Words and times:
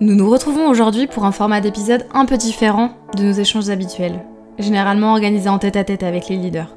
Nous 0.00 0.16
nous 0.16 0.28
retrouvons 0.28 0.68
aujourd'hui 0.68 1.06
pour 1.06 1.24
un 1.24 1.30
format 1.30 1.60
d'épisode 1.60 2.04
un 2.12 2.26
peu 2.26 2.36
différent 2.36 2.90
de 3.16 3.22
nos 3.22 3.32
échanges 3.32 3.70
habituels, 3.70 4.24
généralement 4.58 5.12
organisés 5.12 5.48
en 5.48 5.60
tête-à-tête 5.60 6.02
avec 6.02 6.28
les 6.28 6.36
leaders. 6.36 6.74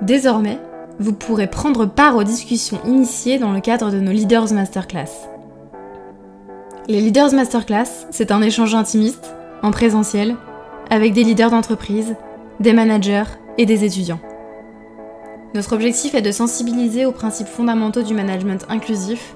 Désormais, 0.00 0.58
vous 0.98 1.12
pourrez 1.12 1.48
prendre 1.48 1.84
part 1.84 2.16
aux 2.16 2.24
discussions 2.24 2.80
initiées 2.86 3.38
dans 3.38 3.52
le 3.52 3.60
cadre 3.60 3.90
de 3.90 4.00
nos 4.00 4.10
Leaders 4.10 4.54
Masterclass. 4.54 5.28
Les 6.86 7.02
Leaders 7.02 7.34
Masterclass, 7.34 8.06
c'est 8.10 8.32
un 8.32 8.40
échange 8.40 8.74
intimiste, 8.74 9.34
en 9.62 9.70
présentiel, 9.70 10.36
avec 10.88 11.12
des 11.12 11.24
leaders 11.24 11.50
d'entreprise, 11.50 12.16
des 12.58 12.72
managers 12.72 13.24
et 13.58 13.66
des 13.66 13.84
étudiants. 13.84 14.20
Notre 15.54 15.74
objectif 15.74 16.14
est 16.14 16.22
de 16.22 16.32
sensibiliser 16.32 17.04
aux 17.04 17.12
principes 17.12 17.48
fondamentaux 17.48 18.02
du 18.02 18.14
management 18.14 18.64
inclusif, 18.70 19.34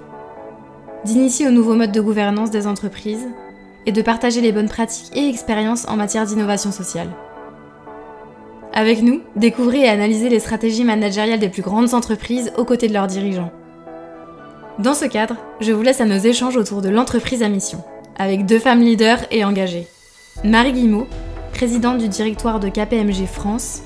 d'initier 1.05 1.49
aux 1.49 1.53
nouveaux 1.53 1.75
modes 1.75 1.93
de 1.93 2.01
gouvernance 2.01 2.51
des 2.51 2.67
entreprises 2.67 3.27
et 3.87 3.93
de 3.93 4.03
partager 4.03 4.41
les 4.41 4.53
bonnes 4.53 4.69
pratiques 4.69 5.17
et 5.17 5.29
expériences 5.29 5.87
en 5.89 5.97
matière 5.97 6.27
d'innovation 6.27 6.73
sociale. 6.73 7.09
Avec 8.73 9.03
nous, 9.03 9.21
découvrez 9.37 9.81
et 9.81 9.89
analysez 9.89 10.29
les 10.29 10.41
stratégies 10.41 10.85
managériales 10.85 11.41
des 11.41 11.49
plus 11.49 11.63
grandes 11.63 11.93
entreprises 11.93 12.53
aux 12.57 12.65
côtés 12.65 12.89
de 12.89 12.95
leurs 12.95 13.07
dirigeants. 13.07 13.53
Dans 14.79 14.95
ce 14.95 15.05
cadre, 15.05 15.37
je 15.61 15.73
vous 15.73 15.83
laisse 15.83 16.01
à 16.01 16.07
nos 16.07 16.19
échanges 16.19 16.57
autour 16.57 16.81
de 16.81 16.89
l'entreprise 16.89 17.43
à 17.43 17.49
mission, 17.49 17.83
avec 18.17 18.47
deux 18.47 18.59
femmes 18.59 18.81
leaders 18.81 19.21
et 19.31 19.45
engagées. 19.45 19.87
Marie 20.45 20.73
Guillemot, 20.73 21.07
présidente 21.53 21.99
du 21.99 22.09
directoire 22.09 22.61
de 22.61 22.71
KPMG 22.71 23.27
France, 23.27 23.83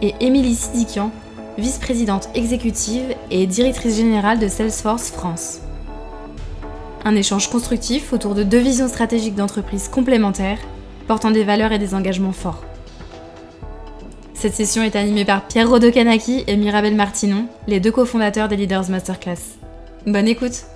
et 0.00 0.14
Émilie 0.20 0.54
Sidikian, 0.54 1.10
vice-présidente 1.58 2.28
exécutive 2.36 3.16
et 3.32 3.46
directrice 3.46 3.96
générale 3.96 4.38
de 4.38 4.46
Salesforce 4.46 5.10
France. 5.10 5.60
Un 7.08 7.16
échange 7.16 7.48
constructif 7.48 8.12
autour 8.12 8.34
de 8.34 8.42
deux 8.42 8.58
visions 8.58 8.86
stratégiques 8.86 9.34
d'entreprise 9.34 9.88
complémentaires, 9.88 10.58
portant 11.06 11.30
des 11.30 11.42
valeurs 11.42 11.72
et 11.72 11.78
des 11.78 11.94
engagements 11.94 12.32
forts. 12.32 12.62
Cette 14.34 14.52
session 14.52 14.82
est 14.82 14.94
animée 14.94 15.24
par 15.24 15.46
Pierre 15.46 15.70
Rodokanaki 15.70 16.44
et 16.46 16.56
Mirabel 16.58 16.94
Martinon, 16.94 17.46
les 17.66 17.80
deux 17.80 17.92
cofondateurs 17.92 18.48
des 18.48 18.56
Leaders 18.56 18.90
Masterclass. 18.90 19.56
Bonne 20.06 20.28
écoute 20.28 20.66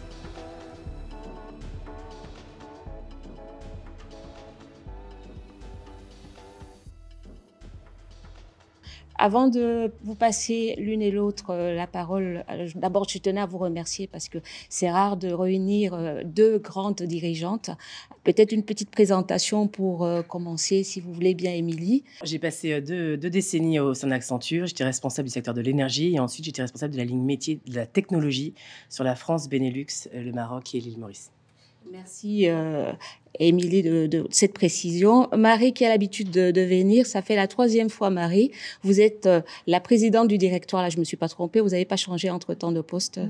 Avant 9.24 9.46
de 9.46 9.92
vous 10.02 10.16
passer 10.16 10.74
l'une 10.78 11.00
et 11.00 11.12
l'autre 11.12 11.50
euh, 11.50 11.76
la 11.76 11.86
parole, 11.86 12.44
euh, 12.50 12.66
d'abord 12.74 13.08
je 13.08 13.18
tenais 13.18 13.40
à 13.40 13.46
vous 13.46 13.58
remercier 13.58 14.08
parce 14.08 14.28
que 14.28 14.38
c'est 14.68 14.90
rare 14.90 15.16
de 15.16 15.32
réunir 15.32 15.94
euh, 15.94 16.22
deux 16.24 16.58
grandes 16.58 17.00
dirigeantes. 17.02 17.70
Peut-être 18.24 18.50
une 18.50 18.64
petite 18.64 18.90
présentation 18.90 19.68
pour 19.68 20.08
commencer, 20.26 20.82
si 20.82 21.00
vous 21.00 21.12
voulez 21.12 21.34
bien, 21.34 21.52
Émilie. 21.52 22.02
J'ai 22.24 22.40
passé 22.40 22.80
deux, 22.80 23.16
deux, 23.16 23.30
décennies 23.30 23.78
au 23.78 23.94
sein 23.94 24.08
d'Accenture. 24.08 24.66
J'étais 24.66 24.84
responsable 24.84 25.28
du 25.28 25.32
secteur 25.32 25.54
de 25.54 25.60
l'énergie 25.60 26.14
et 26.14 26.18
ensuite 26.18 26.44
j'étais 26.44 26.62
responsable 26.62 26.92
de 26.92 26.98
la 26.98 27.04
ligne 27.04 27.22
métier 27.22 27.60
de 27.64 27.76
la 27.76 27.86
technologie 27.86 28.54
sur 28.88 29.04
la 29.04 29.14
France, 29.14 29.48
Benelux, 29.48 30.08
le 30.12 30.32
Maroc 30.32 30.74
et 30.74 30.80
l'île 30.80 30.98
Maurice. 30.98 31.30
Merci 31.92 32.48
euh, 32.48 32.90
Émilie 33.38 33.82
de, 33.82 34.26
cette 34.30 34.54
précision. 34.54 35.28
Marie 35.36 35.74
qui 35.74 35.84
a 35.84 35.90
l'habitude 35.90 36.30
de, 36.30 36.60
venir, 36.62 37.04
ça 37.04 37.20
fait 37.20 37.36
la 37.36 37.46
troisième 37.46 37.90
fois 37.90 38.08
Marie. 38.08 38.50
Vous 38.82 38.98
êtes 38.98 39.26
euh, 39.26 39.42
la 39.66 39.78
présidente 39.78 40.28
du 40.28 40.38
directoire, 40.38 40.82
là 40.82 40.88
je 40.88 40.98
me 40.98 41.04
suis 41.04 41.18
pas 41.18 41.28
trompée, 41.28 41.60
vous 41.60 41.68
n'avez 41.68 41.84
pas 41.84 41.96
changé 41.96 42.30
entre-temps 42.30 42.72
de 42.72 42.80
poste 42.80 43.20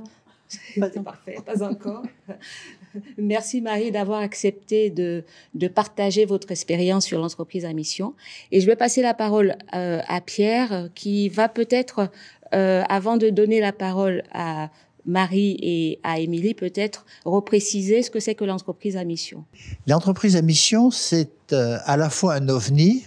Pas 0.78 0.90
parfait, 1.04 1.38
pas 1.44 1.64
encore. 1.64 2.04
Merci 3.18 3.62
Marie 3.62 3.90
d'avoir 3.90 4.20
accepté 4.20 4.90
de, 4.90 5.24
de, 5.54 5.66
partager 5.66 6.24
votre 6.24 6.52
expérience 6.52 7.04
sur 7.06 7.18
l'entreprise 7.18 7.64
à 7.64 7.72
mission. 7.72 8.14
Et 8.52 8.60
je 8.60 8.66
vais 8.66 8.76
passer 8.76 9.02
la 9.02 9.14
parole 9.14 9.56
euh, 9.74 10.00
à 10.06 10.20
Pierre 10.20 10.88
qui 10.94 11.28
va 11.30 11.48
peut-être, 11.48 12.10
euh, 12.54 12.84
avant 12.88 13.16
de 13.16 13.28
donner 13.28 13.60
la 13.60 13.72
parole 13.72 14.22
à 14.30 14.70
Marie 15.06 15.56
et 15.60 16.00
à 16.02 16.18
Émilie 16.20 16.54
peut-être 16.54 17.04
repréciser 17.24 18.02
ce 18.02 18.10
que 18.10 18.20
c'est 18.20 18.34
que 18.34 18.44
l'entreprise 18.44 18.96
à 18.96 19.04
mission. 19.04 19.44
L'entreprise 19.86 20.36
à 20.36 20.42
mission, 20.42 20.90
c'est 20.90 21.52
euh, 21.52 21.78
à 21.84 21.96
la 21.96 22.10
fois 22.10 22.34
un 22.34 22.48
ovni 22.48 23.04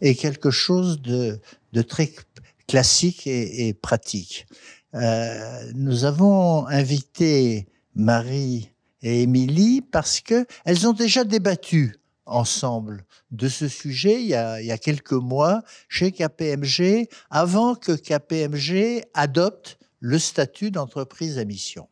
et 0.00 0.14
quelque 0.14 0.50
chose 0.50 1.00
de, 1.00 1.40
très 1.82 2.12
classique 2.66 3.26
et, 3.26 3.72
pratique. 3.74 4.46
Euh, 4.94 5.72
nous 5.74 6.04
avons 6.04 6.66
invité 6.66 7.66
Marie 7.94 8.70
et 9.02 9.22
Émilie 9.22 9.80
parce 9.80 10.20
que 10.20 10.46
elles 10.64 10.86
ont 10.86 10.92
déjà 10.92 11.24
débattu 11.24 11.96
ensemble 12.26 13.04
de 13.30 13.48
ce 13.48 13.68
sujet 13.68 14.20
il 14.20 14.28
y, 14.28 14.34
a, 14.34 14.60
il 14.60 14.66
y 14.66 14.72
a 14.72 14.78
quelques 14.78 15.12
mois 15.12 15.62
chez 15.88 16.12
KPMG, 16.12 17.08
avant 17.30 17.74
que 17.74 17.92
KPMG 17.92 19.04
adopte 19.14 19.77
le 20.00 20.18
statut 20.18 20.70
d'entreprise 20.70 21.38
à 21.38 21.44
mission. 21.44 21.88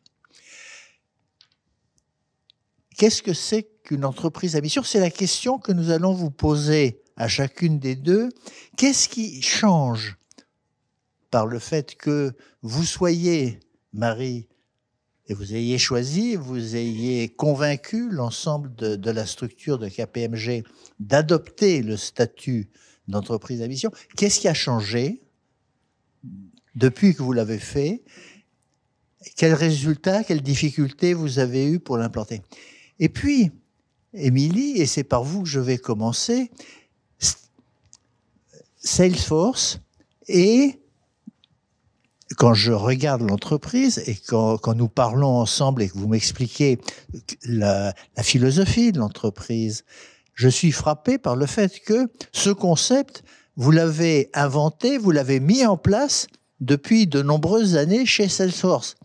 Qu'est-ce 2.96 3.22
que 3.22 3.34
c'est 3.34 3.64
qu'une 3.82 4.04
entreprise 4.04 4.56
à 4.56 4.60
mission? 4.60 4.82
C'est 4.82 5.00
la 5.00 5.10
question 5.10 5.58
que 5.58 5.72
nous 5.72 5.90
allons 5.90 6.14
vous 6.14 6.30
poser 6.30 7.02
à 7.16 7.28
chacune 7.28 7.78
des 7.78 7.94
deux. 7.94 8.30
Qu'est-ce 8.76 9.08
qui 9.08 9.42
change 9.42 10.16
par 11.30 11.46
le 11.46 11.58
fait 11.58 11.94
que 11.96 12.32
vous 12.62 12.84
soyez, 12.84 13.60
Marie, 13.92 14.48
et 15.28 15.34
vous 15.34 15.54
ayez 15.54 15.78
choisi, 15.78 16.36
vous 16.36 16.76
ayez 16.76 17.28
convaincu 17.28 18.08
l'ensemble 18.10 18.74
de, 18.76 19.10
la 19.10 19.26
structure 19.26 19.78
de 19.78 19.88
KPMG 19.88 20.62
d'adopter 21.00 21.82
le 21.82 21.96
statut 21.96 22.70
d'entreprise 23.08 23.60
à 23.60 23.68
mission? 23.68 23.90
Qu'est-ce 24.16 24.40
qui 24.40 24.48
a 24.48 24.54
changé 24.54 25.22
depuis 26.76 27.14
que 27.14 27.22
vous 27.22 27.32
l'avez 27.32 27.58
fait, 27.58 28.02
quels 29.36 29.54
résultats, 29.54 30.22
quelles 30.22 30.42
difficultés 30.42 31.14
vous 31.14 31.38
avez 31.38 31.66
eu 31.66 31.80
pour 31.80 31.96
l'implanter? 31.96 32.42
Et 33.00 33.08
puis, 33.08 33.50
Émilie, 34.14 34.80
et 34.80 34.86
c'est 34.86 35.04
par 35.04 35.24
vous 35.24 35.42
que 35.42 35.48
je 35.48 35.60
vais 35.60 35.78
commencer, 35.78 36.50
Salesforce 38.78 39.80
et 40.28 40.78
quand 42.36 42.54
je 42.54 42.72
regarde 42.72 43.22
l'entreprise 43.22 44.02
et 44.06 44.16
quand, 44.16 44.74
nous 44.74 44.88
parlons 44.88 45.36
ensemble 45.36 45.82
et 45.82 45.88
que 45.88 45.98
vous 45.98 46.08
m'expliquez 46.08 46.78
la, 47.44 47.94
philosophie 48.22 48.92
de 48.92 48.98
l'entreprise, 48.98 49.84
je 50.34 50.48
suis 50.48 50.72
frappé 50.72 51.18
par 51.18 51.36
le 51.36 51.46
fait 51.46 51.80
que 51.80 52.08
ce 52.32 52.50
concept, 52.50 53.22
vous 53.56 53.70
l'avez 53.70 54.30
inventé, 54.34 54.98
vous 54.98 55.10
l'avez 55.10 55.40
mis 55.40 55.64
en 55.64 55.76
place 55.76 56.26
depuis 56.60 57.06
de 57.06 57.22
nombreuses 57.22 57.76
années 57.76 58.06
chez 58.06 58.28
Salesforce. 58.28 58.96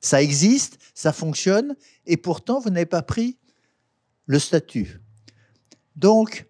Ça 0.00 0.22
existe, 0.22 0.78
ça 0.94 1.12
fonctionne, 1.12 1.74
et 2.06 2.16
pourtant 2.16 2.60
vous 2.60 2.70
n'avez 2.70 2.86
pas 2.86 3.02
pris 3.02 3.38
le 4.26 4.38
statut. 4.38 5.00
Donc, 5.96 6.46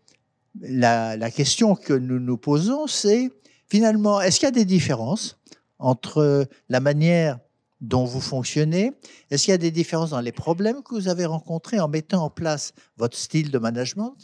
la, 0.61 1.31
question 1.31 1.75
que 1.75 1.93
nous 1.93 2.19
nous 2.19 2.37
posons, 2.37 2.87
c'est 2.87 3.31
finalement, 3.69 4.21
est-ce 4.21 4.39
qu'il 4.39 4.47
y 4.47 4.49
a 4.49 4.53
des 4.53 4.65
différences 4.65 5.39
entre 5.79 6.49
la 6.69 6.81
manière 6.81 7.39
dont 7.81 8.05
vous 8.05 8.21
fonctionnez? 8.21 8.93
Est-ce 9.31 9.45
qu'il 9.45 9.53
y 9.53 9.55
a 9.55 9.59
des 9.59 9.71
différences 9.71 10.11
dans 10.11 10.21
les 10.21 10.33
problèmes 10.33 10.83
que 10.83 10.95
vous 10.95 11.09
avez 11.09 11.25
rencontrés 11.25 11.81
en 11.81 11.89
mettant 11.89 12.25
en 12.25 12.31
place 12.31 12.73
votre 12.97 13.17
style 13.17 13.51
de 13.51 13.59
management? 13.59 14.17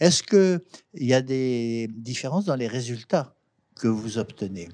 Est-ce 0.00 0.22
qu'il 0.22 0.60
y 0.94 1.14
a 1.14 1.22
des 1.22 1.88
différences 1.96 2.44
dans 2.46 2.56
les 2.56 2.68
résultats 2.68 3.34
que 3.76 3.88
vous 3.88 4.18
obtenez? 4.18 4.68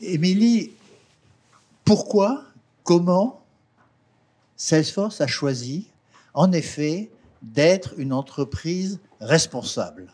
Émilie, 0.00 0.72
pourquoi, 1.84 2.44
comment 2.82 3.42
Salesforce 4.56 5.20
a 5.20 5.26
choisi, 5.26 5.88
en 6.34 6.52
effet, 6.52 7.10
d'être 7.42 7.94
une 7.98 8.12
entreprise 8.12 9.00
responsable. 9.20 10.12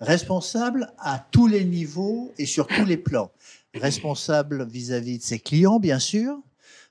Responsable 0.00 0.92
à 0.98 1.18
tous 1.30 1.46
les 1.46 1.64
niveaux 1.64 2.32
et 2.38 2.46
sur 2.46 2.66
tous 2.66 2.84
les 2.84 2.96
plans. 2.96 3.30
Responsable 3.74 4.66
vis-à-vis 4.66 5.18
de 5.18 5.22
ses 5.22 5.38
clients, 5.38 5.80
bien 5.80 5.98
sûr, 5.98 6.38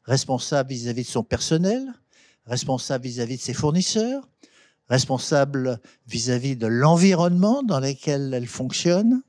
responsable 0.03 0.69
vis-à-vis 0.69 1.03
de 1.03 1.07
son 1.07 1.23
personnel, 1.23 1.93
responsable 2.45 3.05
vis-à-vis 3.05 3.37
de 3.37 3.41
ses 3.41 3.53
fournisseurs, 3.53 4.27
responsable 4.89 5.79
vis-à-vis 6.07 6.55
-vis 6.55 6.57
de 6.57 6.67
l'environnement 6.67 7.63
dans 7.63 7.79
lequel 7.79 8.33
elle 8.33 8.47
fonctionne, 8.47 9.21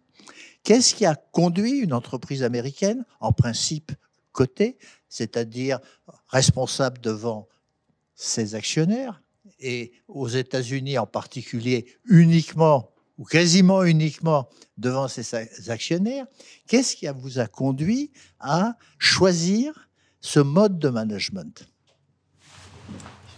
Qu'est-ce 0.62 0.94
qui 0.94 1.06
a 1.06 1.14
conduit 1.14 1.78
une 1.78 1.92
entreprise 1.92 2.42
américaine, 2.42 3.04
en 3.20 3.32
principe 3.32 3.92
cotée, 4.32 4.78
c'est-à-dire 5.08 5.80
responsable 6.28 7.00
devant 7.00 7.48
ses 8.14 8.54
actionnaires, 8.54 9.22
et 9.60 9.92
aux 10.06 10.28
États-Unis 10.28 10.98
en 10.98 11.06
particulier 11.06 11.86
uniquement 12.04 12.92
ou 13.16 13.24
quasiment 13.24 13.82
uniquement 13.82 14.48
devant 14.76 15.08
ses 15.08 15.34
actionnaires, 15.70 16.26
qu'est-ce 16.68 16.94
qui 16.94 17.08
vous 17.08 17.40
a 17.40 17.48
conduit 17.48 18.12
à 18.38 18.76
choisir 18.98 19.88
ce 20.20 20.38
mode 20.38 20.78
de 20.78 20.88
management? 20.88 21.68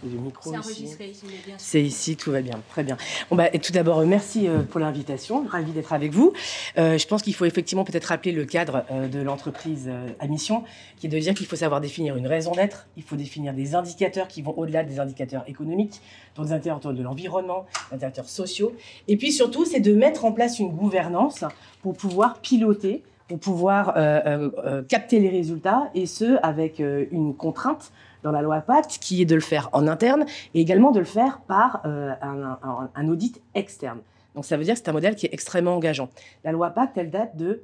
C'est 0.01 0.49
ici. 0.49 0.57
enregistré 0.57 1.09
ici, 1.09 1.25
mais 1.25 1.33
bien 1.45 1.57
sûr. 1.57 1.59
C'est 1.59 1.81
ici, 1.81 2.15
tout 2.17 2.31
va 2.31 2.41
bien, 2.41 2.59
très 2.69 2.83
bien. 2.83 2.97
Bon 3.29 3.35
bah, 3.35 3.49
et 3.53 3.59
tout 3.59 3.71
d'abord, 3.71 3.99
euh, 3.99 4.05
merci 4.05 4.47
euh, 4.47 4.63
pour 4.63 4.79
l'invitation, 4.79 5.45
ravi 5.47 5.71
d'être 5.71 5.93
avec 5.93 6.11
vous. 6.11 6.33
Euh, 6.77 6.97
je 6.97 7.07
pense 7.07 7.21
qu'il 7.21 7.33
faut 7.35 7.45
effectivement 7.45 7.83
peut-être 7.83 8.05
rappeler 8.05 8.31
le 8.31 8.45
cadre 8.45 8.83
euh, 8.91 9.07
de 9.07 9.19
l'entreprise 9.19 9.89
à 10.19 10.27
mission, 10.27 10.63
qui 10.97 11.07
est 11.07 11.09
de 11.09 11.19
dire 11.19 11.33
qu'il 11.33 11.45
faut 11.45 11.55
savoir 11.55 11.81
définir 11.81 12.15
une 12.17 12.27
raison 12.27 12.51
d'être, 12.51 12.87
il 12.97 13.03
faut 13.03 13.15
définir 13.15 13.53
des 13.53 13.75
indicateurs 13.75 14.27
qui 14.27 14.41
vont 14.41 14.57
au-delà 14.57 14.83
des 14.83 14.99
indicateurs 14.99 15.43
économiques, 15.47 16.01
donc 16.35 16.47
des 16.47 16.53
indicateurs 16.53 16.93
de 16.93 17.03
l'environnement, 17.03 17.65
des 17.89 17.95
indicateurs 17.95 18.29
sociaux, 18.29 18.73
et 19.07 19.17
puis 19.17 19.31
surtout, 19.31 19.65
c'est 19.65 19.79
de 19.79 19.93
mettre 19.93 20.25
en 20.25 20.31
place 20.31 20.59
une 20.59 20.69
gouvernance 20.69 21.43
pour 21.81 21.93
pouvoir 21.95 22.39
piloter, 22.39 23.03
pour 23.27 23.39
pouvoir 23.39 23.93
euh, 23.95 24.19
euh, 24.25 24.49
euh, 24.65 24.83
capter 24.83 25.19
les 25.19 25.29
résultats, 25.29 25.89
et 25.95 26.05
ce, 26.05 26.37
avec 26.43 26.79
euh, 26.79 27.05
une 27.11 27.35
contrainte 27.35 27.91
dans 28.23 28.31
la 28.31 28.41
loi 28.41 28.61
Pacte, 28.61 28.97
qui 28.99 29.21
est 29.21 29.25
de 29.25 29.35
le 29.35 29.41
faire 29.41 29.69
en 29.73 29.87
interne 29.87 30.25
et 30.53 30.61
également 30.61 30.91
de 30.91 30.99
le 30.99 31.05
faire 31.05 31.41
par 31.41 31.81
euh, 31.85 32.13
un, 32.21 33.07
audit 33.07 33.41
externe. 33.55 33.99
Donc 34.35 34.45
ça 34.45 34.57
veut 34.57 34.63
dire 34.63 34.75
que 34.75 34.79
c'est 34.79 34.89
un 34.89 34.93
modèle 34.93 35.15
qui 35.15 35.25
est 35.25 35.33
extrêmement 35.33 35.75
engageant. 35.75 36.09
La 36.43 36.51
loi 36.51 36.69
Pacte, 36.69 36.97
elle 36.97 37.09
date 37.09 37.35
de 37.35 37.63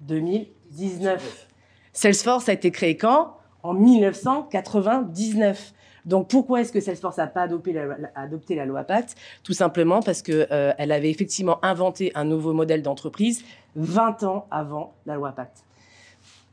2019. 0.00 1.48
Salesforce 1.92 2.48
a 2.48 2.52
été 2.52 2.70
créé 2.70 2.96
quand? 2.96 3.36
En 3.62 3.74
1999. 3.74 5.74
Donc 6.04 6.28
pourquoi 6.28 6.60
est-ce 6.60 6.72
que 6.72 6.80
Salesforce 6.80 7.18
n'a 7.18 7.28
pas 7.28 7.42
adopté 7.42 7.72
la, 7.72 8.66
loi 8.66 8.82
Pacte? 8.82 9.14
Tout 9.44 9.52
simplement 9.52 10.00
parce 10.00 10.22
que 10.22 10.48
euh, 10.50 10.72
avait 10.78 11.10
effectivement 11.10 11.64
inventé 11.64 12.10
un 12.14 12.24
nouveau 12.24 12.52
modèle 12.52 12.82
d'entreprise 12.82 13.44
20 13.76 14.24
ans 14.24 14.46
avant 14.50 14.94
la 15.06 15.14
loi 15.14 15.32
Pacte. 15.32 15.64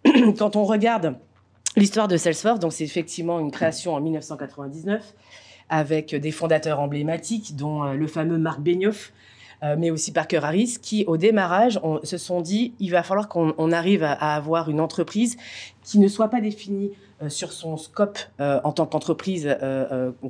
Quand 0.38 0.56
on 0.56 0.66
regarde 0.66 1.16
l'histoire 1.76 2.08
de 2.08 2.18
Salesforce, 2.18 2.60
donc 2.60 2.74
c'est 2.74 2.84
effectivement 2.84 3.40
une 3.40 3.52
création 3.52 3.94
en 3.94 4.02
1999 4.02 5.14
avec 5.70 6.16
des 6.16 6.32
fondateurs 6.32 6.80
emblématiques, 6.80 7.56
dont 7.56 7.84
euh, 7.84 7.94
le 7.94 8.08
fameux 8.08 8.38
Marc 8.38 8.60
Benioff, 8.60 9.14
euh, 9.64 9.76
mais 9.78 9.92
aussi 9.92 10.12
Parker 10.12 10.40
Harris, 10.44 10.78
qui 10.82 11.04
au 11.06 11.18
démarrage 11.18 11.80
se 12.04 12.18
sont 12.18 12.42
dit 12.42 12.74
il 12.80 12.92
va 12.92 13.04
falloir 13.04 13.28
qu'on 13.28 13.54
on 13.58 13.72
arrive 13.72 14.04
à, 14.04 14.14
avoir 14.36 14.70
une 14.70 14.80
entreprise 14.80 15.38
qui 15.84 16.00
ne 16.00 16.08
soit 16.08 16.30
pas 16.30 16.40
définie 16.40 16.92
euh, 17.22 17.28
sur 17.28 17.52
son 17.52 17.76
scope 17.76 18.18
euh, 18.40 18.62
en 18.64 18.72
tant 18.72 18.86
qu'entreprise 18.86 19.54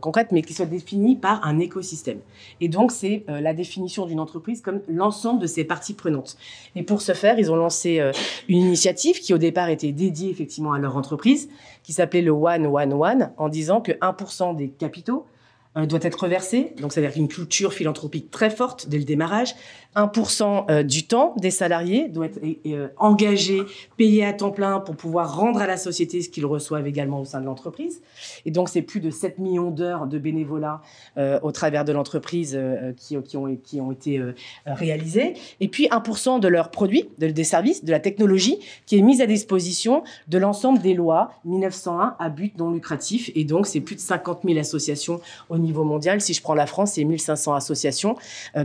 concrète, 0.02 0.31
mais 0.31 0.42
qui 0.42 0.54
soit 0.54 0.66
définie 0.66 1.16
par 1.16 1.46
un 1.46 1.60
écosystème. 1.60 2.20
Et 2.60 2.70
donc 2.70 2.92
c'est 2.92 3.24
la 3.28 3.54
définition 3.54 4.06
d'une 4.06 4.20
entreprise 4.20 4.62
comme 4.62 4.81
l'ensemble 4.88 5.40
de 5.42 5.48
ses 5.48 5.64
parties 5.64 5.94
prenantes. 5.94 6.36
Et 6.76 6.84
pour 6.84 7.02
ce 7.02 7.14
faire, 7.14 7.38
ils 7.38 7.52
ont 7.52 7.56
lancé 7.56 8.02
une 8.48 8.58
initiative 8.58 9.20
qui 9.20 9.34
au 9.34 9.38
départ 9.38 9.70
était 9.70 9.92
dédiée 9.92 10.30
effectivement 10.30 10.74
à 10.74 10.80
leur 10.80 10.98
entreprise, 10.98 11.50
qui 11.84 11.94
s'appelait 11.94 12.22
le 12.22 12.31
One 12.31 12.66
One 12.66 12.94
One, 12.94 13.31
en 13.38 13.50
disant 13.50 13.81
que 13.81 13.92
1% 13.92 14.56
des 14.56 14.70
capitaux 14.70 15.26
doit 15.75 16.00
être 16.01 16.24
reversé, 16.24 16.74
donc 16.81 16.92
c'est-à-dire 16.92 17.18
une 17.18 17.27
culture 17.27 17.74
philanthropique 17.74 18.31
très 18.31 18.50
forte 18.50 18.89
dès 18.89 18.98
le 18.98 19.04
démarrage. 19.04 19.56
1% 19.96 20.66
euh, 20.70 20.84
du 20.84 21.08
temps 21.08 21.34
des 21.38 21.50
salariés 21.50 22.10
doit 22.10 22.28
être 22.28 22.40
euh, 22.68 22.90
engagé, 22.98 23.62
payé 23.98 24.24
à 24.24 24.34
temps 24.34 24.52
plein 24.52 24.80
pour 24.80 24.96
pouvoir 24.96 25.36
rendre 25.36 25.60
à 25.60 25.68
la 25.68 25.78
société 25.78 26.22
ce 26.22 26.30
qu'ils 26.30 26.46
reçoivent 26.46 26.86
également 26.86 27.22
au 27.22 27.26
sein 27.26 27.42
de 27.42 27.46
l'entreprise. 27.46 28.02
Et 28.46 28.52
donc 28.52 28.70
c'est 28.70 28.84
plus 28.84 29.00
de 29.00 29.10
7 29.10 29.40
millions 29.40 29.72
d'heures 29.72 30.06
de 30.06 30.20
bénévolat 30.20 30.82
euh, 31.18 31.40
au 31.42 31.52
travers 31.52 31.86
de 31.86 31.92
l'entreprise 31.92 32.60
qui, 32.98 33.18
ont, 33.38 33.48
été 33.92 34.22
réalisées. 34.66 35.34
Et 35.60 35.68
puis 35.68 35.88
1% 35.88 36.40
de 36.40 36.48
leurs 36.48 36.70
produits, 36.70 37.10
de- 37.18 37.28
des 37.28 37.44
services, 37.44 37.84
de 37.84 37.92
la 37.92 38.00
technologie 38.00 38.60
qui 38.86 38.98
est 38.98 39.02
mise 39.02 39.22
à 39.22 39.26
disposition 39.26 40.04
de 40.28 40.38
l'ensemble 40.38 40.80
des 40.80 40.94
lois 40.94 41.32
1901 41.46 42.16
à 42.20 42.30
but 42.30 42.56
non 42.58 42.72
lucratif. 42.72 43.32
Et 43.34 43.44
donc 43.44 43.66
c'est 43.66 43.82
plus 43.82 43.96
de 43.96 44.02
50 44.02 44.42
000 44.46 44.60
associations 44.60 45.20
au 45.50 45.58
niveau 45.58 45.84
mondial. 45.84 46.22
Si 46.22 46.34
je 46.34 46.42
prends 46.42 46.54
la 46.54 46.68
France, 46.68 46.94
c'est 46.94 47.04
1500 47.04 47.56
associations 47.56 48.16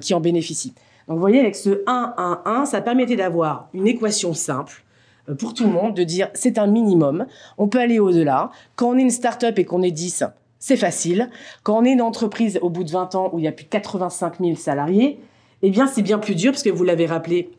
qui 0.01 0.13
en 0.13 0.21
bénéficient. 0.21 0.75
Donc 1.09 1.17
vous 1.17 1.21
voyez, 1.21 1.41
avec 1.41 1.57
ce 1.57 1.83
1, 1.87 2.15
1, 2.17 2.43
1, 2.45 2.67
ça 2.67 2.81
permettait 2.81 3.17
d'avoir 3.17 3.69
une 3.75 3.87
équation 3.87 4.33
simple 4.33 4.85
euh, 5.29 5.35
pour 5.35 5.55
tout 5.55 5.65
le 5.65 5.71
monde, 5.71 5.95
de 5.95 6.05
dire 6.05 6.29
c'est 6.35 6.59
un 6.59 6.67
minimum, 6.67 7.27
on 7.59 7.69
peut 7.69 7.79
aller 7.79 7.99
au-delà. 7.99 8.51
Quand 8.77 8.91
on 8.91 8.99
est 8.99 9.03
une 9.03 9.11
start-up 9.11 9.59
et 9.59 9.65
qu'on 9.65 9.83
est 9.83 9.91
10, 9.91 10.25
c'est 10.59 10.77
facile. 10.77 11.31
Quand 11.63 11.79
on 11.79 11.85
est 11.85 11.93
une 11.93 12.03
entreprise 12.03 12.59
au 12.63 12.71
bout 12.71 12.85
de 12.85 12.91
20 12.91 13.15
ans 13.15 13.31
où 13.33 13.39
il 13.39 13.45
y 13.45 13.49
a 13.49 13.53
plus 13.53 13.65
de 13.65 13.71
85 13.71 14.41
000 14.41 14.57
salariés, 14.57 15.21
eh 15.63 15.71
bien 15.71 15.87
c'est 15.87 16.03
bien 16.03 16.19
plus 16.19 16.35
dur 16.35 16.53
parce 16.53 16.63
que 16.63 16.71
vous 16.71 16.85
l'avez 16.85 17.07
rappelé, 17.07 17.51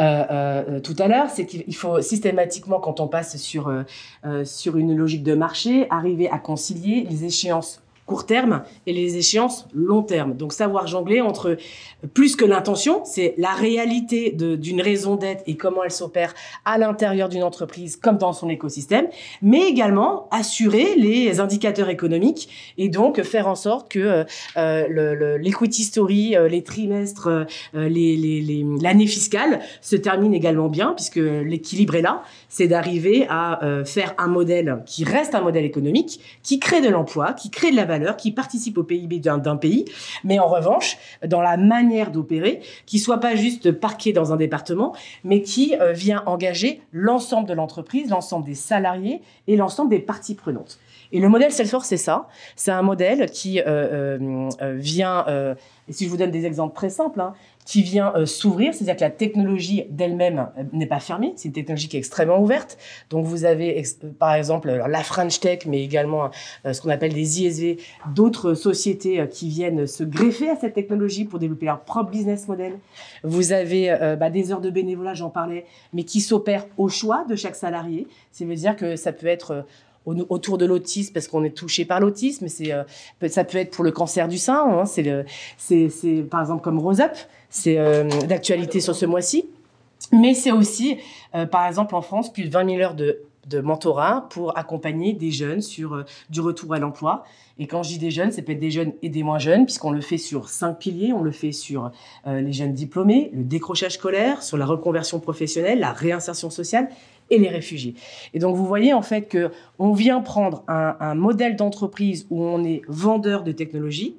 euh, 0.00 0.24
euh, 0.30 0.80
tout 0.80 0.96
à 0.98 1.08
l'heure, 1.08 1.30
c'est 1.30 1.46
qu'il 1.46 1.74
faut 1.74 2.02
systématiquement, 2.02 2.80
quand 2.80 3.00
on 3.00 3.08
passe 3.08 3.36
sur, 3.36 3.72
sur 4.44 4.76
une 4.76 4.94
logique 4.96 5.22
de 5.22 5.34
marché, 5.34 5.86
arriver 5.90 6.28
à 6.30 6.38
concilier 6.38 7.06
les 7.08 7.24
échéances 7.24 7.82
court 8.12 8.26
terme 8.26 8.62
et 8.86 8.92
les 8.92 9.16
échéances 9.16 9.66
long 9.74 10.02
terme. 10.02 10.34
Donc 10.34 10.52
savoir 10.52 10.86
jongler 10.86 11.20
entre 11.22 11.56
plus 12.12 12.36
que 12.36 12.44
l'intention, 12.44 13.00
c'est 13.04 13.34
la 13.38 13.52
réalité 13.66 14.30
d'une 14.32 14.82
raison 14.82 15.16
d'être 15.16 15.42
et 15.46 15.56
comment 15.56 15.82
elle 15.82 15.90
s'opère 16.02 16.34
à 16.66 16.76
l'intérieur 16.76 17.28
d'une 17.30 17.42
entreprise 17.52 17.96
comme 17.96 18.18
dans 18.18 18.34
son 18.34 18.48
écosystème, 18.50 19.06
mais 19.40 19.62
également 19.74 20.28
assurer 20.30 20.88
les 20.96 21.40
indicateurs 21.40 21.88
économiques 21.88 22.44
et 22.76 22.88
donc 22.90 23.22
faire 23.22 23.46
en 23.48 23.54
sorte 23.54 23.90
que 23.90 23.98
euh, 24.00 24.24
euh, 24.58 24.86
le- 24.96 25.14
le- 25.14 25.36
l'equity 25.38 25.84
story, 25.84 26.36
euh, 26.36 26.48
les 26.48 26.62
trimestres, 26.62 27.28
euh, 27.28 27.44
l'année 28.82 29.06
fiscale 29.06 29.60
se 29.80 29.96
termine 29.96 30.34
également 30.34 30.68
bien 30.68 30.92
puisque 30.96 31.16
l'équilibre 31.52 31.94
est 31.94 32.02
là, 32.02 32.22
c'est 32.48 32.68
d'arriver 32.68 33.26
à 33.30 33.64
euh, 33.64 33.84
faire 33.84 34.14
un 34.18 34.28
modèle 34.28 34.82
qui 34.86 35.04
reste 35.04 35.34
un 35.34 35.40
modèle 35.40 35.64
économique, 35.64 36.20
qui 36.42 36.58
crée 36.58 36.80
de 36.82 36.88
l'emploi, 36.90 37.32
qui 37.32 37.48
crée 37.50 37.70
de 37.70 37.76
la 37.76 37.84
valeur, 37.86 38.01
qui 38.16 38.32
participe 38.32 38.78
au 38.78 38.84
PIB 38.84 39.18
d'un 39.20 39.56
pays, 39.56 39.84
mais 40.24 40.38
en 40.38 40.48
revanche, 40.48 40.98
dans 41.26 41.40
la 41.40 41.56
manière 41.56 42.10
d'opérer, 42.10 42.60
qui 42.86 42.98
soit 42.98 43.18
pas 43.18 43.34
juste 43.36 43.72
parqué 43.72 44.12
dans 44.12 44.32
un 44.32 44.36
département, 44.36 44.94
mais 45.24 45.42
qui 45.42 45.74
euh, 45.80 45.92
vient 45.92 46.22
engager 46.26 46.80
l'ensemble 46.92 47.48
de 47.48 47.54
l'entreprise, 47.54 48.10
l'ensemble 48.10 48.44
des 48.44 48.54
salariés 48.54 49.22
et 49.46 49.56
l'ensemble 49.56 49.90
des 49.90 50.00
parties 50.00 50.34
prenantes. 50.34 50.78
Et 51.12 51.20
le 51.20 51.28
modèle 51.28 51.52
Salesforce, 51.52 51.88
c'est 51.88 51.98
ça. 51.98 52.28
C'est 52.56 52.70
un 52.70 52.82
modèle 52.82 53.30
qui 53.30 53.60
euh, 53.60 54.18
euh, 54.60 54.74
vient, 54.78 55.26
et 55.88 55.92
si 55.92 56.06
je 56.06 56.10
vous 56.10 56.16
donne 56.16 56.30
des 56.30 56.46
exemples 56.46 56.74
très 56.74 56.88
simples, 56.88 57.20
hein, 57.20 57.34
qui 57.64 57.82
vient 57.82 58.12
euh, 58.16 58.26
s'ouvrir, 58.26 58.74
c'est-à-dire 58.74 58.96
que 58.96 59.00
la 59.02 59.10
technologie 59.10 59.84
d'elle-même 59.88 60.48
euh, 60.58 60.64
n'est 60.72 60.86
pas 60.86 60.98
fermée, 61.00 61.32
c'est 61.36 61.46
une 61.48 61.54
technologie 61.54 61.88
qui 61.88 61.96
est 61.96 62.00
extrêmement 62.00 62.40
ouverte. 62.40 62.76
Donc 63.10 63.24
vous 63.24 63.44
avez 63.44 63.78
euh, 63.78 64.08
par 64.18 64.34
exemple 64.34 64.70
la 64.70 65.02
French 65.02 65.38
Tech, 65.40 65.60
mais 65.66 65.82
également 65.82 66.30
ce 66.64 66.80
qu'on 66.80 66.90
appelle 66.90 67.12
des 67.14 67.42
ISV, 67.42 67.78
d'autres 68.14 68.54
sociétés 68.54 69.26
qui 69.30 69.48
viennent 69.48 69.86
se 69.86 70.02
greffer 70.04 70.50
à 70.50 70.56
cette 70.56 70.74
technologie 70.74 71.24
pour 71.24 71.38
développer 71.38 71.66
leur 71.66 71.80
propre 71.80 72.10
business 72.10 72.48
model. 72.48 72.78
Vous 73.22 73.52
avez 73.52 73.96
bah, 74.18 74.30
des 74.30 74.52
heures 74.52 74.60
de 74.60 74.70
bénévolat, 74.70 75.14
j'en 75.14 75.30
parlais, 75.30 75.64
mais 75.92 76.04
qui 76.04 76.20
s'opèrent 76.20 76.66
au 76.76 76.88
choix 76.88 77.24
de 77.28 77.36
chaque 77.36 77.56
salarié. 77.56 78.06
Ça 78.32 78.44
veut 78.44 78.54
dire 78.54 78.76
que 78.76 78.96
ça 78.96 79.12
peut 79.12 79.26
être 79.26 79.64
au- 80.04 80.14
autour 80.28 80.58
de 80.58 80.66
l'autisme 80.66 81.12
parce 81.12 81.28
qu'on 81.28 81.44
est 81.44 81.56
touché 81.56 81.84
par 81.84 82.00
l'autisme, 82.00 82.48
ça 82.48 83.44
peut 83.44 83.58
être 83.58 83.70
pour 83.70 83.84
le 83.84 83.92
cancer 83.92 84.28
du 84.28 84.38
sein, 84.38 84.64
hein, 84.68 84.84
c'est 84.86 86.22
par 86.30 86.40
exemple 86.40 86.62
comme 86.62 86.78
Rose 86.78 87.00
Up, 87.00 87.12
c'est 87.52 87.78
euh, 87.78 88.08
d'actualité 88.26 88.80
sur 88.80 88.96
ce 88.96 89.06
mois-ci. 89.06 89.48
Mais 90.10 90.34
c'est 90.34 90.50
aussi, 90.50 90.98
euh, 91.36 91.46
par 91.46 91.66
exemple, 91.66 91.94
en 91.94 92.02
France, 92.02 92.32
plus 92.32 92.44
de 92.44 92.50
20 92.50 92.68
000 92.70 92.80
heures 92.80 92.94
de, 92.94 93.20
de 93.48 93.60
mentorat 93.60 94.26
pour 94.30 94.56
accompagner 94.56 95.12
des 95.12 95.30
jeunes 95.30 95.60
sur 95.60 95.94
euh, 95.94 96.04
du 96.30 96.40
retour 96.40 96.74
à 96.74 96.78
l'emploi. 96.78 97.24
Et 97.58 97.66
quand 97.66 97.82
je 97.82 97.90
dis 97.90 97.98
des 97.98 98.10
jeunes, 98.10 98.32
ça 98.32 98.42
peut 98.42 98.52
être 98.52 98.60
des 98.60 98.70
jeunes 98.70 98.92
et 99.02 99.08
des 99.08 99.22
moins 99.22 99.38
jeunes, 99.38 99.64
puisqu'on 99.64 99.90
le 99.90 100.00
fait 100.00 100.18
sur 100.18 100.48
cinq 100.48 100.74
piliers. 100.78 101.12
On 101.12 101.22
le 101.22 101.32
fait 101.32 101.52
sur 101.52 101.90
euh, 102.26 102.40
les 102.40 102.52
jeunes 102.52 102.72
diplômés, 102.72 103.30
le 103.32 103.44
décrochage 103.44 103.92
scolaire, 103.92 104.42
sur 104.42 104.56
la 104.56 104.66
reconversion 104.66 105.20
professionnelle, 105.20 105.80
la 105.80 105.92
réinsertion 105.92 106.50
sociale 106.50 106.88
et 107.30 107.38
les 107.38 107.48
réfugiés. 107.48 107.94
Et 108.34 108.38
donc, 108.38 108.56
vous 108.56 108.66
voyez 108.66 108.92
en 108.92 109.02
fait 109.02 109.22
que 109.22 109.50
on 109.78 109.92
vient 109.92 110.20
prendre 110.20 110.64
un, 110.68 110.96
un 111.00 111.14
modèle 111.14 111.56
d'entreprise 111.56 112.26
où 112.30 112.42
on 112.42 112.64
est 112.64 112.82
vendeur 112.88 113.42
de 113.42 113.52
technologie, 113.52 114.16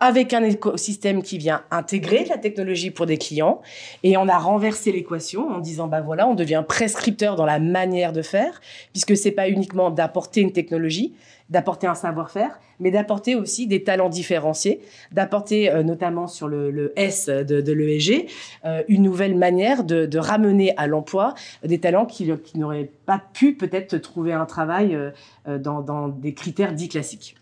avec 0.00 0.32
un 0.32 0.42
écosystème 0.42 1.22
qui 1.22 1.38
vient 1.38 1.62
intégrer 1.70 2.24
la 2.24 2.38
technologie 2.38 2.90
pour 2.90 3.06
des 3.06 3.18
clients. 3.18 3.60
Et 4.02 4.16
on 4.16 4.28
a 4.28 4.38
renversé 4.38 4.92
l'équation 4.92 5.48
en 5.48 5.58
disant, 5.58 5.86
bah 5.86 6.00
voilà, 6.00 6.26
on 6.26 6.34
devient 6.34 6.64
prescripteur 6.66 7.36
dans 7.36 7.44
la 7.44 7.58
manière 7.58 8.12
de 8.12 8.22
faire, 8.22 8.60
puisque 8.92 9.16
c'est 9.16 9.30
pas 9.30 9.48
uniquement 9.48 9.90
d'apporter 9.90 10.40
une 10.40 10.52
technologie, 10.52 11.14
d'apporter 11.50 11.86
un 11.86 11.94
savoir-faire, 11.94 12.60
mais 12.78 12.90
d'apporter 12.90 13.34
aussi 13.34 13.66
des 13.66 13.82
talents 13.82 14.08
différenciés, 14.08 14.80
d'apporter 15.12 15.70
euh, 15.70 15.82
notamment 15.82 16.26
sur 16.28 16.48
le, 16.48 16.70
le 16.70 16.92
S 16.96 17.26
de, 17.26 17.60
de 17.60 17.72
l'ESG 17.72 18.26
euh, 18.64 18.82
une 18.88 19.02
nouvelle 19.02 19.36
manière 19.36 19.84
de, 19.84 20.06
de 20.06 20.18
ramener 20.18 20.74
à 20.76 20.86
l'emploi 20.86 21.34
des 21.62 21.78
talents 21.78 22.06
qui, 22.06 22.30
qui 22.42 22.58
n'auraient 22.58 22.90
pas 23.04 23.20
pu 23.34 23.54
peut-être 23.54 23.98
trouver 23.98 24.32
un 24.32 24.46
travail 24.46 24.94
euh, 24.94 25.10
euh, 25.48 25.58
dans, 25.58 25.82
dans 25.82 26.08
des 26.08 26.32
critères 26.32 26.72
dits 26.72 26.88
classiques. 26.88 27.36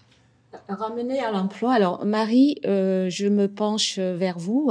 Ramener 0.69 1.21
à 1.21 1.31
l'emploi. 1.31 1.73
Alors, 1.73 2.05
Marie, 2.05 2.57
euh, 2.67 3.09
je 3.11 3.27
me 3.27 3.49
penche 3.49 3.99
vers 3.99 4.39
vous. 4.39 4.71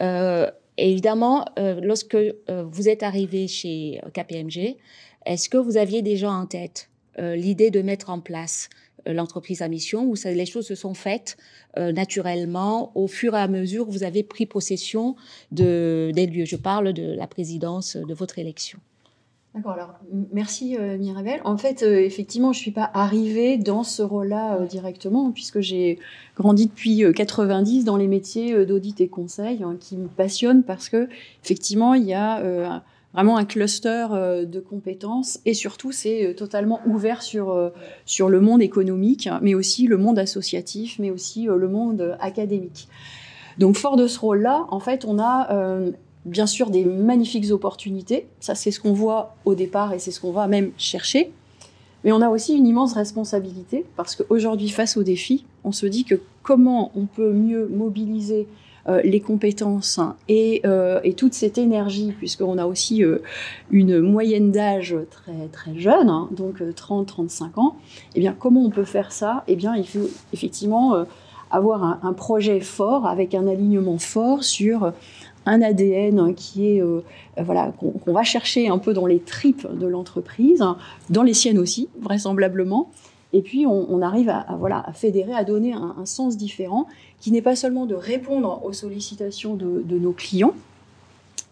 Euh, 0.00 0.50
évidemment, 0.78 1.44
euh, 1.58 1.80
lorsque 1.82 2.14
euh, 2.14 2.34
vous 2.48 2.88
êtes 2.88 3.02
arrivé 3.02 3.48
chez 3.48 4.00
KPMG, 4.12 4.76
est-ce 5.24 5.48
que 5.48 5.56
vous 5.56 5.76
aviez 5.76 6.02
déjà 6.02 6.30
en 6.30 6.46
tête 6.46 6.90
euh, 7.18 7.34
l'idée 7.34 7.70
de 7.70 7.82
mettre 7.82 8.10
en 8.10 8.20
place 8.20 8.68
l'entreprise 9.08 9.62
à 9.62 9.68
mission 9.68 10.04
ou 10.04 10.14
les 10.24 10.46
choses 10.46 10.66
se 10.66 10.74
sont 10.74 10.94
faites 10.94 11.36
naturellement 11.76 12.90
au 12.96 13.06
fur 13.06 13.36
et 13.36 13.38
à 13.38 13.46
mesure 13.46 13.88
où 13.88 13.92
vous 13.92 14.02
avez 14.02 14.24
pris 14.24 14.46
possession 14.46 15.14
de, 15.52 16.10
des 16.12 16.26
lieux? 16.26 16.44
Je 16.44 16.56
parle 16.56 16.92
de 16.92 17.14
la 17.14 17.28
présidence 17.28 17.96
de 17.96 18.14
votre 18.14 18.40
élection. 18.40 18.80
D'accord, 19.56 19.72
alors 19.72 19.94
merci 20.32 20.76
euh, 20.76 20.98
Mirabel. 20.98 21.40
En 21.44 21.56
fait, 21.56 21.82
euh, 21.82 21.98
effectivement, 21.98 22.52
je 22.52 22.58
ne 22.58 22.62
suis 22.62 22.70
pas 22.72 22.90
arrivée 22.92 23.56
dans 23.56 23.84
ce 23.84 24.02
rôle-là 24.02 24.56
euh, 24.56 24.66
directement, 24.66 25.30
puisque 25.30 25.60
j'ai 25.60 25.98
grandi 26.36 26.66
depuis 26.66 27.02
90 27.14 27.86
dans 27.86 27.96
les 27.96 28.06
métiers 28.06 28.66
d'audit 28.66 29.00
et 29.00 29.08
conseil, 29.08 29.62
hein, 29.62 29.78
qui 29.80 29.96
me 29.96 30.08
passionnent 30.08 30.62
parce 30.62 30.90
que 30.90 31.08
effectivement, 31.42 31.94
il 31.94 32.04
y 32.04 32.12
a 32.12 32.82
vraiment 33.14 33.38
un 33.38 33.46
cluster 33.46 34.08
de 34.44 34.60
compétences 34.60 35.40
et 35.46 35.54
surtout, 35.54 35.90
c'est 35.90 36.34
totalement 36.36 36.80
ouvert 36.86 37.22
sur, 37.22 37.72
sur 38.04 38.28
le 38.28 38.42
monde 38.42 38.60
économique, 38.60 39.30
mais 39.40 39.54
aussi 39.54 39.86
le 39.86 39.96
monde 39.96 40.18
associatif, 40.18 40.98
mais 40.98 41.10
aussi 41.10 41.44
le 41.46 41.68
monde 41.68 42.18
académique. 42.20 42.88
Donc, 43.56 43.76
fort 43.76 43.96
de 43.96 44.06
ce 44.06 44.18
rôle-là, 44.18 44.66
en 44.68 44.80
fait, 44.80 45.06
on 45.06 45.18
a 45.18 45.48
bien 46.26 46.46
sûr 46.46 46.70
des 46.70 46.84
magnifiques 46.84 47.50
opportunités. 47.50 48.26
Ça, 48.40 48.54
c'est 48.54 48.70
ce 48.70 48.80
qu'on 48.80 48.92
voit 48.92 49.34
au 49.44 49.54
départ 49.54 49.94
et 49.94 49.98
c'est 49.98 50.10
ce 50.10 50.20
qu'on 50.20 50.32
va 50.32 50.46
même 50.46 50.72
chercher. 50.76 51.32
Mais 52.04 52.12
on 52.12 52.20
a 52.20 52.28
aussi 52.28 52.54
une 52.54 52.66
immense 52.66 52.92
responsabilité 52.92 53.84
parce 53.96 54.14
qu'aujourd'hui, 54.14 54.68
face 54.68 54.96
aux 54.96 55.02
défis, 55.02 55.44
on 55.64 55.72
se 55.72 55.86
dit 55.86 56.04
que 56.04 56.20
comment 56.42 56.92
on 56.94 57.06
peut 57.06 57.32
mieux 57.32 57.66
mobiliser 57.66 58.46
euh, 58.88 59.00
les 59.02 59.18
compétences 59.18 59.98
euh, 60.30 61.00
et, 61.02 61.12
toute 61.14 61.34
cette 61.34 61.58
énergie, 61.58 62.14
puisqu'on 62.16 62.56
a 62.56 62.66
aussi 62.66 63.02
euh, 63.02 63.18
une 63.72 63.98
moyenne 63.98 64.52
d'âge 64.52 64.94
très, 65.10 65.48
très 65.50 65.76
jeune, 65.76 66.08
hein, 66.08 66.28
donc 66.30 66.60
30-35 66.60 67.58
ans, 67.58 67.76
eh 68.14 68.20
bien, 68.20 68.32
comment 68.38 68.64
on 68.64 68.70
peut 68.70 68.84
faire 68.84 69.10
ça? 69.10 69.42
Eh 69.48 69.56
bien, 69.56 69.74
il 69.74 69.88
faut 69.88 70.08
effectivement 70.32 71.04
avoir 71.50 71.82
un, 71.82 71.98
un, 72.04 72.12
projet 72.12 72.60
fort, 72.60 73.08
avec 73.08 73.34
un 73.34 73.48
alignement 73.48 73.98
fort 73.98 74.44
sur 74.44 74.92
un 75.46 75.62
ADN 75.62 76.34
qui 76.34 76.68
est 76.68 76.82
euh, 76.82 77.00
voilà 77.38 77.72
qu'on 77.78 78.12
va 78.12 78.22
chercher 78.24 78.68
un 78.68 78.78
peu 78.78 78.92
dans 78.92 79.06
les 79.06 79.20
tripes 79.20 79.66
de 79.72 79.86
l'entreprise, 79.86 80.62
dans 81.08 81.22
les 81.22 81.34
siennes 81.34 81.58
aussi 81.58 81.88
vraisemblablement. 82.00 82.90
Et 83.32 83.42
puis 83.42 83.66
on, 83.66 84.02
arrive 84.02 84.28
à, 84.28 84.46
voilà 84.58 84.82
à 84.86 84.92
fédérer, 84.92 85.32
à 85.32 85.44
donner 85.44 85.72
un, 85.72 86.06
sens 86.06 86.36
différent 86.36 86.86
qui 87.20 87.32
n'est 87.32 87.42
pas 87.42 87.56
seulement 87.56 87.86
de 87.86 87.94
répondre 87.94 88.62
aux 88.64 88.72
sollicitations 88.72 89.54
de, 89.54 89.98
nos 89.98 90.12
clients 90.12 90.54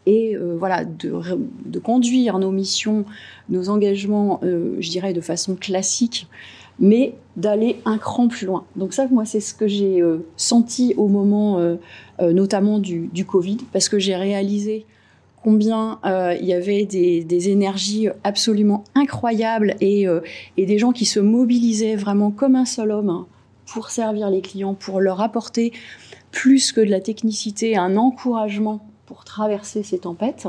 et 0.07 0.37
euh, 0.37 0.57
voilà 0.59 0.85
de, 0.85 1.79
conduire 1.79 2.39
nos 2.39 2.51
missions, 2.51 3.05
nos 3.49 3.69
engagements, 3.69 4.41
euh, 4.43 4.77
je 4.81 4.91
dirais 4.91 5.13
de 5.13 5.21
façon 5.21 5.55
classique 5.55 6.29
mais 6.81 7.15
d'aller 7.37 7.77
un 7.85 7.99
cran 7.99 8.27
plus 8.27 8.47
loin. 8.47 8.65
Donc 8.75 8.95
ça, 8.95 9.07
moi, 9.07 9.25
c'est 9.25 9.39
ce 9.39 9.55
que 9.55 9.69
j'ai 9.69 10.03
euh, 10.03 10.27
senti 10.37 10.93
au 10.97 11.07
moment 11.07 11.61
notamment 12.21 12.81
du, 12.81 13.25
Covid, 13.25 13.59
parce 13.73 13.89
que 13.89 14.01
j'ai 14.01 14.17
réalisé 14.17 14.85
combien 15.45 16.01
il 16.05 16.45
y 16.45 16.53
avait 16.53 16.85
des, 16.85 17.49
énergies 17.49 18.09
absolument 18.25 18.83
incroyables 18.97 19.77
et, 19.81 20.07
et, 20.57 20.67
des 20.67 20.79
gens 20.79 20.91
qui 20.91 21.05
se 21.05 21.21
mobilisaient 21.21 21.95
vraiment 21.95 22.33
comme 22.33 22.57
un 22.57 22.65
seul 22.65 22.91
homme 22.91 23.11
hein, 23.11 23.27
pour 23.73 23.91
servir 23.91 24.29
les 24.29 24.41
clients, 24.41 24.75
pour 24.75 25.01
leur 25.01 25.21
apporter 25.21 25.73
plus 26.33 26.73
que 26.73 26.81
de 26.81 26.91
la 26.91 27.01
technicité, 27.01 27.77
un 27.77 27.97
encouragement 27.97 28.85
pour 29.07 29.25
traverser 29.25 29.83
ces 29.83 29.99
tempêtes. 29.99 30.47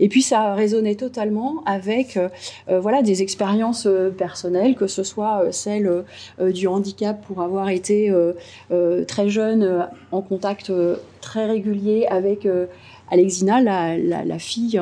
Et 0.00 0.08
puis 0.08 0.22
ça 0.22 0.40
a 0.40 0.54
résonné 0.54 0.96
totalement 0.96 1.62
avec 1.66 2.16
euh, 2.16 2.28
euh, 2.68 2.80
voilà 2.80 3.02
des 3.02 3.22
expériences 3.22 3.86
euh, 3.86 4.10
personnelles, 4.10 4.74
que 4.74 4.86
ce 4.86 5.02
soit 5.02 5.52
celle 5.52 6.04
du 6.40 6.66
handicap 6.66 7.24
pour 7.26 7.42
avoir 7.42 7.68
été 7.68 8.12
très 9.06 9.28
jeune 9.28 9.86
en 10.12 10.22
contact 10.22 10.72
très 11.20 11.46
régulier 11.46 12.06
avec 12.08 12.48
Alexina, 13.10 13.60
la, 13.60 13.96
la, 13.96 14.38
fille 14.38 14.80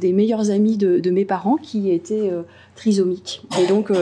des 0.00 0.12
meilleurs 0.12 0.50
amis 0.50 0.76
de, 0.76 0.98
de, 0.98 1.10
mes 1.10 1.24
parents 1.24 1.56
qui 1.56 1.90
était 1.90 2.30
trisomique. 2.74 3.42
Et 3.60 3.66
donc 3.66 3.92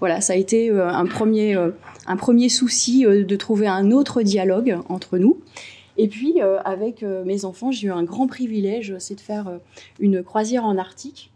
voilà, 0.00 0.20
ça 0.20 0.32
a 0.32 0.36
été 0.36 0.70
un 0.70 1.06
premier, 1.06 1.54
un 2.06 2.16
premier 2.16 2.48
souci 2.48 3.04
de 3.04 3.36
trouver 3.36 3.66
un 3.66 3.90
autre 3.90 4.22
dialogue 4.22 4.78
entre 4.88 5.18
nous. 5.18 5.38
Et 5.96 6.08
puis, 6.08 6.40
euh, 6.40 6.60
avec 6.64 7.02
euh, 7.02 7.24
mes 7.24 7.44
enfants, 7.44 7.70
j'ai 7.70 7.88
eu 7.88 7.92
un 7.92 8.02
grand 8.02 8.26
privilège, 8.26 8.96
c'est 8.98 9.14
de 9.14 9.20
faire 9.20 9.48
euh, 9.48 9.58
une 10.00 10.22
croisière 10.22 10.64
en 10.64 10.78
Arctique 10.78 11.30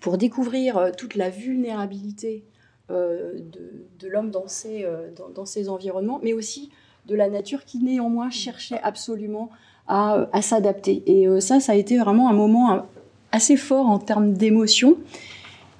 pour 0.00 0.18
découvrir 0.18 0.90
toute 0.98 1.14
la 1.14 1.30
vulnérabilité 1.30 2.44
de, 2.90 4.08
l'homme 4.08 4.30
dans 4.30 4.46
ces, 4.46 4.86
dans, 5.34 5.46
ces 5.46 5.70
environnements, 5.70 6.20
mais 6.22 6.34
aussi 6.34 6.70
de 7.06 7.14
la 7.14 7.30
nature 7.30 7.64
qui 7.64 7.78
néanmoins 7.78 8.28
cherchait 8.28 8.78
absolument 8.82 9.48
à, 9.88 10.28
à 10.32 10.42
s'adapter. 10.42 11.02
Et 11.06 11.40
ça, 11.40 11.60
ça 11.60 11.72
a 11.72 11.74
été 11.76 11.96
vraiment 11.96 12.28
un 12.28 12.34
moment 12.34 12.84
assez 13.32 13.56
fort 13.56 13.86
en 13.86 13.98
termes 13.98 14.34
d'émotion. 14.34 14.98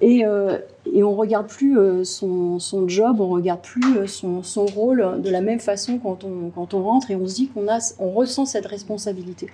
Et, 0.00 0.24
et 0.92 1.02
on 1.02 1.14
regarde 1.14 1.48
plus 1.48 1.78
euh, 1.78 2.04
son, 2.04 2.58
job, 2.88 3.20
on 3.20 3.28
regarde 3.28 3.60
plus 3.62 3.98
euh, 3.98 4.06
son, 4.06 4.66
rôle 4.66 5.20
de 5.20 5.30
la 5.30 5.40
même 5.40 5.60
façon 5.60 5.98
quand 5.98 6.24
on, 6.24 6.50
quand 6.50 6.74
on 6.74 6.82
rentre 6.82 7.10
et 7.10 7.16
on 7.16 7.26
se 7.26 7.34
dit 7.34 7.48
qu'on 7.48 7.68
a, 7.68 7.78
on 7.98 8.10
ressent 8.10 8.46
cette 8.46 8.66
responsabilité. 8.66 9.48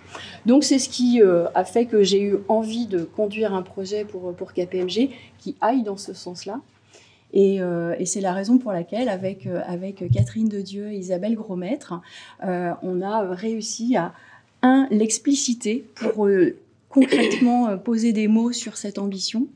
Donc 0.47 0.65
c'est 0.65 0.79
ce 0.79 0.89
qui 0.89 1.23
euh, 1.23 1.47
a 1.55 1.65
fait 1.65 1.87
que 1.87 2.03
j'ai 2.03 2.23
eu 2.23 2.37
envie 2.49 2.87
de 2.87 3.05
conduire 3.05 3.55
un 3.55 3.62
projet 3.62 4.05
pour, 4.05 4.35
pour 4.35 4.53
KPMG 4.53 5.11
qui 5.39 5.57
aille 5.61 5.83
dans 5.83 5.97
ce 5.97 6.12
sens-là. 6.12 6.61
Et, 7.35 7.61
c'est 8.05 8.21
la 8.21 8.35
raison 8.35 8.59
pour 8.59 8.73
laquelle, 8.73 9.09
avec, 9.09 9.49
avec 9.67 10.05
Catherine 10.12 10.49
de 10.49 10.61
Dieu 10.61 10.93
et 10.93 10.97
Isabelle 10.97 11.35
Grosmaître, 11.35 11.95
on 12.43 13.01
a 13.01 13.23
réussi 13.31 13.97
à, 13.97 14.12
un, 14.61 14.87
l'expliciter 14.91 15.87
pour 15.95 16.29
concrètement 16.91 17.79
poser 17.79 18.12
des 18.12 18.29
mots 18.29 18.53
sur 18.53 18.77
cette 18.77 18.99
ambition 18.99 19.47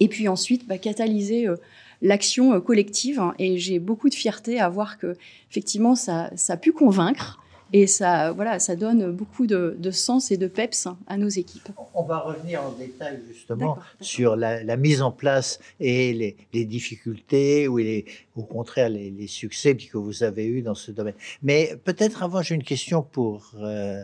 et 0.00 0.08
puis 0.08 0.28
ensuite 0.28 0.66
bah, 0.66 0.78
catalyser 0.78 1.46
euh, 1.46 1.56
l'action 2.02 2.52
euh, 2.54 2.60
collective. 2.60 3.22
Et 3.38 3.58
j'ai 3.58 3.78
beaucoup 3.78 4.08
de 4.08 4.14
fierté 4.14 4.58
à 4.58 4.68
voir 4.68 4.98
que 4.98 5.16
effectivement 5.50 5.94
ça, 5.94 6.30
ça 6.34 6.54
a 6.54 6.56
pu 6.56 6.72
convaincre. 6.72 7.38
Et 7.72 7.86
ça, 7.86 8.32
voilà, 8.32 8.58
ça 8.58 8.74
donne 8.74 9.12
beaucoup 9.12 9.46
de, 9.46 9.90
sens 9.92 10.32
et 10.32 10.36
de 10.36 10.48
peps 10.48 10.88
à 11.06 11.16
nos 11.16 11.28
équipes. 11.28 11.68
On 11.94 12.02
va 12.02 12.18
revenir 12.18 12.64
en 12.64 12.72
détail 12.72 13.20
justement 13.28 13.78
sur 14.00 14.34
la, 14.34 14.76
mise 14.76 15.02
en 15.02 15.12
place 15.12 15.60
et 15.78 16.36
les, 16.52 16.64
difficultés 16.64 17.68
ou 17.68 17.78
les, 17.78 18.06
au 18.34 18.42
contraire 18.42 18.88
les, 18.88 19.26
succès 19.28 19.76
que 19.76 19.98
vous 19.98 20.24
avez 20.24 20.46
eus 20.46 20.62
dans 20.62 20.74
ce 20.74 20.90
domaine. 20.90 21.14
Mais 21.44 21.76
peut-être 21.84 22.24
avant, 22.24 22.42
j'ai 22.42 22.56
une 22.56 22.64
question 22.64 23.02
pour 23.02 23.52
euh, 23.60 24.02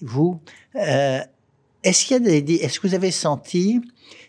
vous. 0.00 0.40
Est-ce 1.84 2.06
qu'il 2.06 2.24
y 2.24 2.36
a 2.36 2.40
des, 2.40 2.54
est-ce 2.56 2.80
que 2.80 2.88
vous 2.88 2.94
avez 2.94 3.10
senti 3.10 3.80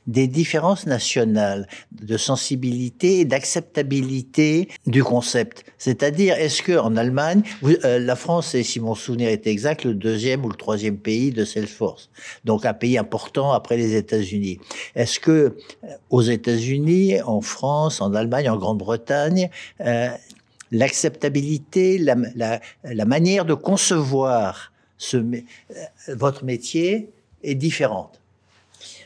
des 0.08 0.28
différences 0.28 0.86
nationales 0.86 1.68
de 1.92 2.18
sensibilité 2.18 3.20
et 3.20 3.26
d'acceptabilité 3.26 4.70
du 4.86 5.04
concept? 5.04 5.66
C'est-à-dire, 5.78 6.36
est-ce 6.36 6.62
que 6.62 6.78
en 6.78 6.96
Allemagne, 6.96 7.42
euh, 7.64 8.00
la 8.00 8.16
France 8.16 8.54
est, 8.56 8.64
si 8.64 8.80
mon 8.80 8.96
souvenir 8.96 9.30
est 9.30 9.48
exact, 9.48 9.84
le 9.84 9.94
deuxième 9.94 10.46
ou 10.46 10.50
le 10.50 10.56
troisième 10.56 10.98
pays 10.98 11.32
de 11.32 11.44
Salesforce, 11.46 12.10
donc 12.46 12.66
un 12.66 12.74
pays 12.74 12.98
important 12.98 13.52
après 13.52 13.78
les 13.78 13.96
États-Unis. 13.96 14.60
Est-ce 14.96 15.20
que 15.20 15.32
euh, 15.32 15.88
aux 16.10 16.22
États-Unis, 16.22 17.22
en 17.22 17.42
France, 17.42 18.02
en 18.02 18.14
Allemagne, 18.14 18.50
en 18.50 18.58
Grande-Bretagne, 18.58 19.50
euh, 19.82 20.10
l'acceptabilité, 20.72 21.98
la, 21.98 22.16
la, 22.36 22.60
la, 22.84 23.06
manière 23.06 23.44
de 23.44 23.56
concevoir 23.56 24.72
ce, 25.00 25.18
votre 26.10 26.44
métier 26.46 27.10
est 27.44 27.56
différente 27.56 28.22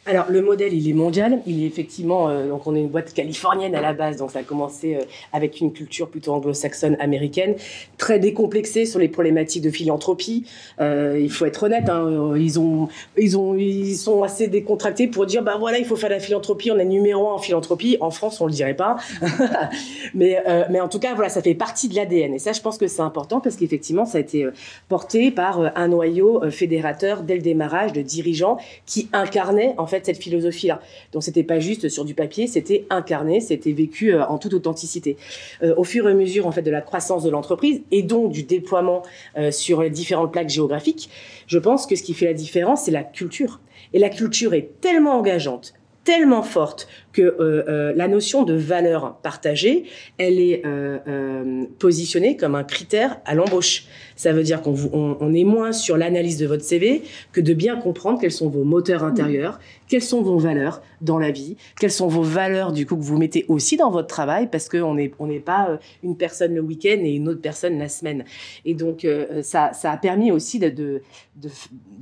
alors 0.05 0.25
le 0.29 0.41
modèle, 0.41 0.73
il 0.73 0.89
est 0.89 0.93
mondial. 0.93 1.39
Il 1.47 1.63
est 1.63 1.67
effectivement, 1.67 2.27
euh, 2.27 2.49
donc 2.49 2.67
on 2.67 2.75
est 2.75 2.81
une 2.81 2.89
boîte 2.89 3.13
californienne 3.13 3.73
à 3.73 3.81
la 3.81 3.93
base, 3.93 4.17
donc 4.17 4.31
ça 4.31 4.39
a 4.39 4.43
commencé 4.43 4.95
euh, 4.95 5.03
avec 5.31 5.61
une 5.61 5.71
culture 5.71 6.09
plutôt 6.09 6.33
anglo-saxonne 6.33 6.97
américaine, 6.99 7.55
très 7.97 8.19
décomplexée 8.19 8.85
sur 8.85 8.99
les 8.99 9.07
problématiques 9.07 9.63
de 9.63 9.69
philanthropie. 9.69 10.45
Euh, 10.81 11.17
il 11.21 11.31
faut 11.31 11.45
être 11.45 11.63
honnête, 11.63 11.87
hein, 11.87 12.33
ils 12.35 12.59
ont, 12.59 12.89
ils 13.17 13.37
ont, 13.37 13.55
ils 13.55 13.95
sont 13.95 14.23
assez 14.23 14.47
décontractés 14.47 15.07
pour 15.07 15.25
dire 15.25 15.41
bah 15.41 15.55
voilà, 15.57 15.77
il 15.77 15.85
faut 15.85 15.95
faire 15.95 16.09
de 16.09 16.15
la 16.15 16.19
philanthropie. 16.19 16.69
On 16.71 16.79
est 16.79 16.85
numéro 16.85 17.29
un 17.29 17.35
en 17.35 17.39
philanthropie. 17.39 17.97
En 18.01 18.11
France, 18.11 18.41
on 18.41 18.45
le 18.45 18.51
dirait 18.51 18.75
pas, 18.75 18.97
mais 20.13 20.43
mais 20.69 20.81
en 20.81 20.89
tout 20.89 20.99
cas 20.99 21.13
voilà, 21.13 21.29
ça 21.29 21.41
fait 21.41 21.55
partie 21.55 21.87
de 21.87 21.95
l'ADN. 21.95 22.33
Et 22.33 22.39
ça, 22.39 22.51
je 22.51 22.61
pense 22.61 22.77
que 22.77 22.87
c'est 22.87 23.01
important 23.01 23.39
parce 23.39 23.55
qu'effectivement, 23.55 24.05
ça 24.05 24.17
a 24.17 24.21
été 24.21 24.47
porté 24.89 25.31
par 25.31 25.71
un 25.77 25.87
noyau 25.87 26.41
fédérateur 26.51 27.23
dès 27.23 27.35
le 27.35 27.41
démarrage 27.41 27.93
de 27.93 28.01
dirigeants 28.01 28.57
qui 28.85 29.07
incarnaient 29.13 29.75
en 29.77 29.87
fait 29.87 29.92
cette 30.01 30.17
philosophie-là. 30.17 30.81
Donc 31.11 31.23
c'était 31.23 31.43
pas 31.43 31.59
juste 31.59 31.89
sur 31.89 32.05
du 32.05 32.13
papier, 32.13 32.47
c'était 32.47 32.85
incarné, 32.89 33.39
c'était 33.39 33.71
vécu 33.71 34.13
euh, 34.13 34.25
en 34.25 34.37
toute 34.37 34.53
authenticité. 34.53 35.17
Euh, 35.61 35.73
au 35.77 35.83
fur 35.83 36.07
et 36.07 36.11
à 36.11 36.15
mesure 36.15 36.47
en 36.47 36.51
fait 36.51 36.61
de 36.61 36.71
la 36.71 36.81
croissance 36.81 37.23
de 37.23 37.29
l'entreprise 37.29 37.81
et 37.91 38.03
donc 38.03 38.31
du 38.31 38.43
déploiement 38.43 39.03
euh, 39.37 39.51
sur 39.51 39.81
les 39.81 39.89
différentes 39.89 40.31
plaques 40.31 40.49
géographiques, 40.49 41.09
je 41.47 41.59
pense 41.59 41.85
que 41.85 41.95
ce 41.95 42.03
qui 42.03 42.13
fait 42.13 42.25
la 42.25 42.33
différence 42.33 42.83
c'est 42.83 42.91
la 42.91 43.03
culture. 43.03 43.59
Et 43.93 43.99
la 43.99 44.09
culture 44.09 44.53
est 44.53 44.81
tellement 44.81 45.17
engageante, 45.19 45.73
tellement 46.03 46.43
forte 46.43 46.87
que 47.13 47.21
euh, 47.21 47.63
euh, 47.67 47.93
la 47.95 48.07
notion 48.07 48.43
de 48.43 48.53
valeur 48.53 49.17
partagée, 49.17 49.85
elle 50.17 50.39
est 50.39 50.63
euh, 50.65 51.65
positionnée 51.79 52.35
comme 52.35 52.55
un 52.55 52.63
critère 52.63 53.21
à 53.25 53.35
l'embauche. 53.35 53.85
Ça 54.15 54.33
veut 54.33 54.43
dire 54.43 54.61
qu'on 54.61 55.33
est 55.33 55.43
moins 55.43 55.71
sur 55.71 55.97
l'analyse 55.97 56.37
de 56.37 56.45
votre 56.45 56.63
CV 56.63 57.03
que 57.31 57.41
de 57.41 57.53
bien 57.53 57.77
comprendre 57.77 58.19
quels 58.19 58.31
sont 58.31 58.49
vos 58.49 58.63
moteurs 58.63 59.03
intérieurs, 59.03 59.59
quelles 59.87 60.03
sont 60.03 60.21
vos 60.21 60.37
valeurs 60.37 60.81
dans 61.01 61.19
la 61.19 61.31
vie, 61.31 61.55
quelles 61.79 61.91
sont 61.91 62.07
vos 62.07 62.21
valeurs 62.21 62.73
du 62.73 62.85
coup 62.85 62.95
que 62.95 63.01
vous 63.03 63.17
mettez 63.17 63.45
aussi 63.47 63.77
dans 63.77 63.89
votre 63.89 64.07
travail, 64.07 64.49
parce 64.51 64.69
qu'on 64.69 64.95
n'est 64.95 65.39
pas 65.39 65.79
une 66.03 66.17
personne 66.17 66.53
le 66.53 66.61
week-end 66.61 66.99
et 66.99 67.15
une 67.15 67.27
autre 67.27 67.41
personne 67.41 67.79
la 67.79 67.89
semaine. 67.89 68.23
Et 68.65 68.75
donc 68.75 69.07
ça, 69.41 69.71
a 69.83 69.97
permis 69.97 70.31
aussi 70.31 70.61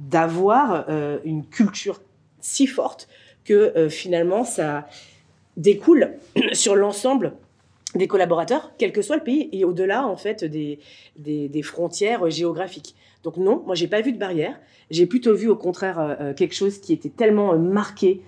d'avoir 0.10 0.86
une 1.24 1.46
culture 1.46 2.02
si 2.42 2.68
forte 2.68 3.08
que 3.46 3.54
euh, 3.78 3.90
finalement 3.90 4.44
ça 4.44 4.88
découle 5.58 6.14
sur 6.54 6.76
l'ensemble 6.76 7.34
des 7.96 8.08
collaborateurs, 8.08 8.72
quel 8.78 8.94
que 8.94 9.02
soit 9.02 9.18
le 9.18 9.24
pays, 9.24 9.50
et 9.52 9.66
au-delà 9.66 10.08
en 10.08 10.16
fait 10.16 10.46
des, 10.46 10.80
frontières 11.62 12.30
géographiques. 12.30 12.96
Donc 13.24 13.36
non, 13.38 13.64
moi 13.66 13.76
j'ai 13.76 13.88
pas 13.88 14.02
vu 14.02 14.14
de 14.14 14.18
barrière. 14.18 14.58
J'ai 14.90 15.06
plutôt 15.06 15.36
vu 15.36 15.50
au 15.50 15.56
contraire 15.56 16.00
euh, 16.00 16.16
euh, 16.22 16.34
quelque 16.34 16.56
chose 16.56 16.80
qui 16.80 16.94
était 16.94 17.10
tellement 17.10 17.58
marqué, 17.58 18.22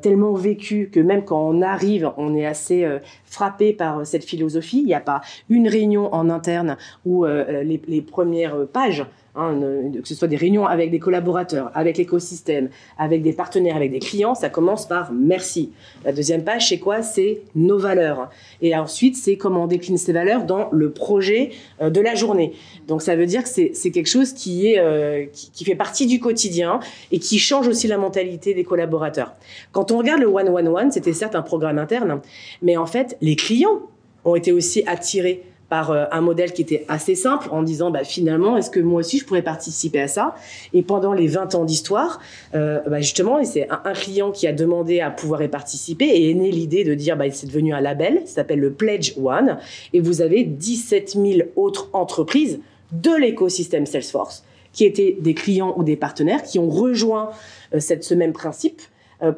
tellement 0.00 0.32
vécu 0.32 0.88
que 0.90 1.00
même 1.00 1.22
quand 1.22 1.50
on 1.50 1.60
arrive, 1.60 2.10
on 2.16 2.34
est 2.34 2.46
assez 2.46 2.86
frappé 3.26 3.74
par 3.74 4.06
cette 4.06 4.24
philosophie. 4.24 4.78
Il 4.78 4.86
n'y 4.86 4.94
a 4.94 5.00
pas 5.00 5.20
une 5.50 5.68
réunion 5.68 6.14
en 6.14 6.30
interne 6.30 6.78
où 7.04 7.26
les 7.26 8.00
premières 8.00 8.66
pages, 8.68 9.04
hein, 9.36 9.60
que 10.02 10.08
ce 10.08 10.14
soit 10.14 10.28
des 10.28 10.36
réunions 10.36 10.66
avec 10.66 10.90
des 10.90 10.98
collaborateurs, 10.98 11.70
avec 11.74 11.98
l'écosystème, 11.98 12.68
avec 12.98 13.22
des 13.22 13.32
partenaires, 13.32 13.76
avec 13.76 13.90
des 13.90 13.98
clients, 13.98 14.34
ça 14.34 14.48
commence 14.48 14.86
par 14.86 15.12
merci. 15.12 15.72
La 16.04 16.12
deuxième 16.12 16.44
page, 16.44 16.68
c'est 16.68 16.78
quoi? 16.78 17.02
C'est 17.02 17.42
nos 17.54 17.78
valeurs. 17.78 18.30
Et 18.62 18.76
ensuite, 18.76 19.16
c'est 19.16 19.36
comment 19.36 19.64
on 19.64 19.66
décline 19.66 19.98
ces 19.98 20.12
valeurs 20.12 20.44
dans 20.44 20.68
le 20.72 20.90
projet 20.90 21.50
euh, 21.80 21.90
de 21.90 22.00
la 22.00 22.14
journée. 22.14 22.52
Donc 22.88 23.02
ça 23.02 23.16
veut 23.16 23.26
dire 23.26 23.42
que 23.42 23.48
c'est 23.48 23.90
quelque 23.90 24.08
chose 24.08 24.32
qui, 24.32 24.68
est, 24.68 24.78
euh, 24.78 25.26
qui 25.32 25.64
fait 25.64 25.74
partie 25.74 26.06
du 26.06 26.20
quotidien 26.20 26.80
et 27.12 27.18
qui 27.18 27.38
change 27.38 27.68
aussi 27.68 27.88
la 27.88 27.98
mentalité 27.98 28.54
des 28.54 28.64
collaborateurs. 28.64 29.34
Quand 29.72 29.90
on 29.92 29.98
regarde 29.98 30.20
le 30.20 30.26
One 30.26 30.48
One 30.48 30.68
One, 30.68 30.90
c'était 30.90 31.12
certes 31.12 31.34
un 31.34 31.42
programme 31.42 31.78
interne, 31.78 32.20
mais 32.62 32.76
en 32.76 32.86
fait, 32.86 33.16
les 33.20 33.36
clients 33.36 33.82
ont 34.24 34.34
été 34.34 34.52
aussi 34.52 34.82
attirés 34.86 35.42
par 35.68 35.90
euh, 35.90 36.04
un 36.12 36.20
modèle 36.20 36.52
qui 36.52 36.62
était 36.62 36.84
assez 36.88 37.14
simple 37.14 37.48
en 37.50 37.62
disant 37.62 37.90
bah, 37.90 38.04
finalement 38.04 38.56
est-ce 38.56 38.70
que 38.70 38.80
moi 38.80 39.00
aussi 39.00 39.18
je 39.18 39.24
pourrais 39.24 39.42
participer 39.42 40.00
à 40.00 40.08
ça? 40.08 40.34
Et 40.72 40.82
pendant 40.82 41.12
les 41.12 41.26
20 41.26 41.54
ans 41.54 41.64
d'histoire 41.64 42.20
euh, 42.54 42.80
bah, 42.86 43.00
justement 43.00 43.42
c'est 43.44 43.68
un, 43.70 43.80
un 43.84 43.92
client 43.92 44.30
qui 44.30 44.46
a 44.46 44.52
demandé 44.52 45.00
à 45.00 45.10
pouvoir 45.10 45.42
y 45.42 45.48
participer 45.48 46.06
et 46.06 46.30
est 46.30 46.34
née 46.34 46.50
l'idée 46.50 46.84
de 46.84 46.94
dire 46.94 47.16
bah, 47.16 47.24
c'est 47.30 47.46
devenu 47.46 47.74
un 47.74 47.80
label 47.80 48.22
s'appelle 48.26 48.60
le 48.60 48.72
Pledge 48.72 49.14
One 49.22 49.58
et 49.92 50.00
vous 50.00 50.20
avez 50.20 50.44
17 50.44 51.12
000 51.12 51.48
autres 51.56 51.88
entreprises 51.92 52.60
de 52.92 53.14
l'écosystème 53.14 53.86
Salesforce 53.86 54.44
qui 54.72 54.84
étaient 54.84 55.16
des 55.18 55.34
clients 55.34 55.74
ou 55.76 55.82
des 55.82 55.96
partenaires 55.96 56.42
qui 56.42 56.58
ont 56.58 56.68
rejoint 56.68 57.30
euh, 57.74 57.80
cette, 57.80 58.04
ce 58.04 58.14
même 58.14 58.32
principe 58.32 58.82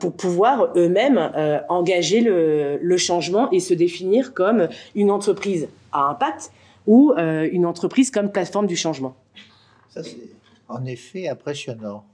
pour 0.01 0.13
pouvoir 0.13 0.73
eux-mêmes 0.77 1.31
euh, 1.37 1.61
engager 1.69 2.21
le, 2.21 2.79
le 2.81 2.97
changement 2.97 3.51
et 3.51 3.61
se 3.61 3.75
définir 3.75 4.35
comme 4.35 4.69
une 4.95 5.11
entreprise 5.11 5.69
à 5.93 6.09
impact 6.11 6.51
ou 6.87 7.13
euh, 7.17 7.49
une 7.53 7.67
entreprise 7.67 8.11
comme 8.11 8.31
plateforme 8.33 8.67
du 8.67 8.77
changement. 8.77 9.15
Ça, 9.91 10.03
c'est 10.03 10.17
en 10.69 10.85
effet 10.85 11.29
impressionnant. 11.29 12.05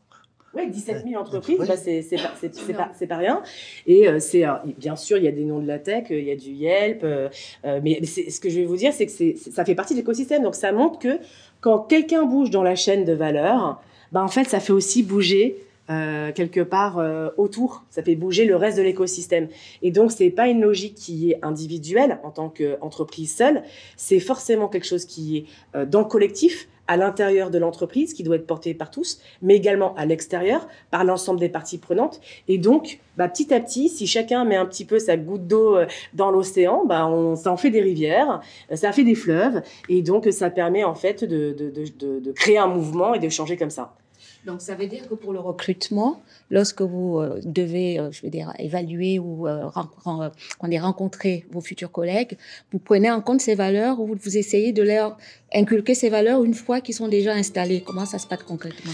Oui, 0.56 0.71
17 0.71 1.04
000 1.09 1.21
entreprises, 1.21 1.59
bah, 1.66 1.76
c'est 1.76 2.00
c'est 2.02 2.14
pas, 2.16 2.30
c'est- 2.40 2.54
c'est 2.54 2.75
pas, 2.75 2.88
c'est 2.97 3.09
pas 3.09 3.16
rien. 3.16 3.42
Et 3.88 4.06
euh, 4.09 4.21
c'est 4.21 4.44
alors, 4.44 4.61
bien 4.78 4.94
sûr, 4.94 5.16
il 5.18 5.25
y 5.25 5.28
a 5.28 5.33
des 5.33 5.44
noms 5.44 5.59
de 5.59 5.66
la 5.66 5.80
tech, 5.80 6.04
euh, 6.12 6.18
il 6.21 6.25
y 6.26 6.30
a 6.30 6.37
du 6.37 6.50
Yelp, 6.50 7.00
euh, 7.02 7.28
euh, 7.64 7.80
mais 7.83 7.99
c'est- 8.04 8.30
ce 8.30 8.38
que 8.40 8.49
je 8.49 8.61
vais 8.61 8.64
vous 8.64 8.76
dire, 8.76 8.92
c'est 8.92 9.06
que 9.06 9.11
c'est- 9.11 9.35
c'est- 9.37 9.50
ça 9.50 9.64
fait 9.64 9.75
partie 9.75 9.94
de 9.94 9.99
l'écosystème. 9.99 10.44
Donc 10.44 10.54
ça 10.54 10.71
montre 10.71 11.00
que 11.00 11.18
quand 11.61 11.80
quelqu'un 11.80 12.23
bouge 12.25 12.50
dans 12.50 12.62
la 12.62 12.76
chaîne 12.76 13.04
de 13.04 13.12
valeur, 13.12 13.83
bah, 14.12 14.22
en 14.22 14.29
fait, 14.29 14.44
ça 14.44 14.61
fait 14.61 14.72
aussi 14.72 15.03
bouger 15.03 15.57
euh, 15.90 16.33
quelque 16.33 16.61
part 16.61 16.99
euh, 16.99 17.29
autour. 17.37 17.85
Ça 17.90 18.03
fait 18.03 18.14
bouger 18.14 18.44
le 18.44 18.57
reste 18.57 18.79
de 18.79 18.83
l'écosystème. 18.83 19.49
Et 19.83 19.90
donc, 19.90 20.12
c'est 20.12 20.31
pas 20.31 20.49
une 20.49 20.61
logique 20.61 20.94
qui 20.94 21.33
est 21.33 21.38
individuelle 21.42 22.18
en 22.23 22.31
tant 22.31 22.49
qu'entreprise 22.49 23.35
seule. 23.35 23.62
C'est 23.97 24.20
forcément 24.20 24.68
quelque 24.68 24.87
chose 24.87 25.05
qui 25.05 25.38
est 25.38 25.44
euh, 25.77 25.87
dans 25.87 26.01
le 26.01 26.07
collectif, 26.07 26.68
à 26.87 26.97
l'intérieur 26.97 27.51
de 27.51 27.59
l'entreprise, 27.59 28.12
qui 28.12 28.23
doit 28.23 28.37
être 28.37 28.47
porté 28.47 28.75
par 28.75 28.90
tous, 28.90 29.20
mais 29.42 29.57
également 29.57 29.94
à 29.94 30.05
l'extérieur, 30.05 30.68
par 30.90 31.05
l'ensemble 31.05 31.40
des 31.40 31.49
parties 31.49 31.79
prenantes. 31.79 32.20
Et 32.49 32.59
donc, 32.59 33.01
bah, 33.16 33.29
petit 33.29 33.55
à 33.55 33.61
petit, 33.61 33.88
si 33.88 34.07
chacun 34.07 34.44
met 34.44 34.57
un 34.57 34.66
petit 34.66 34.85
peu 34.85 34.99
sa 34.99 35.16
goutte 35.16 35.47
d'eau 35.47 35.77
euh, 35.77 35.87
dans 36.12 36.31
l'océan, 36.31 36.85
bah, 36.85 37.07
on, 37.07 37.37
ça 37.37 37.51
en 37.51 37.57
fait 37.57 37.70
des 37.70 37.81
rivières, 37.81 38.42
euh, 38.70 38.77
ça 38.77 38.92
fait 38.92 39.05
des 39.05 39.14
fleuves, 39.14 39.62
et 39.88 40.03
donc 40.03 40.29
ça 40.31 40.51
permet 40.51 40.85
en 40.85 40.94
fait 40.94 41.25
de, 41.25 41.53
de, 41.53 41.70
de, 41.70 41.85
de, 41.99 42.20
de 42.20 42.33
créer 42.33 42.59
un 42.59 42.66
mouvement 42.68 43.14
et 43.14 43.18
de 43.18 43.29
changer 43.31 43.57
comme 43.57 43.70
ça. 43.70 43.94
Donc, 44.46 44.61
ça 44.61 44.74
veut 44.74 44.87
dire 44.87 45.09
que 45.09 45.14
pour 45.14 45.33
le 45.33 45.40
recrutement, 45.40 46.22
lorsque 46.50 46.83
vous 46.83 47.18
euh, 47.18 47.40
devez, 47.44 47.98
euh, 47.98 48.11
je 48.12 48.22
veux 48.22 48.28
dire, 48.30 48.52
évaluer 48.59 49.18
ou 49.18 49.42
ren- 49.44 49.88
euh, 50.07 50.28
qu'on 50.59 50.70
ait 50.70 50.78
rencontré 50.78 51.46
vos 51.50 51.61
futurs 51.62 51.90
collègues, 51.90 52.37
vous 52.70 52.78
prenez 52.78 53.11
en 53.11 53.20
compte 53.22 53.40
ces 53.40 53.54
valeurs 53.54 54.00
ou 54.00 54.14
vous 54.14 54.37
essayez 54.37 54.72
de 54.72 54.83
leur 54.83 55.16
inculquer 55.54 55.94
ces 55.94 56.11
valeurs 56.11 56.44
une 56.44 56.54
fois 56.54 56.80
qu'ils 56.80 56.94
sont 56.94 57.09
déjà 57.09 57.33
installés. 57.33 57.83
Comment 57.83 58.04
ça 58.07 58.18
se 58.18 58.26
passe 58.26 58.42
concrètement? 58.42 58.92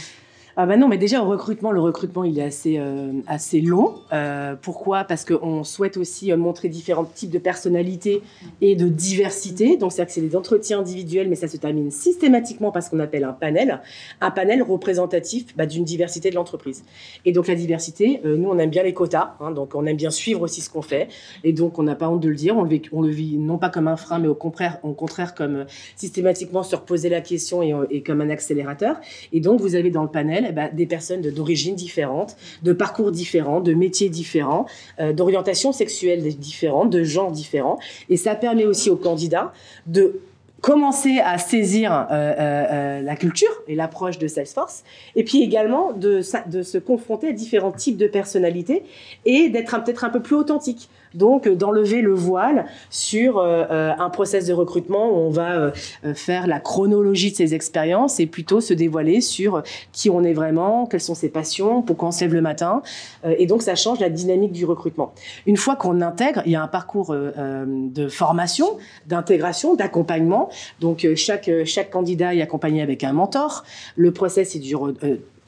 Ah 0.57 0.67
bah 0.67 0.77
non, 0.77 0.89
mais 0.89 0.99
déjà 0.99 1.23
au 1.23 1.29
recrutement, 1.29 1.71
le 1.71 1.81
recrutement 1.81 2.25
il 2.25 2.39
est 2.39 2.43
assez 2.43 2.77
euh, 2.79 3.13
assez 3.27 3.61
long. 3.61 3.95
Euh, 4.13 4.57
pourquoi? 4.61 5.05
Parce 5.05 5.25
qu'on 5.25 5.65
souhaite 5.65 5.97
aussi 5.97 6.33
euh, 6.33 6.37
montrer 6.37 6.69
différents 6.69 7.05
types 7.05 7.31
de 7.31 7.39
personnalités 7.39 8.23
et 8.61 8.77
de 8.77 8.89
diversité. 8.89 9.77
Donc 9.77 9.93
c'est-à-dire 9.93 10.09
que 10.09 10.21
c'est 10.21 10.29
des 10.29 10.37
entretiens 10.37 10.81
individuels, 10.81 11.29
mais 11.29 11.37
ça 11.37 11.49
se 11.49 11.57
termine 11.57 11.91
systématiquement 11.91 12.73
par 12.73 12.83
ce 12.83 12.91
qu'on 12.91 13.01
appelle 13.01 13.25
un 13.25 13.33
panel, 13.33 13.81
un 14.21 14.31
panel 14.31 14.63
représentatif 14.63 15.57
bah, 15.57 15.67
d'une 15.67 15.85
diversité 15.85 16.31
de 16.31 16.35
l'entreprise. 16.35 16.85
Et 17.25 17.33
donc 17.33 17.47
la 17.47 17.55
diversité, 17.55 18.21
nous 18.25 18.49
on 18.49 18.59
aime 18.59 18.71
bien 18.71 18.83
les 18.83 18.95
quotas, 18.95 19.35
hein, 19.41 19.53
donc 19.53 19.75
on 19.75 19.87
aime 19.87 19.97
bien 19.97 20.11
suivre 20.11 20.43
aussi 20.43 20.61
ce 20.61 20.71
qu'on 20.71 20.83
fait. 20.83 21.09
Et 21.45 21.53
donc 21.53 21.79
on 21.79 21.83
n'a 21.83 21.95
pas 21.95 22.09
honte 22.09 22.21
de 22.21 22.29
le 22.29 22.35
dire, 22.35 22.57
on 22.57 22.65
le, 23.03 23.09
vit, 23.09 23.37
non 23.39 23.59
pas 23.59 23.71
comme 23.71 23.89
un 23.89 23.97
frein, 23.97 24.19
mais 24.19 24.29
au 24.29 24.35
contraire, 24.35 24.79
au 24.83 24.93
contraire 24.93 25.35
comme 25.35 25.67
systématiquement 25.97 26.63
se 26.63 26.77
reposer 26.77 27.09
la 27.09 27.21
question 27.21 27.63
et 27.91 28.03
comme 28.03 28.21
un 28.21 28.31
accélérateur. 28.31 28.97
Et 29.33 29.41
donc, 29.41 29.61
vous 29.61 29.75
avez 29.75 29.91
dans 29.91 30.03
le 30.03 30.09
panel 30.09 30.50
eh 30.51 30.53
ben, 30.53 30.71
des 30.73 30.87
personnes 30.87 31.23
d'origines 31.23 31.75
différentes, 31.75 32.37
de 32.63 32.73
parcours 32.73 33.11
différents, 33.11 33.61
de 33.61 33.75
métiers 33.75 34.09
différents, 34.09 34.67
euh, 34.99 35.13
d'orientation 35.13 35.73
sexuelle 35.73 36.23
différentes, 36.37 36.91
de 36.91 37.03
genres 37.03 37.33
différents. 37.33 37.79
Et 38.09 38.17
ça 38.17 38.35
permet 38.35 38.65
aussi 38.65 38.91
aux 38.91 38.97
candidats 38.97 39.53
de 39.87 40.21
commencer 40.61 41.21
à 41.21 41.39
saisir 41.39 41.93
euh, 41.93 42.05
euh, 42.11 42.35
euh, 42.41 43.01
la 43.03 43.17
culture 43.17 43.51
et 43.67 43.75
l'approche 43.75 44.19
de 44.19 44.29
Salesforce, 44.29 44.85
et 45.17 45.25
puis 45.25 45.43
également 45.43 45.93
de, 45.93 46.21
de 46.49 46.63
se 46.63 46.79
confronter 46.79 47.29
à 47.29 47.33
différents 47.33 47.73
types 47.73 47.97
de 47.97 48.07
personnalités 48.07 48.83
et 49.25 49.49
d'être 49.49 49.83
peut-être 49.83 50.05
un 50.05 50.11
peu 50.11 50.21
plus 50.21 50.37
authentique. 50.37 50.89
Donc 51.15 51.47
euh, 51.47 51.55
d'enlever 51.55 52.01
le 52.03 52.15
voile 52.15 52.67
sur 52.91 53.39
euh, 53.39 53.65
euh, 53.71 53.93
un 53.99 54.11
process 54.11 54.47
de 54.47 54.53
recrutement 54.53 55.11
où 55.11 55.17
on 55.17 55.31
va 55.31 55.73
faire 56.15 56.47
la 56.47 56.61
chronologie 56.61 57.31
de 57.31 57.37
ses 57.37 57.55
expériences 57.55 58.21
et 58.21 58.27
plutôt 58.27 58.61
se 58.61 58.75
dévoiler 58.75 59.21
sur 59.21 59.63
qui 59.93 60.11
on 60.11 60.23
est 60.23 60.33
vraiment, 60.33 60.87
quelles 60.87 61.01
sont 61.01 61.15
ses 61.15 61.29
passions, 61.29 61.83
pourquoi 61.83 62.09
on 62.09 62.13
se 62.13 62.23
lève 62.23 62.35
le 62.35 62.41
matin. 62.41 62.83
Et 63.25 63.47
donc 63.47 63.63
ça 63.63 63.75
change 63.75 64.01
la 64.01 64.09
dynamique 64.09 64.53
du 64.53 64.65
recrutement. 64.65 65.13
Une 65.47 65.57
fois 65.57 65.77
qu'on 65.77 66.01
intègre, 66.01 66.43
il 66.47 66.53
y 66.53 66.57
a 66.57 66.63
un 66.63 66.69
parcours 66.69 67.15
de 67.15 68.09
formation, 68.09 68.79
d'intégration, 69.07 69.75
d'accompagnement. 69.75 70.51
Donc 70.81 71.07
chaque, 71.17 71.51
chaque 71.65 71.91
candidat 71.91 72.35
est 72.35 72.43
accompagné 72.43 72.83
avec 72.83 73.05
un 73.05 73.13
mentor. 73.13 73.65
Le 73.97 74.13
process 74.13 74.55
il 74.55 74.61
dure 74.61 74.93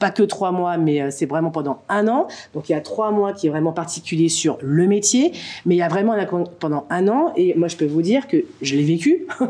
pas 0.03 0.11
que 0.11 0.23
trois 0.23 0.51
mois, 0.51 0.75
mais 0.75 1.01
euh, 1.01 1.07
c'est 1.11 1.25
vraiment 1.25 1.49
pendant 1.49 1.79
un 1.87 2.09
an. 2.09 2.27
Donc 2.53 2.67
il 2.67 2.73
y 2.73 2.75
a 2.75 2.81
trois 2.81 3.11
mois 3.11 3.31
qui 3.31 3.47
est 3.47 3.49
vraiment 3.49 3.71
particulier 3.71 4.27
sur 4.27 4.57
le 4.61 4.85
métier, 4.85 5.31
mais 5.65 5.75
il 5.75 5.77
y 5.77 5.81
a 5.81 5.87
vraiment 5.87 6.13
pendant 6.59 6.85
un 6.89 7.07
an. 7.07 7.31
Et 7.37 7.53
moi 7.53 7.69
je 7.69 7.77
peux 7.77 7.85
vous 7.85 8.01
dire 8.01 8.27
que 8.27 8.43
je 8.61 8.75
l'ai 8.75 8.83
vécu. 8.83 9.25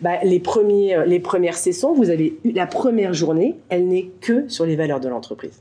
Bah, 0.00 0.18
les 0.22 0.38
premiers, 0.38 0.94
euh, 0.94 1.04
les 1.04 1.20
premières 1.20 1.56
sessions, 1.56 1.92
vous 1.92 2.10
avez 2.10 2.38
eu 2.44 2.52
la 2.52 2.66
première 2.66 3.12
journée, 3.12 3.56
elle 3.68 3.88
n'est 3.88 4.10
que 4.20 4.48
sur 4.48 4.64
les 4.64 4.76
valeurs 4.76 5.00
de 5.00 5.08
l'entreprise. 5.08 5.60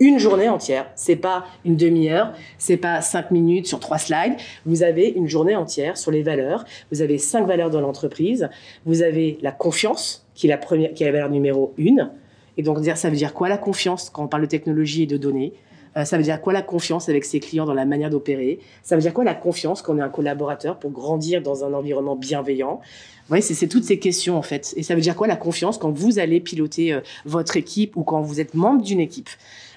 Une 0.00 0.18
journée 0.18 0.48
entière, 0.48 0.86
c'est 0.94 1.16
pas 1.16 1.44
une 1.64 1.76
demi-heure, 1.76 2.32
c'est 2.58 2.76
pas 2.76 3.00
cinq 3.00 3.30
minutes 3.30 3.66
sur 3.66 3.80
trois 3.80 3.98
slides. 3.98 4.34
Vous 4.64 4.82
avez 4.82 5.08
une 5.08 5.28
journée 5.28 5.56
entière 5.56 5.96
sur 5.96 6.10
les 6.10 6.22
valeurs. 6.22 6.64
Vous 6.92 7.02
avez 7.02 7.18
cinq 7.18 7.46
valeurs 7.46 7.70
dans 7.70 7.80
l'entreprise. 7.80 8.48
Vous 8.86 9.02
avez 9.02 9.38
la 9.42 9.52
confiance, 9.52 10.26
qui 10.34 10.46
est 10.46 10.50
la 10.50 10.58
première, 10.58 10.92
qui 10.94 11.02
est 11.02 11.06
la 11.06 11.12
valeur 11.12 11.30
numéro 11.30 11.74
une. 11.78 12.10
Et 12.58 12.62
donc, 12.62 12.84
ça 12.84 13.08
veut 13.08 13.16
dire 13.16 13.32
quoi 13.32 13.48
la 13.48 13.56
confiance 13.56 14.10
quand 14.10 14.24
on 14.24 14.28
parle 14.28 14.42
de 14.42 14.48
technologie 14.48 15.04
et 15.04 15.06
de 15.06 15.16
données? 15.16 15.54
Euh, 15.96 16.04
ça 16.04 16.18
veut 16.18 16.22
dire 16.22 16.40
quoi 16.40 16.52
la 16.52 16.60
confiance 16.60 17.08
avec 17.08 17.24
ses 17.24 17.40
clients 17.40 17.64
dans 17.64 17.72
la 17.72 17.86
manière 17.86 18.10
d'opérer? 18.10 18.58
Ça 18.82 18.94
veut 18.94 19.00
dire 19.00 19.14
quoi 19.14 19.24
la 19.24 19.34
confiance 19.34 19.80
qu'on 19.80 19.96
est 19.98 20.02
un 20.02 20.08
collaborateur 20.08 20.78
pour 20.78 20.90
grandir 20.90 21.40
dans 21.40 21.64
un 21.64 21.72
environnement 21.72 22.16
bienveillant? 22.16 22.80
Voyez, 23.28 23.42
c'est 23.42 23.68
toutes 23.68 23.84
ces 23.84 23.98
questions 23.98 24.36
en 24.36 24.42
fait. 24.42 24.74
Et 24.76 24.82
ça 24.82 24.94
veut 24.94 25.00
dire 25.00 25.16
quoi 25.16 25.26
la 25.26 25.36
confiance 25.36 25.78
quand 25.78 25.90
vous 25.90 26.18
allez 26.18 26.40
piloter 26.40 26.92
euh, 26.92 27.00
votre 27.24 27.56
équipe 27.56 27.96
ou 27.96 28.02
quand 28.02 28.20
vous 28.20 28.40
êtes 28.40 28.54
membre 28.54 28.82
d'une 28.82 29.00
équipe? 29.00 29.30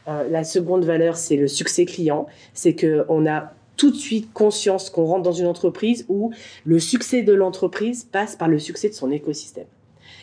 Euh, 0.08 0.28
La 0.30 0.44
seconde 0.44 0.84
valeur, 0.84 1.18
c'est 1.18 1.38
le 1.38 1.48
succès 1.48 1.86
client. 1.86 2.28
C'est 2.54 2.74
que 2.74 3.06
on 3.10 3.26
a 3.28 3.54
tout 3.78 3.92
de 3.92 3.96
suite 3.96 4.32
conscience 4.34 4.90
qu'on 4.90 5.06
rentre 5.06 5.24
dans 5.24 5.32
une 5.32 5.48
entreprise 5.48 6.06
où 6.10 6.32
le 6.66 6.80
succès 6.80 7.24
de 7.24 7.34
l'entreprise 7.34 8.04
passe 8.04 8.36
par 8.36 8.48
le 8.48 8.60
succès 8.60 8.90
de 8.90 8.94
son 8.94 9.12
écosystème. 9.12 9.68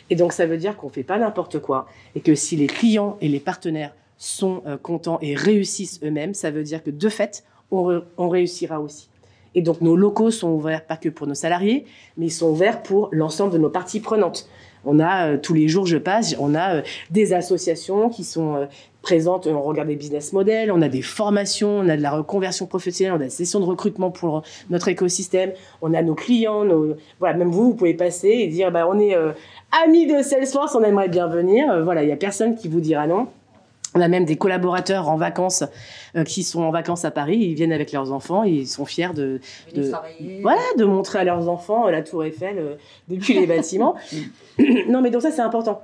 Et 0.09 0.15
donc 0.15 0.33
ça 0.33 0.45
veut 0.45 0.57
dire 0.57 0.75
qu'on 0.75 0.89
fait 0.89 1.03
pas 1.03 1.17
n'importe 1.17 1.59
quoi 1.59 1.87
et 2.15 2.21
que 2.21 2.35
si 2.35 2.55
les 2.55 2.67
clients 2.67 3.17
et 3.21 3.27
les 3.27 3.39
partenaires 3.39 3.93
sont 4.17 4.63
euh, 4.65 4.77
contents 4.77 5.19
et 5.21 5.35
réussissent 5.35 5.99
eux-mêmes, 6.03 6.33
ça 6.33 6.51
veut 6.51 6.63
dire 6.63 6.83
que 6.83 6.89
de 6.89 7.09
fait, 7.09 7.43
on, 7.71 8.01
on 8.17 8.29
réussira 8.29 8.79
aussi. 8.79 9.09
Et 9.55 9.61
donc 9.61 9.81
nos 9.81 9.95
locaux 9.95 10.31
sont 10.31 10.49
ouverts 10.49 10.85
pas 10.85 10.97
que 10.97 11.09
pour 11.09 11.27
nos 11.27 11.33
salariés, 11.33 11.85
mais 12.17 12.27
ils 12.27 12.31
sont 12.31 12.49
ouverts 12.49 12.83
pour 12.83 13.09
l'ensemble 13.11 13.53
de 13.53 13.57
nos 13.57 13.69
parties 13.69 13.99
prenantes. 13.99 14.47
On 14.85 14.99
a 14.99 15.31
euh, 15.31 15.37
tous 15.37 15.53
les 15.53 15.67
jours, 15.67 15.85
je 15.85 15.97
passe, 15.97 16.35
on 16.39 16.55
a 16.55 16.75
euh, 16.75 16.81
des 17.09 17.33
associations 17.33 18.09
qui 18.09 18.23
sont 18.23 18.55
euh, 18.55 18.65
présentes. 19.01 19.47
On 19.47 19.61
regarde 19.61 19.87
des 19.87 19.95
business 19.95 20.33
models, 20.33 20.71
on 20.71 20.81
a 20.81 20.89
des 20.89 21.01
formations, 21.01 21.79
on 21.79 21.89
a 21.89 21.97
de 21.97 22.01
la 22.01 22.11
reconversion 22.11 22.65
professionnelle, 22.65 23.13
on 23.13 23.21
a 23.21 23.25
des 23.25 23.29
sessions 23.29 23.59
de 23.59 23.65
recrutement 23.65 24.11
pour 24.11 24.43
notre 24.69 24.87
écosystème. 24.87 25.53
On 25.81 25.93
a 25.93 26.01
nos 26.01 26.15
clients, 26.15 26.65
voilà, 27.19 27.37
même 27.37 27.49
vous, 27.49 27.69
vous 27.69 27.75
pouvez 27.75 27.93
passer 27.93 28.27
et 28.27 28.47
dire, 28.47 28.71
bah, 28.71 28.87
on 28.89 28.99
est 28.99 29.15
amis 29.85 30.05
de 30.05 30.21
Salesforce, 30.21 30.75
on 30.75 30.83
aimerait 30.83 31.07
bien 31.07 31.27
venir. 31.27 31.81
voilà, 31.83 32.03
il 32.03 32.09
y 32.09 32.11
a 32.11 32.17
personne 32.17 32.55
qui 32.55 32.67
vous 32.67 32.81
dira 32.81 33.07
non. 33.07 33.27
On 33.95 34.01
a 34.01 34.07
même 34.07 34.25
des 34.25 34.35
collaborateurs 34.35 35.09
en 35.09 35.17
vacances 35.17 35.63
euh, 36.15 36.23
qui 36.23 36.43
sont 36.43 36.61
en 36.61 36.71
vacances 36.71 37.05
à 37.05 37.11
Paris. 37.11 37.37
Ils 37.37 37.55
viennent 37.55 37.73
avec 37.73 37.91
leurs 37.91 38.11
enfants 38.11 38.43
et 38.43 38.51
ils 38.51 38.67
sont 38.67 38.85
fiers 38.85 39.13
de, 39.13 39.39
de 39.73 39.91
voilà, 40.41 40.61
de 40.77 40.85
montrer 40.85 41.19
à 41.19 41.23
leurs 41.23 41.49
enfants 41.49 41.87
euh, 41.87 41.91
la 41.91 42.03
Tour 42.03 42.23
Eiffel 42.23 42.57
euh, 42.57 42.75
depuis 43.07 43.33
les 43.33 43.47
bâtiments. 43.47 43.95
non, 44.87 45.01
mais 45.01 45.09
donc 45.09 45.21
ça 45.21 45.31
c'est 45.31 45.41
important. 45.41 45.81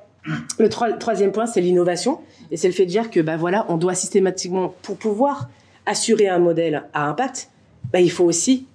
Le 0.58 0.70
troisième 0.70 1.32
point, 1.32 1.46
c'est 1.46 1.62
l'innovation 1.62 2.20
et 2.50 2.58
c'est 2.58 2.68
le 2.68 2.74
fait 2.74 2.86
de 2.86 2.90
dire 2.90 3.12
que 3.12 3.20
bah 3.20 3.38
voilà, 3.38 3.66
on 3.70 3.78
doit 3.78 3.94
systématiquement 3.94 4.74
pour 4.82 4.98
pouvoir 4.98 5.50
assurer 5.86 6.28
un 6.28 6.40
modèle 6.40 6.84
à 6.94 7.08
impact, 7.08 7.50
bah, 7.94 8.00
il 8.00 8.10
faut 8.10 8.24
aussi 8.24 8.66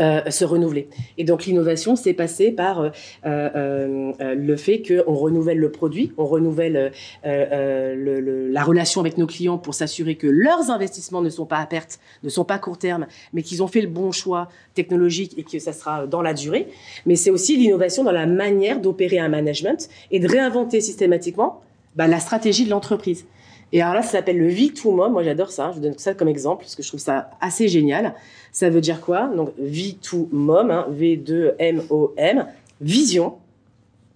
euh, 0.00 0.30
se 0.30 0.46
renouveler. 0.46 0.88
Et 1.18 1.24
donc 1.24 1.44
l'innovation, 1.44 1.94
c'est 1.94 2.14
passé 2.14 2.52
par 2.52 2.80
euh, 2.80 2.90
euh, 3.26 4.12
le 4.18 4.56
fait 4.56 4.80
qu'on 4.80 5.14
renouvelle 5.14 5.58
le 5.58 5.70
produit, 5.70 6.12
on 6.16 6.24
renouvelle 6.24 6.92
la 7.22 8.64
relation 8.64 9.02
avec 9.02 9.18
nos 9.18 9.26
clients 9.26 9.58
pour 9.58 9.74
s'assurer 9.74 10.14
que 10.14 10.26
leurs 10.26 10.70
investissements 10.70 11.20
ne 11.20 11.28
sont 11.28 11.44
pas 11.44 11.58
à 11.58 11.66
perte, 11.66 12.00
ne 12.22 12.30
sont 12.30 12.44
pas 12.44 12.58
court 12.58 12.78
terme, 12.78 13.06
mais 13.34 13.42
qu'ils 13.42 13.62
ont 13.62 13.66
fait 13.66 13.82
le 13.82 13.88
bon 13.88 14.10
choix 14.10 14.48
technologique 14.72 15.34
et 15.36 15.42
que 15.42 15.58
ça 15.58 15.74
sera 15.74 16.06
dans 16.06 16.22
la 16.22 16.32
durée. 16.32 16.68
Mais 17.04 17.16
c'est 17.16 17.30
aussi 17.30 17.58
l'innovation 17.58 18.02
dans 18.02 18.12
la 18.12 18.26
manière 18.26 18.80
d'opérer 18.80 19.18
un 19.18 19.28
management 19.28 19.88
et 20.10 20.18
de 20.18 20.28
réinventer 20.28 20.80
systématiquement 20.80 21.60
bah, 21.94 22.06
la 22.06 22.20
stratégie 22.20 22.64
de 22.64 22.70
l'entreprise. 22.70 23.26
Et 23.72 23.82
alors 23.82 23.94
là, 23.94 24.02
ça 24.02 24.12
s'appelle 24.12 24.38
le 24.38 24.48
V2MOM. 24.50 25.10
Moi, 25.10 25.22
j'adore 25.22 25.50
ça. 25.50 25.70
Je 25.70 25.76
vous 25.76 25.82
donne 25.82 25.98
ça 25.98 26.14
comme 26.14 26.28
exemple 26.28 26.62
parce 26.62 26.74
que 26.74 26.82
je 26.82 26.88
trouve 26.88 27.00
ça 27.00 27.30
assez 27.40 27.68
génial. 27.68 28.14
Ça 28.52 28.68
veut 28.68 28.80
dire 28.80 29.00
quoi? 29.00 29.28
Donc, 29.28 29.50
V2MOM, 29.60 30.70
hein, 30.70 30.86
V2MOM, 30.90 32.46
vision, 32.80 33.34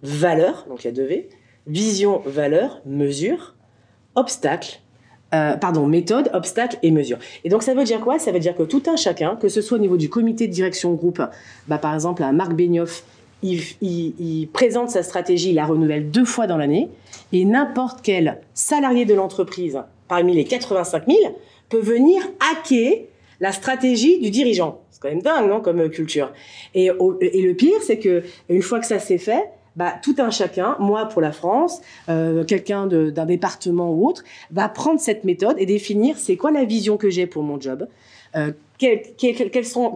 valeur, 0.01 0.65
donc 0.69 0.83
il 0.83 0.87
y 0.87 0.89
a 0.89 0.93
deux 0.93 1.05
V, 1.05 1.29
vision, 1.67 2.21
valeur, 2.25 2.81
mesure, 2.85 3.55
obstacle, 4.15 4.79
euh, 5.33 5.57
pardon, 5.57 5.87
méthode, 5.87 6.29
obstacle 6.33 6.77
et 6.83 6.91
mesure. 6.91 7.17
Et 7.43 7.49
donc 7.49 7.63
ça 7.63 7.73
veut 7.73 7.83
dire 7.83 7.99
quoi? 7.99 8.19
Ça 8.19 8.31
veut 8.31 8.39
dire 8.39 8.55
que 8.55 8.63
tout 8.63 8.83
un 8.87 8.95
chacun, 8.95 9.35
que 9.35 9.49
ce 9.49 9.61
soit 9.61 9.77
au 9.77 9.81
niveau 9.81 9.97
du 9.97 10.09
comité 10.09 10.47
de 10.47 10.53
direction 10.53 10.93
groupe, 10.93 11.21
bah, 11.67 11.77
par 11.77 11.93
exemple 11.93 12.23
à 12.23 12.31
Marc 12.31 12.53
Benioff, 12.53 13.03
il, 13.43 14.47
présente 14.53 14.89
sa 14.89 15.03
stratégie, 15.03 15.49
il 15.49 15.55
la 15.55 15.65
renouvelle 15.65 16.09
deux 16.09 16.25
fois 16.25 16.47
dans 16.47 16.57
l'année, 16.57 16.89
et 17.31 17.45
n'importe 17.45 17.99
quel 18.01 18.39
salarié 18.53 19.05
de 19.05 19.13
l'entreprise, 19.13 19.79
parmi 20.07 20.33
les 20.33 20.45
85 20.45 21.03
000, 21.07 21.19
peut 21.69 21.79
venir 21.79 22.21
hacker 22.39 23.05
la 23.39 23.51
stratégie 23.51 24.19
du 24.19 24.29
dirigeant. 24.29 24.81
C'est 24.91 25.01
quand 25.01 25.09
même 25.09 25.21
dingue, 25.21 25.49
non, 25.49 25.59
comme 25.59 25.89
culture. 25.89 26.31
Et, 26.73 26.89
le 26.89 27.53
pire, 27.53 27.81
c'est 27.81 27.99
que 27.99 28.23
une 28.49 28.61
fois 28.61 28.79
que 28.79 28.85
ça 28.85 28.99
s'est 28.99 29.17
fait, 29.17 29.49
bah, 29.75 29.93
tout 30.01 30.15
un 30.19 30.29
chacun, 30.29 30.77
moi 30.79 31.05
pour 31.05 31.21
la 31.21 31.33
France, 31.33 31.81
euh, 32.07 32.45
quelqu'un 32.45 32.87
d'un 32.87 33.25
département 33.25 33.91
ou 33.91 34.07
autre, 34.07 34.23
va 34.51 34.69
prendre 34.69 35.01
cette 35.01 35.25
méthode 35.25 35.57
et 35.59 35.65
définir 35.65 36.17
c'est 36.17 36.37
quoi 36.37 36.51
la 36.51 36.63
vision 36.63 36.95
que 36.95 37.09
j'ai 37.09 37.27
pour 37.27 37.43
mon 37.43 37.59
job, 37.59 37.87
euh, 38.37 38.51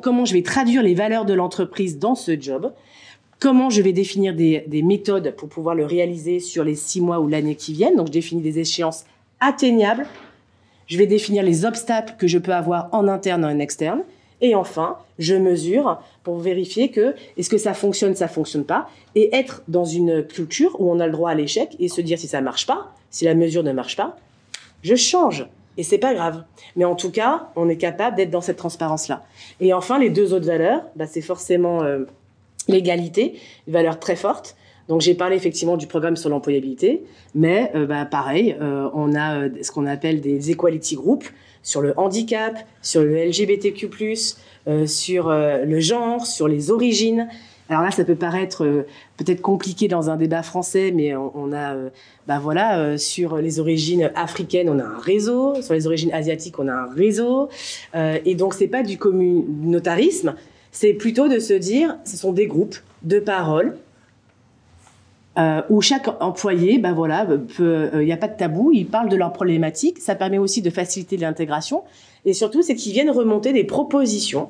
comment 0.02 0.25
je 0.25 0.34
vais 0.34 0.41
traduire 0.41 0.84
les 0.84 0.95
valeurs 0.95 1.25
de 1.25 1.34
l'entreprise 1.34 1.97
dans 1.97 2.15
ce 2.15 2.39
job, 2.39 2.73
comment 3.39 3.69
je 3.69 3.82
vais 3.82 3.93
définir 3.93 4.36
des, 4.36 4.84
méthodes 4.84 5.34
pour 5.36 5.49
pouvoir 5.49 5.75
le 5.75 5.86
réaliser 5.86 6.39
sur 6.39 6.63
les 6.63 6.75
six 6.75 7.02
mois 7.02 7.19
ou 7.19 7.28
l'année 7.28 7.56
qui 7.56 7.73
viennent. 7.73 7.95
Donc, 7.95 8.08
je 8.08 8.12
définis 8.12 8.41
des 8.41 8.60
échéances 8.60 9.06
atteignables. 9.39 10.06
Je 10.88 10.97
vais 10.97 11.08
définir 11.08 11.43
les 11.43 11.65
obstacles 11.65 12.15
que 12.17 12.28
je 12.28 12.38
peux 12.38 12.54
avoir 12.54 12.89
en 12.91 13.08
interne 13.08 13.43
et 13.43 13.47
en 13.47 13.60
externe. 13.60 14.04
Et 14.41 14.56
enfin, 14.56 14.97
je 15.17 15.36
mesure 15.36 16.02
pour 16.23 16.39
vérifier 16.39 16.89
que 16.89 17.13
est-ce 17.38 17.49
que 17.49 17.58
ça 17.58 17.73
fonctionne, 17.73 18.15
ça 18.15 18.28
fonctionne 18.28 18.63
pas, 18.63 18.89
et 19.15 19.36
être 19.36 19.63
dans 19.67 19.84
une 19.84 20.23
culture 20.23 20.80
où 20.80 20.89
on 20.89 20.99
a 20.99 21.08
le 21.08 21.12
droit 21.12 21.32
à 21.32 21.36
l'échec 21.36 21.75
et 21.80 21.89
se 21.89 21.99
dire 21.99 22.17
si 22.17 22.28
ça 22.28 22.39
marche 22.39 22.65
pas, 22.65 22.93
si 23.10 23.25
la 23.25 23.36
mesure 23.36 23.63
ne 23.63 23.73
marche 23.73 23.97
pas, 23.97 24.17
je 24.82 24.95
change. 24.95 25.45
Et 25.78 25.84
c'est 25.84 25.97
pas 25.97 26.13
grave. 26.13 26.43
Mais 26.75 26.86
en 26.86 26.95
tout 26.95 27.12
cas, 27.12 27.49
on 27.56 27.69
est 27.69 27.78
capable 27.78 28.15
d'être 28.15 28.32
dans 28.32 28.41
cette 28.41 28.58
transparence-là. 28.58 29.23
Et 29.60 29.73
enfin, 29.73 29.99
les 29.99 30.10
deux 30.10 30.34
autres 30.34 30.47
valeurs, 30.47 30.84
bah, 30.95 31.06
c'est 31.06 31.21
forcément 31.21 31.84
euh, 31.84 32.06
l'égalité, 32.70 33.40
une 33.68 33.74
valeur 33.74 34.00
très 34.00 34.16
forte. 34.16 34.56
Donc 34.90 35.02
j'ai 35.02 35.14
parlé 35.14 35.36
effectivement 35.36 35.78
du 35.78 35.86
programme 35.86 36.18
sur 36.18 36.30
l'employabilité, 36.30 37.04
mais 37.36 37.72
euh, 37.76 37.86
bah, 37.86 38.06
pareil, 38.06 38.58
euh, 38.60 38.90
on 38.96 39.14
a 39.14 39.42
euh, 39.42 39.50
ce 39.62 39.72
qu'on 39.72 39.86
appelle 39.86 40.20
des 40.20 40.50
equality 40.50 40.96
groups 40.96 41.32
sur 41.62 41.82
le 41.82 41.94
handicap, 41.96 42.58
sur 42.82 43.04
le 43.04 43.16
LGBTQ+, 43.16 43.90
sur 44.86 45.30
le 45.30 45.80
genre, 45.80 46.26
sur 46.26 46.48
les 46.48 46.72
origines. 46.72 47.28
Alors 47.68 47.84
là, 47.84 47.92
ça 47.92 48.04
peut 48.06 48.16
paraître 48.16 48.86
peut-être 49.18 49.42
compliqué 49.42 49.88
dans 49.88 50.10
un 50.10 50.16
débat 50.16 50.42
français, 50.42 50.92
mais 50.96 51.16
on, 51.16 51.52
a, 51.52 51.76
bah 52.28 52.40
voilà, 52.40 52.98
sur 52.98 53.38
les 53.38 53.60
origines 53.60 54.10
africaines, 54.16 54.70
on 54.70 54.80
a 54.80 54.84
un 54.84 54.98
réseau, 54.98 55.62
sur 55.62 55.74
les 55.74 55.86
origines 55.86 56.14
asiatiques, 56.14 56.58
on 56.60 56.68
a 56.68 56.74
un 56.74 56.90
réseau, 56.90 57.50
et 57.94 58.36
donc 58.36 58.54
c'est 58.54 58.68
pas 58.68 58.84
du 58.84 58.98
communautarisme, 58.98 60.36
c'est 60.72 60.94
plutôt 60.94 61.28
de 61.28 61.40
se 61.40 61.54
dire, 61.54 61.98
ce 62.06 62.18
sont 62.18 62.32
des 62.32 62.48
groupes 62.48 62.78
de 63.04 63.20
paroles 63.20 63.78
euh, 65.38 65.62
où 65.70 65.82
chaque 65.82 66.10
employé, 66.20 66.80
ben 66.80 66.92
voilà, 66.94 67.26
il 67.30 67.66
n'y 68.04 68.12
euh, 68.12 68.14
a 68.14 68.18
pas 68.18 68.28
de 68.28 68.36
tabou, 68.36 68.72
ils 68.74 68.86
parlent 68.86 69.10
de 69.10 69.16
leurs 69.16 69.32
problématiques. 69.32 70.00
Ça 70.00 70.16
permet 70.16 70.38
aussi 70.38 70.62
de 70.62 70.70
faciliter 70.70 71.18
l'intégration. 71.18 71.84
Et 72.26 72.34
surtout, 72.34 72.62
c'est 72.62 72.76
qu'ils 72.76 72.92
viennent 72.92 73.12
remonter 73.12 73.54
des 73.54 73.64
propositions 73.64 74.50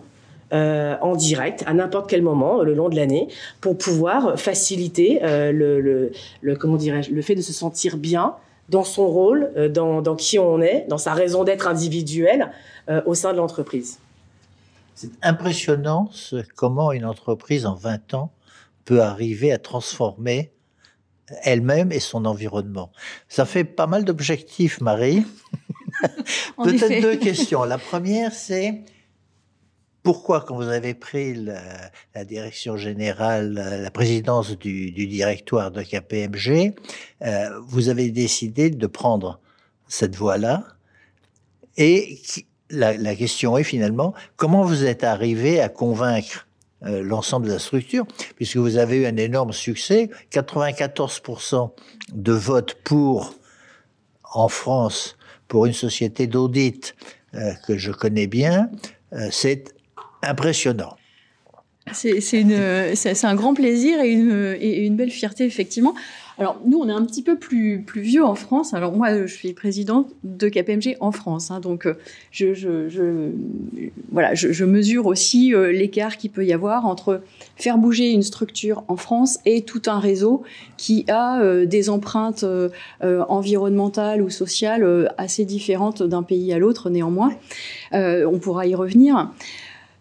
euh, 0.51 0.95
en 1.01 1.15
direct 1.15 1.63
à 1.67 1.73
n'importe 1.73 2.09
quel 2.09 2.23
moment 2.23 2.63
le 2.63 2.73
long 2.73 2.89
de 2.89 2.95
l'année 2.95 3.27
pour 3.61 3.77
pouvoir 3.77 4.39
faciliter 4.39 5.19
le, 5.21 6.11
comment 6.59 6.77
dirais-je, 6.77 7.11
le 7.11 7.21
fait 7.21 7.35
de 7.35 7.41
se 7.41 7.53
sentir 7.53 7.97
bien 7.97 8.33
dans 8.69 8.83
son 8.83 9.07
rôle, 9.07 9.51
dans, 9.71 10.01
dans 10.01 10.15
qui 10.15 10.39
on 10.39 10.59
est, 10.61 10.85
dans 10.89 10.97
sa 10.97 11.13
raison 11.13 11.43
d'être 11.43 11.67
individuelle 11.67 12.49
au 13.05 13.13
sein 13.13 13.31
de 13.31 13.37
l'entreprise. 13.37 13.99
C'est 15.01 15.11
impressionnant 15.21 16.09
ce, 16.11 16.43
comment 16.57 16.91
une 16.91 17.05
entreprise 17.05 17.65
en 17.65 17.73
20 17.73 18.15
ans 18.15 18.33
peut 18.83 19.01
arriver 19.01 19.53
à 19.53 19.57
transformer 19.57 20.51
elle-même 21.43 21.93
et 21.93 22.01
son 22.01 22.25
environnement. 22.25 22.91
Ça 23.29 23.45
fait 23.45 23.63
pas 23.63 23.87
mal 23.87 24.03
d'objectifs, 24.03 24.81
Marie. 24.81 25.25
Peut-être 26.61 27.01
deux 27.01 27.15
questions. 27.15 27.63
La 27.63 27.77
première, 27.77 28.33
c'est 28.33 28.83
pourquoi, 30.03 30.41
quand 30.41 30.57
vous 30.57 30.67
avez 30.67 30.95
pris 30.95 31.33
la, 31.33 32.25
direction 32.25 32.75
générale, 32.75 33.53
la 33.53 33.91
présidence 33.91 34.57
du, 34.57 34.91
directoire 34.91 35.71
de 35.71 35.81
KPMG, 35.81 36.75
euh, 37.21 37.57
vous 37.61 37.87
avez 37.87 38.11
décidé 38.11 38.69
de 38.69 38.87
prendre 38.87 39.39
cette 39.87 40.17
voie-là 40.17 40.65
et 41.77 42.19
la, 42.69 43.15
question 43.15 43.57
est 43.57 43.63
finalement 43.63 44.13
comment 44.35 44.63
vous 44.63 44.85
êtes 44.85 45.03
arrivé 45.03 45.59
à 45.59 45.69
convaincre 45.69 46.47
euh, 46.85 47.03
l'ensemble 47.03 47.47
de 47.47 47.51
la 47.51 47.59
structure, 47.59 48.05
puisque 48.37 48.57
vous 48.57 48.77
avez 48.77 48.97
eu 48.97 49.05
un 49.05 49.17
énorme 49.17 49.51
succès, 49.51 50.09
94% 50.31 51.71
de 52.13 52.31
votes 52.31 52.75
pour 52.83 53.35
en 54.33 54.47
France 54.47 55.17
pour 55.47 55.65
une 55.65 55.73
société 55.73 56.27
d'audit 56.27 56.95
euh, 57.35 57.51
que 57.67 57.77
je 57.77 57.91
connais 57.91 58.27
bien, 58.27 58.69
euh, 59.13 59.27
c'est 59.31 59.73
impressionnant. 60.21 60.95
C'est 61.91 63.25
un 63.25 63.35
grand 63.35 63.55
plaisir 63.55 63.99
et 63.99 64.11
une, 64.11 64.55
et 64.59 64.85
une 64.85 64.95
belle 64.95 65.09
fierté, 65.09 65.45
effectivement. 65.45 65.95
Alors, 66.39 66.61
nous, 66.65 66.79
on 66.79 66.87
est 66.87 66.93
un 66.93 67.03
petit 67.03 67.21
peu 67.21 67.37
plus, 67.37 67.83
plus 67.85 67.99
vieux 67.99 68.23
en 68.23 68.33
France. 68.33 68.73
Alors, 68.73 68.93
moi, 68.93 69.25
je 69.25 69.33
suis 69.33 69.51
présidente 69.51 70.07
de 70.23 70.47
KPMG 70.47 70.95
en 71.01 71.11
France. 71.11 71.51
Hein, 71.51 71.59
donc, 71.59 71.85
euh, 71.85 71.95
je, 72.31 72.53
je, 72.53 72.87
je, 72.87 73.31
voilà, 74.09 74.33
je, 74.35 74.63
mesure 74.63 75.07
aussi 75.07 75.53
euh, 75.53 75.73
l'écart 75.73 76.15
qu'il 76.15 76.31
peut 76.31 76.45
y 76.45 76.53
avoir 76.53 76.85
entre 76.85 77.21
faire 77.57 77.77
bouger 77.77 78.11
une 78.11 78.21
structure 78.21 78.85
en 78.87 78.95
France 78.95 79.39
et 79.45 79.63
tout 79.63 79.81
un 79.87 79.99
réseau 79.99 80.43
qui 80.77 81.03
a 81.09 81.41
euh, 81.41 81.65
des 81.65 81.89
empreintes 81.89 82.45
environnementales 83.01 84.21
ou 84.21 84.29
sociales 84.29 85.13
assez 85.17 85.43
différentes 85.43 86.03
d'un 86.03 86.23
pays 86.23 86.53
à 86.53 86.57
l'autre, 86.57 86.89
néanmoins. 86.89 87.33
on 87.91 88.39
pourra 88.39 88.65
y 88.65 88.75
revenir. 88.75 89.29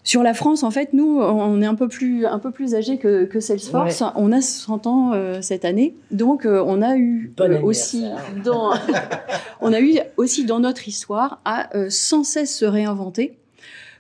Sur 0.05 0.23
la 0.23 0.33
France, 0.33 0.63
en 0.63 0.71
fait, 0.71 0.95
nous, 0.95 1.21
on 1.21 1.61
est 1.61 1.67
un 1.67 1.75
peu 1.75 1.89
plus, 1.89 2.25
un 2.25 2.39
peu 2.39 2.51
plus 2.51 2.75
âgé 2.75 2.99
que, 2.99 3.25
que 3.25 3.41
Salesforce. 3.41 4.03
On 4.15 4.33
a 4.33 4.41
60 4.41 4.87
ans 4.87 5.13
euh, 5.13 5.43
cette 5.43 5.65
année. 5.65 5.95
Donc, 6.11 6.47
euh, 6.47 6.65
on 6.67 6.81
a 6.81 6.97
eu 6.97 7.33
euh, 7.41 7.61
aussi 7.61 8.07
dans, 8.43 8.73
on 9.61 9.73
a 9.73 9.81
eu 9.81 9.99
aussi 10.17 10.45
dans 10.45 10.61
notre 10.61 10.89
histoire 10.89 11.41
à 11.45 11.69
sans 11.91 12.25
cesse 12.25 12.57
se 12.57 12.65
réinventer 12.65 13.37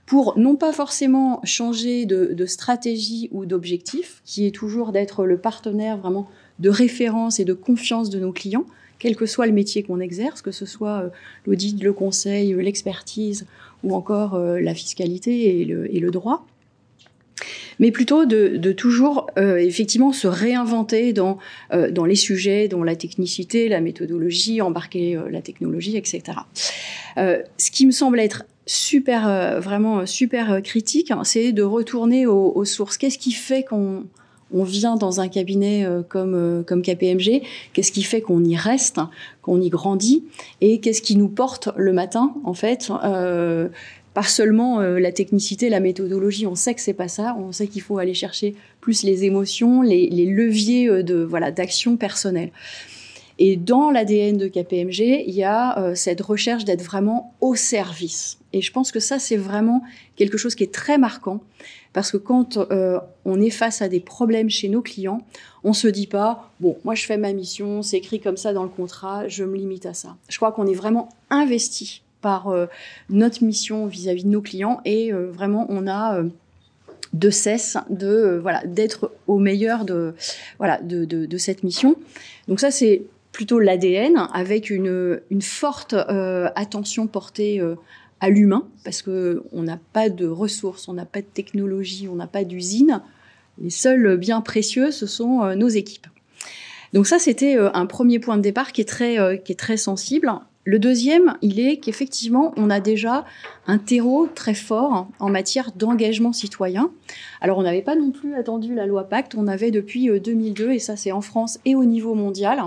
pour 0.06 0.38
non 0.38 0.56
pas 0.56 0.72
forcément 0.72 1.40
changer 1.44 2.06
de, 2.06 2.32
de 2.32 2.46
stratégie 2.46 3.28
ou 3.32 3.44
d'objectif, 3.44 4.22
qui 4.24 4.46
est 4.46 4.54
toujours 4.54 4.92
d'être 4.92 5.26
le 5.26 5.36
partenaire 5.36 5.98
vraiment 5.98 6.30
de 6.58 6.70
référence 6.70 7.38
et 7.38 7.44
de 7.44 7.52
confiance 7.52 8.08
de 8.08 8.18
nos 8.18 8.32
clients, 8.32 8.64
quel 8.98 9.14
que 9.14 9.26
soit 9.26 9.46
le 9.46 9.52
métier 9.52 9.82
qu'on 9.82 10.00
exerce, 10.00 10.40
que 10.40 10.52
ce 10.52 10.64
soit 10.64 11.10
l'audit, 11.46 11.82
le 11.82 11.92
conseil, 11.92 12.54
l'expertise 12.54 13.46
ou 13.82 13.94
encore 13.94 14.34
euh, 14.34 14.60
la 14.60 14.74
fiscalité 14.74 15.60
et 15.60 15.64
le, 15.64 16.10
droit 16.10 16.46
mais 17.78 17.92
plutôt 17.92 18.24
de, 18.24 18.72
toujours 18.72 19.28
euh, 19.38 19.56
effectivement 19.58 20.12
se 20.12 20.26
réinventer 20.26 21.12
dans, 21.12 21.38
euh, 21.72 21.92
dans 21.92 22.04
les 22.04 22.16
sujets, 22.16 22.66
dans 22.66 22.82
la 22.82 22.96
technicité, 22.96 23.68
la 23.68 23.80
méthodologie, 23.80 24.60
embarquer 24.60 25.16
la 25.30 25.42
technologie, 25.42 25.96
etc. 25.96 26.38
ce 27.16 27.70
qui 27.70 27.86
me 27.86 27.92
semble 27.92 28.18
être 28.18 28.46
super, 28.66 29.60
vraiment 29.60 30.06
super 30.06 30.60
critique, 30.62 31.12
hein, 31.12 31.22
c'est 31.24 31.52
de 31.52 31.62
retourner 31.62 32.26
aux 32.26 32.64
sources. 32.64 32.98
Qu'est-ce 32.98 33.18
qui 33.18 33.32
fait 33.32 33.62
qu'on 33.62 34.04
on 34.52 34.64
vient 34.64 34.96
dans 34.96 35.20
un 35.20 35.28
cabinet 35.28 35.84
euh, 35.84 36.02
comme, 36.02 36.34
euh, 36.34 36.62
comme 36.62 36.82
KPMG, 36.82 37.42
qu'est-ce 37.72 37.92
qui 37.92 38.02
fait 38.02 38.20
qu'on 38.20 38.44
y 38.44 38.56
reste, 38.56 39.00
qu'on 39.42 39.60
y 39.60 39.68
grandit, 39.68 40.24
et 40.60 40.80
qu'est-ce 40.80 41.02
qui 41.02 41.16
nous 41.16 41.28
porte 41.28 41.68
le 41.76 41.92
matin, 41.92 42.34
en 42.44 42.54
fait 42.54 42.90
euh, 43.04 43.68
pas 44.14 44.22
seulement 44.24 44.80
la 44.80 45.12
technicité, 45.12 45.68
la 45.68 45.78
méthodologie, 45.78 46.44
on 46.48 46.56
sait 46.56 46.74
que 46.74 46.80
c'est 46.80 46.92
pas 46.92 47.06
ça, 47.06 47.36
on 47.38 47.52
sait 47.52 47.68
qu'il 47.68 47.82
faut 47.82 47.98
aller 47.98 48.14
chercher 48.14 48.56
plus 48.80 49.04
les 49.04 49.24
émotions, 49.24 49.80
les, 49.80 50.08
leviers 50.08 51.04
de 51.04 51.22
voilà 51.22 51.52
d'action 51.52 51.96
personnelle. 51.96 52.50
Et 53.38 53.56
dans 53.56 53.90
l'ADN 53.90 54.36
de 54.36 54.48
KPMG, 54.48 55.24
il 55.26 55.34
y 55.34 55.44
a 55.44 55.94
cette 55.94 56.20
recherche 56.20 56.64
d'être 56.64 56.82
vraiment 56.82 57.34
au 57.40 57.54
service. 57.54 58.38
Et 58.52 58.62
je 58.62 58.72
pense 58.72 58.90
que 58.90 59.00
ça, 59.00 59.18
c'est 59.18 59.36
vraiment 59.36 59.82
quelque 60.16 60.38
chose 60.38 60.54
qui 60.54 60.64
est 60.64 60.74
très 60.74 60.98
marquant. 60.98 61.40
Parce 61.92 62.12
que 62.12 62.16
quand 62.16 62.58
euh, 62.58 63.00
on 63.24 63.40
est 63.40 63.50
face 63.50 63.82
à 63.82 63.88
des 63.88 64.00
problèmes 64.00 64.50
chez 64.50 64.68
nos 64.68 64.82
clients, 64.82 65.22
on 65.64 65.72
se 65.72 65.88
dit 65.88 66.06
pas 66.06 66.50
bon, 66.60 66.76
moi 66.84 66.94
je 66.94 67.04
fais 67.04 67.16
ma 67.16 67.32
mission, 67.32 67.82
c'est 67.82 67.96
écrit 67.96 68.20
comme 68.20 68.36
ça 68.36 68.52
dans 68.52 68.62
le 68.62 68.68
contrat, 68.68 69.26
je 69.28 69.44
me 69.44 69.56
limite 69.56 69.86
à 69.86 69.94
ça. 69.94 70.16
Je 70.28 70.36
crois 70.36 70.52
qu'on 70.52 70.66
est 70.66 70.74
vraiment 70.74 71.08
investi 71.30 72.02
par 72.20 72.48
euh, 72.48 72.66
notre 73.08 73.42
mission 73.42 73.86
vis-à-vis 73.86 74.24
de 74.24 74.28
nos 74.28 74.42
clients 74.42 74.80
et 74.84 75.12
euh, 75.12 75.30
vraiment 75.30 75.66
on 75.70 75.86
a 75.86 76.22
de 77.14 77.30
cesse 77.30 77.78
de 77.88 78.38
voilà 78.42 78.64
d'être 78.66 79.10
au 79.26 79.38
meilleur 79.38 79.84
de 79.84 80.14
voilà 80.58 80.80
de, 80.82 81.04
de, 81.04 81.38
cette 81.38 81.62
mission. 81.62 81.96
Donc 82.48 82.60
ça 82.60 82.70
c'est 82.70 83.02
plutôt 83.38 83.60
l'ADN 83.60 84.26
avec 84.34 84.68
une, 84.68 85.20
forte 85.40 85.94
attention 85.94 87.06
portée 87.06 87.62
à 88.20 88.30
l'humain, 88.30 88.66
parce 88.84 89.02
qu'on 89.02 89.62
n'a 89.62 89.78
pas 89.92 90.08
de 90.08 90.26
ressources, 90.26 90.88
on 90.88 90.94
n'a 90.94 91.04
pas 91.04 91.20
de 91.20 91.26
technologie, 91.26 92.08
on 92.08 92.16
n'a 92.16 92.26
pas 92.26 92.44
d'usine. 92.44 93.00
Les 93.60 93.70
seuls 93.70 94.16
biens 94.16 94.40
précieux, 94.40 94.90
ce 94.90 95.06
sont 95.06 95.42
euh, 95.42 95.54
nos 95.54 95.68
équipes. 95.68 96.06
Donc 96.92 97.06
ça, 97.06 97.18
c'était 97.18 97.56
euh, 97.56 97.70
un 97.74 97.86
premier 97.86 98.18
point 98.18 98.36
de 98.36 98.42
départ 98.42 98.72
qui 98.72 98.80
est 98.80 98.88
très, 98.88 99.18
euh, 99.18 99.36
qui 99.36 99.52
est 99.52 99.56
très 99.56 99.76
sensible. 99.76 100.32
Le 100.64 100.78
deuxième, 100.78 101.36
il 101.42 101.60
est 101.60 101.78
qu'effectivement, 101.78 102.52
on 102.56 102.70
a 102.70 102.78
déjà 102.78 103.24
un 103.66 103.78
terreau 103.78 104.28
très 104.32 104.54
fort 104.54 105.08
en 105.18 105.30
matière 105.30 105.72
d'engagement 105.74 106.32
citoyen. 106.32 106.90
Alors, 107.40 107.58
on 107.58 107.62
n'avait 107.62 107.82
pas 107.82 107.96
non 107.96 108.10
plus 108.10 108.34
attendu 108.34 108.74
la 108.74 108.84
loi 108.84 109.04
Pacte, 109.04 109.34
on 109.34 109.46
avait 109.46 109.70
depuis 109.70 110.08
2002, 110.20 110.72
et 110.72 110.78
ça 110.78 110.94
c'est 110.94 111.10
en 111.10 111.22
France 111.22 111.58
et 111.64 111.74
au 111.74 111.86
niveau 111.86 112.14
mondial, 112.14 112.62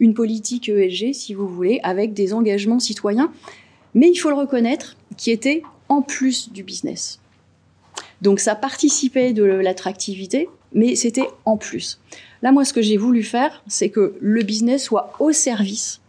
une 0.00 0.14
politique 0.14 0.68
ESG, 0.68 1.12
si 1.12 1.34
vous 1.34 1.46
voulez, 1.46 1.78
avec 1.82 2.14
des 2.14 2.34
engagements 2.34 2.80
citoyens 2.80 3.30
mais 3.94 4.08
il 4.08 4.16
faut 4.16 4.30
le 4.30 4.36
reconnaître, 4.36 4.96
qui 5.16 5.30
était 5.30 5.62
en 5.88 6.02
plus 6.02 6.52
du 6.52 6.62
business. 6.62 7.20
Donc 8.22 8.40
ça 8.40 8.54
participait 8.54 9.32
de 9.32 9.42
l'attractivité, 9.42 10.48
mais 10.72 10.94
c'était 10.94 11.28
en 11.44 11.56
plus. 11.56 12.00
Là, 12.42 12.52
moi, 12.52 12.64
ce 12.64 12.72
que 12.72 12.82
j'ai 12.82 12.96
voulu 12.96 13.22
faire, 13.22 13.62
c'est 13.66 13.88
que 13.88 14.14
le 14.20 14.42
business 14.42 14.84
soit 14.84 15.12
au 15.18 15.32
service 15.32 16.00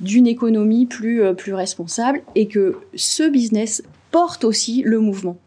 d'une 0.00 0.26
économie 0.26 0.86
plus, 0.86 1.22
euh, 1.22 1.32
plus 1.32 1.54
responsable 1.54 2.22
et 2.34 2.48
que 2.48 2.78
ce 2.94 3.28
business 3.28 3.82
porte 4.10 4.44
aussi 4.44 4.82
le 4.82 4.98
mouvement. 4.98 5.38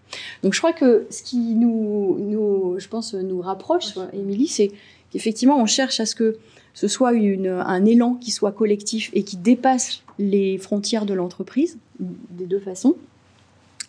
Donc 0.44 0.54
je 0.54 0.60
crois 0.60 0.72
que 0.72 1.08
ce 1.10 1.24
qui 1.24 1.38
nous, 1.38 2.18
nous 2.20 2.76
je 2.80 2.88
pense, 2.88 3.14
nous 3.14 3.42
rapproche, 3.42 3.88
Émilie, 4.14 4.48
c'est 4.48 4.72
qu'effectivement, 5.12 5.60
on 5.60 5.66
cherche 5.66 6.00
à 6.00 6.06
ce 6.06 6.16
que 6.16 6.38
ce 6.76 6.88
soit 6.88 7.10
un 7.10 7.86
élan 7.86 8.14
qui 8.16 8.30
soit 8.30 8.52
collectif 8.52 9.10
et 9.14 9.24
qui 9.24 9.38
dépasse 9.38 10.04
les 10.20 10.58
frontières 10.60 11.06
de 11.06 11.16
l'entreprise, 11.16 11.80
des 12.00 12.46
deux 12.46 12.60
façons. 12.60 12.96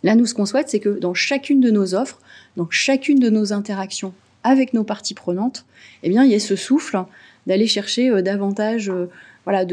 Là, 0.03 0.15
nous, 0.15 0.25
ce 0.25 0.35
qu'on 0.35 0.47
souhaite, 0.47 0.69
c'est 0.69 0.81
que 0.81 0.89
dans 0.89 1.13
chacune 1.13 1.61
de 1.61 1.71
nos 1.71 1.95
offres, 1.95 2.21
dans 2.57 2.69
chacune 2.71 3.19
de 3.19 3.29
nos 3.29 3.53
interactions 3.53 4.15
avec 4.45 4.73
nos 4.73 4.85
parties 4.85 5.15
prenantes, 5.15 5.67
eh 6.05 6.09
bien, 6.09 6.25
il 6.25 6.31
y 6.31 6.35
ait 6.35 6.39
ce 6.39 6.55
souffle 6.55 7.05
d'aller 7.47 7.67
chercher 7.67 8.09
euh, 8.09 8.23
davantage 8.23 8.89
euh, 8.89 9.07
voilà, 9.45 9.65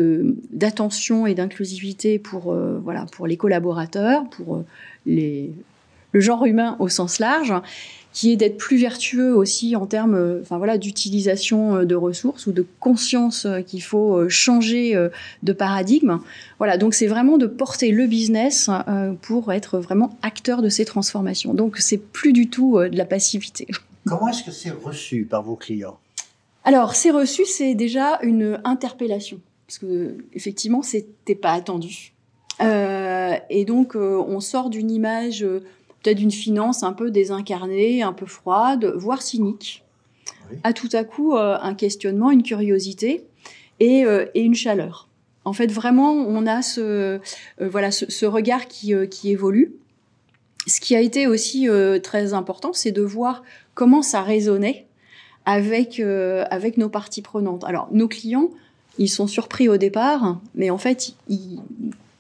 d'attention 0.52 1.28
et 1.28 1.36
d'inclusivité 1.36 2.17
pour, 2.17 2.52
euh, 2.52 2.80
voilà, 2.84 3.06
pour 3.12 3.28
les 3.28 3.38
collaborateurs, 3.38 4.28
pour 4.30 4.63
les, 5.06 5.52
le 6.12 6.19
genre 6.19 6.45
humain 6.45 6.78
au 6.80 6.89
sens 6.89 7.19
large, 7.19 7.54
qui 8.13 8.32
est 8.32 8.36
d'être 8.36 8.58
plus 8.58 8.78
vertueux 8.78 9.36
aussi 9.36 9.76
en 9.76 9.88
termes 9.88 10.15
euh, 10.15 10.39
enfin, 10.41 10.58
voilà, 10.60 10.78
d'utilisation 10.78 11.78
euh, 11.78 11.86
de 11.86 11.95
ressources 11.95 12.45
ou 12.45 12.52
de 12.52 12.65
conscience 12.80 13.45
euh, 13.45 13.62
qu'il 13.62 13.82
faut 13.82 14.30
changer 14.30 14.93
de 15.41 15.54
paradigme. 15.54 16.19
Voilà, 16.60 16.78
donc 16.78 16.93
c'est 16.93 17.08
vraiment 17.08 17.38
de 17.38 17.47
porter 17.47 17.91
le 17.91 18.06
business 18.06 18.69
pour 19.21 19.52
être 19.52 19.80
vraiment 19.80 20.17
acteur 20.21 20.62
de 20.62 20.69
ces 20.69 20.86
transformations. 20.86 21.54
Donc 21.54 21.78
c'est 21.78 21.97
plus 21.97 22.34
du 22.34 22.49
tout 22.49 22.78
de 22.78 22.95
la 22.95 23.06
passivité. 23.06 23.67
Comment 24.06 24.28
est-ce 24.28 24.43
que 24.43 24.52
c'est 24.52 24.69
reçu 24.69 25.26
par 25.26 25.41
vos 25.41 25.56
clients? 25.56 25.97
Alors, 26.63 26.95
c'est 26.95 27.12
reçu, 27.12 27.45
c'est 27.45 27.73
déjà 27.73 28.19
une 28.21 28.60
interpellation. 28.63 29.39
Parce 29.67 29.80
que, 29.80 30.17
effectivement, 30.34 30.82
c'était 30.82 31.36
pas 31.36 31.54
attendu. 31.54 32.13
et 32.62 33.65
donc, 33.65 33.95
on 33.95 34.39
sort 34.39 34.69
d'une 34.69 34.91
image 34.91 35.45
peut-être 36.04 36.18
d'une 36.18 36.32
finance 36.32 36.84
un 36.84 36.94
peu 36.94 37.10
désincarnée, 37.10 38.04
un 38.04 38.13
peu 38.13 38.26
froide, 38.26 38.94
voire 38.96 39.22
cynique. 39.22 39.84
À 40.63 40.74
tout 40.74 40.89
à 40.94 41.04
coup, 41.04 41.36
euh, 41.36 41.58
un 41.62 41.74
questionnement, 41.74 42.30
une 42.30 42.44
curiosité 42.44 43.26
et, 43.80 44.06
euh, 44.06 44.26
et, 44.36 44.42
une 44.42 44.54
chaleur. 44.54 45.08
En 45.46 45.54
fait, 45.54 45.72
vraiment, 45.72 46.12
on 46.12 46.46
a 46.46 46.62
ce, 46.62 46.82
euh, 46.82 47.20
voilà, 47.60 47.92
ce, 47.92 48.26
regard 48.26 48.68
qui, 48.68 48.94
qui, 49.10 49.32
évolue. 49.32 49.74
Ce 50.68 50.80
qui 50.80 50.96
a 50.96 51.02
été 51.02 51.28
aussi 51.28 51.68
très 52.04 52.34
important, 52.34 52.72
c'est 52.72 52.92
de 52.92 53.02
voir 53.02 53.44
comment 53.74 54.02
ça 54.02 54.22
résonnait 54.22 54.86
avec, 55.46 56.00
avec 56.00 56.78
nos 56.78 56.88
parties 56.88 57.22
prenantes. 57.22 57.66
Alors, 57.66 57.89
nos 57.92 58.08
clients, 58.08 58.50
ils 58.98 59.10
sont 59.10 59.28
surpris 59.28 59.68
au 59.68 59.76
départ, 59.76 60.39
mais 60.56 60.70
en 60.70 60.78
fait, 60.78 61.16
ils, 61.28 61.60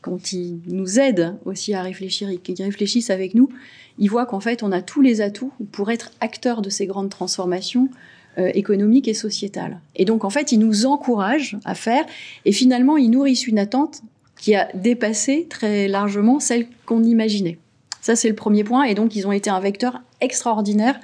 quand 0.03 0.33
ils 0.33 0.59
nous 0.67 0.99
aident 0.99 1.37
aussi 1.45 1.73
à 1.73 1.81
réfléchir 1.81 2.29
et 2.29 2.37
qu'ils 2.37 2.61
réfléchissent 2.61 3.09
avec 3.09 3.33
nous, 3.33 3.49
ils 3.97 4.09
voient 4.09 4.25
qu'en 4.25 4.41
fait, 4.41 4.61
on 4.61 4.71
a 4.71 4.81
tous 4.81 5.01
les 5.01 5.21
atouts 5.21 5.53
pour 5.71 5.89
être 5.89 6.11
acteurs 6.19 6.61
de 6.61 6.69
ces 6.69 6.85
grandes 6.85 7.09
transformations 7.09 7.89
euh, 8.37 8.51
économiques 8.53 9.07
et 9.07 9.13
sociétales. 9.13 9.79
Et 9.95 10.05
donc, 10.05 10.25
en 10.25 10.29
fait, 10.29 10.51
ils 10.51 10.59
nous 10.59 10.85
encouragent 10.85 11.57
à 11.63 11.73
faire 11.73 12.05
et 12.43 12.51
finalement, 12.51 12.97
ils 12.97 13.09
nourrissent 13.09 13.47
une 13.47 13.59
attente 13.59 14.01
qui 14.35 14.55
a 14.55 14.67
dépassé 14.73 15.47
très 15.49 15.87
largement 15.87 16.39
celle 16.39 16.67
qu'on 16.85 17.03
imaginait. 17.03 17.57
Ça, 18.01 18.17
c'est 18.17 18.27
le 18.27 18.35
premier 18.35 18.65
point. 18.65 18.83
Et 18.83 18.95
donc, 18.95 19.15
ils 19.15 19.25
ont 19.25 19.31
été 19.31 19.49
un 19.49 19.61
vecteur 19.61 20.01
extraordinaire, 20.19 20.99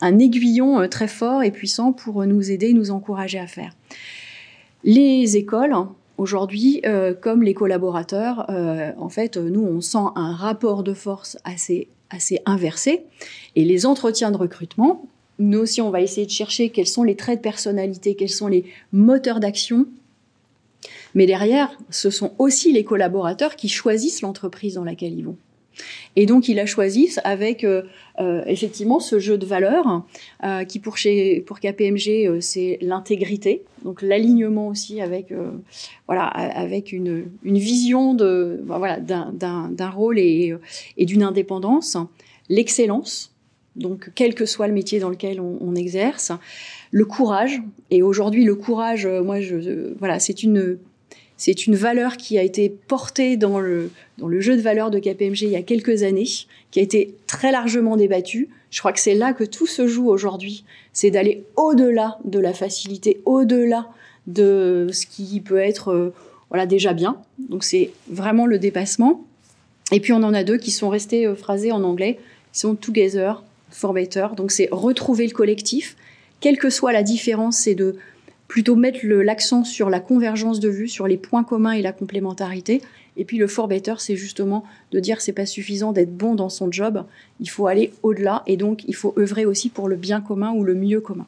un 0.00 0.18
aiguillon 0.18 0.80
euh, 0.80 0.88
très 0.88 1.08
fort 1.08 1.44
et 1.44 1.52
puissant 1.52 1.92
pour 1.92 2.26
nous 2.26 2.50
aider, 2.50 2.72
nous 2.72 2.90
encourager 2.90 3.38
à 3.38 3.46
faire. 3.46 3.72
Les 4.82 5.36
écoles, 5.36 5.74
Aujourd'hui, 6.18 6.80
euh, 6.86 7.12
comme 7.14 7.42
les 7.42 7.54
collaborateurs, 7.54 8.46
euh, 8.48 8.92
en 8.98 9.08
fait, 9.08 9.36
nous, 9.36 9.62
on 9.62 9.80
sent 9.80 9.98
un 10.14 10.34
rapport 10.34 10.82
de 10.82 10.94
force 10.94 11.36
assez 11.44 11.88
assez 12.10 12.40
inversé. 12.46 13.04
Et 13.54 13.64
les 13.64 13.86
entretiens 13.86 14.30
de 14.30 14.36
recrutement, 14.36 15.06
nous 15.38 15.58
aussi, 15.58 15.80
on 15.80 15.90
va 15.90 16.00
essayer 16.00 16.26
de 16.26 16.30
chercher 16.30 16.70
quels 16.70 16.86
sont 16.86 17.02
les 17.02 17.16
traits 17.16 17.38
de 17.38 17.42
personnalité, 17.42 18.14
quels 18.14 18.30
sont 18.30 18.48
les 18.48 18.64
moteurs 18.92 19.40
d'action. 19.40 19.86
Mais 21.14 21.26
derrière, 21.26 21.76
ce 21.90 22.10
sont 22.10 22.32
aussi 22.38 22.72
les 22.72 22.84
collaborateurs 22.84 23.56
qui 23.56 23.68
choisissent 23.68 24.22
l'entreprise 24.22 24.74
dans 24.74 24.84
laquelle 24.84 25.12
ils 25.12 25.24
vont. 25.24 25.36
Et 26.16 26.26
donc, 26.26 26.48
ils 26.48 26.56
la 26.56 26.66
choisissent 26.66 27.20
avec 27.24 27.64
euh, 27.64 27.82
euh, 28.20 28.42
effectivement 28.46 29.00
ce 29.00 29.18
jeu 29.18 29.36
de 29.36 29.46
valeurs 29.46 30.04
euh, 30.44 30.64
qui, 30.64 30.78
pour, 30.78 30.96
chez, 30.96 31.42
pour 31.46 31.60
KPMG, 31.60 32.40
c'est 32.40 32.78
l'intégrité, 32.80 33.62
donc 33.84 34.02
l'alignement 34.02 34.68
aussi 34.68 35.00
avec, 35.00 35.32
voilà, 36.06 36.24
avec 36.24 36.92
une, 36.92 37.26
une 37.42 37.58
vision 37.58 38.14
de, 38.14 38.60
voilà, 38.66 38.98
d'un 38.98 39.90
rôle 39.90 40.18
et, 40.18 40.54
et 40.96 41.04
d'une 41.04 41.22
indépendance, 41.22 41.96
l'excellence, 42.48 43.34
donc 43.76 44.10
quel 44.14 44.34
que 44.34 44.46
soit 44.46 44.68
le 44.68 44.72
métier 44.72 44.98
dans 44.98 45.10
lequel 45.10 45.40
on, 45.40 45.74
exerce, 45.74 46.32
le 46.90 47.04
courage. 47.04 47.60
Et 47.90 48.02
aujourd'hui, 48.02 48.44
le 48.44 48.54
courage, 48.54 49.06
moi, 49.06 49.40
je, 49.40 49.92
voilà, 49.98 50.18
c'est 50.18 50.42
une 50.42 50.78
c'est 51.36 51.66
une 51.66 51.74
valeur 51.74 52.16
qui 52.16 52.38
a 52.38 52.42
été 52.42 52.70
portée 52.70 53.36
dans 53.36 53.60
le, 53.60 53.90
dans 54.18 54.28
le 54.28 54.40
jeu 54.40 54.56
de 54.56 54.62
valeurs 54.62 54.90
de 54.90 54.98
KPMG 54.98 55.42
il 55.42 55.50
y 55.50 55.56
a 55.56 55.62
quelques 55.62 56.02
années, 56.02 56.28
qui 56.70 56.80
a 56.80 56.82
été 56.82 57.14
très 57.26 57.52
largement 57.52 57.96
débattue. 57.96 58.48
Je 58.70 58.78
crois 58.80 58.92
que 58.92 59.00
c'est 59.00 59.14
là 59.14 59.32
que 59.32 59.44
tout 59.44 59.66
se 59.66 59.86
joue 59.86 60.08
aujourd'hui. 60.08 60.64
C'est 60.92 61.10
d'aller 61.10 61.44
au-delà 61.56 62.18
de 62.24 62.38
la 62.38 62.52
facilité, 62.52 63.20
au-delà 63.24 63.88
de 64.26 64.88
ce 64.92 65.06
qui 65.06 65.40
peut 65.40 65.58
être 65.58 65.92
euh, 65.92 66.14
voilà, 66.50 66.66
déjà 66.66 66.92
bien. 66.92 67.18
Donc 67.38 67.64
c'est 67.64 67.90
vraiment 68.08 68.46
le 68.46 68.58
dépassement. 68.58 69.24
Et 69.92 70.00
puis 70.00 70.12
on 70.12 70.22
en 70.22 70.34
a 70.34 70.42
deux 70.42 70.56
qui 70.56 70.70
sont 70.70 70.88
restés 70.88 71.26
euh, 71.26 71.34
phrasés 71.34 71.70
en 71.70 71.84
anglais, 71.84 72.18
qui 72.52 72.60
sont 72.60 72.74
together, 72.74 73.44
for 73.70 73.92
better. 73.92 74.28
Donc 74.36 74.50
c'est 74.50 74.68
retrouver 74.72 75.26
le 75.26 75.32
collectif. 75.32 75.96
Quelle 76.40 76.58
que 76.58 76.70
soit 76.70 76.92
la 76.92 77.02
différence, 77.02 77.58
c'est 77.58 77.74
de 77.74 77.96
plutôt 78.48 78.76
mettre 78.76 79.00
l'accent 79.04 79.64
sur 79.64 79.90
la 79.90 80.00
convergence 80.00 80.60
de 80.60 80.68
vues, 80.68 80.88
sur 80.88 81.06
les 81.06 81.16
points 81.16 81.44
communs 81.44 81.72
et 81.72 81.82
la 81.82 81.92
complémentarité. 81.92 82.80
Et 83.16 83.24
puis 83.24 83.38
le 83.38 83.46
for 83.46 83.66
better, 83.66 83.94
c'est 83.98 84.16
justement 84.16 84.64
de 84.92 85.00
dire 85.00 85.20
c'est 85.20 85.32
pas 85.32 85.46
suffisant 85.46 85.92
d'être 85.92 86.14
bon 86.14 86.34
dans 86.34 86.50
son 86.50 86.70
job, 86.70 87.04
il 87.40 87.48
faut 87.48 87.66
aller 87.66 87.92
au-delà 88.02 88.42
et 88.46 88.56
donc 88.56 88.84
il 88.86 88.94
faut 88.94 89.14
œuvrer 89.18 89.46
aussi 89.46 89.70
pour 89.70 89.88
le 89.88 89.96
bien 89.96 90.20
commun 90.20 90.52
ou 90.52 90.64
le 90.64 90.74
mieux 90.74 91.00
commun. 91.00 91.26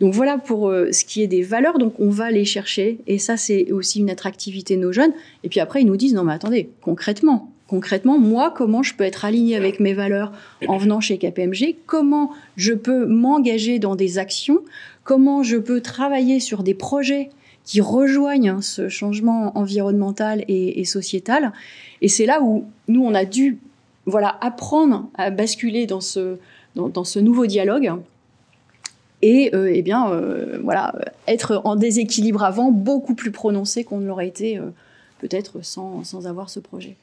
Donc 0.00 0.14
voilà 0.14 0.38
pour 0.38 0.68
euh, 0.68 0.90
ce 0.90 1.04
qui 1.04 1.22
est 1.22 1.26
des 1.26 1.42
valeurs, 1.42 1.78
donc 1.78 1.94
on 1.98 2.08
va 2.08 2.30
les 2.30 2.46
chercher 2.46 2.98
et 3.06 3.18
ça 3.18 3.36
c'est 3.36 3.70
aussi 3.72 4.00
une 4.00 4.10
attractivité 4.10 4.76
de 4.76 4.80
nos 4.80 4.92
jeunes. 4.92 5.12
Et 5.44 5.50
puis 5.50 5.60
après 5.60 5.82
ils 5.82 5.86
nous 5.86 5.98
disent 5.98 6.14
non 6.14 6.24
mais 6.24 6.32
attendez, 6.32 6.70
concrètement, 6.80 7.50
concrètement, 7.68 8.18
moi, 8.18 8.52
comment 8.56 8.82
je 8.82 8.94
peux 8.94 9.04
être 9.04 9.24
aligné 9.24 9.54
avec 9.54 9.78
mes 9.78 9.92
valeurs 9.92 10.32
en 10.66 10.78
venant 10.78 11.00
chez 11.00 11.18
KPMG, 11.18 11.76
comment 11.86 12.32
je 12.56 12.72
peux 12.72 13.06
m'engager 13.06 13.78
dans 13.78 13.94
des 13.94 14.18
actions, 14.18 14.62
comment 15.08 15.42
je 15.42 15.56
peux 15.56 15.80
travailler 15.80 16.38
sur 16.38 16.62
des 16.62 16.74
projets 16.74 17.30
qui 17.64 17.80
rejoignent 17.80 18.60
ce 18.60 18.90
changement 18.90 19.56
environnemental 19.56 20.44
et, 20.48 20.84
sociétal. 20.84 21.54
Et 22.02 22.08
c'est 22.08 22.26
là 22.26 22.42
où 22.42 22.66
nous, 22.88 23.02
on 23.02 23.14
a 23.14 23.24
dû 23.24 23.58
voilà, 24.04 24.36
apprendre 24.42 25.08
à 25.14 25.30
basculer 25.30 25.86
dans 25.86 26.02
ce, 26.02 26.36
dans, 26.76 27.04
ce 27.04 27.18
nouveau 27.20 27.46
dialogue 27.46 27.90
et 29.22 29.50
euh, 29.54 29.72
eh 29.74 29.80
bien, 29.80 30.10
euh, 30.10 30.60
voilà, 30.62 30.94
être 31.26 31.62
en 31.64 31.74
déséquilibre 31.74 32.44
avant 32.44 32.70
beaucoup 32.70 33.14
plus 33.14 33.30
prononcé 33.30 33.84
qu'on 33.84 34.00
ne 34.00 34.06
l'aurait 34.06 34.28
été 34.28 34.58
euh, 34.58 34.66
peut-être 35.20 35.64
sans, 35.64 36.04
sans 36.04 36.26
avoir 36.26 36.50
ce 36.50 36.60
projet. 36.60 36.96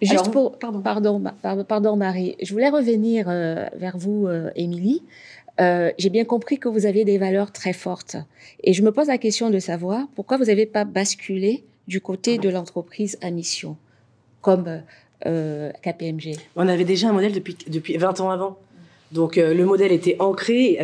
Juste 0.00 0.30
pour, 0.30 0.58
pardon. 0.58 0.80
Pardon, 0.80 1.22
pardon, 1.68 1.96
Marie. 1.96 2.36
Je 2.42 2.52
voulais 2.52 2.68
revenir 2.68 3.28
vers 3.28 3.96
vous, 3.96 4.28
Émilie. 4.54 5.02
Euh, 5.60 5.90
J'ai 5.98 6.10
bien 6.10 6.24
compris 6.24 6.58
que 6.58 6.68
vous 6.68 6.86
aviez 6.86 7.04
des 7.04 7.18
valeurs 7.18 7.52
très 7.52 7.72
fortes. 7.72 8.16
Et 8.62 8.72
je 8.72 8.82
me 8.82 8.92
pose 8.92 9.08
la 9.08 9.18
question 9.18 9.50
de 9.50 9.58
savoir 9.58 10.06
pourquoi 10.14 10.36
vous 10.36 10.44
n'avez 10.44 10.66
pas 10.66 10.84
basculé 10.84 11.64
du 11.88 12.00
côté 12.00 12.38
de 12.38 12.48
l'entreprise 12.48 13.18
à 13.22 13.30
mission, 13.30 13.76
comme 14.42 14.82
euh, 15.24 15.70
KPMG. 15.82 16.36
On 16.56 16.68
avait 16.68 16.84
déjà 16.84 17.08
un 17.08 17.12
modèle 17.12 17.32
depuis, 17.32 17.56
depuis 17.68 17.96
20 17.96 18.20
ans 18.20 18.30
avant. 18.30 18.58
Donc 19.12 19.36
le 19.36 19.64
modèle 19.64 19.92
était 19.92 20.16
ancré, 20.18 20.78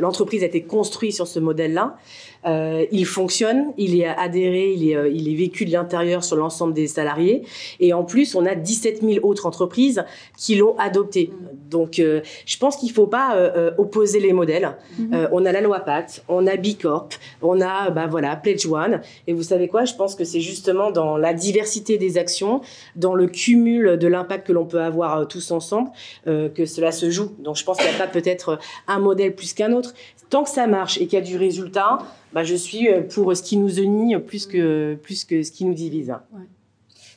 l'entreprise 0.00 0.42
a 0.42 0.46
été 0.46 0.62
construite 0.62 1.12
sur 1.12 1.28
ce 1.28 1.38
modèle-là. 1.38 1.96
Euh, 2.44 2.86
il 2.90 3.06
fonctionne, 3.06 3.72
il 3.78 4.00
est 4.00 4.06
adhéré, 4.06 4.72
il 4.72 4.90
est, 4.90 4.96
euh, 4.96 5.08
il 5.08 5.30
est 5.30 5.34
vécu 5.34 5.64
de 5.64 5.70
l'intérieur 5.70 6.24
sur 6.24 6.36
l'ensemble 6.36 6.74
des 6.74 6.88
salariés. 6.88 7.42
Et 7.78 7.92
en 7.92 8.04
plus, 8.04 8.34
on 8.34 8.44
a 8.46 8.54
17 8.54 9.02
000 9.02 9.26
autres 9.26 9.46
entreprises 9.46 10.04
qui 10.36 10.56
l'ont 10.56 10.76
adopté. 10.78 11.30
Donc, 11.70 11.98
euh, 11.98 12.20
je 12.46 12.58
pense 12.58 12.76
qu'il 12.76 12.88
ne 12.88 12.94
faut 12.94 13.06
pas 13.06 13.36
opposer 13.78 14.20
les 14.20 14.32
modèles. 14.32 14.76
Mhm. 14.98 15.28
on 15.32 15.44
a 15.44 15.52
la 15.52 15.60
loi 15.60 15.80
Pacte, 15.80 16.22
on 16.28 16.46
a 16.46 16.56
Bicorp, 16.56 17.08
on 17.40 17.60
a 17.60 17.90
bah, 17.90 18.06
voilà, 18.06 18.36
Pledge 18.36 18.66
One. 18.66 19.00
Et 19.26 19.32
vous 19.32 19.42
savez 19.42 19.68
quoi? 19.68 19.84
Je 19.84 19.94
pense 19.94 20.14
que 20.14 20.24
c'est 20.24 20.40
justement 20.40 20.90
dans 20.90 21.16
la 21.16 21.32
diversité 21.32 21.98
des 21.98 22.18
actions, 22.18 22.60
dans 22.96 23.14
le 23.14 23.26
cumul 23.26 23.96
de 23.98 24.06
l'impact 24.06 24.46
que 24.46 24.52
l'on 24.52 24.64
peut 24.64 24.80
avoir 24.80 25.26
tous 25.28 25.50
ensemble, 25.50 25.90
que 26.26 26.66
cela 26.66 26.92
se 26.92 27.10
joue. 27.10 27.32
Donc, 27.38 27.56
je 27.56 27.64
pense 27.64 27.78
qu'il 27.78 27.88
n'y 27.88 27.94
a 27.94 27.98
pas 27.98 28.06
peut-être 28.06 28.58
un 28.88 28.98
modèle 28.98 29.34
plus 29.34 29.52
qu'un 29.52 29.72
autre. 29.72 29.94
Tant 30.32 30.44
que 30.44 30.48
ça 30.48 30.66
marche 30.66 30.96
et 30.96 31.06
qu'il 31.06 31.18
y 31.18 31.20
a 31.20 31.24
du 31.24 31.36
résultat, 31.36 31.98
bah, 32.32 32.42
je 32.42 32.54
suis 32.54 32.88
euh, 32.88 33.02
pour 33.02 33.36
ce 33.36 33.42
qui 33.42 33.58
nous 33.58 33.78
unit 33.78 34.16
plus 34.16 34.46
que, 34.46 34.94
plus 34.94 35.26
que 35.26 35.42
ce 35.42 35.52
qui 35.52 35.66
nous 35.66 35.74
divise. 35.74 36.14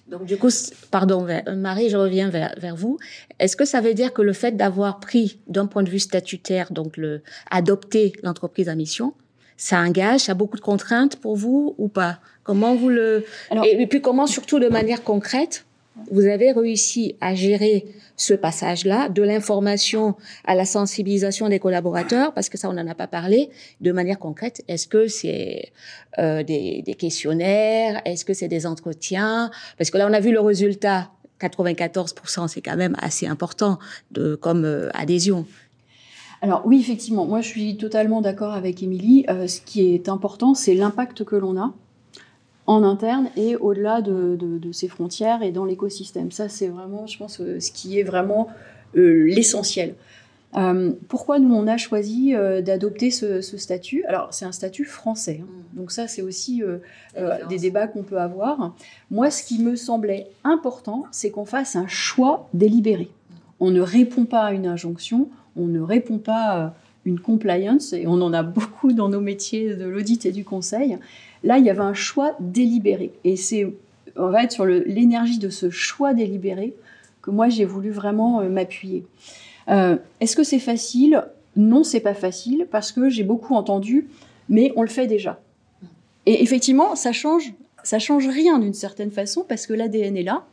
Donc 0.10 0.26
du 0.26 0.36
coup, 0.36 0.50
pardon, 0.92 1.26
Marie, 1.56 1.90
je 1.90 1.96
reviens 1.96 2.30
vers, 2.30 2.54
vers 2.58 2.76
vous. 2.76 2.98
Est-ce 3.40 3.56
que 3.56 3.64
ça 3.64 3.80
veut 3.80 3.94
dire 3.94 4.12
que 4.12 4.22
le 4.22 4.34
fait 4.34 4.58
d'avoir 4.58 5.00
pris, 5.00 5.40
d'un 5.48 5.66
point 5.66 5.84
de 5.84 5.90
vue 5.90 6.00
statutaire, 6.00 6.74
donc 6.74 6.98
le 6.98 7.22
adopter 7.50 8.12
l'entreprise 8.22 8.68
à 8.68 8.76
mission, 8.76 9.14
ça 9.56 9.80
engage, 9.80 10.20
ça 10.20 10.34
a 10.34 10.36
beaucoup 10.36 10.58
de 10.58 10.62
contraintes 10.62 11.16
pour 11.16 11.38
vous 11.38 11.74
ou 11.78 11.88
pas? 11.88 12.20
Comment 12.44 12.76
vous 12.76 12.90
le 12.90 13.24
et 13.64 13.88
puis 13.88 14.02
comment 14.02 14.28
surtout 14.28 14.60
de 14.60 14.68
manière 14.68 15.04
concrète 15.06 15.66
vous 16.12 16.26
avez 16.26 16.52
réussi 16.52 17.16
à 17.22 17.36
gérer 17.36 17.86
ce 18.18 18.34
passage-là, 18.34 19.10
de 19.10 19.24
l'information 19.24 20.16
à 20.46 20.56
la 20.56 20.66
sensibilisation 20.66 21.50
des 21.50 21.60
collaborateurs, 21.60 22.34
parce 22.34 22.50
que 22.50 22.58
ça, 22.58 22.70
on 22.70 22.74
n'en 22.74 22.88
a 22.88 22.96
pas 22.96 23.08
parlé, 23.08 23.50
de 23.82 23.92
manière 23.92 24.20
concrète. 24.20 24.64
Est-ce 24.68 24.88
que 24.88 25.08
c'est 25.08 25.72
euh, 26.18 26.44
des, 26.44 26.84
questionnaires? 26.98 28.02
Est-ce 28.06 28.24
que 28.24 28.34
c'est 28.34 28.48
des 28.48 28.66
entretiens? 28.66 29.52
Parce 29.78 29.90
que 29.90 29.98
là, 29.98 30.08
on 30.10 30.14
a 30.14 30.20
vu 30.20 30.32
le 30.32 30.40
résultat, 30.40 31.12
94%, 31.42 32.48
c'est 32.48 32.62
quand 32.62 32.78
même 32.78 32.96
assez 33.02 33.28
important 33.28 33.80
de, 34.12 34.36
comme 34.36 34.64
euh, 34.64 34.90
adhésion. 34.94 35.46
Alors 36.42 36.62
oui, 36.66 36.80
effectivement, 36.80 37.26
moi 37.26 37.42
je 37.42 37.48
suis 37.48 37.78
totalement 37.78 38.22
d'accord 38.22 38.54
avec 38.54 38.84
Émilie. 38.84 39.26
Euh, 39.30 39.48
ce 39.48 39.62
qui 39.62 39.94
est 39.94 40.10
important, 40.10 40.54
c'est 40.54 40.76
l'impact 40.76 41.24
que 41.24 41.36
l'on 41.36 41.58
a 41.58 41.74
en 42.68 42.84
interne 42.84 43.30
et 43.36 43.56
au-delà 43.56 44.02
de, 44.02 44.36
de, 44.36 44.72
ces 44.72 44.88
frontières 44.88 45.44
et 45.44 45.52
dans 45.52 45.66
l'écosystème. 45.66 46.32
Ça, 46.32 46.50
c'est 46.50 46.68
vraiment, 46.68 47.06
je 47.08 47.18
pense, 47.18 47.40
euh, 47.40 47.60
ce 47.60 47.72
qui 47.72 48.00
est 48.00 48.04
vraiment 48.04 48.48
euh, 48.98 49.26
l'essentiel. 49.26 49.96
Euh, 50.56 50.94
pourquoi 51.10 51.40
nous, 51.40 51.54
on 51.54 51.68
a 51.68 51.78
choisi 51.78 52.34
d'adopter 52.64 53.12
ce, 53.12 53.42
statut? 53.42 54.04
Alors, 54.06 54.34
c'est 54.34 54.46
un 54.46 54.52
statut 54.52 54.86
français. 54.86 55.42
Hein. 55.44 55.48
Mm. 55.74 55.78
Donc 55.78 55.92
ça, 55.92 56.08
c'est 56.08 56.22
aussi 56.22 56.64
des 57.50 57.58
débats 57.58 57.88
qu'on 57.88 58.04
peut 58.04 58.20
avoir. 58.20 58.74
Moi, 59.12 59.30
ce 59.32 59.44
qui 59.44 59.62
me 59.62 59.76
semblait 59.76 60.28
important, 60.44 61.06
c'est 61.12 61.30
qu'on 61.30 61.46
fasse 61.46 61.76
un 61.76 61.88
choix 61.88 62.50
délibéré. 62.54 63.10
On 63.60 63.72
ne 63.72 63.82
répond 63.82 64.26
pas 64.26 64.46
à 64.46 64.52
une 64.54 64.66
injonction, 64.66 65.30
on 65.56 65.68
ne 65.68 65.82
répond 65.82 66.18
pas 66.18 66.52
à 66.52 66.74
une 67.06 67.20
compliance, 67.20 67.94
et 67.94 68.08
on 68.08 68.22
en 68.22 68.34
a 68.34 68.42
beaucoup 68.44 68.92
dans 68.92 69.10
nos 69.10 69.22
métiers 69.22 69.76
de 69.76 69.86
l'audit 69.86 70.26
et 70.26 70.32
du 70.32 70.44
conseil. 70.44 70.98
Là, 71.46 71.60
il 71.60 71.66
y 71.66 71.70
avait 71.70 71.80
un 71.80 71.94
choix 71.94 72.36
délibéré. 72.40 73.14
Et 73.24 73.36
c'est 73.36 73.72
en 74.18 74.32
fait 74.32 74.52
sur 74.52 74.66
l'énergie 74.66 75.38
de 75.38 75.50
ce 75.50 75.70
choix 75.70 76.14
délibéré 76.14 76.74
que 77.22 77.30
moi 77.30 77.50
j'ai 77.50 77.66
voulu 77.66 77.92
vraiment 77.92 78.42
euh, 78.42 78.50
m'appuyer. 78.50 79.06
Euh, 79.70 79.98
est-ce 80.20 80.36
que 80.36 80.44
c'est 80.44 80.60
facile? 80.60 81.24
Non, 81.56 81.84
c'est 81.84 82.00
pas 82.00 82.16
facile 82.16 82.68
parce 82.70 82.92
que 82.92 83.10
j'ai 83.10 83.24
beaucoup 83.24 83.54
entendu, 83.54 84.08
mais 84.50 84.74
on 84.76 84.82
le 84.82 84.88
fait 84.88 85.08
déjà. 85.08 85.40
Et 86.26 86.42
effectivement, 86.42 86.96
ça 86.96 87.12
change, 87.12 87.54
ça 87.84 88.00
change 88.00 88.28
rien 88.28 88.58
d'une 88.58 88.74
certaine 88.74 89.12
façon 89.12 89.46
parce 89.48 89.68
que 89.68 89.74
l'ADN 89.74 90.18
est 90.18 90.24
là. 90.24 90.46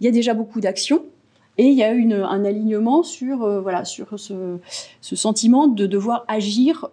Il 0.00 0.04
y 0.04 0.08
a 0.08 0.10
déjà 0.10 0.34
beaucoup 0.34 0.60
d'actions 0.60 1.04
et 1.56 1.66
il 1.66 1.74
y 1.74 1.84
a 1.84 1.90
un 1.90 2.44
alignement 2.44 3.04
sur 3.04 3.44
euh, 3.44 3.60
voilà 3.60 3.84
sur 3.84 4.18
ce, 4.18 4.58
sentiment 5.00 5.68
de 5.68 5.86
devoir 5.86 6.24
agir 6.26 6.88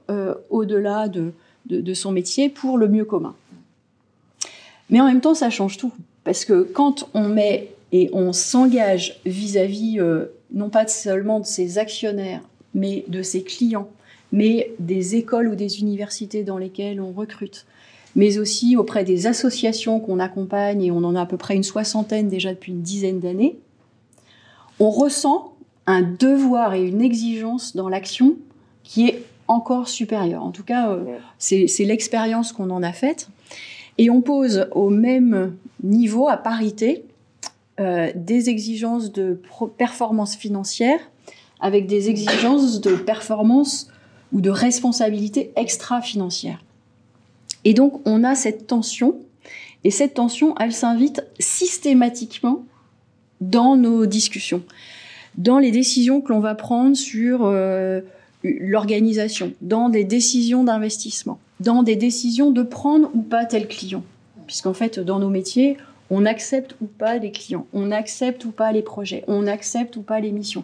au-delà 0.49 1.07
de, 1.07 1.33
de, 1.65 1.93
son 1.93 2.11
métier 2.11 2.49
pour 2.49 2.77
le 2.77 2.87
mieux 2.87 3.05
commun. 3.05 3.35
Mais 4.89 4.99
en 4.99 5.05
même 5.05 5.21
temps, 5.21 5.35
ça 5.35 5.49
change 5.49 5.77
tout. 5.77 5.93
Parce 6.23 6.45
que 6.45 6.63
quand 6.63 7.09
on 7.13 7.29
met 7.29 7.71
et 7.91 8.09
on 8.13 8.33
s'engage 8.33 9.19
vis-à-vis, 9.25 9.99
euh, 9.99 10.25
non 10.51 10.69
pas 10.69 10.87
seulement 10.87 11.39
de 11.39 11.45
ses 11.45 11.77
actionnaires, 11.77 12.41
mais 12.73 13.05
de 13.07 13.21
ses 13.21 13.43
clients, 13.43 13.89
mais 14.31 14.71
des 14.79 15.15
écoles 15.15 15.47
ou 15.47 15.55
des 15.55 15.79
universités 15.79 16.43
dans 16.43 16.57
lesquelles 16.57 17.01
on 17.01 17.11
recrute, 17.11 17.65
mais 18.15 18.37
aussi 18.37 18.75
auprès 18.75 19.03
des 19.03 19.27
associations 19.27 19.99
qu'on 19.99 20.19
accompagne, 20.19 20.83
et 20.83 20.91
on 20.91 21.03
en 21.03 21.15
a 21.15 21.21
à 21.21 21.25
peu 21.25 21.37
près 21.37 21.55
une 21.55 21.63
soixantaine 21.63 22.29
déjà 22.29 22.53
depuis 22.53 22.71
une 22.71 22.81
dizaine 22.81 23.19
d'années, 23.19 23.57
on 24.79 24.89
ressent 24.89 25.53
un 25.87 26.01
devoir 26.01 26.73
et 26.73 26.83
une 26.83 27.01
exigence 27.01 27.75
dans 27.75 27.89
l'action 27.89 28.35
qui 28.83 29.07
est 29.07 29.23
encore 29.49 29.89
supérieur. 29.89 30.43
En 30.43 30.51
tout 30.51 30.63
cas, 30.63 30.91
euh, 30.91 31.17
c'est 31.37 31.67
l'expérience 31.79 32.53
qu'on 32.53 32.69
en 32.69 32.83
a 32.83 32.93
faite. 32.93 33.27
Et 33.97 34.09
on 34.09 34.21
pose 34.21 34.67
au 34.71 34.89
même 34.89 35.57
niveau, 35.83 36.29
à 36.29 36.37
parité, 36.37 37.03
euh, 37.79 38.11
des 38.15 38.49
exigences 38.49 39.11
de 39.11 39.41
performance 39.77 40.37
financière 40.37 40.99
avec 41.59 41.87
des 41.87 42.09
exigences 42.09 42.79
de 42.79 42.95
performance 42.95 43.89
ou 44.31 44.39
de 44.39 44.49
responsabilité 44.49 45.51
extra-financière. 45.55 46.63
Et 47.65 47.73
donc, 47.73 47.99
on 48.05 48.23
a 48.23 48.35
cette 48.35 48.67
tension, 48.67 49.17
et 49.83 49.91
cette 49.91 50.13
tension, 50.13 50.55
elle 50.59 50.71
s'invite 50.71 51.25
systématiquement 51.39 52.63
dans 53.41 53.75
nos 53.75 54.05
discussions, 54.05 54.63
dans 55.37 55.59
les 55.59 55.71
décisions 55.71 56.21
que 56.21 56.31
l'on 56.31 56.39
va 56.39 56.55
prendre 56.55 56.95
sur 56.95 57.41
euh, 57.43 58.01
l'organisation, 58.43 59.53
dans 59.61 59.89
des 59.89 60.03
décisions 60.03 60.63
d'investissement, 60.63 61.39
dans 61.59 61.83
des 61.83 61.95
décisions 61.95 62.51
de 62.51 62.63
prendre 62.63 63.09
ou 63.13 63.21
pas 63.21 63.45
tel 63.45 63.67
client. 63.67 64.03
Puisqu'en 64.47 64.73
fait, 64.73 64.99
dans 64.99 65.19
nos 65.19 65.29
métiers, 65.29 65.77
on 66.09 66.25
accepte 66.25 66.75
ou 66.81 66.85
pas 66.85 67.17
les 67.17 67.31
clients, 67.31 67.67
on 67.73 67.91
accepte 67.91 68.45
ou 68.45 68.51
pas 68.51 68.71
les 68.71 68.81
projets, 68.81 69.23
on 69.27 69.45
accepte 69.45 69.95
ou 69.95 70.01
pas 70.01 70.19
les 70.19 70.31
missions. 70.31 70.63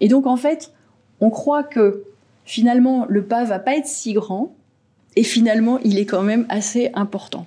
Et 0.00 0.08
donc, 0.08 0.26
en 0.26 0.36
fait, 0.36 0.72
on 1.20 1.30
croit 1.30 1.64
que 1.64 2.04
finalement, 2.44 3.06
le 3.08 3.24
pas 3.24 3.44
va 3.44 3.58
pas 3.58 3.76
être 3.76 3.86
si 3.86 4.12
grand, 4.12 4.54
et 5.16 5.24
finalement, 5.24 5.78
il 5.82 5.98
est 5.98 6.04
quand 6.04 6.22
même 6.22 6.46
assez 6.48 6.90
important. 6.94 7.46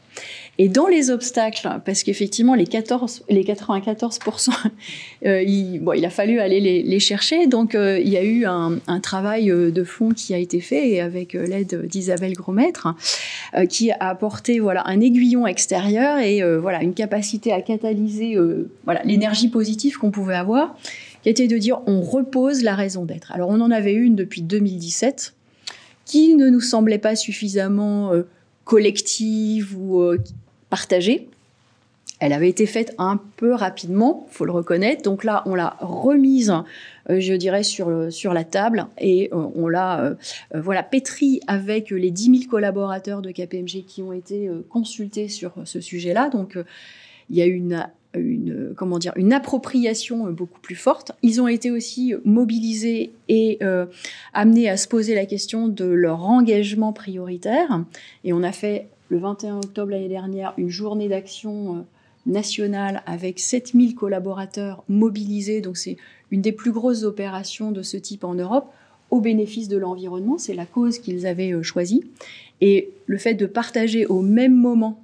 Et 0.61 0.67
dans 0.67 0.87
les 0.87 1.09
obstacles, 1.09 1.79
parce 1.85 2.03
qu'effectivement, 2.03 2.53
les, 2.53 2.67
14, 2.67 3.23
les 3.29 3.45
94%, 3.45 4.49
euh, 5.25 5.41
il, 5.41 5.79
bon, 5.79 5.93
il 5.93 6.03
a 6.03 6.09
fallu 6.09 6.41
aller 6.41 6.59
les, 6.59 6.99
chercher. 6.99 7.47
Donc, 7.47 7.75
euh, 7.75 7.97
il 7.97 8.09
y 8.09 8.17
a 8.17 8.23
eu 8.23 8.43
un, 8.45 8.77
travail 9.01 9.49
euh, 9.51 9.71
de 9.71 9.85
fond 9.85 10.09
qui 10.09 10.33
a 10.33 10.37
été 10.37 10.59
fait 10.59 10.99
avec 10.99 11.31
l'aide 11.31 11.85
d'Isabelle 11.85 12.33
Grosmaître, 12.33 12.93
qui 13.69 13.89
a 13.91 13.97
apporté 14.01 14.59
voilà, 14.59 14.85
un 14.85 14.99
aiguillon 14.99 15.47
extérieur 15.47 16.19
et 16.19 16.43
voilà, 16.57 16.83
une 16.83 16.93
capacité 16.93 17.53
à 17.53 17.61
catalyser 17.61 18.37
l'énergie 19.05 19.47
positive 19.47 19.97
qu'on 19.97 20.11
pouvait 20.11 20.35
avoir, 20.35 20.75
qui 21.23 21.29
était 21.29 21.47
de 21.47 21.57
dire 21.57 21.79
on 21.87 22.01
repose 22.01 22.63
la 22.63 22.75
raison 22.75 23.05
d'être. 23.05 23.31
Alors, 23.31 23.49
on 23.49 23.61
en 23.61 23.71
avait 23.71 23.93
une 23.93 24.15
depuis 24.15 24.41
2017 24.41 25.35
qui 26.03 26.35
ne 26.35 26.49
nous 26.49 26.59
semblait 26.59 26.97
pas 26.97 27.15
suffisamment 27.15 28.11
collective 28.65 29.77
ou 29.77 30.03
partagée. 30.69 31.27
Elle 32.19 32.33
avait 32.33 32.49
été 32.49 32.65
faite 32.65 32.93
un 32.97 33.17
peu 33.37 33.53
rapidement, 33.53 34.27
faut 34.29 34.43
le 34.43 34.51
reconnaître. 34.51 35.03
Donc 35.03 35.23
là, 35.23 35.41
on 35.45 35.55
l'a 35.55 35.77
remise, 35.79 36.53
euh, 37.09 37.19
je 37.21 37.33
dirais, 37.33 37.63
sur, 37.63 38.11
sur 38.11 38.33
la 38.33 38.43
table 38.43 38.87
et 38.99 39.29
euh, 39.31 39.37
on 39.55 39.69
l'a 39.69 40.01
euh, 40.01 40.15
voilà 40.53 40.83
pétri 40.83 41.39
avec 41.47 41.91
les 41.91 42.11
10 42.11 42.39
000 42.39 42.49
collaborateurs 42.49 43.21
de 43.21 43.31
KPMG 43.31 43.85
qui 43.87 44.01
ont 44.01 44.11
été 44.11 44.49
consultés 44.69 45.29
sur 45.29 45.53
ce 45.63 45.79
sujet-là. 45.79 46.29
Donc 46.29 46.57
il 47.29 47.37
y 47.37 47.41
a 47.41 47.45
une 47.45 47.87
une 48.15 48.73
comment 48.75 48.97
dire 48.97 49.13
une 49.17 49.33
appropriation 49.33 50.31
beaucoup 50.31 50.59
plus 50.59 50.75
forte. 50.75 51.11
Ils 51.21 51.41
ont 51.41 51.47
été 51.47 51.69
aussi 51.69 52.15
mobilisés 52.25 53.11
et 53.27 53.59
amenés 54.33 54.67
à 54.67 54.77
se 54.77 54.87
poser 54.87 55.13
la 55.13 55.25
question 55.25 55.67
de 55.67 55.85
leur 55.85 56.25
engagement 56.25 56.91
prioritaire. 56.91 57.83
Et 58.23 58.33
on 58.33 58.41
a 58.41 58.51
fait 58.51 58.87
le 59.09 59.17
21 59.17 59.57
octobre 59.57 59.91
l'année 59.91 60.07
dernière 60.07 60.53
une 60.57 60.69
journée 60.69 61.09
d'action 61.09 61.77
euh, 61.77 61.79
nationale 62.25 63.03
avec 63.05 63.39
7000 63.39 63.95
collaborateurs 63.95 64.83
mobilisés. 64.87 65.61
Donc 65.61 65.77
c'est 65.77 65.97
une 66.31 66.41
des 66.41 66.51
plus 66.51 66.71
grosses 66.71 67.03
opérations 67.03 67.71
de 67.71 67.81
ce 67.81 67.97
type 67.97 68.23
en 68.23 68.35
Europe 68.35 68.71
au 69.09 69.19
bénéfice 69.19 69.67
de 69.67 69.77
l'environnement. 69.77 70.37
C'est 70.37 70.53
la 70.53 70.65
cause 70.65 70.99
qu'ils 70.99 71.25
avaient 71.25 71.51
euh, 71.51 71.63
choisie. 71.63 72.03
Et 72.61 72.91
le 73.07 73.17
fait 73.17 73.33
de 73.33 73.45
partager 73.45 74.05
au 74.05 74.21
même 74.21 74.55
moment, 74.55 75.01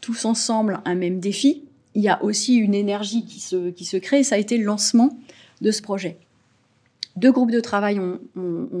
tous 0.00 0.24
ensemble, 0.24 0.80
un 0.84 0.94
même 0.94 1.20
défi, 1.20 1.64
il 1.94 2.02
y 2.02 2.08
a 2.08 2.22
aussi 2.22 2.56
une 2.56 2.74
énergie 2.74 3.24
qui 3.24 3.40
se, 3.40 3.70
qui 3.70 3.84
se 3.84 3.96
crée. 3.96 4.22
Ça 4.22 4.36
a 4.36 4.38
été 4.38 4.58
le 4.58 4.64
lancement 4.64 5.18
de 5.62 5.70
ce 5.70 5.82
projet. 5.82 6.18
Deux 7.16 7.32
groupes 7.32 7.50
de 7.50 7.60
travail 7.60 7.98
ont, 7.98 8.20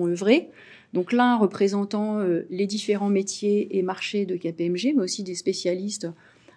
œuvré. 0.06 0.50
Donc 0.96 1.12
l'un 1.12 1.36
représentant 1.36 2.20
euh, 2.20 2.46
les 2.48 2.66
différents 2.66 3.10
métiers 3.10 3.76
et 3.76 3.82
marchés 3.82 4.24
de 4.24 4.34
KPMG, 4.34 4.94
mais 4.96 5.02
aussi 5.02 5.22
des 5.22 5.34
spécialistes 5.34 6.08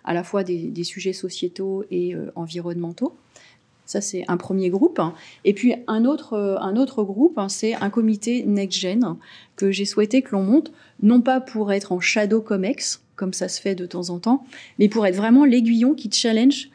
à 0.06 0.14
la 0.14 0.24
fois 0.24 0.46
des, 0.46 0.84
sujets 0.86 1.12
sociétaux 1.12 1.84
et 1.92 2.16
euh, 2.16 2.32
environnementaux. 2.36 3.18
Ça, 3.86 4.00
c'est 4.00 4.24
un 4.30 4.38
premier 4.38 4.70
groupe. 4.70 5.02
Et 5.44 5.54
puis 5.54 5.76
un 5.88 6.06
autre, 6.06 6.34
euh, 6.36 6.58
un 6.60 6.78
autre 6.78 7.04
groupe, 7.04 7.38
hein, 7.38 7.50
c'est 7.50 7.74
un 7.74 7.90
comité 7.90 8.46
NextGen 8.46 9.18
que 9.58 9.72
j'ai 9.72 9.84
souhaité 9.84 10.22
que 10.22 10.32
l'on 10.32 10.44
monte, 10.44 10.72
non 11.04 11.20
pas 11.20 11.42
pour 11.42 11.74
être 11.74 11.92
en 11.92 12.00
shadow 12.00 12.40
comex, 12.40 13.04
comme 13.18 13.34
ça 13.34 13.50
se 13.50 13.60
fait 13.60 13.76
de 13.76 13.86
temps 13.86 14.10
en 14.10 14.20
temps, 14.20 14.46
mais 14.80 14.88
pour 14.88 15.06
être 15.06 15.18
vraiment 15.18 15.44
l'aiguillon 15.44 15.96
qui 15.96 16.10
challenge 16.10 16.70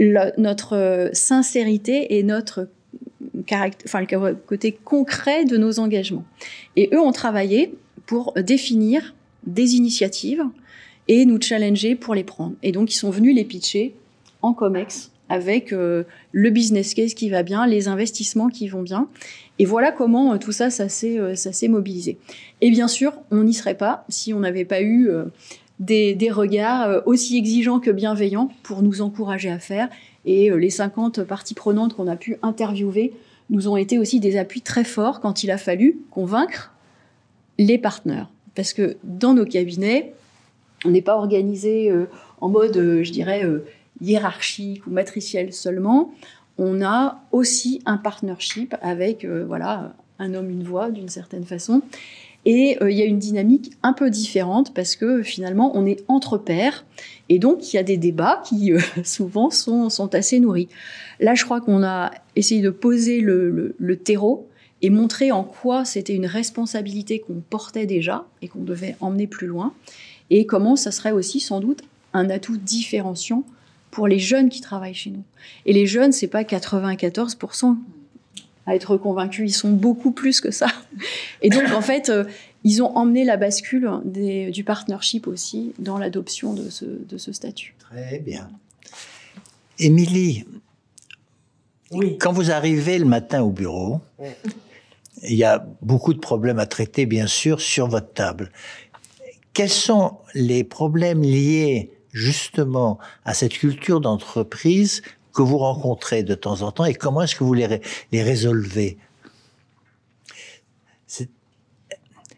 notre 0.00 1.10
sincérité 1.12 2.18
et 2.18 2.24
notre 2.24 2.68
le 3.20 4.34
côté 4.34 4.72
concret 4.72 5.44
de 5.44 5.56
nos 5.56 5.78
engagements. 5.78 6.24
Et 6.76 6.90
eux 6.92 7.00
ont 7.00 7.12
travaillé 7.12 7.74
pour 8.06 8.32
définir 8.34 9.14
des 9.46 9.74
initiatives 9.74 10.44
et 11.08 11.24
nous 11.24 11.40
challenger 11.40 11.94
pour 11.94 12.14
les 12.14 12.24
prendre. 12.24 12.54
Et 12.62 12.72
donc, 12.72 12.92
ils 12.92 12.96
sont 12.96 13.10
venus 13.10 13.34
les 13.34 13.44
pitcher 13.44 13.94
en 14.42 14.52
COMEX 14.52 15.10
avec 15.28 15.72
euh, 15.72 16.04
le 16.32 16.50
business 16.50 16.94
case 16.94 17.14
qui 17.14 17.30
va 17.30 17.42
bien, 17.42 17.66
les 17.66 17.88
investissements 17.88 18.48
qui 18.48 18.68
vont 18.68 18.82
bien. 18.82 19.08
Et 19.58 19.64
voilà 19.64 19.90
comment 19.90 20.34
euh, 20.34 20.38
tout 20.38 20.52
ça, 20.52 20.68
euh, 20.68 21.34
ça 21.34 21.52
s'est 21.52 21.68
mobilisé. 21.68 22.18
Et 22.60 22.70
bien 22.70 22.88
sûr, 22.88 23.12
on 23.30 23.42
n'y 23.42 23.54
serait 23.54 23.76
pas 23.76 24.04
si 24.08 24.32
on 24.32 24.40
n'avait 24.40 24.64
pas 24.64 24.82
eu 24.82 25.10
des, 25.80 26.30
regards 26.30 27.02
aussi 27.06 27.36
exigeants 27.36 27.80
que 27.80 27.90
bienveillants 27.90 28.50
pour 28.62 28.82
nous 28.82 29.02
encourager 29.02 29.50
à 29.50 29.58
faire. 29.58 29.88
Et 30.26 30.50
les 30.50 30.70
50 30.70 31.22
parties 31.22 31.54
prenantes 31.54 31.94
qu'on 31.94 32.08
a 32.08 32.16
pu 32.16 32.36
interviewer 32.42 33.12
nous 33.50 33.68
ont 33.68 33.76
été 33.76 33.98
aussi 33.98 34.20
des 34.20 34.36
appuis 34.36 34.60
très 34.60 34.84
forts 34.84 35.20
quand 35.20 35.44
il 35.44 35.50
a 35.50 35.58
fallu 35.58 35.98
convaincre 36.10 36.72
les 37.58 37.78
partenaires. 37.78 38.28
Parce 38.54 38.72
que 38.72 38.96
dans 39.04 39.34
nos 39.34 39.44
cabinets, 39.44 40.14
on 40.84 40.90
n'est 40.90 41.02
pas 41.02 41.16
organisé 41.16 41.90
euh, 41.90 42.06
en 42.40 42.48
mode, 42.48 42.76
euh, 42.76 43.02
je 43.02 43.12
dirais, 43.12 43.44
euh, 43.44 43.64
hiérarchique 44.00 44.86
ou 44.86 44.90
matriciel 44.90 45.52
seulement. 45.52 46.12
On 46.58 46.82
a 46.82 47.20
aussi 47.32 47.82
un 47.86 47.98
partnership 47.98 48.74
avec, 48.80 49.26
voilà, 49.26 49.94
un 50.18 50.32
homme, 50.32 50.48
une 50.48 50.62
voix, 50.62 50.90
d'une 50.90 51.10
certaine 51.10 51.44
façon. 51.44 51.82
Et 52.46 52.78
il 52.80 52.96
y 52.96 53.02
a 53.02 53.04
une 53.04 53.18
dynamique 53.18 53.72
un 53.82 53.92
peu 53.92 54.08
différente 54.08 54.72
parce 54.72 54.96
que 54.96 55.22
finalement, 55.22 55.72
on 55.74 55.84
est 55.84 56.02
entre 56.08 56.38
pairs. 56.38 56.86
Et 57.28 57.38
donc, 57.38 57.72
il 57.72 57.76
y 57.76 57.78
a 57.78 57.82
des 57.82 57.96
débats 57.96 58.42
qui 58.44 58.72
souvent 59.04 59.50
sont, 59.50 60.14
assez 60.14 60.38
nourris. 60.40 60.68
Là, 61.20 61.34
je 61.34 61.44
crois 61.44 61.60
qu'on 61.60 61.82
a 61.82 62.12
essayé 62.36 62.60
de 62.60 62.70
poser 62.70 63.20
le, 63.20 63.96
terreau 64.02 64.48
et 64.82 64.90
montrer 64.90 65.32
en 65.32 65.42
quoi 65.42 65.84
c'était 65.84 66.14
une 66.14 66.26
responsabilité 66.26 67.20
qu'on 67.20 67.42
portait 67.48 67.86
déjà 67.86 68.26
et 68.42 68.48
qu'on 68.48 68.62
devait 68.62 68.94
emmener 69.00 69.26
plus 69.26 69.46
loin, 69.46 69.72
et 70.28 70.44
comment 70.44 70.76
ça 70.76 70.90
serait 70.90 71.12
aussi 71.12 71.40
sans 71.40 71.60
doute 71.60 71.82
un 72.12 72.28
atout 72.30 72.56
différenciant 72.56 73.44
pour 73.90 74.06
les 74.06 74.18
jeunes 74.18 74.50
qui 74.50 74.60
travaillent 74.60 74.94
chez 74.94 75.10
nous. 75.10 75.24
Et 75.64 75.72
les 75.72 75.86
jeunes, 75.86 76.12
c'est 76.12 76.26
pas 76.26 76.42
94% 76.42 77.76
à 78.66 78.74
être 78.74 78.96
convaincus, 78.96 79.48
ils 79.48 79.54
sont 79.54 79.70
beaucoup 79.70 80.10
plus 80.10 80.40
que 80.40 80.50
ça. 80.50 80.66
Et 81.40 81.50
donc, 81.50 81.70
en 81.72 81.80
fait, 81.80 82.10
euh, 82.10 82.24
ils 82.66 82.82
ont 82.82 82.96
emmené 82.96 83.24
la 83.24 83.36
bascule 83.36 83.88
du 84.04 84.64
partnership 84.64 85.28
aussi 85.28 85.72
dans 85.78 85.98
l'adoption 85.98 86.52
de 86.52 86.68
ce, 86.68 86.84
de 86.84 87.16
ce 87.16 87.30
statut. 87.30 87.76
Très 87.78 88.18
bien. 88.18 88.48
Émilie, 89.78 90.44
quand 92.18 92.32
vous 92.32 92.50
arrivez 92.50 92.98
le 92.98 93.04
matin 93.04 93.42
au 93.42 93.50
bureau, 93.50 94.00
il 95.22 95.36
y 95.36 95.44
a 95.44 95.64
beaucoup 95.80 96.12
de 96.12 96.18
problèmes 96.18 96.58
à 96.58 96.66
traiter, 96.66 97.06
bien 97.06 97.28
sûr, 97.28 97.60
sur 97.60 97.86
votre 97.86 98.12
table. 98.12 98.50
Quels 99.52 99.70
sont 99.70 100.18
les 100.34 100.64
problèmes 100.64 101.22
liés 101.22 101.92
justement 102.12 102.98
à 103.24 103.32
cette 103.32 103.52
culture 103.52 104.00
d'entreprise 104.00 105.02
que 105.32 105.42
vous 105.42 105.58
rencontrez 105.58 106.24
de 106.24 106.34
temps 106.34 106.62
en 106.62 106.72
temps 106.72 106.84
et 106.84 106.94
comment 106.94 107.22
est-ce 107.22 107.36
que 107.36 107.44
vous 107.44 107.54
les, 107.54 107.80
les 108.10 108.22
résolvez 108.24 108.98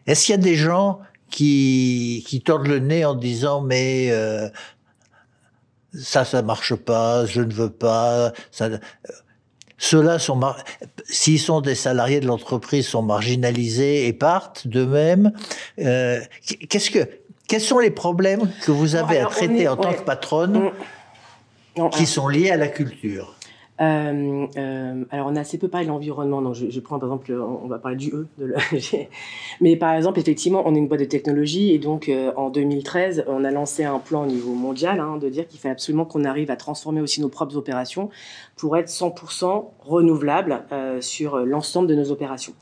Est-ce 0.09 0.27
qu'il 0.27 0.33
y 0.33 0.39
a 0.39 0.43
des 0.43 0.57
gens 0.57 1.01
qui, 1.31 2.25
qui 2.27 2.41
tordent 2.41 2.67
le 2.67 2.81
nez 2.81 3.05
en 3.05 3.15
disant 3.15 3.61
mais 3.61 4.09
euh, 4.11 4.49
ça 5.95 6.25
ça 6.25 6.43
marche 6.43 6.75
pas, 6.75 7.27
je 7.27 7.43
ne 7.43 7.53
veux 7.53 7.71
pas, 7.71 8.33
ça, 8.51 8.71
ceux-là 9.79 10.19
sont, 10.19 10.41
s'ils 11.05 11.39
sont 11.39 11.61
des 11.61 11.77
salariés 11.77 12.21
de 12.21 12.27
l'entreprise, 12.27 12.87
sont 12.89 13.03
marginalisés 13.03 14.09
et 14.09 14.13
partent 14.13 14.67
d'eux-mêmes. 14.67 15.33
Euh, 15.79 16.21
qu'est-ce 16.69 16.91
que, 16.91 17.09
quels 17.47 17.61
sont 17.61 17.79
les 17.79 17.91
problèmes 17.91 18.51
que 18.63 18.73
vous 18.73 18.97
avez 18.97 19.19
à 19.21 19.27
traiter 19.27 19.69
en 19.69 19.77
tant 19.77 19.93
que 19.93 20.03
patronne 20.03 20.71
qui 21.93 22.07
sont 22.07 22.29
liés 22.29 22.51
à 22.51 22.57
la 22.57 22.69
culture? 22.69 23.38
Euh, 23.81 24.47
euh, 24.57 25.05
alors, 25.11 25.29
on 25.29 25.37
a 25.37 25.41
assez 25.41 25.59
peu 25.59 25.69
parlé 25.69 25.87
de 25.87 25.93
l'environnement. 25.93 26.43
Donc, 26.43 26.55
je, 26.55 26.81
prends 26.81 26.99
par 26.99 27.09
exemple, 27.09 27.33
on 27.33 27.67
va 27.69 27.79
parler 27.79 27.97
du 27.97 28.11
E. 28.11 28.27
De 28.39 28.55
Mais 29.61 29.77
par 29.77 29.95
exemple, 29.95 30.19
effectivement, 30.19 30.63
on 30.67 30.75
est 30.75 30.79
une 30.79 30.89
boîte 30.89 31.01
de 31.01 31.05
technologie 31.05 31.73
et 31.73 31.79
donc 31.79 32.09
euh, 32.09 32.33
en 32.37 32.51
2013, 32.51 33.25
on 33.29 33.45
a 33.45 33.51
lancé 33.51 33.85
un 33.85 33.99
plan 33.99 34.25
au 34.25 34.27
niveau 34.27 34.53
mondial 34.53 35.01
hein, 35.01 35.17
de 35.19 35.29
dire 35.29 35.47
qu'il 35.47 35.61
fallait 35.61 35.73
absolument 35.73 36.05
qu'on 36.05 36.25
arrive 36.25 36.51
à 36.51 36.57
transformer 36.57 37.01
aussi 37.01 37.21
nos 37.21 37.29
propres 37.29 37.57
opérations 37.57 38.11
pour 38.57 38.77
être 38.77 38.89
100% 38.89 39.67
renouvelable 39.81 40.65
sur 41.01 41.39
l'ensemble 41.39 41.89
de 41.89 41.95
nos 41.95 42.11
opérations. 42.11 42.55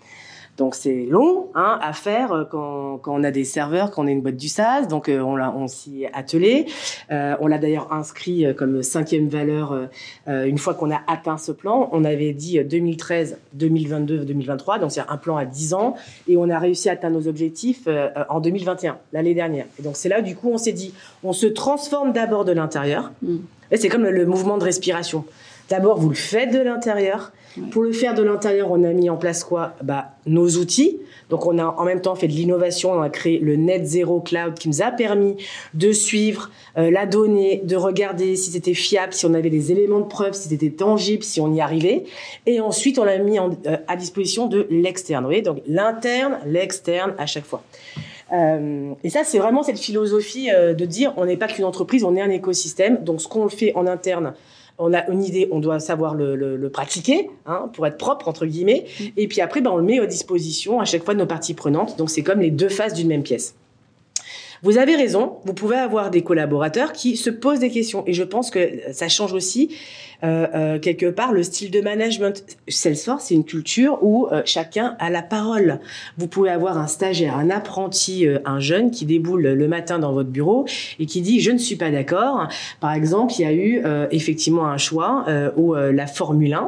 Donc 0.57 0.75
c'est 0.75 1.07
long 1.11 1.49
hein, 1.55 1.79
à 1.83 1.93
faire 1.93 2.33
euh, 2.33 2.45
quand, 2.45 2.99
quand, 2.99 3.15
on 3.15 3.25
a 3.25 3.31
des 3.31 3.45
serveurs, 3.45 3.91
quand 3.91 4.05
on 4.05 4.07
est 4.07 4.13
une 4.13 4.23
boîte 4.23 4.37
du 4.37 4.49
SaaS. 4.49 4.87
Donc 4.87 5.09
euh, 5.09 5.21
on, 5.21 5.37
l'a, 5.37 5.53
on 5.55 5.69
s'y 5.69 6.05
est 6.05 6.11
attelé. 6.15 6.67
Euh, 7.11 7.37
on 7.41 7.47
l'a 7.47 7.59
d'ailleurs 7.59 7.93
inscrit 7.93 8.47
comme 8.57 8.83
cinquième 8.83 9.29
valeur 9.29 9.89
euh, 10.29 10.45
une 10.45 10.59
fois 10.59 10.75
qu'on 10.75 10.91
a 10.91 11.01
atteint 11.07 11.37
ce 11.37 11.53
plan. 11.53 11.91
On 11.93 12.05
avait 12.05 12.33
dit 12.33 12.59
2013, 12.63 13.39
2022, 13.53 14.25
2023. 14.25 14.79
Donc 14.79 14.93
c'est 14.93 15.03
un 15.07 15.17
plan 15.17 15.37
à 15.37 15.45
10 15.45 15.75
ans. 15.75 15.97
Et 16.27 16.37
on 16.37 16.49
a 16.49 16.59
réussi 16.59 16.89
à 16.89 16.93
atteindre 16.93 17.19
nos 17.19 17.29
objectifs 17.29 17.89
en 18.29 18.41
2021, 18.41 18.99
l'année 19.13 19.35
dernière. 19.35 19.67
Et 19.79 19.83
donc 19.83 19.97
c'est 19.97 20.09
là, 20.09 20.23
du 20.23 20.37
coup, 20.37 20.51
on 20.51 20.59
s'est 20.59 20.73
dit, 20.73 20.95
on 21.23 21.33
se 21.33 21.47
transforme 21.47 22.13
d'abord 22.13 22.45
de 22.45 22.53
l'intérieur. 22.53 23.13
Mm. 23.23 23.37
Et 23.73 23.77
c'est 23.77 23.89
comme 23.89 24.05
le 24.05 24.27
mouvement 24.27 24.59
de 24.59 24.65
respiration. 24.65 25.25
D'abord, 25.69 25.99
vous 25.99 26.09
le 26.09 26.15
faites 26.15 26.53
de 26.53 26.61
l'intérieur. 26.61 27.33
Pour 27.71 27.83
le 27.83 27.93
faire 27.93 28.15
de 28.15 28.23
l'intérieur, 28.23 28.71
on 28.71 28.85
a 28.85 28.93
mis 28.93 29.09
en 29.09 29.17
place 29.17 29.43
quoi? 29.43 29.73
Bah, 29.83 30.11
Nos 30.27 30.49
outils. 30.59 30.99
Donc, 31.31 31.47
on 31.47 31.59
a 31.59 31.65
en 31.65 31.85
même 31.85 32.01
temps 32.01 32.15
fait 32.15 32.29
de 32.29 32.33
l'innovation. 32.33 32.93
On 32.93 33.01
a 33.01 33.09
créé 33.09 33.39
le 33.39 33.57
Net 33.57 33.85
Zero 33.85 34.21
Cloud 34.21 34.55
qui 34.55 34.69
nous 34.69 34.83
a 34.83 34.91
permis 34.91 35.37
de 35.75 35.91
suivre 35.91 36.51
euh, 36.77 36.91
la 36.91 37.07
donnée, 37.07 37.63
de 37.65 37.75
regarder 37.77 38.37
si 38.37 38.51
c'était 38.51 38.75
fiable, 38.75 39.13
si 39.13 39.27
on 39.27 39.35
avait 39.35 39.51
des 39.51 39.73
éléments 39.73 40.01
de 40.01 40.07
preuve, 40.07 40.35
si 40.35 40.49
c'était 40.49 40.71
tangible, 40.71 41.25
si 41.25 41.41
on 41.41 41.53
y 41.53 41.61
arrivait. 41.61 42.05
Et 42.45 42.61
ensuite, 42.61 42.99
on 42.99 43.05
l'a 43.05 43.19
mis 43.19 43.39
en, 43.39 43.51
euh, 43.67 43.77
à 43.89 43.97
disposition 43.97 44.47
de 44.47 44.67
l'externe. 44.71 45.25
Vous 45.25 45.29
voyez 45.29 45.43
Donc, 45.43 45.63
l'interne, 45.67 46.39
l'externe 46.47 47.15
à 47.19 47.27
chaque 47.27 47.47
fois. 47.47 47.63
Euh, 48.33 48.93
et 49.05 49.11
ça, 49.11 49.23
c'est 49.25 49.39
vraiment 49.39 49.63
cette 49.63 49.79
philosophie 49.79 50.51
euh, 50.51 50.75
de 50.75 50.85
dire 50.85 51.13
on 51.17 51.27
n'est 51.27 51.37
pas 51.37 51.47
qu'une 51.47 51.65
entreprise, 51.65 52.05
on 52.05 52.17
est 52.17 52.21
un 52.21 52.31
écosystème. 52.31 53.03
Donc, 53.05 53.21
ce 53.21 53.29
qu'on 53.29 53.49
fait 53.49 53.73
en 53.75 53.87
interne, 53.87 54.35
on 54.79 54.93
a 54.93 55.09
une 55.09 55.25
idée, 55.25 55.49
on 55.51 55.61
doit 55.61 55.81
savoir 55.81 56.15
le, 56.15 56.37
le, 56.37 56.57
le 56.57 56.71
pratiquer 56.71 57.31
hein, 57.47 57.71
pour 57.73 57.87
être 57.87 57.99
propre 57.99 58.29
entre 58.29 58.47
guillemets. 58.47 58.87
Mm. 59.01 59.05
Et 59.17 59.29
puis 59.29 59.41
après, 59.41 59.61
ben, 59.61 59.71
on 59.71 59.77
le 59.77 59.83
met 59.83 59.99
à 59.99 60.07
disposition 60.07 60.81
à 60.81 60.85
chaque 60.85 61.05
fois 61.05 61.15
de 61.15 61.19
nos 61.19 61.27
parties 61.27 61.55
prenantes. 61.55 61.97
Donc 61.97 62.11
c'est 62.11 62.23
comme 62.23 62.41
les 62.41 62.51
deux 62.51 62.69
faces 62.69 62.95
d'une 62.95 63.09
même 63.09 63.23
pièce. 63.23 63.55
Vous 64.67 64.79
avez 64.79 64.97
raison, 64.97 65.35
vous 65.45 65.55
pouvez 65.55 65.77
avoir 65.77 66.11
des 66.11 66.23
collaborateurs 66.23 66.93
qui 66.93 67.17
se 67.17 67.31
posent 67.31 67.61
des 67.61 67.71
questions 67.71 68.03
et 68.09 68.13
je 68.13 68.25
pense 68.25 68.51
que 68.51 68.59
ça 68.91 69.07
change 69.07 69.33
aussi 69.33 69.77
euh, 70.25 70.49
euh, 70.57 70.79
quelque 70.81 71.07
part 71.07 71.33
le 71.33 71.45
style 71.45 71.71
de 71.71 71.81
management. 71.81 72.45
Salesforce, 72.67 73.27
c'est 73.27 73.37
une 73.37 73.45
culture 73.45 74.01
où 74.03 74.27
euh, 74.27 74.43
chacun 74.45 74.97
a 74.99 75.09
la 75.09 75.23
parole. 75.23 75.79
Vous 76.19 76.27
pouvez 76.27 76.51
avoir 76.51 76.79
un 76.79 76.89
stagiaire, 76.89 77.37
un 77.37 77.49
apprenti, 77.49 78.27
euh, 78.27 78.41
un 78.45 78.59
jeune 78.59 78.91
qui 78.91 79.07
déboule 79.07 79.43
le 79.43 79.69
matin 79.69 80.01
dans 80.01 80.13
votre 80.13 80.31
bureau 80.31 80.67
et 80.99 81.07
qui 81.07 81.21
dit 81.21 81.39
je 81.39 81.53
ne 81.53 81.59
suis 81.59 81.77
pas 81.77 81.93
d'accord. 81.93 82.49
Par 82.81 82.93
exemple, 82.93 83.35
il 83.39 83.43
y 83.43 83.45
a 83.45 83.53
eu 83.53 83.83
euh, 83.85 84.09
effectivement 84.11 84.67
un 84.67 84.79
choix 84.79 85.27
où 85.57 85.75
la 85.75 86.09
Formule 86.09 86.59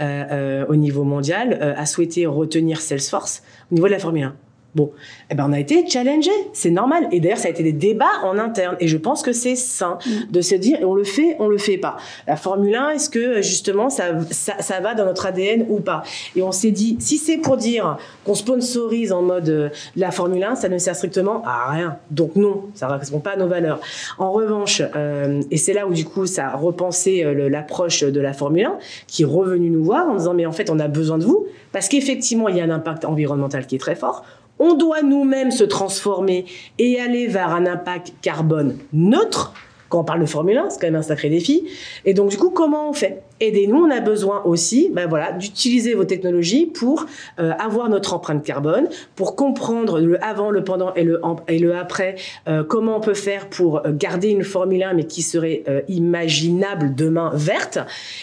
1 0.00 0.66
au 0.68 0.74
niveau 0.74 1.04
mondial 1.04 1.74
a 1.76 1.86
souhaité 1.86 2.26
retenir 2.26 2.80
Salesforce 2.80 3.44
au 3.70 3.76
niveau 3.76 3.86
de 3.86 3.92
la 3.92 4.00
Formule 4.00 4.24
1. 4.24 4.34
Bon, 4.74 4.90
eh 5.30 5.36
ben 5.36 5.46
on 5.48 5.52
a 5.52 5.60
été 5.60 5.86
challengé, 5.88 6.32
c'est 6.52 6.70
normal. 6.70 7.06
Et 7.12 7.20
d'ailleurs, 7.20 7.38
ça 7.38 7.46
a 7.46 7.50
été 7.52 7.62
des 7.62 7.72
débats 7.72 8.06
en 8.24 8.38
interne. 8.38 8.76
Et 8.80 8.88
je 8.88 8.96
pense 8.96 9.22
que 9.22 9.32
c'est 9.32 9.54
sain 9.54 9.98
mm. 10.04 10.32
de 10.32 10.40
se 10.40 10.56
dire, 10.56 10.78
on 10.82 10.94
le 10.94 11.04
fait, 11.04 11.36
on 11.38 11.46
le 11.46 11.58
fait 11.58 11.78
pas. 11.78 11.96
La 12.26 12.36
Formule 12.36 12.74
1, 12.74 12.90
est-ce 12.90 13.08
que 13.08 13.40
justement 13.40 13.88
ça, 13.88 14.20
ça, 14.30 14.60
ça, 14.60 14.80
va 14.80 14.94
dans 14.94 15.04
notre 15.04 15.26
ADN 15.26 15.66
ou 15.68 15.78
pas? 15.78 16.02
Et 16.34 16.42
on 16.42 16.50
s'est 16.50 16.72
dit, 16.72 16.96
si 16.98 17.18
c'est 17.18 17.38
pour 17.38 17.56
dire 17.56 17.98
qu'on 18.24 18.34
sponsorise 18.34 19.12
en 19.12 19.22
mode 19.22 19.48
euh, 19.48 19.68
la 19.94 20.10
Formule 20.10 20.42
1, 20.42 20.56
ça 20.56 20.68
ne 20.68 20.78
sert 20.78 20.96
strictement 20.96 21.42
à 21.44 21.70
rien. 21.70 21.98
Donc 22.10 22.34
non, 22.34 22.64
ça 22.74 22.86
ne 22.86 22.92
correspond 22.92 23.20
pas 23.20 23.32
à 23.32 23.36
nos 23.36 23.48
valeurs. 23.48 23.78
En 24.18 24.32
revanche, 24.32 24.82
euh, 24.96 25.40
et 25.52 25.56
c'est 25.56 25.72
là 25.72 25.86
où 25.86 25.92
du 25.92 26.04
coup 26.04 26.26
ça 26.26 26.48
a 26.48 26.56
repensé 26.56 27.22
euh, 27.22 27.48
l'approche 27.48 28.02
de 28.02 28.20
la 28.20 28.32
Formule 28.32 28.64
1, 28.64 28.78
qui 29.06 29.22
est 29.22 29.26
revenu 29.26 29.70
nous 29.70 29.84
voir 29.84 30.08
en 30.08 30.16
disant, 30.16 30.34
mais 30.34 30.46
en 30.46 30.52
fait, 30.52 30.68
on 30.68 30.80
a 30.80 30.88
besoin 30.88 31.18
de 31.18 31.24
vous, 31.24 31.46
parce 31.70 31.88
qu'effectivement, 31.88 32.48
il 32.48 32.56
y 32.56 32.60
a 32.60 32.64
un 32.64 32.70
impact 32.70 33.04
environnemental 33.04 33.66
qui 33.66 33.76
est 33.76 33.78
très 33.78 33.94
fort 33.94 34.24
on 34.58 34.74
doit 34.74 35.02
nous-mêmes 35.02 35.50
se 35.50 35.64
transformer 35.64 36.46
et 36.78 37.00
aller 37.00 37.26
vers 37.26 37.50
un 37.50 37.66
impact 37.66 38.12
carbone 38.22 38.78
neutre. 38.92 39.54
Quand 39.88 40.00
on 40.00 40.04
parle 40.04 40.20
de 40.20 40.26
Formule 40.26 40.58
1, 40.58 40.70
c'est 40.70 40.80
quand 40.80 40.86
même 40.86 40.96
un 40.96 41.02
sacré 41.02 41.28
défi. 41.28 41.68
Et 42.04 42.14
donc, 42.14 42.30
du 42.30 42.36
coup, 42.36 42.50
comment 42.50 42.90
on 42.90 42.92
fait? 42.92 43.22
Aidez-nous. 43.40 43.76
On 43.76 43.90
a 43.90 44.00
besoin 44.00 44.42
aussi, 44.44 44.90
ben 44.92 45.08
voilà, 45.08 45.32
d'utiliser 45.32 45.94
vos 45.94 46.04
technologies 46.04 46.66
pour 46.66 47.06
euh, 47.38 47.52
avoir 47.58 47.88
notre 47.88 48.14
empreinte 48.14 48.44
carbone, 48.44 48.88
pour 49.16 49.36
comprendre 49.36 50.00
le 50.00 50.22
avant, 50.24 50.50
le 50.50 50.64
pendant 50.64 50.94
et 50.94 51.04
le 51.04 51.20
et 51.48 51.58
le 51.58 51.74
après. 51.74 52.16
Euh, 52.48 52.62
comment 52.64 52.96
on 52.96 53.00
peut 53.00 53.14
faire 53.14 53.48
pour 53.48 53.82
garder 53.86 54.28
une 54.28 54.44
Formule 54.44 54.82
1 54.82 54.94
mais 54.94 55.04
qui 55.04 55.22
serait 55.22 55.62
euh, 55.68 55.80
imaginable 55.88 56.94
demain 56.94 57.30
verte. 57.34 57.78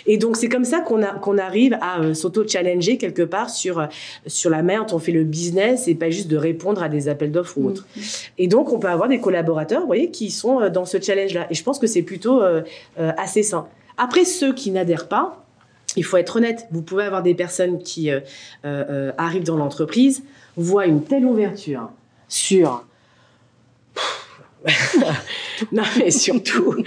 Et 0.06 0.18
donc 0.18 0.38
c'est 0.38 0.50
comme 0.50 0.66
ça 0.66 0.80
qu'on 0.80 1.04
a 1.04 1.14
qu'on 1.20 1.38
arrive 1.38 1.78
à 1.82 2.02
euh, 2.02 2.14
s'auto-challenger 2.14 2.98
quelque 2.98 3.24
part 3.24 3.50
sur 3.50 3.88
sur 4.28 4.50
la 4.50 4.62
mer. 4.62 4.86
On 4.92 5.00
fait 5.00 5.12
le 5.12 5.24
business 5.24 5.88
et 5.88 5.96
pas 5.96 6.10
juste 6.10 6.28
de 6.28 6.38
répondre 6.38 6.84
à 6.84 6.90
des 6.90 7.08
appels 7.08 7.32
d'offres 7.32 7.58
ou 7.58 7.68
autres. 7.68 7.88
Mmh. 7.96 8.02
Et 8.38 8.48
donc 8.48 8.72
on 8.72 8.80
peut 8.80 8.88
avoir 8.88 9.10
des 9.10 9.20
collaborateurs, 9.20 9.82
vous 9.82 9.88
voyez, 9.88 10.12
qui 10.12 10.32
sont 10.32 10.70
dans 10.70 10.86
ce 10.86 11.00
challenge-là. 11.00 11.48
Et 11.50 11.54
je 11.54 11.64
pense 11.64 11.80
que 11.80 11.88
c'est 11.88 12.02
plutôt 12.02 12.42
assez 12.98 13.44
sain. 13.44 13.68
Après, 13.98 14.26
ceux 14.26 14.54
qui 14.54 14.72
n'adhèrent 14.72 15.08
pas, 15.08 15.46
il 15.96 16.04
faut 16.04 16.18
être 16.18 16.38
honnête, 16.38 16.68
vous 16.72 16.82
pouvez 16.82 17.04
avoir 17.04 17.24
des 17.24 17.36
personnes 17.36 17.82
qui 17.84 18.12
euh, 18.12 18.22
euh, 18.66 19.12
arrivent 19.18 19.44
dans 19.44 19.58
l'entreprise, 19.58 20.24
voient 20.56 20.86
une 20.86 21.04
telle 21.04 21.26
ouverture 21.26 21.90
sur 22.28 22.86
non, 25.72 25.84
mais 25.98 26.12
surtout, 26.12 26.84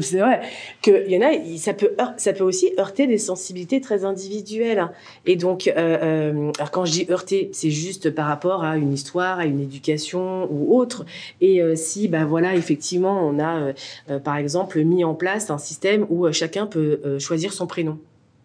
c'est 0.00 0.18
vrai 0.18 0.40
qu'il 0.80 1.08
y 1.08 1.16
en 1.16 1.22
a, 1.22 1.32
ça 1.56 1.72
peut, 1.72 1.92
ça 2.16 2.32
peut 2.32 2.42
aussi 2.42 2.72
heurter 2.78 3.06
des 3.06 3.18
sensibilités 3.18 3.80
très 3.80 4.04
individuelles. 4.04 4.88
Et 5.24 5.36
donc, 5.36 5.68
euh, 5.68 5.72
euh, 5.76 6.52
alors 6.58 6.70
quand 6.72 6.84
je 6.84 6.92
dis 6.92 7.06
heurter, 7.10 7.50
c'est 7.52 7.70
juste 7.70 8.10
par 8.10 8.26
rapport 8.26 8.64
à 8.64 8.76
une 8.76 8.92
histoire, 8.92 9.38
à 9.38 9.44
une 9.44 9.60
éducation 9.60 10.48
ou 10.50 10.76
autre. 10.76 11.04
Et 11.40 11.62
euh, 11.62 11.76
si, 11.76 12.08
bah 12.08 12.24
voilà, 12.24 12.56
effectivement, 12.56 13.26
on 13.26 13.38
a, 13.38 13.72
euh, 14.10 14.18
par 14.18 14.36
exemple, 14.36 14.82
mis 14.82 15.04
en 15.04 15.14
place 15.14 15.50
un 15.50 15.58
système 15.58 16.06
où 16.10 16.26
euh, 16.26 16.32
chacun 16.32 16.66
peut 16.66 17.00
euh, 17.04 17.18
choisir 17.18 17.52
son 17.52 17.66
prénom. 17.66 17.98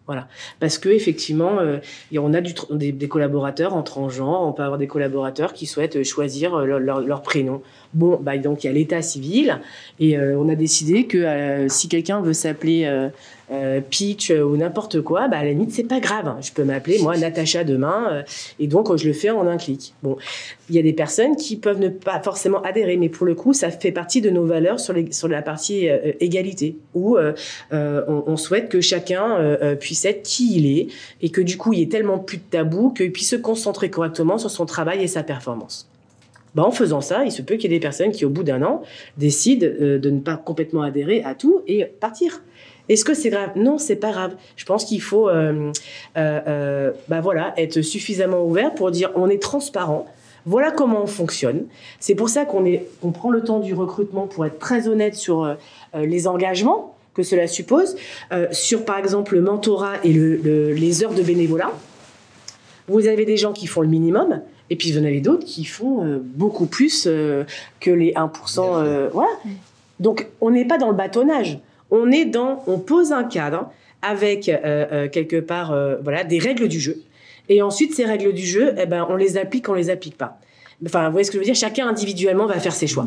Voilà, 0.08 0.26
parce 0.58 0.78
que 0.78 0.88
effectivement, 0.88 1.58
euh, 1.58 1.80
on 2.16 2.32
a 2.32 2.40
des, 2.40 2.92
des, 2.92 3.08
collaborateurs 3.08 3.74
en 3.74 3.82
transgenre, 3.82 4.40
on 4.40 4.54
peut 4.54 4.62
avoir 4.62 4.78
des 4.78 4.86
collaborateurs 4.86 5.52
qui 5.52 5.66
souhaitent 5.66 6.02
choisir 6.02 6.56
leur, 6.60 6.80
leur, 7.02 7.20
prénom. 7.20 7.60
Bon, 7.92 8.18
bah 8.18 8.38
donc 8.38 8.64
il 8.64 8.68
y 8.68 8.70
a 8.70 8.72
l'état 8.72 9.02
civil 9.02 9.60
et 10.00 10.16
euh, 10.16 10.38
on 10.38 10.48
a 10.48 10.54
décidé 10.54 11.04
que 11.04 11.18
euh, 11.18 11.68
si 11.68 11.88
quelqu'un 11.88 12.22
veut 12.22 12.32
s'appeler 12.32 13.10
euh, 13.50 13.68
euh, 13.68 13.80
Peach 13.80 14.30
ou 14.30 14.56
n'importe 14.56 15.00
quoi, 15.00 15.28
bah 15.28 15.38
à 15.38 15.44
la 15.44 15.50
limite 15.50 15.72
c'est 15.72 15.84
pas 15.84 16.00
grave. 16.00 16.36
Je 16.40 16.52
peux 16.52 16.64
m'appeler 16.64 16.98
moi 17.00 17.16
Natacha 17.16 17.64
demain 17.64 18.24
et 18.58 18.66
donc 18.66 18.94
je 18.96 19.06
le 19.06 19.12
fais 19.12 19.30
en 19.30 19.46
un 19.46 19.56
clic. 19.56 19.94
Bon, 20.02 20.16
il 20.70 20.76
y 20.76 20.78
a 20.78 20.82
des 20.82 20.92
personnes 20.92 21.36
qui 21.36 21.56
peuvent 21.56 21.80
ne 21.80 21.88
pas 21.88 22.20
forcément 22.22 22.62
adhérer, 22.62 22.96
mais 22.96 23.08
pour 23.08 23.26
le 23.26 23.34
coup 23.34 23.52
ça 23.52 23.70
fait 23.70 23.92
partie 23.92 24.20
de 24.20 24.30
nos 24.30 24.46
valeurs 24.46 24.80
sur, 24.80 24.92
les, 24.92 25.12
sur 25.12 25.28
la 25.28 25.42
partie 25.42 25.88
égalité 26.20 26.76
où 26.94 27.18
on, 27.18 28.22
on, 28.26 28.36
souhaite 28.36 28.68
que 28.68 28.80
chacun 28.80 29.56
puisse 29.80 30.04
être 30.04 30.22
qui 30.22 30.56
il 30.56 30.78
est 30.78 30.88
et 31.20 31.30
que 31.30 31.40
du 31.40 31.56
coup 31.56 31.72
il 31.72 31.80
y 31.80 31.82
ait 31.82 31.88
tellement 31.88 32.18
plus 32.18 32.38
de 32.38 32.42
tabous 32.50 32.90
qu'il 32.90 33.12
puisse 33.12 33.30
se 33.30 33.36
concentrer 33.36 33.90
correctement 33.90 34.38
sur 34.38 34.50
son 34.50 34.66
travail 34.66 35.02
et 35.02 35.08
sa 35.08 35.22
performance. 35.22 35.88
Bah, 36.54 36.64
en 36.64 36.70
faisant 36.70 37.00
ça, 37.00 37.24
il 37.24 37.32
se 37.32 37.42
peut 37.42 37.54
qu'il 37.54 37.70
y 37.70 37.74
ait 37.74 37.78
des 37.78 37.82
personnes 37.82 38.10
qui, 38.10 38.24
au 38.24 38.30
bout 38.30 38.42
d'un 38.42 38.62
an, 38.62 38.82
décident 39.16 39.66
euh, 39.66 39.98
de 39.98 40.10
ne 40.10 40.20
pas 40.20 40.36
complètement 40.36 40.82
adhérer 40.82 41.22
à 41.22 41.34
tout 41.34 41.62
et 41.66 41.84
partir. 41.84 42.42
Est-ce 42.88 43.04
que 43.04 43.14
c'est 43.14 43.30
grave? 43.30 43.50
Non, 43.56 43.78
c'est 43.78 43.96
pas 43.96 44.12
grave. 44.12 44.34
Je 44.56 44.64
pense 44.64 44.84
qu'il 44.84 45.02
faut, 45.02 45.28
euh, 45.28 45.72
euh, 46.16 46.40
euh, 46.46 46.92
bah 47.08 47.20
voilà, 47.20 47.52
être 47.56 47.82
suffisamment 47.82 48.44
ouvert 48.44 48.74
pour 48.74 48.90
dire 48.90 49.10
on 49.14 49.28
est 49.28 49.42
transparent. 49.42 50.06
Voilà 50.46 50.70
comment 50.70 51.02
on 51.02 51.06
fonctionne. 51.06 51.66
C'est 52.00 52.14
pour 52.14 52.28
ça 52.28 52.44
qu'on 52.44 52.64
est, 52.64 52.86
on 53.02 53.10
prend 53.10 53.30
le 53.30 53.42
temps 53.42 53.58
du 53.58 53.74
recrutement 53.74 54.26
pour 54.26 54.46
être 54.46 54.58
très 54.58 54.88
honnête 54.88 55.14
sur 55.14 55.44
euh, 55.44 55.54
les 55.94 56.26
engagements 56.26 56.94
que 57.14 57.22
cela 57.24 57.48
suppose, 57.48 57.96
sur 58.52 58.84
par 58.84 58.96
exemple 58.96 59.34
le 59.34 59.40
mentorat 59.40 59.94
et 60.04 60.12
le, 60.12 60.36
le, 60.36 60.72
les 60.72 61.02
heures 61.02 61.14
de 61.14 61.22
bénévolat. 61.22 61.72
Vous 62.86 63.08
avez 63.08 63.24
des 63.24 63.36
gens 63.36 63.52
qui 63.52 63.66
font 63.66 63.80
le 63.80 63.88
minimum, 63.88 64.40
et 64.70 64.76
puis 64.76 64.92
vous 64.92 64.98
en 64.98 65.04
avez 65.04 65.20
d'autres 65.20 65.44
qui 65.44 65.64
font 65.64 66.22
beaucoup 66.22 66.66
plus 66.66 67.04
que 67.04 67.90
les 67.90 68.12
1%. 68.12 68.60
Euh, 68.60 69.08
voilà. 69.12 69.30
Donc 70.00 70.28
on 70.40 70.50
n'est 70.50 70.64
pas 70.64 70.78
dans 70.78 70.88
le 70.88 70.94
bâtonnage. 70.94 71.58
On 71.90 72.10
est 72.10 72.24
dans, 72.24 72.62
on 72.66 72.78
pose 72.78 73.12
un 73.12 73.24
cadre 73.24 73.70
avec 74.02 74.44
quelque 75.12 75.40
part 75.40 75.76
voilà 76.02 76.24
des 76.24 76.38
règles 76.38 76.68
du 76.68 76.80
jeu. 76.80 77.02
Et 77.48 77.62
ensuite 77.62 77.94
ces 77.94 78.04
règles 78.04 78.32
du 78.32 78.44
jeu, 78.44 78.74
eh 78.78 78.86
ben 78.86 79.06
on 79.08 79.16
les 79.16 79.36
applique, 79.38 79.68
on 79.68 79.74
les 79.74 79.90
applique 79.90 80.16
pas. 80.16 80.38
Enfin, 80.86 81.06
vous 81.06 81.12
voyez 81.12 81.24
ce 81.24 81.32
que 81.32 81.38
je 81.38 81.40
veux 81.40 81.44
dire? 81.44 81.56
Chacun 81.56 81.88
individuellement 81.88 82.46
va 82.46 82.60
faire 82.60 82.72
ses 82.72 82.86
choix. 82.86 83.04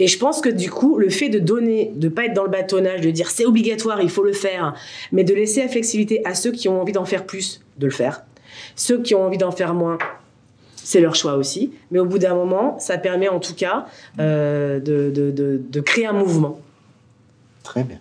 Et 0.00 0.08
je 0.08 0.18
pense 0.18 0.40
que 0.40 0.48
du 0.48 0.70
coup, 0.70 0.98
le 0.98 1.08
fait 1.08 1.28
de 1.28 1.38
donner, 1.38 1.92
de 1.94 2.08
pas 2.08 2.24
être 2.24 2.34
dans 2.34 2.42
le 2.42 2.50
bâtonnage, 2.50 3.00
de 3.00 3.10
dire 3.12 3.30
c'est 3.30 3.44
obligatoire, 3.44 4.02
il 4.02 4.10
faut 4.10 4.24
le 4.24 4.32
faire, 4.32 4.74
mais 5.12 5.22
de 5.22 5.32
laisser 5.32 5.62
la 5.62 5.68
flexibilité 5.68 6.20
à 6.26 6.34
ceux 6.34 6.50
qui 6.50 6.68
ont 6.68 6.80
envie 6.80 6.92
d'en 6.92 7.04
faire 7.04 7.24
plus, 7.24 7.62
de 7.78 7.86
le 7.86 7.92
faire. 7.92 8.24
Ceux 8.74 9.00
qui 9.00 9.14
ont 9.14 9.24
envie 9.24 9.38
d'en 9.38 9.52
faire 9.52 9.72
moins, 9.72 9.98
c'est 10.74 11.00
leur 11.00 11.14
choix 11.14 11.34
aussi. 11.34 11.72
Mais 11.92 12.00
au 12.00 12.06
bout 12.06 12.18
d'un 12.18 12.34
moment, 12.34 12.76
ça 12.80 12.98
permet 12.98 13.28
en 13.28 13.38
tout 13.38 13.54
cas 13.54 13.86
euh, 14.18 14.80
de, 14.80 15.10
de, 15.10 15.30
de, 15.30 15.62
de 15.64 15.80
créer 15.80 16.06
un 16.06 16.12
mouvement. 16.12 16.58
Très 17.62 17.84
bien. 17.84 17.98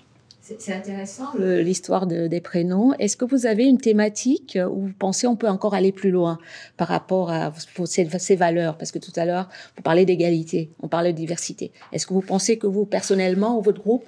C'est 0.60 0.74
intéressant 0.74 1.26
l'histoire 1.38 2.08
de, 2.08 2.28
des 2.28 2.42
prénoms. 2.42 2.94
Est-ce 3.00 3.18
que 3.18 3.26
vous 3.26 3.46
avez 3.46 3.66
une 3.66 3.78
thématique 3.78 4.58
où 4.70 4.88
vous 4.88 4.94
pensez 4.98 5.28
on 5.28 5.36
peut 5.36 5.50
encore 5.50 5.74
aller 5.74 5.92
plus 5.92 6.12
loin 6.12 6.38
par 6.78 6.88
rapport 6.88 7.32
à 7.32 7.54
ces, 7.86 8.08
ces 8.20 8.36
valeurs? 8.36 8.78
Parce 8.78 8.92
que 8.92 9.00
tout 9.00 9.14
à 9.16 9.26
l'heure, 9.26 9.50
vous 9.76 9.84
parlez 9.84 10.06
d'égalité, 10.06 10.70
on 10.82 10.88
parlait 10.88 11.14
de 11.14 11.18
diversité. 11.18 11.72
Est-ce 11.92 12.06
que 12.08 12.14
vous 12.14 12.22
pensez 12.22 12.58
que 12.58 12.68
vous, 12.68 12.86
personnellement, 12.86 13.58
ou 13.58 13.62
votre 13.62 13.82
groupe, 13.82 14.04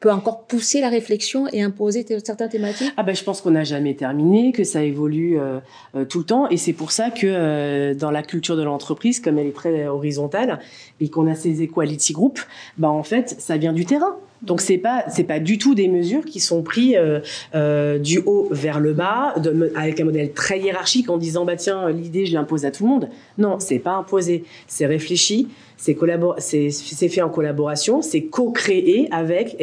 peut 0.00 0.12
encore 0.12 0.46
pousser 0.46 0.80
la 0.80 0.88
réflexion 0.88 1.46
et 1.52 1.62
imposer 1.62 2.04
certaines 2.22 2.48
thématiques? 2.48 2.92
Ah 2.96 3.02
ben, 3.02 3.14
je 3.14 3.24
pense 3.24 3.40
qu'on 3.40 3.52
n'a 3.52 3.64
jamais 3.64 3.94
terminé, 3.94 4.52
que 4.52 4.64
ça 4.64 4.82
évolue 4.82 5.40
euh, 5.40 5.58
euh, 5.94 6.04
tout 6.04 6.18
le 6.18 6.24
temps, 6.24 6.48
et 6.50 6.56
c'est 6.56 6.74
pour 6.74 6.92
ça 6.92 7.10
que 7.10 7.26
euh, 7.26 7.94
dans 7.94 8.10
la 8.10 8.22
culture 8.22 8.56
de 8.56 8.62
l'entreprise, 8.62 9.20
comme 9.20 9.38
elle 9.38 9.46
est 9.46 9.56
très 9.56 9.86
horizontale 9.86 10.60
et 11.00 11.08
qu'on 11.08 11.26
a 11.26 11.34
ces 11.34 11.62
equality 11.62 12.12
groups, 12.12 12.46
bah 12.76 12.90
en 12.90 13.02
fait, 13.02 13.36
ça 13.38 13.56
vient 13.56 13.72
du 13.72 13.86
terrain. 13.86 14.16
Donc 14.42 14.60
c'est 14.60 14.78
pas 14.78 15.04
c'est 15.08 15.24
pas 15.24 15.40
du 15.40 15.58
tout 15.58 15.74
des 15.74 15.88
mesures 15.88 16.24
qui 16.24 16.40
sont 16.40 16.62
prises 16.62 16.96
euh, 16.96 17.20
euh, 17.54 17.98
du 17.98 18.20
haut 18.26 18.48
vers 18.50 18.80
le 18.80 18.92
bas 18.92 19.34
avec 19.74 20.00
un 20.00 20.04
modèle 20.04 20.32
très 20.32 20.60
hiérarchique 20.60 21.08
en 21.08 21.16
disant 21.16 21.44
bah 21.44 21.56
tiens 21.56 21.90
l'idée 21.90 22.26
je 22.26 22.34
l'impose 22.34 22.64
à 22.64 22.70
tout 22.70 22.84
le 22.84 22.90
monde. 22.90 23.08
Non, 23.38 23.58
c'est 23.58 23.78
pas 23.78 23.94
imposé, 23.94 24.44
c'est 24.66 24.86
réfléchi, 24.86 25.48
c'est 25.78 25.96
c'est 26.38 27.08
fait 27.08 27.22
en 27.22 27.30
collaboration, 27.30 28.02
c'est 28.02 28.24
co-créé 28.24 29.08
avec 29.10 29.56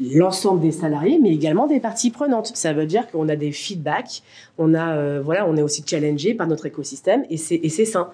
l'ensemble 0.00 0.60
des 0.60 0.72
salariés 0.72 1.18
mais 1.20 1.32
également 1.32 1.66
des 1.66 1.80
parties 1.80 2.10
prenantes. 2.10 2.52
Ça 2.54 2.72
veut 2.72 2.86
dire 2.86 3.10
qu'on 3.10 3.28
a 3.28 3.36
des 3.36 3.50
feedbacks, 3.52 4.22
on 4.56 4.74
a 4.74 4.94
euh, 4.94 5.20
voilà, 5.24 5.48
on 5.48 5.56
est 5.56 5.62
aussi 5.62 5.82
challengé 5.84 6.34
par 6.34 6.46
notre 6.46 6.66
écosystème 6.66 7.24
et 7.28 7.36
c'est 7.36 7.60
et 7.62 7.68
c'est 7.68 7.84
sain. 7.84 8.10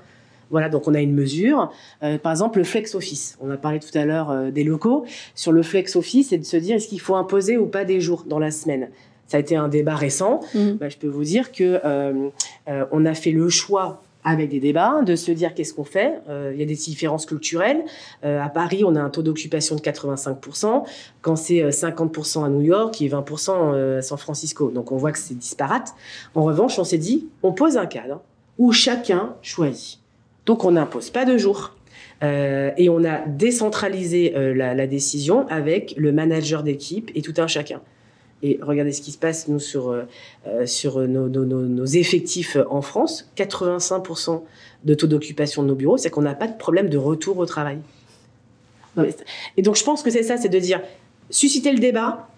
Voilà, 0.50 0.68
donc 0.68 0.86
on 0.86 0.94
a 0.94 1.00
une 1.00 1.14
mesure. 1.14 1.70
Euh, 2.02 2.18
par 2.18 2.32
exemple, 2.32 2.58
le 2.58 2.64
flex 2.64 2.94
office. 2.94 3.36
On 3.40 3.50
a 3.50 3.56
parlé 3.56 3.80
tout 3.80 3.96
à 3.96 4.04
l'heure 4.04 4.30
euh, 4.30 4.50
des 4.50 4.64
locaux. 4.64 5.04
Sur 5.34 5.52
le 5.52 5.62
flex 5.62 5.96
office, 5.96 6.28
c'est 6.30 6.38
de 6.38 6.44
se 6.44 6.56
dire 6.56 6.76
est-ce 6.76 6.88
qu'il 6.88 7.00
faut 7.00 7.16
imposer 7.16 7.56
ou 7.56 7.66
pas 7.66 7.84
des 7.84 8.00
jours 8.00 8.24
dans 8.26 8.38
la 8.38 8.50
semaine? 8.50 8.90
Ça 9.26 9.38
a 9.38 9.40
été 9.40 9.56
un 9.56 9.68
débat 9.68 9.96
récent. 9.96 10.40
Mmh. 10.54 10.72
Bah, 10.72 10.88
je 10.88 10.96
peux 10.96 11.08
vous 11.08 11.24
dire 11.24 11.50
que 11.50 11.80
euh, 11.84 12.28
euh, 12.68 12.84
on 12.92 13.04
a 13.04 13.14
fait 13.14 13.32
le 13.32 13.48
choix 13.48 14.02
avec 14.26 14.50
des 14.50 14.58
débats, 14.58 15.02
de 15.02 15.14
se 15.14 15.30
dire 15.30 15.54
qu'est-ce 15.54 15.72
qu'on 15.72 15.84
fait? 15.84 16.20
Euh, 16.28 16.50
il 16.52 16.58
y 16.58 16.62
a 16.62 16.66
des 16.66 16.74
différences 16.74 17.26
culturelles. 17.26 17.84
Euh, 18.24 18.42
à 18.42 18.48
Paris, 18.48 18.82
on 18.84 18.96
a 18.96 19.00
un 19.00 19.08
taux 19.08 19.22
d'occupation 19.22 19.76
de 19.76 19.80
85%, 19.80 20.84
quand 21.22 21.36
c'est 21.36 21.62
euh, 21.62 21.70
50% 21.70 22.44
à 22.44 22.48
New 22.48 22.62
York 22.62 23.00
et 23.00 23.08
20% 23.08 23.50
euh, 23.52 23.98
à 23.98 24.02
San 24.02 24.18
Francisco. 24.18 24.72
Donc 24.72 24.90
on 24.90 24.96
voit 24.96 25.12
que 25.12 25.18
c'est 25.18 25.38
disparate. 25.38 25.94
En 26.34 26.42
revanche, 26.42 26.76
on 26.80 26.84
s'est 26.84 26.98
dit, 26.98 27.28
on 27.44 27.52
pose 27.52 27.76
un 27.76 27.86
cadre 27.86 28.20
où 28.58 28.72
chacun 28.72 29.36
choisit. 29.42 30.00
Donc 30.46 30.64
on 30.64 30.72
n'impose 30.72 31.10
pas 31.10 31.24
de 31.24 31.36
jour. 31.36 31.72
Euh, 32.22 32.70
et 32.78 32.88
on 32.88 33.04
a 33.04 33.18
décentralisé 33.26 34.34
euh, 34.36 34.54
la, 34.54 34.74
la 34.74 34.86
décision 34.86 35.46
avec 35.48 35.94
le 35.98 36.12
manager 36.12 36.62
d'équipe 36.62 37.10
et 37.14 37.20
tout 37.20 37.34
un 37.36 37.46
chacun. 37.46 37.82
Et 38.42 38.58
regardez 38.62 38.92
ce 38.92 39.02
qui 39.02 39.12
se 39.12 39.18
passe, 39.18 39.48
nous, 39.48 39.58
sur, 39.58 39.90
euh, 39.90 40.04
sur 40.66 41.00
nos, 41.00 41.28
nos, 41.28 41.44
nos, 41.44 41.62
nos 41.62 41.84
effectifs 41.84 42.56
en 42.70 42.80
France. 42.80 43.30
85% 43.36 44.42
de 44.84 44.94
taux 44.94 45.06
d'occupation 45.06 45.62
de 45.62 45.68
nos 45.68 45.74
bureaux, 45.74 45.96
c'est 45.96 46.10
qu'on 46.10 46.22
n'a 46.22 46.34
pas 46.34 46.46
de 46.46 46.56
problème 46.56 46.88
de 46.88 46.98
retour 46.98 47.38
au 47.38 47.46
travail. 47.46 47.78
Et 49.58 49.62
donc, 49.62 49.76
je 49.76 49.84
pense 49.84 50.02
que 50.02 50.10
c'est 50.10 50.22
ça, 50.22 50.38
c'est 50.38 50.48
de 50.48 50.58
dire, 50.58 50.80
susciter 51.28 51.70
le 51.70 51.78
débat, 51.78 52.28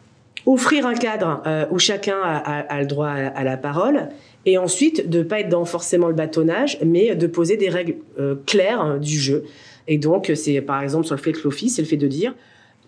offrir 0.49 0.87
un 0.87 0.95
cadre 0.95 1.43
euh, 1.47 1.67
où 1.71 1.79
chacun 1.79 2.17
a, 2.23 2.81
le 2.81 2.87
droit 2.87 3.09
à, 3.09 3.45
la 3.45 3.57
parole, 3.57 4.09
et 4.47 4.57
ensuite 4.57 5.09
de 5.09 5.23
pas 5.23 5.41
être 5.41 5.51
dans 5.51 5.65
forcément 5.67 6.09
le 6.09 6.15
bâtonnage, 6.15 6.79
mais 6.85 7.15
de 7.15 7.27
poser 7.27 7.57
des 7.57 7.69
règles 7.69 7.97
euh, 8.19 8.35
claires 8.47 8.81
hein, 8.81 8.97
du 8.97 9.19
jeu. 9.19 9.45
Et 9.89 9.99
donc, 9.99 10.33
c'est 10.35 10.61
par 10.63 10.83
exemple 10.83 11.07
sur 11.07 11.17
le 11.17 11.21
flex 11.21 11.45
office, 11.45 11.77
c'est 11.77 11.83
le 11.83 11.89
fait 11.89 11.97
de 11.99 12.07
dire, 12.07 12.35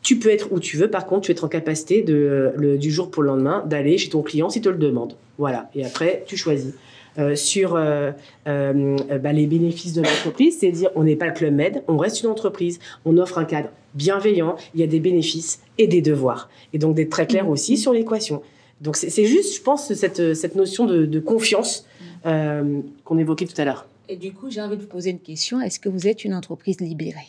tu 0.02 0.18
peux 0.18 0.30
être 0.30 0.52
où 0.52 0.58
tu 0.58 0.78
veux, 0.78 0.88
par 0.88 1.06
contre, 1.06 1.26
tu 1.26 1.32
es 1.32 1.44
en 1.44 1.48
capacité 1.48 2.02
du 2.02 2.90
jour 2.90 3.11
pour 3.11 3.22
le 3.22 3.28
lendemain 3.28 3.62
d'aller 3.66 3.98
chez 3.98 4.08
ton 4.08 4.22
client 4.22 4.48
s'il 4.48 4.62
te 4.62 4.70
le 4.70 4.78
demande. 4.78 5.14
Voilà. 5.36 5.70
Et 5.74 5.84
après, 5.84 6.24
tu 6.26 6.36
choisis. 6.36 6.74
Euh, 7.18 7.34
sur 7.34 7.72
bah, 7.74 9.32
les 9.32 9.46
bénéfices 9.46 9.92
de 9.92 10.00
l'entreprise, 10.00 10.58
c'est 10.61 10.70
dire 10.70 10.90
on 10.94 11.04
n'est 11.04 11.16
pas 11.16 11.26
le 11.26 11.32
Club 11.32 11.52
Med, 11.52 11.82
on 11.88 11.98
reste 11.98 12.22
une 12.22 12.30
entreprise, 12.30 12.78
on 13.04 13.18
offre 13.18 13.36
un 13.36 13.44
cadre 13.44 13.68
bienveillant, 13.95 14.57
il 14.74 14.80
y 14.80 14.82
a 14.82 14.86
des 14.86 15.01
bénéfices 15.01 15.61
et 15.78 15.86
des 15.86 16.03
devoirs. 16.03 16.49
Et 16.72 16.78
donc 16.78 16.95
d'être 16.95 17.11
très 17.11 17.26
clair 17.26 17.49
aussi 17.49 17.76
sur 17.76 17.93
l'équation. 17.93 18.43
Donc 18.80 18.97
c'est 18.97 19.26
juste, 19.26 19.57
je 19.57 19.62
pense, 19.62 19.93
cette, 19.93 20.34
cette 20.34 20.55
notion 20.57 20.86
de, 20.86 21.05
de 21.05 21.20
confiance 21.20 21.86
euh, 22.26 22.80
qu'on 23.05 23.18
évoquait 23.18 23.47
tout 23.47 23.61
à 23.61 23.64
l'heure. 23.64 23.86
Et 24.09 24.16
du 24.16 24.32
coup, 24.32 24.51
j'ai 24.51 24.61
envie 24.61 24.76
de 24.76 24.82
vous 24.82 24.88
poser 24.88 25.11
une 25.11 25.20
question. 25.20 25.61
Est-ce 25.61 25.78
que 25.78 25.88
vous 25.88 26.07
êtes 26.09 26.24
une 26.24 26.34
entreprise 26.34 26.80
libérée? 26.80 27.28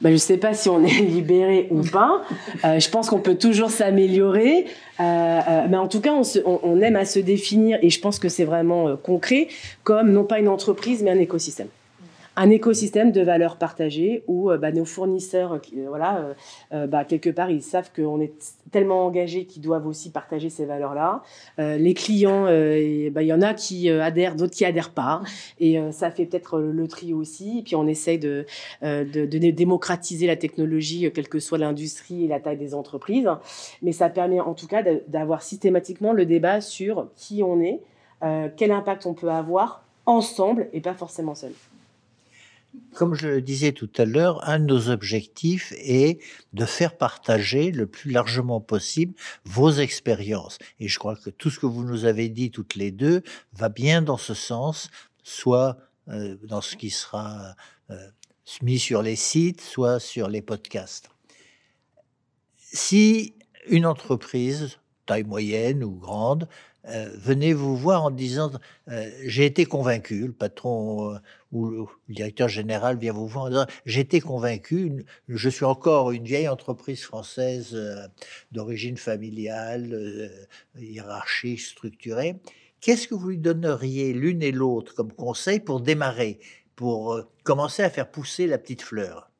Ben, 0.00 0.10
je 0.10 0.14
ne 0.14 0.18
sais 0.18 0.36
pas 0.36 0.54
si 0.54 0.68
on 0.68 0.84
est 0.84 1.00
libéré 1.00 1.66
ou 1.70 1.82
pas. 1.82 2.22
Euh, 2.64 2.78
je 2.78 2.88
pense 2.88 3.08
qu'on 3.08 3.18
peut 3.18 3.36
toujours 3.36 3.70
s'améliorer. 3.70 4.66
Euh, 5.00 5.02
euh, 5.02 5.66
mais 5.68 5.76
en 5.76 5.88
tout 5.88 6.00
cas, 6.00 6.12
on, 6.12 6.22
se- 6.22 6.38
on- 6.44 6.60
on 6.62 6.80
aime 6.82 6.94
à 6.96 7.04
se 7.04 7.18
définir, 7.18 7.78
et 7.82 7.90
je 7.90 8.00
pense 8.00 8.18
que 8.20 8.28
c'est 8.28 8.44
vraiment 8.44 8.96
concret, 8.96 9.48
comme 9.82 10.12
non 10.12 10.22
pas 10.24 10.38
une 10.38 10.48
entreprise, 10.48 11.02
mais 11.02 11.10
un 11.10 11.18
écosystème. 11.18 11.68
Un 12.40 12.50
écosystème 12.50 13.10
de 13.10 13.20
valeurs 13.20 13.56
partagées 13.56 14.22
où 14.28 14.52
euh, 14.52 14.58
bah, 14.58 14.70
nos 14.70 14.84
fournisseurs, 14.84 15.54
euh, 15.54 15.58
euh, 15.76 15.86
voilà, 15.88 16.36
bah, 16.86 17.04
quelque 17.04 17.30
part, 17.30 17.50
ils 17.50 17.62
savent 17.62 17.90
qu'on 17.92 18.20
est 18.20 18.32
tellement 18.70 19.06
engagés 19.06 19.44
qu'ils 19.44 19.60
doivent 19.60 19.88
aussi 19.88 20.12
partager 20.12 20.48
ces 20.48 20.64
valeurs-là. 20.64 21.24
Les 21.58 21.94
clients, 21.94 22.44
bah, 22.44 23.22
il 23.22 23.26
y 23.26 23.32
en 23.32 23.42
a 23.42 23.54
qui 23.54 23.90
adhèrent, 23.90 24.36
d'autres 24.36 24.54
qui 24.54 24.64
adhèrent 24.64 24.92
pas. 24.92 25.22
Et 25.58 25.80
ça 25.90 26.12
fait 26.12 26.26
peut-être 26.26 26.60
le, 26.60 26.86
tri 26.86 27.12
aussi. 27.12 27.58
Et 27.58 27.62
puis 27.62 27.74
on 27.74 27.88
essaye 27.88 28.18
de, 28.18 28.46
de, 28.82 29.04
de 29.04 29.38
dé- 29.38 29.52
démocratiser 29.52 30.26
la 30.26 30.36
technologie, 30.36 31.10
quelle 31.12 31.28
que 31.28 31.40
soit 31.40 31.58
l'industrie 31.58 32.24
et 32.24 32.28
la 32.28 32.38
taille 32.38 32.58
des 32.58 32.74
entreprises. 32.74 33.28
Mais 33.82 33.92
ça 33.92 34.10
permet 34.10 34.38
en 34.38 34.54
tout 34.54 34.68
cas 34.68 34.82
d'avoir 35.08 35.42
systématiquement 35.42 36.12
le 36.12 36.26
débat 36.26 36.60
sur 36.60 37.08
qui 37.16 37.42
on 37.42 37.60
est, 37.60 37.80
quel 38.56 38.70
impact 38.70 39.06
on 39.06 39.14
peut 39.14 39.30
avoir 39.30 39.82
ensemble 40.06 40.68
et 40.72 40.80
pas 40.80 40.94
forcément 40.94 41.34
seul. 41.34 41.52
Comme 42.94 43.14
je 43.14 43.28
le 43.28 43.42
disais 43.42 43.72
tout 43.72 43.90
à 43.96 44.04
l'heure, 44.04 44.46
un 44.48 44.58
de 44.58 44.64
nos 44.64 44.88
objectifs 44.90 45.72
est 45.78 46.20
de 46.52 46.64
faire 46.64 46.96
partager 46.96 47.70
le 47.70 47.86
plus 47.86 48.10
largement 48.10 48.60
possible 48.60 49.14
vos 49.44 49.70
expériences. 49.70 50.58
Et 50.80 50.88
je 50.88 50.98
crois 50.98 51.16
que 51.16 51.30
tout 51.30 51.50
ce 51.50 51.58
que 51.58 51.66
vous 51.66 51.84
nous 51.84 52.04
avez 52.04 52.28
dit 52.28 52.50
toutes 52.50 52.74
les 52.74 52.90
deux 52.90 53.22
va 53.52 53.68
bien 53.68 54.02
dans 54.02 54.16
ce 54.16 54.34
sens, 54.34 54.90
soit 55.22 55.78
euh, 56.08 56.36
dans 56.42 56.60
ce 56.60 56.76
qui 56.76 56.90
sera 56.90 57.54
euh, 57.90 57.96
mis 58.62 58.78
sur 58.78 59.02
les 59.02 59.16
sites, 59.16 59.60
soit 59.60 60.00
sur 60.00 60.28
les 60.28 60.42
podcasts. 60.42 61.10
Si 62.56 63.34
une 63.68 63.86
entreprise, 63.86 64.78
taille 65.06 65.24
moyenne 65.24 65.84
ou 65.84 65.92
grande, 65.92 66.48
euh, 66.90 67.10
venait 67.16 67.52
vous 67.52 67.76
voir 67.76 68.04
en 68.04 68.10
disant 68.10 68.50
euh, 68.88 69.10
j'ai 69.24 69.44
été 69.44 69.66
convaincu, 69.66 70.26
le 70.26 70.32
patron 70.32 71.12
euh, 71.12 71.18
ou 71.52 71.66
le, 71.66 71.84
directeur 72.08 72.48
général 72.48 72.98
vient 72.98 73.12
vous 73.12 73.26
voir 73.26 73.44
en 73.46 73.48
disant 73.50 73.66
j'ai 73.84 74.00
été 74.00 74.20
convaincu, 74.20 75.04
je 75.28 75.48
suis 75.48 75.64
encore 75.64 76.12
une 76.12 76.24
vieille 76.24 76.48
entreprise 76.48 77.02
française 77.02 77.76
d'origine 78.52 78.96
familiale, 78.96 80.30
hiérarchique, 80.78 81.60
structurée. 81.60 82.36
Qu'est-ce 82.80 83.08
que 83.08 83.14
vous 83.14 83.28
lui 83.28 83.38
donneriez 83.38 84.12
l'une 84.12 84.42
et 84.42 84.52
l'autre 84.52 84.94
comme 84.94 85.12
conseil 85.12 85.60
pour 85.60 85.80
démarrer, 85.80 86.38
pour 86.76 87.20
commencer 87.42 87.82
à 87.82 87.90
faire 87.90 88.10
pousser 88.10 88.46
la 88.46 88.58
petite 88.58 88.82
fleur? 88.82 89.30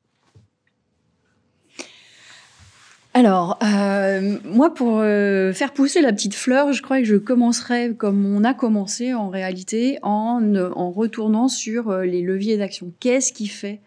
Alors, 3.19 3.59
euh, 3.65 4.39
moi, 4.45 4.73
pour 4.73 5.01
euh, 5.01 5.53
faire 5.53 5.73
pousser 5.73 6.01
la 6.01 6.13
petite 6.13 6.37
fleur, 6.37 6.73
je 6.73 6.81
crois 6.83 7.01
que 7.01 7.05
je 7.05 7.17
commencerai 7.17 7.93
comme 7.97 8.25
on 8.25 8.45
a 8.45 8.55
commencé 8.55 9.13
en 9.13 9.29
réalité, 9.29 9.99
en, 10.05 10.41
euh, 10.55 10.69
retournant 10.69 11.49
sur 11.49 11.93
les 11.99 12.23
leviers 12.23 12.57
d'action. 12.57 12.93
Qu'est-ce 13.01 13.33
qui 13.33 13.49
fait 13.49 13.81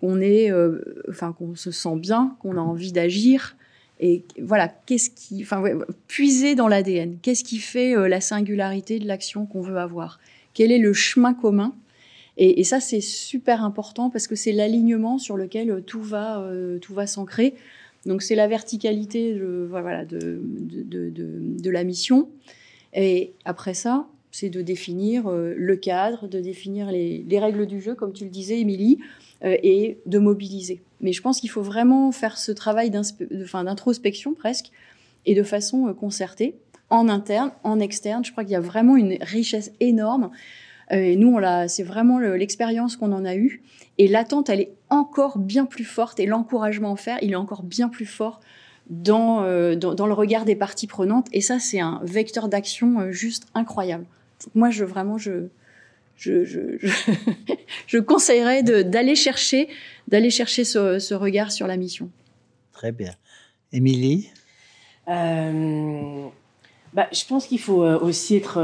qu'on 0.00 0.20
est, 0.20 0.52
enfin, 1.08 1.32
qu'on 1.36 1.56
se 1.56 1.72
sent 1.72 1.96
bien, 1.96 2.36
qu'on 2.38 2.56
a 2.56 2.60
envie 2.60 2.92
d'agir 2.92 3.56
et 3.98 4.22
voilà, 4.40 4.68
qu'est-ce 4.68 5.10
qui, 5.10 5.42
enfin, 5.42 5.60
puiser 6.06 6.54
dans 6.54 6.68
l'ADN. 6.68 7.18
Qu'est-ce 7.20 7.42
qui 7.42 7.58
fait 7.58 7.96
la 8.08 8.20
singularité 8.20 9.00
de 9.00 9.08
l'action 9.08 9.44
qu'on 9.44 9.60
veut 9.60 9.78
avoir? 9.78 10.20
Quel 10.54 10.70
est 10.70 10.78
le 10.78 10.92
chemin 10.92 11.34
commun? 11.34 11.74
Et, 12.36 12.62
ça, 12.62 12.78
c'est 12.78 13.00
super 13.00 13.64
important 13.64 14.08
parce 14.08 14.28
que 14.28 14.36
c'est 14.36 14.52
l'alignement 14.52 15.18
sur 15.18 15.36
lequel 15.36 15.82
tout 15.84 16.00
va, 16.00 16.48
tout 16.80 16.94
va 16.94 17.08
s'ancrer. 17.08 17.56
Donc 18.06 18.22
c'est 18.22 18.34
la 18.34 18.48
verticalité 18.48 19.34
de, 19.34 19.68
la 21.70 21.84
mission. 21.84 22.28
Et 22.94 23.32
après 23.44 23.74
ça, 23.74 24.06
C'est 24.30 24.50
de 24.50 24.62
définir 24.62 25.30
le 25.30 25.76
cadre, 25.76 26.28
de 26.28 26.40
définir 26.40 26.90
les, 26.90 27.38
règles 27.38 27.66
du 27.66 27.80
jeu, 27.80 27.94
comme 27.94 28.12
tu 28.12 28.24
le 28.24 28.30
disais, 28.30 28.60
Émilie, 28.60 28.98
et 29.42 29.98
de 30.06 30.18
mobiliser. 30.18 30.80
Mais 31.00 31.12
je 31.12 31.22
pense 31.22 31.40
qu'il 31.40 31.50
faut 31.50 31.62
vraiment 31.62 32.12
faire 32.12 32.38
ce 32.38 32.52
travail 32.52 32.90
d'introspection 32.90 34.34
presque, 34.34 34.70
et 35.26 35.34
de 35.34 35.42
façon 35.42 35.92
concertée, 35.94 36.54
en 36.90 37.08
interne, 37.08 37.52
en 37.64 37.80
externe. 37.80 38.24
Je 38.24 38.32
crois 38.32 38.44
qu'il 38.44 38.52
y 38.52 38.56
a 38.56 38.60
vraiment 38.60 38.96
une 38.96 39.18
richesse 39.20 39.72
énorme. 39.80 40.30
Et 40.90 41.16
nous, 41.16 41.38
c'est 41.66 41.82
vraiment 41.82 42.18
l'expérience 42.18 42.96
qu'on 42.96 43.12
en 43.12 43.24
a 43.24 43.34
eue. 43.34 43.62
Et 43.98 44.08
l'attente, 44.08 44.48
elle 44.48 44.60
est 44.60 44.72
encore 44.90 45.38
bien 45.38 45.66
plus 45.66 45.84
forte 45.84 46.20
et 46.20 46.26
l'encouragement 46.26 46.94
à 46.94 46.96
faire, 46.96 47.18
il 47.20 47.32
est 47.32 47.36
encore 47.36 47.62
bien 47.62 47.88
plus 47.88 48.06
fort 48.06 48.40
dans, 48.88 49.42
euh, 49.42 49.74
dans, 49.74 50.06
le 50.06 50.12
regard 50.14 50.44
des 50.44 50.56
parties 50.56 50.86
prenantes. 50.86 51.26
Et 51.32 51.40
ça, 51.40 51.58
c'est 51.58 51.80
un 51.80 52.00
vecteur 52.04 52.48
d'action 52.48 53.00
euh, 53.00 53.10
juste 53.10 53.46
incroyable. 53.54 54.06
Moi, 54.54 54.70
je 54.70 54.84
vraiment, 54.84 55.18
je, 55.18 55.48
je, 56.16 56.44
je, 56.44 56.78
je, 57.86 57.98
conseillerais 57.98 58.62
d'aller 58.62 59.16
chercher, 59.16 59.68
d'aller 60.06 60.30
chercher 60.30 60.64
ce, 60.64 60.98
ce, 61.00 61.14
regard 61.14 61.50
sur 61.52 61.66
la 61.66 61.76
mission. 61.76 62.08
Très 62.72 62.92
bien. 62.92 63.14
Émilie? 63.72 64.30
Euh, 65.08 66.26
bah, 66.94 67.08
Je 67.12 67.24
pense 67.26 67.46
qu'il 67.46 67.60
faut 67.60 67.82
aussi 67.82 68.36
être 68.36 68.58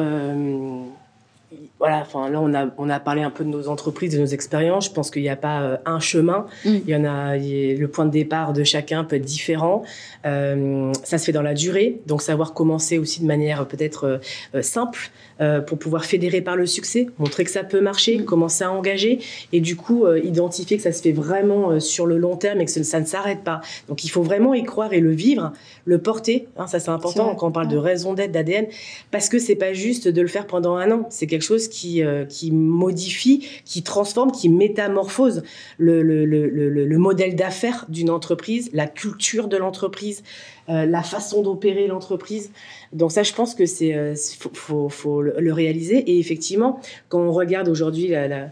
voilà, 1.79 2.01
enfin 2.01 2.31
là 2.31 2.41
on 2.41 2.55
a 2.55 2.69
on 2.79 2.89
a 2.89 3.01
parlé 3.01 3.23
un 3.23 3.31
peu 3.31 3.45
de 3.45 3.49
nos 3.49 3.69
entreprises, 3.69 4.15
de 4.15 4.21
nos 4.21 4.27
expériences. 4.27 4.87
Je 4.87 4.91
pense 4.91 5.11
qu'il 5.11 5.23
n'y 5.23 5.29
a 5.29 5.37
pas 5.37 5.63
euh, 5.63 5.77
un 5.87 6.01
chemin. 6.01 6.47
Mm. 6.65 6.71
Il 6.87 6.89
y 6.89 6.97
en 6.97 7.05
a. 7.05 7.37
le 7.37 7.87
point 7.87 8.07
de 8.07 8.11
départ 8.11 8.53
de 8.53 8.65
chacun 8.65 9.05
peut 9.05 9.17
être 9.17 9.25
différent. 9.25 9.83
Euh, 10.25 10.93
ça 11.03 11.19
se 11.19 11.25
fait 11.27 11.33
dans 11.33 11.43
la 11.43 11.55
durée, 11.55 12.01
donc 12.07 12.23
savoir 12.23 12.55
commencer 12.55 12.99
aussi 12.99 13.21
de 13.21 13.27
manière 13.27 13.67
peut-être 13.67 14.21
euh, 14.55 14.63
simple 14.63 15.11
pour 15.67 15.81
pouvoir 15.81 16.05
fédérer 16.05 16.43
par 16.43 16.55
le 16.55 16.65
succès, 16.65 17.09
montrer 17.19 17.43
que 17.43 17.51
ça 17.51 17.65
peut 17.65 17.81
marcher, 17.81 18.19
mm. 18.19 18.25
commencer 18.25 18.63
à 18.63 18.71
engager 18.71 19.19
et 19.53 19.61
du 19.61 19.75
coup 19.75 20.07
identifier 20.15 20.77
que 20.77 20.83
ça 20.85 20.93
se 20.93 21.03
fait 21.03 21.11
vraiment 21.11 21.81
sur 21.81 22.07
le 22.07 22.19
long 22.19 22.37
terme 22.37 22.61
et 22.61 22.65
que 22.65 22.71
ça 22.71 23.01
ne 23.01 23.05
s'arrête 23.05 23.43
pas. 23.43 23.61
Donc 23.89 24.05
il 24.05 24.11
faut 24.11 24.23
vraiment 24.23 24.55
y 24.55 24.63
croire 24.63 24.93
et 24.93 25.01
le 25.01 25.11
vivre, 25.11 25.53
le 25.87 25.99
porter. 25.99 26.47
Hein, 26.57 26.69
ça 26.69 26.79
c'est 26.79 26.91
important 26.91 27.35
quand 27.35 27.49
on 27.49 27.53
parle 27.53 27.67
de 27.67 27.77
raison 27.77 28.15
d'être, 28.15 28.31
d'ADN, 28.31 28.67
parce 29.11 29.29
que 29.29 29.41
c'est 29.41 29.57
pas 29.57 29.73
juste 29.73 30.07
de 30.07 30.23
le 30.23 30.29
faire 30.29 30.47
pendant 30.47 30.77
un 30.77 30.91
an. 30.93 31.07
C'est 31.11 31.27
quelque 31.27 31.43
chose 31.45 31.69
qui, 31.69 32.03
euh, 32.03 32.25
qui 32.25 32.51
modifie, 32.51 33.47
qui 33.65 33.83
transforme, 33.83 34.33
qui 34.33 34.49
métamorphose 34.49 35.43
le, 35.79 36.03
le, 36.03 36.25
le, 36.25 36.47
le 36.69 36.99
modèle 36.99 37.37
d'affaires 37.37 37.87
d'une 37.89 38.11
entreprise, 38.11 38.71
la 38.73 38.87
culture 38.87 39.49
de 39.49 39.57
l'entreprise, 39.57 40.23
euh, 40.69 40.87
la 40.87 41.03
façon 41.03 41.43
d'opérer 41.43 41.87
l'entreprise. 41.87 42.51
Donc 42.93 43.13
ça, 43.13 43.23
je 43.23 43.33
pense 43.33 43.55
que 43.55 43.67
c'est 43.67 43.95
euh, 43.95 44.15
faut, 44.55 44.89
faut, 44.89 45.23
le 45.23 45.53
réaliser. 45.53 45.99
Et 45.99 46.19
effectivement, 46.19 46.81
quand 47.09 47.21
on 47.21 47.33
regarde 47.33 47.69
aujourd'hui 47.69 48.09
la, 48.09 48.29
la 48.29 48.51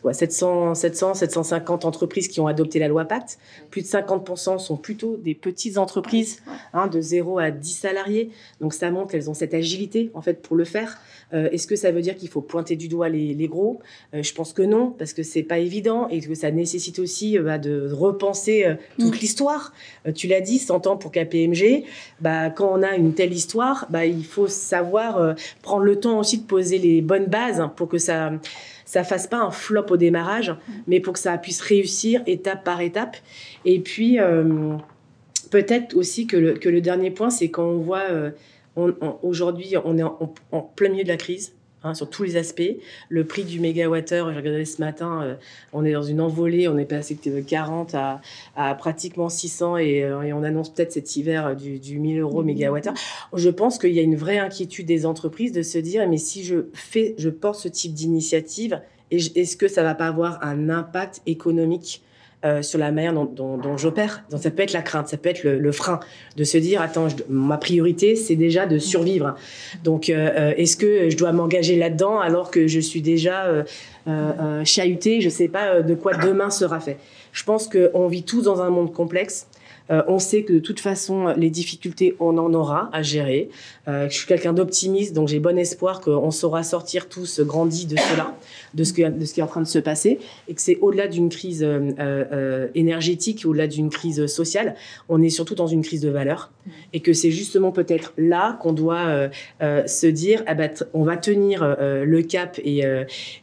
quoi, 0.00 0.12
700, 0.12 0.74
700, 0.74 1.14
750 1.14 1.84
entreprises 1.84 2.28
qui 2.28 2.40
ont 2.40 2.46
adopté 2.46 2.78
la 2.78 2.88
loi 2.88 3.04
Pacte. 3.04 3.38
Plus 3.70 3.82
de 3.82 3.86
50% 3.86 4.58
sont 4.58 4.76
plutôt 4.76 5.16
des 5.16 5.34
petites 5.34 5.78
entreprises, 5.78 6.42
hein, 6.72 6.86
de 6.86 7.00
0 7.00 7.38
à 7.38 7.50
10 7.50 7.70
salariés. 7.72 8.30
Donc 8.60 8.74
ça 8.74 8.90
montre 8.90 9.10
qu'elles 9.10 9.30
ont 9.30 9.34
cette 9.34 9.54
agilité 9.54 10.10
en 10.14 10.22
fait 10.22 10.40
pour 10.42 10.56
le 10.56 10.64
faire. 10.64 10.98
Euh, 11.34 11.48
est-ce 11.50 11.66
que 11.66 11.76
ça 11.76 11.90
veut 11.90 12.02
dire 12.02 12.16
qu'il 12.16 12.28
faut 12.28 12.40
pointer 12.40 12.76
du 12.76 12.88
doigt 12.88 13.08
les, 13.08 13.48
gros? 13.48 13.80
Euh, 14.14 14.22
Je 14.22 14.34
pense 14.34 14.52
que 14.52 14.62
non, 14.62 14.90
parce 14.90 15.12
que 15.12 15.22
c'est 15.22 15.42
pas 15.42 15.58
évident 15.58 16.08
et 16.08 16.20
que 16.20 16.34
ça 16.34 16.50
nécessite 16.50 16.98
aussi 16.98 17.38
euh, 17.38 17.42
bah, 17.42 17.58
de 17.58 17.90
repenser 17.92 18.66
toute 18.98 19.14
mm. 19.14 19.18
l'histoire. 19.18 19.72
tu 20.14 20.26
l'as 20.26 20.40
dit, 20.40 20.58
100 20.58 20.86
ans 20.86 20.96
pour 20.96 21.12
KPMG. 21.12 21.84
Bah, 22.20 22.50
quand 22.50 22.70
on 22.72 22.82
a 22.82 22.94
une 22.96 23.14
telle 23.14 23.32
histoire, 23.32 23.86
bah, 23.90 24.06
il 24.06 24.24
faut 24.24 24.46
savoir 24.46 25.34
prendre 25.62 25.84
le 25.84 25.96
temps 25.96 26.18
aussi 26.18 26.38
de 26.38 26.46
poser 26.46 26.78
les 26.78 27.00
bonnes 27.00 27.26
bases 27.26 27.62
pour 27.76 27.88
que 27.88 27.98
ça 27.98 28.32
ça 28.84 29.04
fasse 29.04 29.26
pas 29.26 29.38
un 29.38 29.50
flop 29.50 29.86
au 29.88 29.96
démarrage, 29.96 30.50
mm. 30.50 30.72
mais 30.86 31.00
pour 31.00 31.14
que 31.14 31.18
ça 31.18 31.38
puisse 31.38 31.60
réussir 31.62 32.22
étape 32.26 32.62
par 32.62 32.80
étape. 32.82 33.16
Et 33.64 33.80
puis 33.80 34.18
peut-être 35.50 35.96
aussi 35.96 36.26
que 36.26 36.36
le, 36.36 36.52
que 36.54 36.68
le 36.68 36.80
dernier 36.80 37.10
point, 37.10 37.30
c'est 37.30 37.48
quand 37.48 37.64
on 37.64 37.78
voit 37.78 38.04
Aujourd'hui, 38.76 39.74
on 39.84 39.98
est 39.98 40.02
en, 40.02 40.62
plein 40.74 40.88
milieu 40.88 41.04
de 41.04 41.08
la 41.08 41.16
crise. 41.16 41.54
Hein, 41.84 41.94
sur 41.94 42.08
tous 42.08 42.22
les 42.22 42.36
aspects. 42.36 42.62
Le 43.08 43.26
prix 43.26 43.42
du 43.42 43.58
mégawattheure, 43.58 44.30
j'ai 44.30 44.36
regardé 44.36 44.64
ce 44.64 44.80
matin, 44.80 45.20
euh, 45.20 45.34
on 45.72 45.84
est 45.84 45.90
dans 45.90 46.04
une 46.04 46.20
envolée, 46.20 46.68
on 46.68 46.78
est 46.78 46.84
passé 46.84 47.18
de 47.24 47.40
40 47.40 47.96
à, 47.96 48.74
pratiquement 48.76 49.28
600 49.28 49.78
et, 49.78 50.04
euh, 50.04 50.22
et 50.22 50.32
on 50.32 50.44
annonce 50.44 50.72
peut-être 50.72 50.92
cet 50.92 51.16
hiver 51.16 51.44
euh, 51.44 51.54
du, 51.56 51.80
du 51.80 51.98
1000 51.98 52.20
euros 52.20 52.44
mégawattheure. 52.44 52.94
Je 53.34 53.50
pense 53.50 53.78
qu'il 53.78 53.90
y 53.90 53.98
a 53.98 54.02
une 54.02 54.14
vraie 54.14 54.38
inquiétude 54.38 54.86
des 54.86 55.06
entreprises 55.06 55.50
de 55.50 55.62
se 55.62 55.78
dire, 55.78 56.08
mais 56.08 56.18
si 56.18 56.44
je 56.44 56.66
fais, 56.72 57.16
je 57.18 57.30
porte 57.30 57.58
ce 57.58 57.66
type 57.66 57.94
d'initiative, 57.94 58.80
est-ce 59.10 59.56
que 59.56 59.66
ça 59.66 59.82
va 59.82 59.96
pas 59.96 60.06
avoir 60.06 60.38
un 60.44 60.70
impact 60.70 61.20
économique 61.26 62.02
euh, 62.44 62.60
sur 62.62 62.78
la 62.78 62.90
manière 62.90 63.12
dont, 63.12 63.56
dont, 63.56 63.76
j'opère. 63.76 64.24
Donc 64.30 64.40
ça 64.42 64.50
peut 64.50 64.62
être 64.62 64.72
la 64.72 64.82
crainte, 64.82 65.08
ça 65.08 65.16
peut 65.16 65.28
être 65.28 65.44
le, 65.44 65.58
le 65.58 65.70
de 66.36 66.44
se 66.44 66.58
dire 66.58 66.82
attends, 66.82 67.08
ma 67.28 67.56
priorité 67.56 68.16
c'est 68.16 68.36
déjà 68.36 68.66
de 68.66 68.78
survivre. 68.78 69.36
Donc 69.84 70.08
euh, 70.08 70.30
euh, 70.36 70.54
est-ce 70.56 70.76
que 70.76 71.08
je 71.10 71.16
dois 71.16 71.32
m'engager 71.32 71.76
là-dedans 71.76 72.18
alors 72.18 72.50
que 72.50 72.66
je 72.66 72.80
suis 72.80 73.00
déjà 73.00 73.64
euh, 74.08 74.64
chahuté, 74.64 75.20
je 75.20 75.28
sais 75.28 75.48
pas 75.48 75.82
de 75.82 75.94
quoi 75.94 76.14
demain 76.14 76.50
sera 76.50 76.80
fait. 76.80 76.98
Je 77.32 77.44
pense 77.44 77.68
qu'on 77.68 78.08
vit 78.08 78.24
tous 78.24 78.42
dans 78.42 78.60
un 78.60 78.70
monde 78.70 78.92
complexe. 78.92 79.46
On 79.90 80.18
sait 80.18 80.42
que 80.42 80.54
de 80.54 80.58
toute 80.58 80.80
façon, 80.80 81.34
les 81.36 81.50
difficultés, 81.50 82.16
on 82.20 82.38
en 82.38 82.54
aura 82.54 82.88
à 82.92 83.02
gérer. 83.02 83.50
je 83.86 84.08
suis 84.10 84.26
quelqu'un 84.26 84.52
d'optimiste, 84.52 85.14
donc 85.14 85.28
j'ai 85.28 85.38
bon 85.38 85.58
espoir 85.58 86.00
qu'on 86.00 86.30
saura 86.30 86.62
sortir 86.62 87.08
tous 87.08 87.40
grandis 87.40 87.86
de 87.86 87.96
cela 87.96 88.34
de 88.74 88.84
ce, 88.84 88.92
qui, 88.92 89.02
est 89.02 89.42
en 89.42 89.46
train 89.46 89.60
de 89.60 89.66
se 89.66 89.78
passer 89.78 90.18
et 90.48 90.54
que 90.54 90.60
c'est 90.60 90.78
au-delà 90.80 91.08
d'une 91.08 91.28
crise 91.28 91.62
euh, 91.62 91.90
euh, 91.98 92.68
énergétique, 92.74 93.44
au-delà 93.44 93.66
d'une 93.66 93.90
crise 93.90 94.26
sociale, 94.26 94.74
on 95.08 95.22
est 95.22 95.30
surtout 95.30 95.54
dans 95.54 95.66
une 95.66 95.82
crise 95.82 96.00
de 96.00 96.08
valeur 96.08 96.50
et 96.92 97.00
que 97.00 97.12
c'est 97.12 97.30
justement 97.30 97.72
peut-être 97.72 98.12
là 98.16 98.58
qu'on 98.62 98.72
doit 98.72 99.28
euh, 99.60 99.86
se 99.86 100.06
dire 100.06 100.42
ah 100.46 100.54
bah, 100.54 100.68
on 100.94 101.04
va 101.04 101.16
tenir 101.16 101.76
le 101.80 102.22
cap 102.22 102.58
et, 102.64 102.82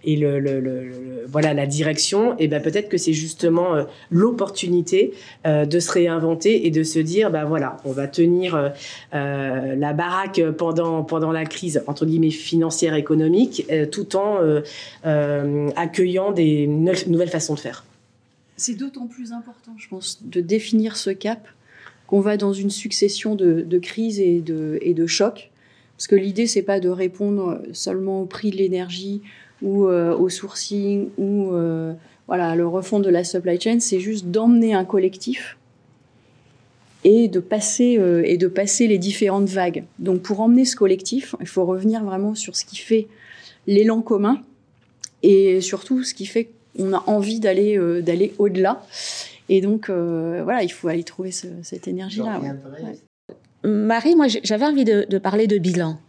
et 0.04 0.16
le, 0.16 0.40
le, 0.40 0.60
le, 0.60 1.26
voilà 1.28 1.54
la 1.54 1.66
direction 1.66 2.36
et 2.40 2.48
ben 2.48 2.62
peut-être 2.62 2.90
que 2.90 2.98
c'est 2.98 3.14
justement 3.14 3.86
l'opportunité 4.10 5.14
de 5.46 5.80
se 5.80 5.92
réinventer 5.92 6.39
et 6.46 6.72
de 6.72 6.84
se 6.84 7.00
dire 7.00 7.32
bah 7.32 7.46
voilà 7.46 7.78
on 7.86 7.92
va 7.92 8.08
tenir 8.08 8.72
la 9.12 9.94
baraque 9.94 10.42
pendant 10.58 11.04
pendant 11.04 11.32
la 11.32 11.46
crise 11.46 11.82
entre 11.88 12.06
guillemets 12.06 12.30
financière 12.30 12.94
économique 12.94 13.66
tout 13.92 14.16
en 14.16 14.40
euh, 15.06 15.70
accueillant 15.76 16.32
des 16.32 16.68
nouvelles 16.68 17.30
façons 17.30 17.54
de 17.54 17.60
faire. 17.60 17.86
C'est 18.58 18.76
d'autant 18.76 19.08
plus 19.08 19.32
important, 19.32 19.72
je 19.78 19.88
pense, 19.88 20.20
de 20.24 20.42
définir 20.42 20.98
ce 20.98 21.10
cap 21.10 21.48
qu'on 22.08 22.20
va 22.20 22.38
dans 22.38 22.54
une 22.54 22.70
succession 22.70 23.36
de, 23.36 23.78
crises 23.80 24.20
et 24.20 24.42
de, 24.42 24.80
et 24.82 24.94
de 24.94 25.08
chocs. 25.08 25.52
Parce 25.96 26.08
que 26.08 26.16
l'idée, 26.16 26.48
c'est 26.48 26.64
pas 26.64 26.80
de 26.80 26.90
répondre 26.90 27.62
seulement 27.72 28.22
au 28.22 28.26
prix 28.26 28.52
de 28.52 28.58
l'énergie 28.58 29.22
ou 29.62 29.88
euh, 29.88 30.16
au 30.18 30.30
sourcing 30.30 31.10
ou 31.18 31.54
euh, 31.54 31.94
voilà, 32.28 32.56
le 32.56 32.68
refond 32.68 33.00
de 33.00 33.10
la 33.10 33.24
supply 33.24 33.60
chain, 33.60 33.80
c'est 33.80 34.00
juste 34.00 34.28
d'emmener 34.28 34.74
un 34.74 34.86
collectif 34.86 35.58
et 37.04 37.28
de 37.28 37.40
passer 37.40 38.00
et 38.26 38.38
de 38.38 38.48
passer 38.48 38.88
les 38.88 38.98
différentes 38.98 39.48
vagues. 39.48 39.86
Donc 40.00 40.22
pour 40.22 40.42
emmener 40.42 40.66
ce 40.66 40.76
collectif, 40.76 41.36
il 41.40 41.48
faut 41.48 41.66
revenir 41.66 42.04
vraiment 42.04 42.36
sur 42.36 42.56
ce 42.56 42.66
qui 42.66 42.78
fait 42.78 43.08
l'élan 43.68 44.02
commun 44.02 44.42
et 45.24 45.62
surtout 45.62 46.04
ce 46.04 46.14
qui 46.14 46.26
fait 46.26 46.50
qu'on 46.78 46.94
a 46.94 47.04
envie 47.08 47.40
d'aller 47.40 47.78
euh, 47.78 48.02
d'aller 48.02 48.34
au-delà. 48.38 48.84
Et 49.50 49.62
donc 49.62 49.90
euh, 49.90 50.42
voilà, 50.44 50.64
il 50.64 50.70
faut 50.70 50.88
aller 50.88 51.04
trouver 51.04 51.32
cette 51.32 51.88
énergie-là. 51.88 52.42
Marie, 53.64 54.16
moi 54.16 54.28
j'avais 54.28 54.66
envie 54.66 54.86
de, 54.86 55.18
parler 55.18 55.48
de 55.48 55.58
bilan. 55.58 56.00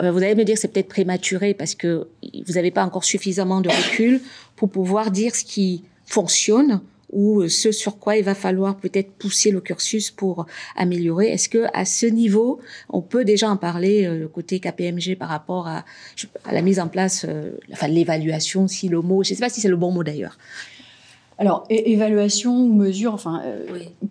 Euh, 0.00 0.10
vous 0.10 0.18
allez 0.18 0.34
me 0.34 0.44
dire 0.44 0.56
que 0.56 0.60
c'est 0.60 0.68
peut-être 0.68 0.88
prématuré 0.88 1.54
parce 1.54 1.74
que 1.74 2.08
vous 2.46 2.54
n'avez 2.54 2.72
pas 2.72 2.84
encore 2.84 3.04
suffisamment 3.04 3.60
de 3.60 3.68
recul 3.68 4.20
pour 4.56 4.68
pouvoir 4.68 5.10
dire 5.10 5.36
ce 5.36 5.44
qui 5.44 5.84
fonctionne 6.04 6.80
ou 7.14 7.40
euh, 7.40 7.48
ce 7.48 7.72
sur 7.72 7.98
quoi 7.98 8.16
il 8.16 8.24
va 8.24 8.34
falloir 8.34 8.76
peut-être 8.76 9.10
pousser 9.12 9.50
le 9.50 9.60
cursus 9.60 10.10
pour 10.10 10.46
améliorer. 10.76 11.28
Est-ce 11.28 11.48
que 11.48 11.66
à 11.72 11.84
ce 11.84 12.06
niveau, 12.06 12.60
on 12.90 13.00
peut 13.00 13.24
déjà 13.24 13.48
en 13.48 13.56
parler 13.56 14.04
euh, 14.04 14.18
le 14.18 14.28
côté 14.28 14.60
KPMG 14.60 15.16
par 15.18 15.28
rapport 15.28 15.68
à, 15.68 15.84
la 16.52 16.60
mise 16.60 16.80
en 16.80 16.88
place, 16.88 17.24
euh, 17.26 17.52
enfin 17.72 17.88
l'évaluation, 17.88 18.68
si 18.68 18.88
le 18.88 19.00
mot, 19.00 19.22
je 19.22 19.30
ne 19.30 19.36
sais 19.36 19.40
pas 19.40 19.48
si 19.48 19.60
c'est 19.60 19.68
le 19.68 19.76
bon 19.76 19.92
mot 19.92 20.04
d'ailleurs. 20.04 20.36
Alors, 21.36 21.64
évaluation 21.68 22.56
ou 22.56 22.72
mesure, 22.72 23.12
enfin, 23.12 23.42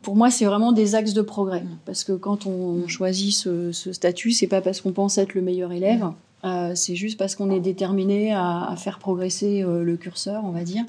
pour 0.02 0.18
moi, 0.18 0.30
c'est 0.30 0.44
vraiment 0.44 0.74
des 0.74 0.94
axes 0.94 1.14
de 1.14 1.22
progrès. 1.22 1.64
Parce 1.86 2.04
que 2.04 2.12
quand 2.12 2.48
on 2.48 2.86
choisit 2.90 3.34
ce, 3.34 3.72
ce 3.72 3.94
statut, 3.94 4.32
c'est 4.32 4.48
pas 4.48 4.60
parce 4.60 4.82
qu'on 4.82 4.92
pense 4.92 5.18
être 5.18 5.34
le 5.34 5.42
meilleur 5.42 5.72
élève. 5.72 6.06
Euh, 6.46 6.74
c'est 6.76 6.96
juste 6.96 7.18
parce 7.18 7.36
qu'on 7.36 7.50
est 7.52 7.62
déterminé 7.62 8.34
à, 8.34 8.74
faire 8.78 9.00
progresser 9.00 9.64
euh, 9.64 9.84
le 9.84 9.96
curseur, 9.96 10.44
on 10.44 10.52
va 10.52 10.64
dire. 10.64 10.84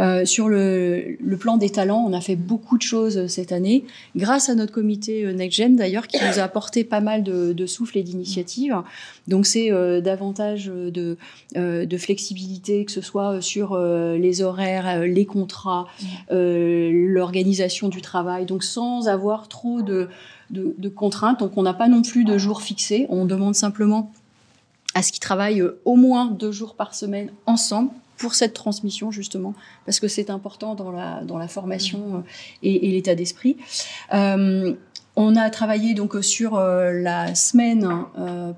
Euh, 0.00 0.24
sur 0.24 0.48
le, 0.48 1.16
plan 1.38 1.56
des 1.56 1.70
talents, 1.70 2.04
on 2.06 2.12
a 2.12 2.20
fait 2.20 2.36
beaucoup 2.36 2.76
de 2.76 2.82
choses 2.82 3.26
cette 3.28 3.52
année, 3.52 3.84
grâce 4.16 4.48
à 4.48 4.54
notre 4.54 4.72
comité 4.72 5.32
NextGen 5.32 5.76
d'ailleurs, 5.76 6.06
qui 6.06 6.18
nous 6.18 6.38
a 6.38 6.42
apporté 6.42 6.84
pas 6.84 7.00
mal 7.00 7.22
de, 7.22 7.66
souffle 7.66 7.98
et 7.98 8.02
d'initiatives. 8.02 8.76
Donc 9.28 9.46
c'est 9.46 9.70
davantage 10.00 10.66
de, 10.66 11.16
de, 11.54 11.96
flexibilité, 11.96 12.84
que 12.84 12.92
ce 12.92 13.00
soit 13.00 13.40
sur 13.40 13.78
les 13.78 14.42
horaires, 14.42 15.06
les 15.06 15.26
contrats, 15.26 15.86
l'organisation 16.30 17.88
du 17.88 18.00
travail, 18.00 18.46
donc 18.46 18.64
sans 18.64 19.08
avoir 19.08 19.48
trop 19.48 19.82
de, 19.82 20.08
de 20.50 20.88
contraintes. 20.88 21.40
Donc 21.40 21.52
on 21.56 21.62
n'a 21.62 21.74
pas 21.74 21.88
non 21.88 22.02
plus 22.02 22.24
de 22.24 22.36
jours 22.38 22.62
fixés, 22.62 23.06
on 23.08 23.24
demande 23.24 23.54
simplement 23.54 24.10
à 24.94 25.02
ce 25.02 25.12
qu'ils 25.12 25.20
travaillent 25.20 25.62
euh, 25.62 25.80
au 25.84 25.96
moins 25.96 26.26
deux 26.26 26.52
jours 26.52 26.74
par 26.74 26.94
semaine 26.94 27.30
ensemble 27.46 27.90
pour 28.20 28.34
cette 28.34 28.54
transmission 28.54 29.10
justement 29.10 29.54
parce 29.86 29.98
que 29.98 30.06
c'est 30.06 30.30
important 30.30 30.76
dans 30.76 30.92
la 30.92 31.24
dans 31.24 31.38
la 31.38 31.48
formation 31.48 31.98
mmh. 31.98 32.16
euh, 32.16 32.22
et, 32.62 32.90
l'état 32.90 33.16
d'esprit. 33.16 33.56
Euh, 34.14 34.74
on 35.16 35.34
a 35.34 35.50
travaillé 35.50 35.94
donc 35.94 36.14
sur 36.22 36.56
la 36.56 37.34
semaine 37.34 37.86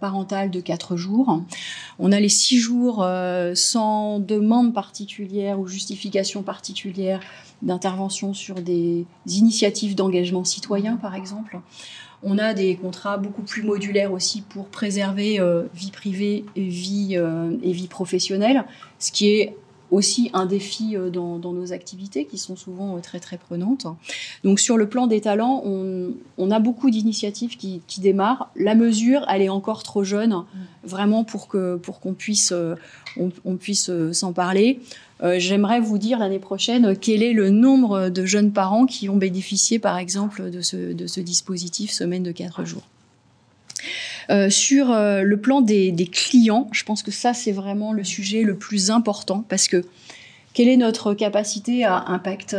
parentale 0.01 0.51
de 0.51 0.61
quatre 0.61 0.97
jours. 0.97 1.43
On 1.99 2.13
a 2.13 2.21
les 2.21 2.29
six 2.29 2.59
jours 2.59 3.05
sans 3.55 4.21
demande 4.21 4.75
particulière 4.75 5.59
ou 5.59 5.67
justification 5.67 6.43
particulière 6.43 7.21
d'intervention 7.63 8.35
sur 8.35 8.57
des 8.57 9.07
initiatives 9.27 9.95
d'engagement 9.95 10.45
citoyen, 10.45 10.97
par 10.97 11.15
exemple. 11.15 11.59
On 12.23 12.39
a 12.39 12.55
des 12.55 12.77
contrats 12.77 13.17
beaucoup 13.17 13.43
plus 13.43 13.63
modulaires 13.63 14.13
aussi 14.13 14.43
pour 14.43 14.67
préserver 14.67 15.41
euh, 15.41 15.65
vie 15.75 15.91
privée 15.91 16.45
et 16.55 16.69
vie, 16.69 17.17
euh, 17.17 17.57
et 17.63 17.73
vie 17.73 17.89
professionnelle, 17.89 18.65
ce 18.99 19.11
qui 19.11 19.31
est 19.31 19.57
aussi 19.91 20.31
un 20.33 20.47
défi 20.47 20.97
euh, 20.97 21.11
dans, 21.11 21.39
nos 21.39 21.73
activités 21.73 22.25
qui 22.25 22.39
sont 22.39 22.55
souvent 22.55 22.99
très 23.01 23.19
très 23.19 23.39
prenantes. 23.39 23.87
Donc 24.45 24.61
sur 24.61 24.77
le 24.77 24.89
plan 24.89 25.09
des 25.09 25.21
talents, 25.21 25.63
on, 25.65 26.51
a 26.51 26.59
beaucoup 26.61 26.91
d'initiatives 26.91 27.57
qui, 27.57 27.83
démarrent. 27.99 28.51
La 28.57 28.75
mesure, 28.75 29.27
elle 29.29 29.43
est 29.43 29.49
encore 29.49 29.83
trop 29.83 30.05
jeune, 30.05 30.45
vraiment 30.85 31.25
pour 31.25 31.49
que 31.49 31.77
pour 31.77 32.01
qu'on 32.01 32.15
puisse 32.15 32.55
on 33.19 33.57
puisse 33.57 33.91
s'en 34.13 34.33
parler. 34.33 34.81
Euh, 35.23 35.37
j'aimerais 35.39 35.81
vous 35.81 35.99
dire 35.99 36.19
l'année 36.19 36.41
prochaine 36.41 36.97
quel 36.97 37.23
est 37.23 37.33
le 37.33 37.51
nombre 37.51 38.09
de 38.09 38.27
jeunes 38.27 38.53
parents 38.53 38.87
qui 38.87 39.09
ont 39.09 39.17
bénéficié, 39.17 39.79
par 39.79 39.99
exemple, 39.99 40.51
de 40.51 40.61
ce, 40.61 41.21
dispositif 41.21 41.91
semaine 41.91 42.23
de 42.23 42.33
4 42.33 42.65
jours. 42.65 42.83
Euh, 44.31 44.51
sur 44.51 44.91
euh, 44.91 45.23
le 45.23 45.37
plan 45.37 45.61
des, 45.61 45.95
clients, 46.11 46.69
je 46.73 46.85
pense 46.85 47.03
que 47.03 47.11
ça, 47.11 47.35
c'est 47.35 47.53
vraiment 47.53 47.93
le 47.93 48.05
sujet 48.05 48.43
le 48.43 48.57
plus 48.57 48.91
important 48.91 49.45
parce 49.49 49.69
que 49.69 49.85
quelle 50.55 50.69
est 50.69 50.77
notre 50.77 51.15
capacité 51.15 51.85
à 51.85 52.05
impact 52.09 52.57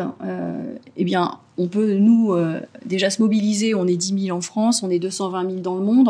Eh 0.97 1.03
bien, 1.03 1.37
on 1.57 1.67
peut, 1.67 1.93
nous, 1.93 2.35
déjà 2.87 3.11
se 3.11 3.21
mobiliser. 3.21 3.75
On 3.75 3.85
est 3.85 3.97
10 3.97 4.25
000 4.25 4.35
en 4.35 4.41
France, 4.41 4.81
on 4.81 4.89
est 4.89 4.97
220 4.97 5.47
000 5.47 5.61
dans 5.61 5.75
le 5.75 5.83
monde. 5.83 6.09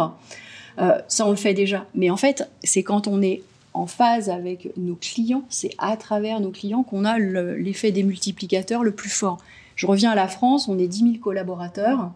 ça, 0.77 1.27
on 1.27 1.31
le 1.31 1.35
fait 1.35 1.53
déjà. 1.53 1.85
Mais 1.93 2.09
en 2.09 2.15
fait, 2.15 2.49
c'est 2.63 2.83
quand 2.83 3.09
on 3.09 3.21
est 3.21 3.41
en 3.73 3.87
phase 3.87 4.29
avec 4.29 4.75
nos 4.77 4.95
clients, 4.95 5.43
c'est 5.49 5.71
à 5.77 5.97
travers 5.97 6.39
nos 6.39 6.51
clients 6.51 6.83
qu'on 6.83 7.05
a 7.05 7.17
l'effet 7.17 7.91
des 7.91 8.03
multiplicateurs 8.03 8.83
le 8.83 8.91
plus 8.91 9.09
fort. 9.09 9.39
Je 9.75 9.87
reviens 9.87 10.11
à 10.11 10.15
la 10.15 10.27
France, 10.27 10.67
on 10.67 10.77
est 10.77 10.87
10 10.87 10.99
000 10.99 11.11
collaborateurs, 11.21 12.11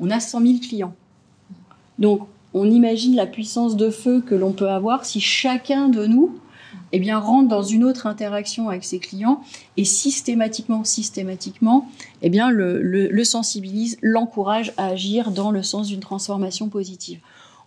on 0.00 0.10
a 0.10 0.20
100 0.20 0.40
000 0.40 0.54
clients. 0.60 0.94
Donc, 1.98 2.26
on 2.54 2.70
imagine 2.70 3.16
la 3.16 3.26
puissance 3.26 3.76
de 3.76 3.90
feu 3.90 4.22
que 4.24 4.34
l'on 4.34 4.52
peut 4.52 4.70
avoir 4.70 5.04
si 5.04 5.20
chacun 5.20 5.88
de 5.88 6.06
nous 6.06 6.38
eh 6.92 7.00
bien, 7.00 7.18
rentre 7.18 7.48
dans 7.48 7.62
une 7.62 7.82
autre 7.82 8.06
interaction 8.06 8.68
avec 8.68 8.84
ses 8.84 9.00
clients 9.00 9.42
et 9.76 9.84
systématiquement, 9.84 10.84
systématiquement, 10.84 11.88
eh 12.22 12.30
bien, 12.30 12.50
le 12.50 13.24
sensibilise, 13.24 13.98
l'encourage 14.00 14.72
à 14.76 14.86
agir 14.86 15.32
dans 15.32 15.50
le 15.50 15.62
sens 15.62 15.88
d'une 15.88 16.00
transformation 16.00 16.68
positive. 16.68 17.18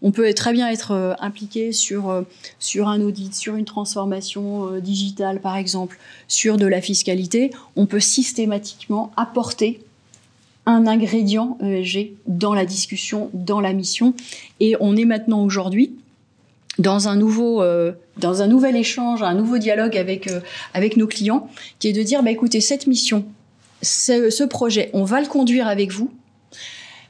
On 0.01 0.11
peut 0.11 0.31
très 0.33 0.53
bien 0.53 0.69
être 0.69 0.91
euh, 0.91 1.13
impliqué 1.19 1.71
sur, 1.71 2.09
euh, 2.09 2.21
sur 2.59 2.87
un 2.87 3.01
audit, 3.01 3.33
sur 3.33 3.55
une 3.55 3.65
transformation 3.65 4.73
euh, 4.73 4.79
digitale 4.79 5.41
par 5.41 5.57
exemple, 5.57 5.97
sur 6.27 6.57
de 6.57 6.65
la 6.65 6.81
fiscalité. 6.81 7.51
On 7.75 7.85
peut 7.85 7.99
systématiquement 7.99 9.11
apporter 9.17 9.81
un 10.65 10.85
ingrédient 10.85 11.57
ESG 11.61 12.11
dans 12.27 12.53
la 12.53 12.65
discussion, 12.65 13.29
dans 13.33 13.61
la 13.61 13.73
mission. 13.73 14.13
Et 14.59 14.75
on 14.79 14.95
est 14.95 15.05
maintenant 15.05 15.43
aujourd'hui 15.43 15.93
dans 16.77 17.07
un 17.07 17.15
nouvel 17.15 18.75
échange, 18.75 19.23
un 19.23 19.33
nouveau 19.33 19.57
dialogue 19.57 19.97
avec 19.97 20.29
avec 20.75 20.95
nos 20.95 21.07
clients, 21.07 21.49
qui 21.79 21.87
est 21.87 21.93
de 21.93 22.03
dire 22.03 22.21
bah 22.21 22.31
écoutez 22.31 22.61
cette 22.61 22.85
mission, 22.85 23.25
ce 23.81 24.43
projet, 24.43 24.91
on 24.93 25.03
va 25.03 25.21
le 25.21 25.27
conduire 25.27 25.67
avec 25.67 25.91
vous. 25.91 26.11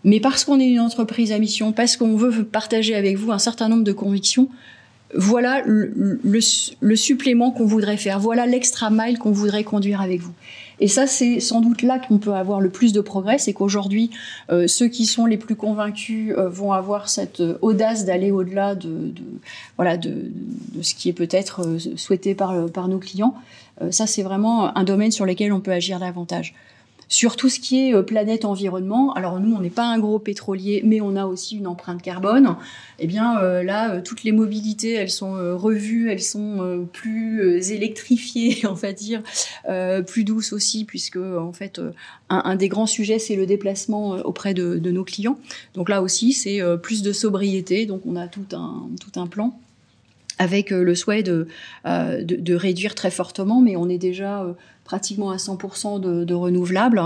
Mais 0.04 0.20
parce 0.20 0.46
qu'on 0.46 0.60
est 0.60 0.68
une 0.68 0.80
entreprise 0.80 1.32
à 1.32 1.40
mission, 1.40 1.72
parce 1.72 1.98
qu'on 1.98 2.16
veut 2.16 2.44
partager 2.44 2.96
avec 2.96 3.18
vous 3.18 3.32
un 3.32 3.40
certain 3.40 3.68
nombre 3.70 3.84
de 3.84 3.94
convictions, 3.94 4.50
voilà 5.16 5.64
le, 5.66 6.96
supplément 6.96 7.52
qu'on 7.52 7.66
voudrait 7.66 7.98
faire, 7.98 8.20
voilà 8.20 8.46
l'extra 8.46 8.90
mile 8.90 9.18
qu'on 9.18 9.32
voudrait 9.32 9.64
conduire 9.64 10.02
avec 10.02 10.22
vous. 10.22 10.34
Et 10.80 10.88
ça, 10.88 11.08
c'est 11.08 11.40
sans 11.40 11.62
doute 11.62 11.82
là 11.82 11.98
qu'on 11.98 12.20
peut 12.20 12.34
avoir 12.34 12.62
le 12.62 12.70
plus 12.70 12.94
de 12.94 13.02
progrès, 13.02 13.40
c'est 13.40 13.54
qu'aujourd'hui, 13.54 14.12
euh, 14.52 14.68
ceux 14.68 14.88
qui 14.88 15.06
sont 15.06 15.26
les 15.26 15.38
plus 15.38 15.56
convaincus 15.56 16.36
euh, 16.38 16.50
vont 16.50 16.72
avoir 16.72 17.10
cette 17.10 17.40
euh, 17.40 17.58
audace 17.62 18.06
d'aller 18.06 18.30
au-delà 18.30 18.76
de, 18.76 19.12
voilà, 19.76 19.98
de, 19.98 20.26
ce 20.82 20.94
qui 20.94 21.10
est 21.10 21.14
peut-être 21.14 21.78
souhaité 21.96 22.36
par, 22.36 22.70
par 22.70 22.88
nos 22.90 23.00
clients. 23.00 23.34
ça, 23.90 24.06
c'est 24.06 24.24
vraiment 24.24 24.78
un 24.78 24.84
domaine 24.84 25.12
sur 25.12 25.26
lequel 25.26 25.52
on 25.52 25.62
peut 25.62 25.72
agir 25.72 26.00
davantage. 26.00 26.54
Sur 27.10 27.38
tout 27.38 27.48
ce 27.48 27.60
qui 27.62 27.88
est 27.88 27.94
euh, 27.94 28.02
planète 28.02 28.44
environnement, 28.44 29.14
alors 29.14 29.40
nous 29.40 29.56
on 29.56 29.62
n'est 29.62 29.70
pas 29.70 29.86
un 29.86 29.98
gros 29.98 30.20
pétrolier, 30.20 30.82
mais 30.84 31.00
on 31.00 31.16
a 31.16 31.26
aussi 31.26 31.56
une 31.56 31.68
empreinte 31.68 32.02
carbone. 32.02 32.58
Eh 33.00 33.08
bien 33.08 33.40
euh, 33.40 33.64
là, 33.64 33.94
euh, 33.94 34.02
toutes 34.04 34.24
les 34.24 34.34
mobilités, 34.34 34.94
elles 34.94 35.10
sont 35.10 35.58
revues, 35.58 36.12
elles 36.12 36.22
sont 36.22 36.88
plus 36.92 37.72
électrifiées, 37.72 38.66
on 38.70 38.74
va 38.74 38.92
dire, 38.92 39.24
plus 40.06 40.24
douces 40.24 40.52
aussi, 40.52 40.84
puisque 40.84 41.18
en 41.18 41.54
fait 41.54 41.80
un, 42.30 42.56
des 42.56 42.68
grands 42.68 42.86
sujets 42.86 43.20
c'est 43.20 43.36
le 43.36 43.46
déplacement 43.46 44.12
auprès 44.26 44.54
de, 44.54 44.78
nos 44.90 45.04
clients. 45.04 45.38
Donc 45.76 45.90
là 45.90 46.02
aussi 46.02 46.34
c'est 46.34 46.62
plus 46.82 47.02
de 47.02 47.14
sobriété, 47.14 47.86
donc 47.86 48.02
on 48.06 48.16
a 48.16 48.28
tout 48.28 48.46
un 48.54 48.90
tout 49.00 49.20
un 49.20 49.28
plan 49.28 49.60
avec 50.40 50.70
le 50.70 50.94
souhait 50.94 51.24
de, 51.24 51.48
de, 51.86 52.56
réduire 52.56 52.94
très 52.94 53.10
fortement, 53.10 53.60
mais 53.60 53.76
on 53.76 53.90
est 53.90 53.98
déjà 53.98 54.46
pratiquement 54.88 55.30
à 55.30 55.36
100% 55.36 56.00
de, 56.00 56.34
renouvelables. 56.34 57.02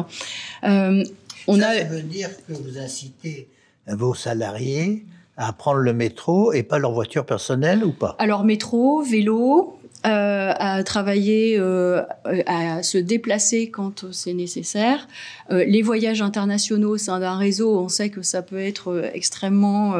Euh, 0.63 1.03
on 1.47 1.59
ça, 1.59 1.69
a... 1.69 1.77
ça 1.79 1.83
veut 1.85 2.03
dire 2.03 2.29
que 2.47 2.53
vous 2.53 2.77
incitez 2.77 3.49
vos 3.87 4.13
salariés 4.13 5.03
à 5.35 5.51
prendre 5.53 5.79
le 5.79 5.93
métro 5.93 6.53
et 6.53 6.63
pas 6.63 6.77
leur 6.77 6.91
voiture 6.91 7.25
personnelle 7.25 7.83
ou 7.83 7.91
pas? 7.91 8.15
Alors 8.19 8.43
métro, 8.43 9.01
vélo, 9.01 9.79
euh, 10.03 10.51
à 10.57 10.83
travailler, 10.83 11.57
euh, 11.59 12.01
à 12.47 12.81
se 12.81 12.97
déplacer 12.97 13.69
quand 13.69 14.11
c'est 14.11 14.33
nécessaire. 14.33 15.07
Euh, 15.51 15.63
les 15.63 15.83
voyages 15.83 16.23
internationaux 16.23 16.95
au 16.95 16.97
sein 16.97 17.19
d'un 17.19 17.37
réseau, 17.37 17.77
on 17.77 17.87
sait 17.87 18.09
que 18.09 18.23
ça 18.23 18.41
peut 18.41 18.57
être 18.57 19.11
extrêmement, 19.13 19.93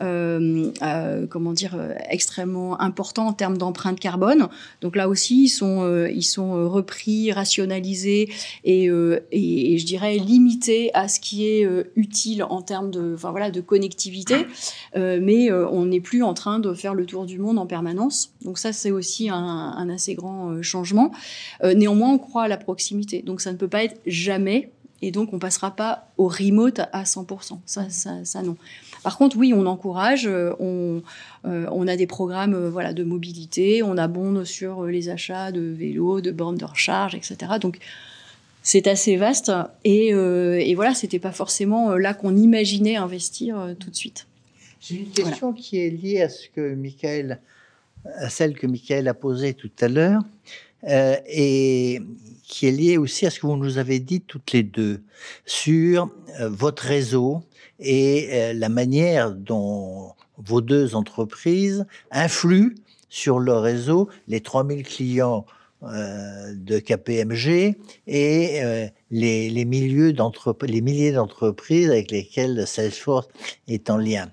comment 0.00 1.52
dire, 1.54 1.78
extrêmement 2.10 2.78
important 2.78 3.28
en 3.28 3.32
termes 3.32 3.56
d'empreinte 3.56 3.98
carbone. 3.98 4.48
Donc 4.82 4.96
là 4.96 5.08
aussi, 5.08 5.44
ils 5.44 5.48
sont, 5.48 6.06
ils 6.06 6.24
sont 6.24 6.68
repris, 6.68 7.32
rationalisés 7.32 8.28
et, 8.64 8.90
et, 9.32 9.78
je 9.78 9.86
dirais 9.86 10.16
limités 10.16 10.90
à 10.92 11.08
ce 11.08 11.20
qui 11.20 11.46
est 11.46 11.66
utile 11.96 12.42
en 12.42 12.60
termes 12.60 12.90
de, 12.90 13.14
enfin 13.14 13.30
voilà, 13.30 13.50
de 13.50 13.62
connectivité. 13.62 14.46
mais 14.94 15.50
on 15.50 15.86
n'est 15.86 16.00
plus 16.00 16.22
en 16.22 16.34
train 16.34 16.58
de 16.58 16.74
faire 16.74 16.94
le 16.94 17.06
tour 17.06 17.24
du 17.24 17.38
monde 17.38 17.58
en 17.58 17.66
permanence. 17.66 18.32
Donc 18.44 18.58
ça, 18.58 18.72
c'est 18.72 18.90
aussi 18.90 19.30
un 19.30 19.37
un, 19.38 19.88
assez 19.88 20.14
grand 20.14 20.50
euh, 20.50 20.62
changement. 20.62 21.12
Euh, 21.62 21.74
néanmoins, 21.74 22.12
on 22.12 22.18
croit 22.18 22.44
à 22.44 22.48
la 22.48 22.56
proximité. 22.56 23.22
Donc 23.22 23.40
ça 23.40 23.52
ne 23.52 23.56
peut 23.56 23.68
pas 23.68 23.84
être 23.84 24.00
jamais 24.06 24.70
et 25.00 25.12
donc 25.12 25.32
on 25.32 25.38
passera 25.38 25.70
pas 25.70 26.08
au 26.16 26.26
remote 26.26 26.80
à 26.92 27.04
100%. 27.04 27.58
Ça, 27.66 27.88
ça, 27.88 28.24
ça 28.24 28.42
non. 28.42 28.56
Par 29.02 29.16
contre, 29.16 29.36
oui, 29.36 29.52
on 29.54 29.66
encourage, 29.66 30.26
euh, 30.26 30.52
on, 30.58 31.86
a 31.86 31.96
des 31.96 32.06
programmes 32.08 32.68
voilà, 32.68 32.92
de 32.92 33.04
mobilité, 33.04 33.82
on 33.82 33.96
abonde 33.96 34.44
sur 34.44 34.86
les 34.86 35.08
achats 35.08 35.52
de 35.52 35.60
vélos, 35.60 36.20
de 36.20 36.32
bornes 36.32 36.56
de 36.56 36.64
recharge, 36.64 37.14
etc. 37.14 37.36
Donc, 37.60 37.78
c'est 38.64 38.88
assez 38.88 39.16
vaste 39.16 39.52
et, 39.84 40.08
et 40.08 40.74
voilà, 40.74 40.94
c'était 40.94 41.20
pas 41.20 41.30
forcément 41.30 41.94
là 41.94 42.12
qu'on 42.12 42.36
imaginait 42.36 42.96
investir 42.96 43.76
tout 43.78 43.88
de 43.88 43.96
suite. 43.96 44.26
J'ai 44.80 44.96
une 44.96 45.10
question 45.10 45.52
qui 45.52 45.78
est 45.78 45.90
liée 45.90 46.22
à 46.22 46.28
ce 46.28 46.48
que 46.48 46.74
Michael 46.74 47.40
à 48.16 48.28
celle 48.30 48.54
que 48.54 48.66
Michael 48.66 49.08
a 49.08 49.14
posée 49.14 49.54
tout 49.54 49.70
à 49.80 49.88
l'heure, 49.88 50.22
euh, 50.86 51.16
et 51.26 52.00
qui 52.44 52.68
est 52.68 52.72
liée 52.72 52.98
aussi 52.98 53.26
à 53.26 53.30
ce 53.30 53.40
que 53.40 53.46
vous 53.48 53.56
nous 53.56 53.78
avez 53.78 53.98
dit 53.98 54.20
toutes 54.20 54.52
les 54.52 54.62
deux 54.62 55.02
sur 55.44 56.08
euh, 56.40 56.48
votre 56.48 56.84
réseau 56.84 57.42
et 57.80 58.28
euh, 58.30 58.52
la 58.52 58.68
manière 58.68 59.32
dont 59.32 60.12
vos 60.36 60.60
deux 60.60 60.94
entreprises 60.94 61.84
influent 62.12 62.70
sur 63.08 63.40
le 63.40 63.54
réseau, 63.54 64.08
les 64.28 64.40
3000 64.40 64.84
clients 64.84 65.46
de 65.80 66.80
KPMG 66.80 67.76
et 68.08 68.62
les, 69.10 69.48
les, 69.48 69.64
milieux 69.64 70.12
les 70.62 70.80
milliers 70.80 71.12
d'entreprises 71.12 71.88
avec 71.88 72.10
lesquelles 72.10 72.66
Salesforce 72.66 73.28
est 73.68 73.88
en 73.88 73.96
lien. 73.96 74.28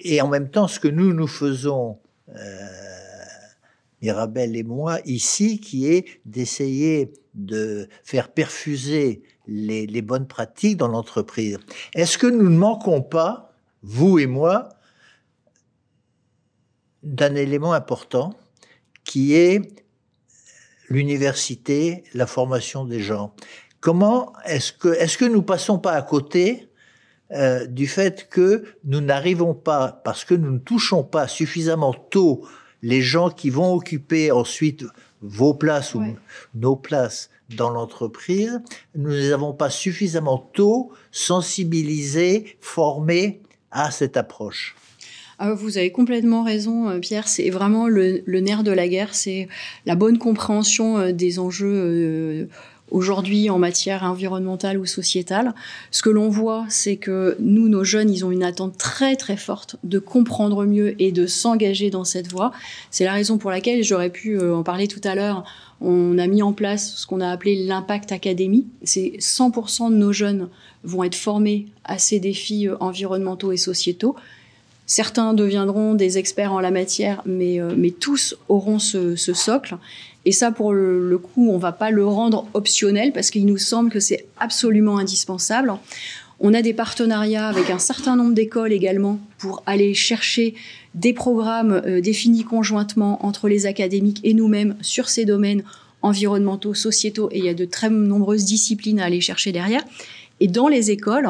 Et 0.00 0.20
en 0.20 0.28
même 0.28 0.50
temps, 0.50 0.66
ce 0.66 0.80
que 0.80 0.88
nous, 0.88 1.12
nous 1.12 1.28
faisons, 1.28 1.98
Mirabel 4.02 4.56
et 4.56 4.62
moi, 4.62 5.00
ici, 5.04 5.60
qui 5.60 5.86
est 5.86 6.20
d'essayer 6.24 7.12
de 7.34 7.88
faire 8.04 8.32
perfuser 8.32 9.22
les, 9.46 9.86
les 9.86 10.02
bonnes 10.02 10.26
pratiques 10.26 10.76
dans 10.76 10.88
l'entreprise. 10.88 11.58
Est-ce 11.94 12.18
que 12.18 12.26
nous 12.26 12.48
ne 12.50 12.56
manquons 12.56 13.02
pas, 13.02 13.52
vous 13.82 14.18
et 14.18 14.26
moi, 14.26 14.68
d'un 17.02 17.34
élément 17.34 17.72
important 17.72 18.34
qui 19.04 19.34
est 19.34 19.60
l'université, 20.88 22.04
la 22.12 22.26
formation 22.26 22.84
des 22.84 23.00
gens? 23.00 23.34
Comment 23.80 24.32
est-ce 24.44 24.72
que, 24.72 24.88
est-ce 24.88 25.16
que 25.16 25.24
nous 25.24 25.42
passons 25.42 25.78
pas 25.78 25.92
à 25.92 26.02
côté 26.02 26.65
euh, 27.32 27.66
du 27.66 27.86
fait 27.86 28.28
que 28.28 28.64
nous 28.84 29.00
n'arrivons 29.00 29.54
pas, 29.54 30.00
parce 30.04 30.24
que 30.24 30.34
nous 30.34 30.52
ne 30.52 30.58
touchons 30.58 31.02
pas 31.02 31.28
suffisamment 31.28 31.92
tôt 31.92 32.46
les 32.82 33.02
gens 33.02 33.30
qui 33.30 33.50
vont 33.50 33.74
occuper 33.74 34.30
ensuite 34.30 34.84
vos 35.22 35.54
places 35.54 35.94
ou 35.94 36.04
nos 36.54 36.76
places 36.76 37.30
dans 37.56 37.70
l'entreprise, 37.70 38.60
nous 38.94 39.10
ne 39.10 39.16
les 39.16 39.32
avons 39.32 39.52
pas 39.52 39.70
suffisamment 39.70 40.38
tôt 40.52 40.92
sensibilisés, 41.10 42.56
formés 42.60 43.40
à 43.70 43.90
cette 43.90 44.16
approche. 44.16 44.76
Ah, 45.38 45.52
vous 45.52 45.76
avez 45.76 45.92
complètement 45.92 46.42
raison, 46.42 46.88
euh, 46.88 46.98
Pierre. 46.98 47.28
C'est 47.28 47.50
vraiment 47.50 47.88
le, 47.88 48.22
nerf 48.26 48.62
de 48.62 48.70
la 48.70 48.88
guerre, 48.88 49.14
c'est 49.14 49.48
la 49.84 49.94
bonne 49.94 50.16
compréhension 50.18 50.98
euh, 50.98 51.12
des 51.12 51.38
enjeux 51.38 51.74
euh, 51.74 52.46
aujourd'hui 52.90 53.50
en 53.50 53.58
matière 53.58 54.04
environnementale 54.04 54.78
ou 54.78 54.86
sociétale. 54.86 55.54
Ce 55.90 56.02
que 56.02 56.10
l'on 56.10 56.28
voit, 56.28 56.64
c'est 56.68 56.96
que 56.96 57.36
nous, 57.40 57.68
nos 57.68 57.84
jeunes, 57.84 58.10
ils 58.10 58.24
ont 58.24 58.30
une 58.30 58.42
attente 58.42 58.78
très 58.78 59.16
très 59.16 59.36
forte 59.36 59.76
de 59.84 59.98
comprendre 59.98 60.64
mieux 60.64 61.00
et 61.00 61.12
de 61.12 61.26
s'engager 61.26 61.90
dans 61.90 62.04
cette 62.04 62.30
voie. 62.30 62.52
C'est 62.90 63.04
la 63.04 63.12
raison 63.12 63.38
pour 63.38 63.50
laquelle 63.50 63.82
j'aurais 63.82 64.10
pu 64.10 64.40
en 64.40 64.62
parler 64.62 64.88
tout 64.88 65.00
à 65.04 65.14
l'heure. 65.14 65.44
On 65.80 66.16
a 66.18 66.26
mis 66.26 66.42
en 66.42 66.52
place 66.52 66.94
ce 66.96 67.06
qu'on 67.06 67.20
a 67.20 67.28
appelé 67.28 67.66
l'impact 67.66 68.12
académie. 68.12 68.66
C'est 68.82 69.14
100% 69.18 69.90
de 69.90 69.96
nos 69.96 70.12
jeunes 70.12 70.48
vont 70.84 71.04
être 71.04 71.16
formés 71.16 71.66
à 71.84 71.98
ces 71.98 72.20
défis 72.20 72.68
environnementaux 72.80 73.52
et 73.52 73.56
sociétaux. 73.56 74.16
Certains 74.86 75.34
deviendront 75.34 75.94
des 75.94 76.16
experts 76.16 76.52
en 76.52 76.60
la 76.60 76.70
matière, 76.70 77.20
mais, 77.26 77.60
euh, 77.60 77.74
mais 77.76 77.90
tous 77.90 78.36
auront 78.48 78.78
ce, 78.78 79.16
socle. 79.16 79.76
Et 80.26 80.32
ça, 80.32 80.50
pour 80.50 80.72
le, 80.72 81.18
coup, 81.18 81.50
on 81.50 81.56
va 81.56 81.70
pas 81.70 81.92
le 81.92 82.04
rendre 82.04 82.46
optionnel 82.52 83.12
parce 83.12 83.30
qu'il 83.30 83.46
nous 83.46 83.58
semble 83.58 83.90
que 83.90 84.00
c'est 84.00 84.26
absolument 84.38 84.98
indispensable. 84.98 85.72
On 86.40 86.52
a 86.52 86.62
des 86.62 86.74
partenariats 86.74 87.46
avec 87.46 87.70
un 87.70 87.78
certain 87.78 88.16
nombre 88.16 88.34
d'écoles 88.34 88.72
également 88.72 89.20
pour 89.38 89.62
aller 89.66 89.94
chercher 89.94 90.54
des 90.94 91.12
programmes 91.12 91.80
euh, 91.86 92.00
définis 92.00 92.42
conjointement 92.42 93.24
entre 93.24 93.48
les 93.48 93.66
académiques 93.66 94.20
et 94.24 94.34
nous-mêmes 94.34 94.76
sur 94.82 95.08
ces 95.08 95.24
domaines 95.24 95.62
environnementaux, 96.02 96.74
sociétaux, 96.74 97.28
et 97.30 97.38
il 97.38 97.44
y 97.44 97.48
a 97.48 97.54
de 97.54 97.64
très 97.64 97.88
nombreuses 97.88 98.44
disciplines 98.44 98.98
à 98.98 99.04
aller 99.04 99.20
chercher 99.20 99.52
derrière. 99.52 99.84
Et 100.40 100.48
dans 100.48 100.68
les 100.68 100.90
écoles, 100.90 101.28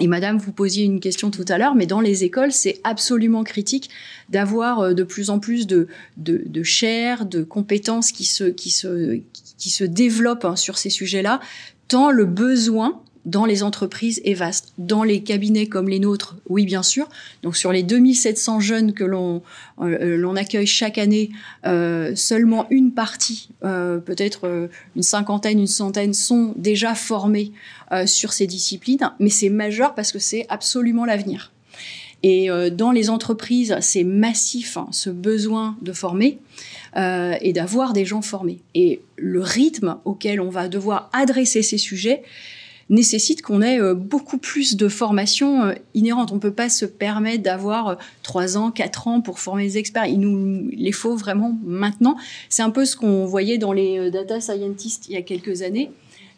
et 0.00 0.06
Madame, 0.06 0.38
vous 0.38 0.52
posiez 0.52 0.84
une 0.84 1.00
question 1.00 1.30
tout 1.30 1.44
à 1.48 1.58
l'heure, 1.58 1.74
mais 1.74 1.86
dans 1.86 2.00
les 2.00 2.24
écoles, 2.24 2.52
c'est 2.52 2.80
absolument 2.82 3.44
critique 3.44 3.90
d'avoir 4.30 4.80
euh, 4.80 4.94
de 4.94 5.02
plus 5.02 5.30
en 5.30 5.38
plus 5.38 5.66
de, 5.66 5.86
de, 6.16 6.42
de 6.46 6.62
chair, 6.62 7.26
de 7.26 7.42
compétences 7.42 8.10
qui 8.10 8.24
se 8.24 9.84
développent 9.84 10.44
hein, 10.44 10.56
sur 10.56 10.78
ces 10.78 10.90
sujets-là, 10.90 11.40
tant 11.88 12.10
le 12.10 12.24
besoin 12.24 13.02
dans 13.24 13.44
les 13.44 13.62
entreprises 13.62 14.20
est 14.24 14.34
vaste. 14.34 14.72
Dans 14.78 15.04
les 15.04 15.22
cabinets 15.22 15.66
comme 15.66 15.88
les 15.88 16.00
nôtres, 16.00 16.36
oui, 16.48 16.64
bien 16.64 16.82
sûr. 16.82 17.08
Donc 17.42 17.56
sur 17.56 17.72
les 17.72 17.82
2700 17.82 18.60
jeunes 18.60 18.92
que 18.92 19.04
l'on 19.04 19.42
euh, 19.80 20.16
l'on 20.16 20.36
accueille 20.36 20.66
chaque 20.66 20.98
année, 20.98 21.30
euh, 21.66 22.14
seulement 22.16 22.66
une 22.70 22.92
partie, 22.92 23.50
euh, 23.64 23.98
peut-être 23.98 24.46
euh, 24.46 24.68
une 24.96 25.02
cinquantaine, 25.02 25.58
une 25.58 25.66
centaine, 25.66 26.14
sont 26.14 26.52
déjà 26.56 26.94
formés 26.94 27.52
euh, 27.92 28.06
sur 28.06 28.32
ces 28.32 28.46
disciplines. 28.46 28.98
Mais 29.20 29.30
c'est 29.30 29.50
majeur 29.50 29.94
parce 29.94 30.12
que 30.12 30.18
c'est 30.18 30.46
absolument 30.48 31.04
l'avenir. 31.04 31.52
Et 32.24 32.50
dans 32.70 32.92
les 32.92 33.10
entreprises, 33.10 33.76
c'est 33.80 34.04
massif 34.04 34.76
hein, 34.76 34.86
ce 34.92 35.10
besoin 35.10 35.76
de 35.82 35.92
former. 35.92 36.38
et 36.94 37.52
d'avoir 37.52 37.94
des 37.94 38.04
gens 38.04 38.22
formés. 38.22 38.60
Et 38.76 39.02
le 39.16 39.40
rythme 39.40 39.96
auquel 40.04 40.40
on 40.40 40.48
va 40.48 40.68
devoir 40.68 41.10
adresser 41.12 41.62
ces 41.62 41.78
sujets, 41.78 42.22
nécessite 42.92 43.42
qu'on 43.42 43.62
ait 43.62 43.80
euh, 43.80 43.94
beaucoup 43.94 44.38
plus 44.38 44.76
de 44.76 44.86
formation 44.88 45.64
euh, 45.64 45.72
inhérente. 45.94 46.30
On 46.30 46.36
ne 46.36 46.40
peut 46.40 46.52
pas 46.52 46.68
se 46.68 46.84
permettre 46.84 47.42
d'avoir 47.42 47.88
euh, 47.88 47.94
trois 48.22 48.56
ans, 48.56 48.70
quatre 48.70 49.08
ans 49.08 49.20
pour 49.20 49.40
former 49.40 49.64
les 49.64 49.78
experts. 49.78 50.06
Il 50.06 50.20
nous 50.20 50.68
les 50.70 50.92
faut 50.92 51.16
vraiment 51.16 51.58
maintenant. 51.64 52.16
C'est 52.50 52.62
un 52.62 52.70
peu 52.70 52.84
ce 52.84 52.94
qu'on 52.94 53.24
voyait 53.24 53.58
dans 53.58 53.72
les 53.72 54.10
data 54.10 54.40
scientists 54.40 55.06
il 55.08 55.14
y 55.14 55.16
a 55.16 55.22
quelques 55.22 55.62
années 55.62 55.90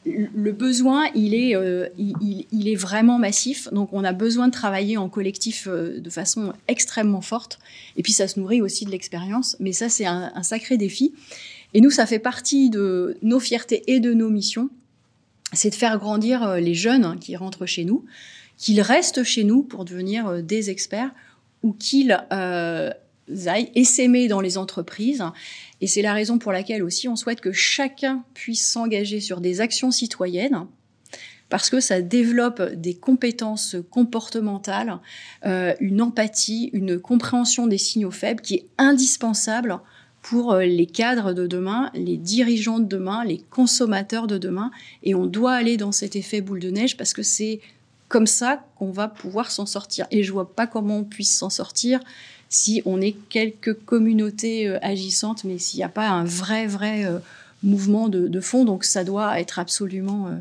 le 0.07 0.53
besoin, 0.53 1.07
il 1.15 1.35
est, 1.35 1.57
il, 1.97 2.69
est 2.69 2.75
vraiment 2.75 3.19
massif. 3.19 3.71
Donc, 3.73 3.89
on 3.93 4.05
a 4.05 4.13
besoin 4.13 4.49
de 4.49 4.53
travailler 4.53 4.99
en 4.99 5.09
collectif 5.09 5.67
de 5.67 6.11
façon 6.11 6.53
extrêmement 6.69 7.23
forte. 7.23 7.59
Et 7.97 8.03
puis, 8.03 8.13
ça 8.13 8.29
se 8.29 8.39
nourrit 8.39 8.61
aussi 8.61 8.85
de 8.85 8.91
l'expérience. 8.91 9.57
Mais 9.61 9.73
ça, 9.73 9.89
c'est 9.89 10.05
un, 10.05 10.43
sacré 10.43 10.77
défi. 10.77 11.15
Et 11.73 11.81
nous, 11.81 11.89
ça 11.89 12.05
fait 12.05 12.19
partie 12.19 12.69
de 12.69 13.17
nos 13.23 13.41
fiertés 13.41 13.83
et 13.87 13.99
de 13.99 14.13
nos 14.13 14.29
missions 14.29 14.69
c'est 15.55 15.71
de 15.71 15.75
faire 15.75 15.99
grandir 15.99 16.43
euh, 16.43 16.61
les 16.61 16.75
jeunes 16.75 17.19
qui 17.19 17.37
rentrent 17.37 17.67
chez 17.67 17.85
nous, 17.85 18.05
qu'ils 18.57 18.81
restent 18.81 19.25
chez 19.25 19.45
nous 19.45 19.63
pour 19.63 19.85
devenir 19.85 20.27
euh, 20.27 20.43
des 20.43 20.71
experts 20.71 21.11
ou 21.63 21.73
qu'ils 21.73 22.19
euh, 22.33 22.91
aillent 23.47 23.71
essaimer 23.75 24.29
dans 24.29 24.41
les 24.41 24.59
entreprises. 24.59 25.25
Et 25.81 25.87
c'est 25.87 26.03
la 26.03 26.13
raison 26.13 26.39
pour 26.39 26.53
laquelle 26.53 26.83
aussi 26.83 27.09
on 27.09 27.17
souhaite 27.17 27.41
que 27.41 27.53
chacun 27.53 28.25
puisse 28.35 28.65
s'engager 28.65 29.21
sur 29.21 29.41
des 29.41 29.61
actions 29.61 29.91
citoyennes 29.91 30.67
parce 31.51 31.71
que 31.71 31.79
ça 31.79 32.01
développe 32.01 32.63
des 32.73 32.95
compétences 32.95 33.77
comportementales, 33.91 34.99
une 35.45 36.01
empathie, 36.01 36.71
une 36.73 36.99
compréhension 36.99 37.67
des 37.67 37.79
signaux 37.79 38.11
faibles 38.11 38.41
qui 38.41 38.55
est 38.55 38.67
indispensable 38.77 39.79
pour 40.25 40.53
euh, 40.53 40.65
les 40.65 40.87
cadres 40.87 41.35
de 41.35 41.47
demain, 41.47 41.91
les 41.93 42.17
dirigeants 42.17 42.79
de 42.79 42.87
demain, 42.87 43.25
les 43.25 43.39
consommateurs 43.51 44.27
de 44.27 44.39
demain. 44.39 44.71
Et 45.03 45.15
on 45.15 45.27
doit 45.27 45.53
aller 45.53 45.77
dans 45.77 45.93
cet 45.93 46.17
effet 46.17 46.41
boule 46.41 46.61
de 46.61 46.71
neige 46.71 46.97
parce 46.97 47.13
que 47.13 47.23
c'est 47.23 47.61
comme 48.09 48.27
ça 48.27 48.65
qu'on 48.77 48.91
va 48.91 49.07
pouvoir 49.07 49.51
s'en 49.51 49.67
sortir. 49.67 50.07
Et 50.11 50.23
je 50.23 50.33
vois 50.33 50.51
pas 50.51 50.67
comment 50.67 50.99
on 50.99 51.05
puisse 51.05 51.37
s'en 51.37 51.51
sortir 51.51 52.01
si 52.49 52.81
on 52.87 53.03
est 53.03 53.17
quelques 53.29 53.75
communautés 53.85 54.67
euh, 54.67 54.79
agissantes, 54.81 55.45
mais 55.45 55.59
s'il 55.59 55.79
n'y 55.79 55.85
a 55.85 55.91
pas 55.91 56.09
un 56.09 56.25
vrai, 56.25 56.67
vrai 56.67 57.05
euh, 57.05 57.19
mouvement 57.63 58.09
de, 58.09 58.41
fond. 58.41 58.65
Donc 58.65 58.85
ça 58.85 59.05
doit 59.05 59.39
être 59.39 59.59
absolument 59.59 60.41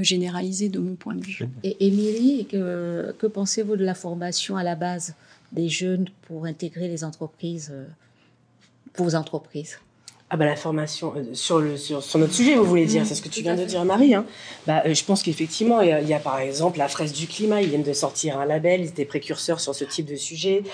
généralisé 0.00 0.68
de 0.68 0.78
mon 0.78 0.94
point 0.94 1.14
de 1.14 1.24
vue. 1.24 1.40
Et 1.64 1.86
Émilie, 1.86 2.46
que, 2.46 3.12
que 3.18 3.26
pensez-vous 3.26 3.76
de 3.76 3.84
la 3.84 3.94
formation 3.94 4.56
à 4.56 4.62
la 4.62 4.76
base 4.76 5.14
des 5.50 5.68
jeunes 5.68 6.06
pour 6.28 6.44
intégrer 6.44 6.86
les 6.88 7.02
entreprises 7.02 7.72
vos 8.96 9.14
entreprises 9.14 9.78
ah 10.28 10.36
bah 10.36 10.44
la 10.44 10.56
formation 10.56 11.12
euh, 11.16 11.22
sur 11.34 11.60
le 11.60 11.76
sur, 11.76 12.02
sur, 12.02 12.18
notre 12.18 12.34
sujet 12.34 12.56
vous 12.56 12.64
voulez 12.64 12.86
dire 12.86 13.02
mmh, 13.02 13.04
c'est 13.04 13.14
ce 13.14 13.22
que 13.22 13.28
tu 13.28 13.42
viens 13.42 13.54
de 13.54 13.64
dire 13.64 13.84
Marie 13.84 14.12
hein. 14.12 14.24
bah, 14.66 14.82
euh, 14.84 14.92
je 14.92 15.04
pense 15.04 15.22
qu'effectivement 15.22 15.80
il, 15.80 16.08
y, 16.08 16.14
a, 16.14 16.18
par 16.18 16.40
exemple 16.40 16.78
la 16.78 16.88
fraise 16.88 17.12
du 17.12 17.28
climat 17.28 17.62
ils 17.62 17.68
viennent 17.68 17.84
de 17.84 17.92
sortir 17.92 18.36
un 18.40 18.44
label 18.44 18.80
ils 18.80 18.88
étaient 18.88 19.04
précurseurs 19.04 19.60
sur 19.60 19.76
ce 19.76 19.84
type 19.84 20.06
de 20.06 20.16
sujet. 20.16 20.64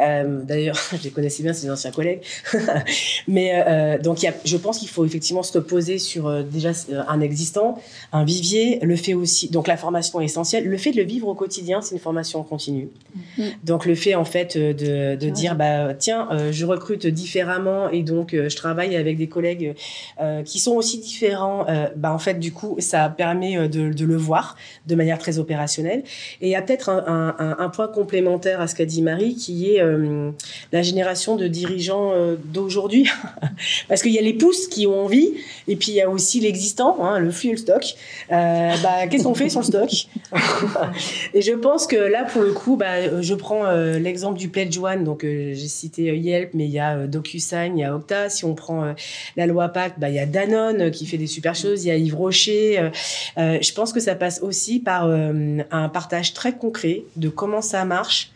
Euh, 0.00 0.42
d'ailleurs 0.42 0.78
je 0.92 1.02
les 1.02 1.10
connaissais 1.10 1.42
bien 1.42 1.52
c'est 1.52 1.66
des 1.66 1.72
anciens 1.72 1.90
collègues. 1.90 2.22
Mais 3.28 3.98
donc 4.02 4.22
y 4.22 4.28
a, 4.28 4.34
je 4.46 4.56
pense 4.56 4.78
qu'il 4.78 4.88
faut 4.88 5.04
effectivement 5.04 5.42
se 5.42 5.58
poser 5.58 5.98
sur 5.98 6.42
déjà 6.42 6.70
un 7.06 7.20
existant 7.20 7.78
un 8.12 8.24
vivier 8.24 8.78
le 8.82 8.96
fait 8.96 9.12
aussi 9.12 9.50
donc 9.50 9.68
la 9.68 9.76
formation 9.76 10.22
est 10.22 10.24
essentielle. 10.24 10.64
Le 10.64 10.78
fait 10.78 10.92
de 10.92 10.96
le 10.96 11.04
vivre 11.04 11.28
au 11.28 11.34
quotidien 11.34 11.82
c'est 11.82 11.94
une 11.94 12.00
formation 12.00 12.42
continue 12.44 12.88
mmh. 13.36 13.42
donc 13.64 13.84
le 13.84 13.94
fait 13.94 14.14
en 14.14 14.24
fait 14.24 14.56
de, 14.56 15.16
de 15.16 15.28
dire 15.28 15.54
bah 15.54 15.92
tiens 15.92 16.28
je 16.50 16.64
recrute 16.64 17.06
différemment 17.06 17.90
et 17.90 18.02
donc 18.02 18.30
je 18.32 18.56
travaille 18.56 18.96
avec 18.96 19.01
des 19.02 19.28
collègues 19.28 19.74
euh, 20.20 20.42
qui 20.42 20.58
sont 20.58 20.72
aussi 20.72 20.98
différents, 20.98 21.66
euh, 21.68 21.88
bah, 21.96 22.12
en 22.12 22.18
fait, 22.18 22.34
du 22.34 22.52
coup, 22.52 22.76
ça 22.78 23.08
permet 23.08 23.56
euh, 23.56 23.68
de, 23.68 24.04
le 24.04 24.16
voir 24.16 24.56
de 24.86 24.94
manière 24.94 25.18
très 25.18 25.38
opérationnelle. 25.38 26.02
Et 26.40 26.48
il 26.48 26.50
y 26.50 26.54
a 26.54 26.62
peut-être 26.62 26.88
un, 26.88 27.68
point 27.72 27.88
complémentaire 27.88 28.60
à 28.60 28.66
ce 28.66 28.74
qu'a 28.74 28.84
dit 28.84 29.02
Marie, 29.02 29.34
qui 29.34 29.70
est 29.70 29.80
euh, 29.80 30.30
la 30.72 30.82
génération 30.82 31.36
de 31.36 31.46
dirigeants 31.46 32.12
d'aujourd'hui. 32.44 33.08
Parce 33.88 34.02
qu'il 34.02 34.12
y 34.12 34.18
a 34.18 34.22
les 34.22 34.34
pousses 34.34 34.66
qui 34.66 34.86
ont 34.86 35.04
envie, 35.04 35.30
et 35.68 35.76
puis 35.76 35.92
il 35.92 35.94
y 35.94 36.00
a 36.00 36.10
aussi 36.10 36.40
l'existant, 36.40 37.04
hein, 37.04 37.18
le 37.18 37.30
flux 37.30 37.50
et 37.50 37.52
le 37.52 37.58
stock. 37.58 37.84
bah, 38.28 39.06
Qu'est-ce 39.08 39.24
qu'on 39.24 39.34
fait 39.34 39.48
sur 39.48 39.60
le 39.60 39.66
stock? 39.66 39.90
Et 41.34 41.42
je 41.42 41.52
pense 41.52 41.86
que 41.86 41.96
là, 41.96 42.24
pour 42.24 42.42
le 42.42 42.52
coup, 42.52 42.76
bah, 42.76 43.22
je 43.22 43.34
prends 43.34 43.70
l'exemple 43.72 44.38
du 44.38 44.48
Pledge 44.48 44.78
One, 44.78 45.04
donc 45.04 45.22
j'ai 45.22 45.54
cité 45.54 46.16
Yelp, 46.16 46.50
mais 46.54 46.64
il 46.64 46.70
y 46.70 46.80
a 46.80 47.06
DocuSign, 47.06 47.78
il 47.78 47.80
y 47.80 47.84
a 47.84 47.94
Octa. 47.94 48.28
Si 48.28 48.44
on 48.44 48.54
prend 48.54 48.91
la 49.36 49.46
loi 49.46 49.68
Pacte, 49.68 49.98
bah, 49.98 50.08
il 50.08 50.14
y 50.14 50.18
a 50.18 50.26
Danone 50.26 50.90
qui 50.90 51.06
fait 51.06 51.18
des 51.18 51.26
super 51.26 51.54
choses, 51.54 51.84
il 51.84 51.88
y 51.88 51.90
a 51.90 51.96
Yves 51.96 52.16
Rocher. 52.16 52.78
Euh, 52.78 52.90
euh, 53.38 53.58
je 53.60 53.72
pense 53.72 53.92
que 53.92 54.00
ça 54.00 54.14
passe 54.14 54.40
aussi 54.42 54.80
par 54.80 55.06
euh, 55.06 55.58
un 55.70 55.88
partage 55.88 56.34
très 56.34 56.52
concret 56.52 57.02
de 57.16 57.28
comment 57.28 57.62
ça 57.62 57.84
marche. 57.84 58.30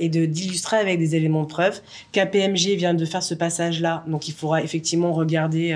et 0.00 0.08
de 0.08 0.26
d'illustrer 0.26 0.78
avec 0.78 0.98
des 0.98 1.14
éléments 1.14 1.44
de 1.44 1.48
preuve. 1.48 1.80
KPMG 2.10 2.74
vient 2.76 2.92
de 2.92 3.04
faire 3.04 3.22
ce 3.22 3.34
passage-là, 3.34 4.02
donc 4.08 4.26
il 4.26 4.34
faudra 4.34 4.60
effectivement 4.64 5.12
regarder 5.12 5.66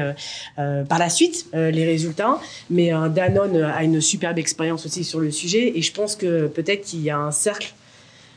par 0.56 0.98
la 0.98 1.09
suite 1.09 1.46
les 1.52 1.84
résultats. 1.84 2.40
Mais 2.70 2.90
Danone 3.14 3.62
a 3.62 3.84
une 3.84 4.00
superbe 4.00 4.36
expérience 4.40 4.84
aussi 4.84 5.04
sur 5.04 5.20
le 5.20 5.30
sujet, 5.30 5.78
et 5.78 5.82
je 5.82 5.92
pense 5.92 6.16
que 6.16 6.48
peut-être 6.48 6.82
qu'il 6.86 7.02
y 7.02 7.11
a 7.11 7.18
un 7.18 7.30
cercle. 7.30 7.72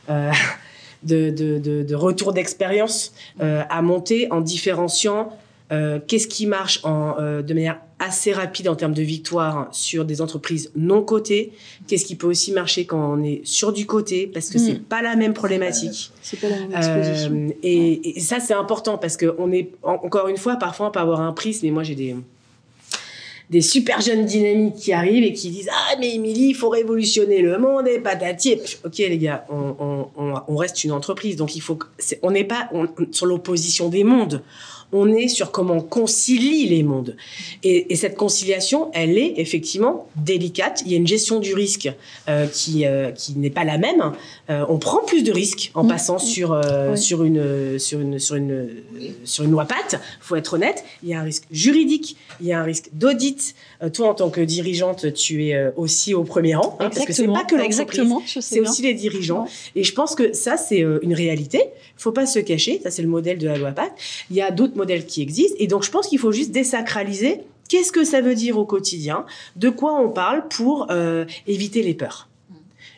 De, 1.04 1.30
de, 1.30 1.58
de, 1.58 1.82
de, 1.82 1.94
retour 1.96 2.32
d'expérience 2.32 3.12
à 3.40 3.82
monter 3.82 4.30
en 4.30 4.40
différenciant 4.40 5.32
euh, 5.72 5.98
qu'est-ce 6.06 6.26
qui 6.26 6.46
marche 6.46 6.80
en, 6.84 7.16
euh, 7.18 7.40
de 7.40 7.54
manière 7.54 7.80
assez 7.98 8.32
rapide 8.32 8.68
en 8.68 8.74
termes 8.74 8.92
de 8.92 9.02
victoire 9.02 9.68
sur 9.72 10.04
des 10.04 10.20
entreprises 10.20 10.70
non 10.76 11.02
cotées? 11.02 11.52
Qu'est-ce 11.86 12.04
qui 12.04 12.14
peut 12.14 12.26
aussi 12.26 12.52
marcher 12.52 12.84
quand 12.84 13.14
on 13.14 13.22
est 13.22 13.40
sur 13.44 13.72
du 13.72 13.86
côté 13.86 14.26
Parce 14.26 14.50
que 14.50 14.58
c'est 14.58 14.74
hmm. 14.74 14.82
pas 14.82 15.00
la 15.00 15.16
même 15.16 15.32
problématique? 15.32 16.10
C'est 16.20 16.38
pas 16.38 16.48
la 16.48 16.58
même 16.58 16.72
exposition. 16.72 17.32
Euh, 17.32 17.52
et, 17.62 18.18
et, 18.18 18.20
ça, 18.20 18.38
c'est 18.38 18.54
important 18.54 18.98
parce 18.98 19.16
que 19.16 19.34
on 19.38 19.50
est, 19.50 19.70
encore 19.82 20.28
une 20.28 20.36
fois, 20.36 20.56
parfois 20.56 20.88
on 20.88 20.90
peut 20.90 21.00
avoir 21.00 21.20
un 21.20 21.32
prisme. 21.32 21.64
Mais 21.64 21.72
moi, 21.72 21.84
j'ai 21.84 21.94
des 21.94 22.14
des 23.52 23.60
super 23.60 24.00
jeunes 24.00 24.24
dynamiques 24.24 24.76
qui 24.76 24.92
arrivent 24.94 25.24
et 25.24 25.34
qui 25.34 25.50
disent 25.50 25.68
ah 25.70 25.96
mais 26.00 26.14
Émilie 26.14 26.48
il 26.48 26.54
faut 26.54 26.70
révolutionner 26.70 27.42
le 27.42 27.58
monde 27.58 27.86
et 27.86 27.98
patati 27.98 28.58
ok 28.82 28.96
les 28.96 29.18
gars 29.18 29.44
on, 29.50 29.74
on, 29.78 30.08
on, 30.16 30.34
on 30.48 30.56
reste 30.56 30.84
une 30.84 30.92
entreprise 30.92 31.36
donc 31.36 31.54
il 31.54 31.60
faut 31.60 31.78
on 32.22 32.30
n'est 32.30 32.44
pas 32.44 32.70
sur 33.10 33.26
l'opposition 33.26 33.90
des 33.90 34.04
mondes 34.04 34.42
on 34.92 35.08
est 35.12 35.28
sur 35.28 35.50
comment 35.50 35.74
on 35.74 35.80
concilie 35.80 36.66
les 36.66 36.82
mondes. 36.82 37.16
Et, 37.62 37.96
cette 37.96 38.16
conciliation, 38.16 38.90
elle 38.94 39.16
est 39.16 39.34
effectivement 39.36 40.08
délicate. 40.16 40.82
Il 40.84 40.92
y 40.92 40.94
a 40.94 40.98
une 40.98 41.06
gestion 41.06 41.40
du 41.40 41.54
risque 41.54 41.90
euh, 42.28 42.46
qui, 42.46 42.84
euh, 42.84 43.10
qui 43.10 43.38
n'est 43.38 43.50
pas 43.50 43.64
la 43.64 43.78
même. 43.78 44.12
Euh, 44.50 44.64
on 44.68 44.78
prend 44.78 45.04
plus 45.04 45.22
de 45.22 45.32
risques 45.32 45.70
en 45.74 45.84
mmh. 45.84 45.88
passant 45.88 46.18
sur, 46.18 46.60
sur, 46.96 47.22
une, 47.22 47.78
sur, 47.78 48.00
une, 48.00 48.18
sur, 48.18 48.36
une, 48.36 48.68
sur 49.24 49.44
une 49.44 49.50
loi 49.50 49.64
PAT, 49.64 49.98
faut 50.20 50.36
être 50.36 50.54
honnête. 50.54 50.84
Il 51.02 51.08
y 51.08 51.14
a 51.14 51.20
un 51.20 51.22
risque 51.22 51.44
juridique, 51.50 52.16
il 52.40 52.48
y 52.48 52.52
a 52.52 52.60
un 52.60 52.64
risque 52.64 52.88
d'audit. 52.92 53.54
toi, 53.92 54.08
en 54.08 54.14
tant 54.14 54.30
que 54.30 54.40
dirigeante, 54.40 55.12
tu 55.14 55.46
es 55.46 55.72
aussi 55.76 56.12
au 56.12 56.24
premier 56.24 56.54
rang. 56.54 56.76
Hein, 56.80 56.90
parce 56.92 57.06
que 57.06 57.12
c'est 57.12 57.26
pas 57.26 57.44
que 57.44 57.54
l'entreprise, 57.54 58.04
c'est 58.40 58.60
aussi 58.60 58.82
les 58.82 58.94
dirigeants. 58.94 59.46
Et 59.76 59.84
je 59.84 59.94
pense 59.94 60.14
que 60.14 60.32
ça, 60.32 60.56
c'est 60.56 60.80
une 60.80 61.14
réalité. 61.14 61.62
faut 61.96 62.12
pas 62.12 62.26
se 62.26 62.40
cacher. 62.40 62.80
Ça, 62.82 62.90
c'est 62.90 63.02
le 63.02 63.08
modèle 63.08 63.38
de 63.38 63.46
la 63.46 63.56
loi 63.56 63.70
PAT. 63.70 63.94
Il 64.30 64.36
y 64.36 64.42
a 64.42 64.50
d'autres 64.50 64.76
qui 65.06 65.22
existent. 65.22 65.56
Et 65.58 65.66
donc, 65.66 65.82
je 65.82 65.90
pense 65.90 66.08
qu'il 66.08 66.18
faut 66.18 66.32
juste 66.32 66.50
désacraliser 66.50 67.40
qu'est-ce 67.68 67.92
que 67.92 68.04
ça 68.04 68.20
veut 68.20 68.34
dire 68.34 68.58
au 68.58 68.64
quotidien, 68.64 69.24
de 69.56 69.70
quoi 69.70 69.98
on 69.98 70.10
parle 70.10 70.46
pour 70.48 70.88
euh, 70.90 71.24
éviter 71.46 71.82
les 71.82 71.94
peurs. 71.94 72.28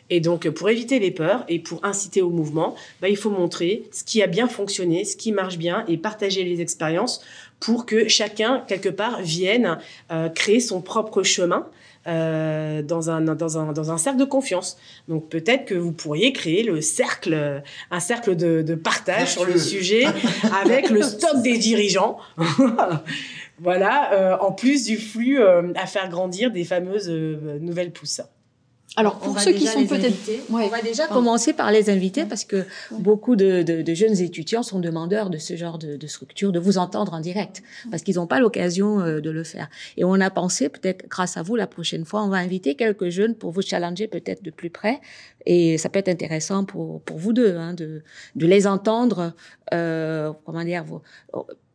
Et 0.09 0.19
donc, 0.19 0.47
pour 0.49 0.69
éviter 0.69 0.99
les 0.99 1.11
peurs 1.11 1.43
et 1.47 1.59
pour 1.59 1.83
inciter 1.83 2.21
au 2.21 2.29
mouvement, 2.29 2.75
bah, 3.01 3.09
il 3.09 3.17
faut 3.17 3.31
montrer 3.31 3.83
ce 3.91 4.03
qui 4.03 4.21
a 4.21 4.27
bien 4.27 4.47
fonctionné, 4.47 5.03
ce 5.03 5.15
qui 5.15 5.31
marche 5.31 5.57
bien 5.57 5.83
et 5.87 5.97
partager 5.97 6.43
les 6.43 6.61
expériences 6.61 7.21
pour 7.59 7.85
que 7.85 8.07
chacun, 8.07 8.63
quelque 8.67 8.89
part, 8.89 9.21
vienne 9.21 9.79
euh, 10.11 10.29
créer 10.29 10.59
son 10.59 10.81
propre 10.81 11.23
chemin 11.23 11.67
euh, 12.07 12.81
dans, 12.81 13.09
un, 13.09 13.21
dans, 13.21 13.57
un, 13.57 13.73
dans 13.73 13.91
un 13.91 13.97
cercle 13.97 14.19
de 14.19 14.25
confiance. 14.25 14.77
Donc 15.07 15.29
peut-être 15.29 15.65
que 15.65 15.75
vous 15.75 15.91
pourriez 15.91 16.33
créer 16.33 16.63
le 16.63 16.81
cercle, 16.81 17.63
un 17.91 17.99
cercle 17.99 18.35
de, 18.35 18.61
de 18.61 18.75
partage 18.75 19.33
sur 19.33 19.45
le 19.45 19.57
sujet 19.57 20.05
avec 20.63 20.89
le 20.89 21.01
stock 21.01 21.41
des 21.41 21.57
dirigeants. 21.57 22.17
voilà, 23.59 24.13
euh, 24.13 24.37
en 24.39 24.51
plus 24.51 24.85
du 24.85 24.97
flux 24.97 25.39
euh, 25.39 25.73
à 25.75 25.85
faire 25.85 26.09
grandir 26.09 26.51
des 26.51 26.63
fameuses 26.63 27.09
euh, 27.09 27.59
nouvelles 27.59 27.91
pousses. 27.91 28.21
Alors 28.97 29.19
pour 29.19 29.39
ceux 29.39 29.51
qui 29.51 29.67
sont 29.67 29.85
peut-être, 29.85 30.15
on 30.49 30.67
va 30.67 30.81
déjà 30.81 31.07
commencer 31.07 31.53
par 31.53 31.71
les 31.71 31.89
invités 31.89 32.25
parce 32.25 32.45
que 32.45 32.65
beaucoup 32.91 33.35
de, 33.35 33.61
de, 33.61 33.81
de, 33.81 33.93
jeunes 33.93 34.19
étudiants 34.19 34.63
sont 34.63 34.79
demandeurs 34.79 35.29
de 35.29 35.37
ce 35.37 35.55
genre 35.55 35.77
de, 35.77 35.97
de 35.97 36.07
structure, 36.07 36.51
de 36.51 36.59
vous 36.59 36.77
entendre 36.77 37.13
en 37.13 37.19
direct 37.19 37.61
parce 37.91 38.03
qu'ils 38.03 38.15
n'ont 38.15 38.27
pas 38.27 38.39
l'occasion 38.39 39.01
euh, 39.01 39.19
de 39.19 39.29
le 39.29 39.43
faire. 39.43 39.69
Et 39.97 40.03
on 40.03 40.13
a 40.13 40.29
pensé 40.29 40.69
peut-être 40.69 41.07
grâce 41.09 41.37
à 41.37 41.41
vous 41.41 41.55
la 41.55 41.67
prochaine 41.67 42.05
fois, 42.05 42.23
on 42.23 42.29
va 42.29 42.37
inviter 42.37 42.75
quelques 42.75 43.09
jeunes 43.09 43.35
pour 43.35 43.51
vous 43.51 43.61
challenger 43.61 44.07
peut-être 44.07 44.43
de 44.43 44.51
plus 44.51 44.69
près. 44.69 45.01
Et 45.45 45.77
ça 45.77 45.89
peut 45.89 45.99
être 45.99 46.09
intéressant 46.09 46.63
pour 46.63 47.01
pour 47.01 47.17
vous 47.17 47.33
deux 47.33 47.55
hein, 47.57 47.73
de 47.73 48.01
de 48.35 48.47
les 48.47 48.65
entendre, 48.65 49.33
euh, 49.73 50.31
comment 50.45 50.63
dire, 50.63 50.83
vous, 50.83 51.01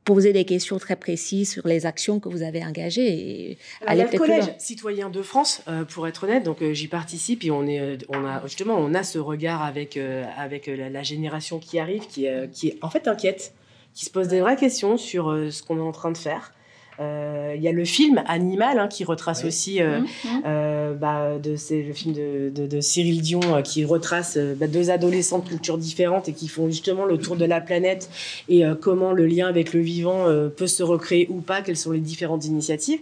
poser 0.05 0.33
des 0.33 0.45
questions 0.45 0.79
très 0.79 0.97
précises 0.97 1.53
sur 1.53 1.67
les 1.67 1.87
actions 1.87 2.21
que 2.21 2.29
vous 2.29 2.43
avez 2.43 2.65
engagées. 2.65 3.51
Et 3.51 3.59
aller 3.87 4.07
le 4.11 4.19
collège 4.19 4.53
citoyen 4.59 5.11
de 5.11 5.23
France, 5.23 5.63
euh, 5.69 5.85
pour 5.85 6.09
être 6.09 6.25
honnête, 6.25 6.43
donc 6.43 6.63
euh, 6.63 6.73
j'y 6.73 6.89
participe 6.89 7.45
et 7.45 7.51
on 7.51 7.67
est, 7.67 7.81
euh, 7.81 7.97
on 8.09 8.25
a 8.25 8.43
justement, 8.47 8.77
on 8.77 8.95
a 8.95 9.03
ce 9.03 9.19
regard 9.19 9.63
avec 9.63 9.99
avec 10.37 10.67
la, 10.67 11.03
génération 11.03 11.59
qui 11.59 11.79
arrive, 11.79 12.07
qui 12.07 12.27
qui 12.53 12.69
est 12.69 12.79
en 12.83 12.91
fait 12.91 13.09
inquiète, 13.09 13.55
qui 13.95 14.05
se 14.05 14.11
pose 14.11 14.29
des 14.29 14.41
vraies 14.41 14.57
questions 14.57 14.97
sur 14.97 15.27
ce 15.51 15.63
qu'on 15.63 15.79
est 15.79 15.83
en 15.83 15.93
train 15.93 16.13
de 16.13 16.19
faire. 16.19 16.53
Euh, 17.01 17.55
il 17.57 17.63
y 17.63 17.69
a 17.69 17.73
le 17.73 17.85
film 17.85 18.23
Animal 18.27 18.79
hein, 18.79 18.89
qui 18.89 19.05
retrace 19.05 19.45
aussi, 19.45 19.81
euh, 19.81 20.01
mmh, 20.01 20.05
mmh. 20.05 20.43
euh, 20.47 20.95
bah, 20.95 21.39
de, 21.43 21.57
c'est 21.57 21.83
le 21.83 21.93
film 21.95 22.15
de, 22.15 22.51
de, 22.55 22.67
de 22.67 22.81
Cyril 22.81 23.23
Dion 23.23 23.41
qui 23.63 23.85
retrace 23.85 24.37
bah, 24.37 24.67
deux 24.67 24.91
adolescents 24.91 25.39
de 25.39 25.49
cultures 25.49 25.79
différentes 25.79 26.29
et 26.29 26.33
qui 26.33 26.49
font 26.49 26.67
justement 26.67 27.07
le 27.07 27.17
tour 27.17 27.37
de 27.37 27.45
la 27.45 27.61
planète 27.61 28.11
et 28.49 28.63
comment 28.81 29.13
le 29.13 29.27
lien 29.27 29.47
avec 29.47 29.73
le 29.73 29.81
vivant 29.81 30.27
peut 30.57 30.67
se 30.67 30.83
recréer 30.83 31.27
ou 31.31 31.41
pas, 31.41 31.63
quelles 31.63 31.77
sont 31.77 31.93
les 31.93 32.01
différentes 32.01 32.45
initiatives. 32.45 33.01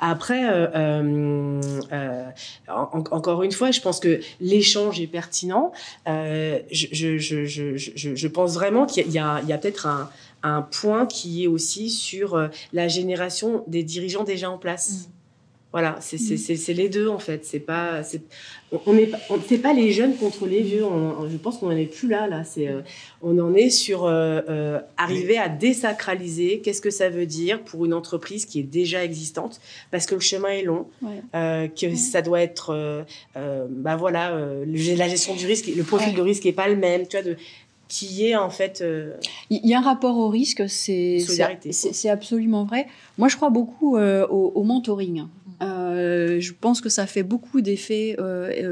Après, 0.00 0.42
en, 0.84 1.60
encore 2.68 3.42
une 3.42 3.52
fois, 3.52 3.70
je 3.70 3.80
pense 3.80 4.00
que 4.00 4.20
l'échange 4.40 5.00
est 5.00 5.06
pertinent. 5.06 5.72
je, 6.06 6.58
je, 6.70 7.18
je, 7.18 7.44
je, 7.46 8.14
je 8.14 8.28
pense 8.28 8.54
vraiment 8.54 8.86
qu'il 8.86 9.10
y 9.10 9.18
a 9.18 9.58
peut-être 9.58 9.86
un 9.86 10.10
un 10.42 10.62
point 10.62 11.06
qui 11.06 11.44
est 11.44 11.46
aussi 11.46 11.90
sur 11.90 12.34
euh, 12.34 12.48
la 12.72 12.88
génération 12.88 13.64
des 13.66 13.82
dirigeants 13.82 14.24
déjà 14.24 14.50
en 14.50 14.58
place. 14.58 14.90
Mm. 14.90 15.12
Voilà, 15.70 15.98
c'est 16.00 16.16
mm. 16.16 16.76
les 16.76 16.88
deux 16.88 17.08
en 17.08 17.18
fait. 17.18 17.44
C'est 17.44 17.60
pas, 17.60 18.00
on 18.86 18.94
n'est 18.94 19.10
c'est 19.46 19.58
pas 19.58 19.74
les 19.74 19.92
jeunes 19.92 20.16
contre 20.16 20.46
les 20.46 20.62
vieux. 20.62 20.82
je 21.30 21.36
pense 21.36 21.58
qu'on 21.58 21.66
n'en 21.66 21.76
est 21.76 21.84
plus 21.84 22.08
là. 22.08 22.26
Là, 22.26 22.42
c'est, 22.42 22.68
euh, 22.68 22.80
on 23.20 23.38
en 23.38 23.52
est 23.52 23.68
sur 23.68 24.06
euh, 24.06 24.78
arriver 24.96 25.36
à 25.36 25.50
désacraliser. 25.50 26.60
Qu'est-ce 26.60 26.80
que 26.80 26.88
ça 26.88 27.10
veut 27.10 27.26
dire 27.26 27.62
pour 27.64 27.84
une 27.84 27.92
entreprise 27.92 28.46
qui 28.46 28.60
est 28.60 28.62
déjà 28.62 29.04
existante? 29.04 29.60
Parce 29.90 30.06
que 30.06 30.14
le 30.14 30.22
chemin 30.22 30.48
est 30.48 30.62
long, 30.62 30.86
que 31.02 31.94
ça 31.96 32.22
doit 32.22 32.40
être, 32.40 33.04
bah 33.34 33.96
voilà, 33.96 34.40
la 34.64 35.08
gestion 35.08 35.36
du 35.36 35.46
risque, 35.46 35.66
le 35.66 35.84
profil 35.84 36.14
de 36.14 36.22
risque 36.22 36.46
est 36.46 36.52
pas 36.52 36.68
le 36.68 36.76
même. 36.76 37.06
Tu 37.06 37.18
vois, 37.18 37.26
de 37.26 37.36
qui 37.88 38.26
est 38.26 38.36
en 38.36 38.50
fait. 38.50 38.80
Euh, 38.82 39.14
il 39.50 39.66
y 39.66 39.74
a 39.74 39.78
un 39.78 39.82
rapport 39.82 40.16
au 40.18 40.28
risque, 40.28 40.68
c'est 40.68 41.18
c'est 41.72 42.10
absolument 42.10 42.64
vrai. 42.64 42.86
Moi, 43.16 43.28
je 43.28 43.36
crois 43.36 43.50
beaucoup 43.50 43.96
euh, 43.96 44.26
au, 44.28 44.62
mentoring. 44.62 45.26
Euh, 45.60 46.38
je 46.38 46.52
pense 46.52 46.80
que 46.80 46.88
ça 46.88 47.06
fait 47.06 47.22
beaucoup 47.24 47.60
d'effets 47.60 48.16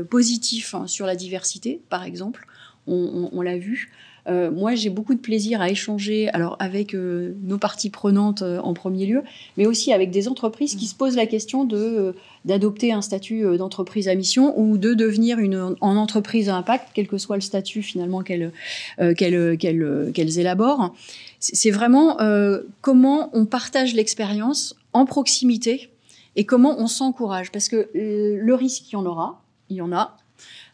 positifs 0.08 0.74
hein, 0.74 0.86
sur 0.86 1.06
la 1.06 1.16
diversité, 1.16 1.80
par 1.88 2.04
exemple. 2.04 2.46
on 2.86 3.40
l'a 3.40 3.56
vu. 3.56 3.90
Euh, 4.28 4.50
moi, 4.50 4.74
j'ai 4.74 4.90
beaucoup 4.90 5.14
de 5.14 5.20
plaisir 5.20 5.60
à 5.60 5.70
échanger, 5.70 6.28
alors 6.30 6.56
avec 6.58 6.94
euh, 6.94 7.34
nos 7.42 7.58
parties 7.58 7.90
prenantes 7.90 8.42
euh, 8.42 8.58
en 8.60 8.74
premier 8.74 9.06
lieu, 9.06 9.22
mais 9.56 9.66
aussi 9.66 9.92
avec 9.92 10.10
des 10.10 10.28
entreprises 10.28 10.74
qui 10.74 10.86
se 10.86 10.94
posent 10.94 11.16
la 11.16 11.26
question 11.26 11.64
de 11.64 12.14
d'adopter 12.44 12.92
un 12.92 13.02
statut 13.02 13.42
d'entreprise 13.56 14.06
à 14.06 14.14
mission 14.14 14.56
ou 14.56 14.78
de 14.78 14.94
devenir 14.94 15.40
une 15.40 15.74
en 15.80 15.96
entreprise 15.96 16.48
à 16.48 16.54
impact, 16.54 16.90
quel 16.94 17.08
que 17.08 17.18
soit 17.18 17.34
le 17.34 17.42
statut 17.42 17.82
finalement 17.82 18.22
qu'elles 18.22 18.52
qu'elles 19.16 19.58
qu'elles 19.58 20.38
élaborent. 20.38 20.94
C'est 21.40 21.72
vraiment 21.72 22.18
comment 22.82 23.30
on 23.32 23.46
partage 23.46 23.94
l'expérience 23.94 24.76
en 24.92 25.06
proximité 25.06 25.90
et 26.36 26.44
comment 26.44 26.76
on 26.78 26.86
s'encourage, 26.86 27.50
parce 27.50 27.68
que 27.68 27.88
le 27.94 28.54
risque, 28.54 28.92
il 28.92 28.92
y 28.92 28.96
en 28.96 29.07
aura, 29.07 29.42
il 29.68 29.78
y 29.78 29.82
en 29.82 29.90
a. 29.90 30.16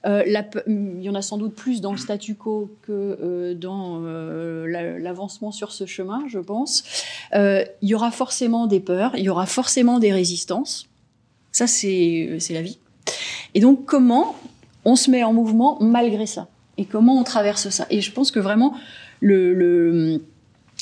Euh, 0.05 0.25
il 0.67 1.03
y 1.03 1.09
en 1.09 1.15
a 1.15 1.23
sans 1.23 1.39
doute 1.39 1.55
plus 1.55 1.81
dans 1.81 1.93
le 1.93 1.99
statu 1.99 2.35
quo 2.35 2.71
que 2.83 2.93
euh, 2.93 3.55
dans 3.55 4.01
l'avancement 4.67 5.53
sur 5.53 5.73
ce 5.73 5.87
chemin, 5.87 6.23
je 6.29 6.39
pense. 6.39 6.85
il 7.33 7.69
y 7.83 7.95
aura 7.95 8.11
forcément 8.11 8.67
des 8.67 8.81
peurs, 8.81 9.17
il 9.17 9.25
y 9.25 9.29
aura 9.29 9.47
forcément 9.47 9.99
des 9.99 10.13
résistances. 10.13 10.89
Ça, 11.53 11.67
c'est 11.67 12.39
la 12.51 12.63
vie. 12.63 12.79
Et 13.55 13.61
donc, 13.61 13.85
comment 13.85 14.35
on 14.85 14.97
se 14.97 15.11
met 15.11 15.23
en 15.23 15.33
mouvement 15.33 15.79
malgré 15.81 16.27
ça? 16.27 16.49
Et 16.79 16.85
comment 16.87 17.19
on 17.19 17.25
traverse 17.25 17.69
ça? 17.69 17.87
Et 17.91 18.01
je 18.01 18.13
pense 18.13 18.31
que 18.31 18.41
vraiment, 18.41 18.75
le, 19.21 20.21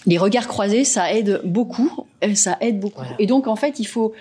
les 0.07 0.19
regards 0.19 0.47
croisés, 0.47 0.85
ça 0.85 1.13
aide 1.13 1.41
beaucoup. 1.45 2.07
Ça 2.35 2.57
aide 2.61 2.79
beaucoup. 2.79 3.03
Et 3.19 3.27
donc, 3.27 3.49
en 3.49 3.57
fait, 3.57 3.81
il 3.81 3.87
faut 3.87 4.15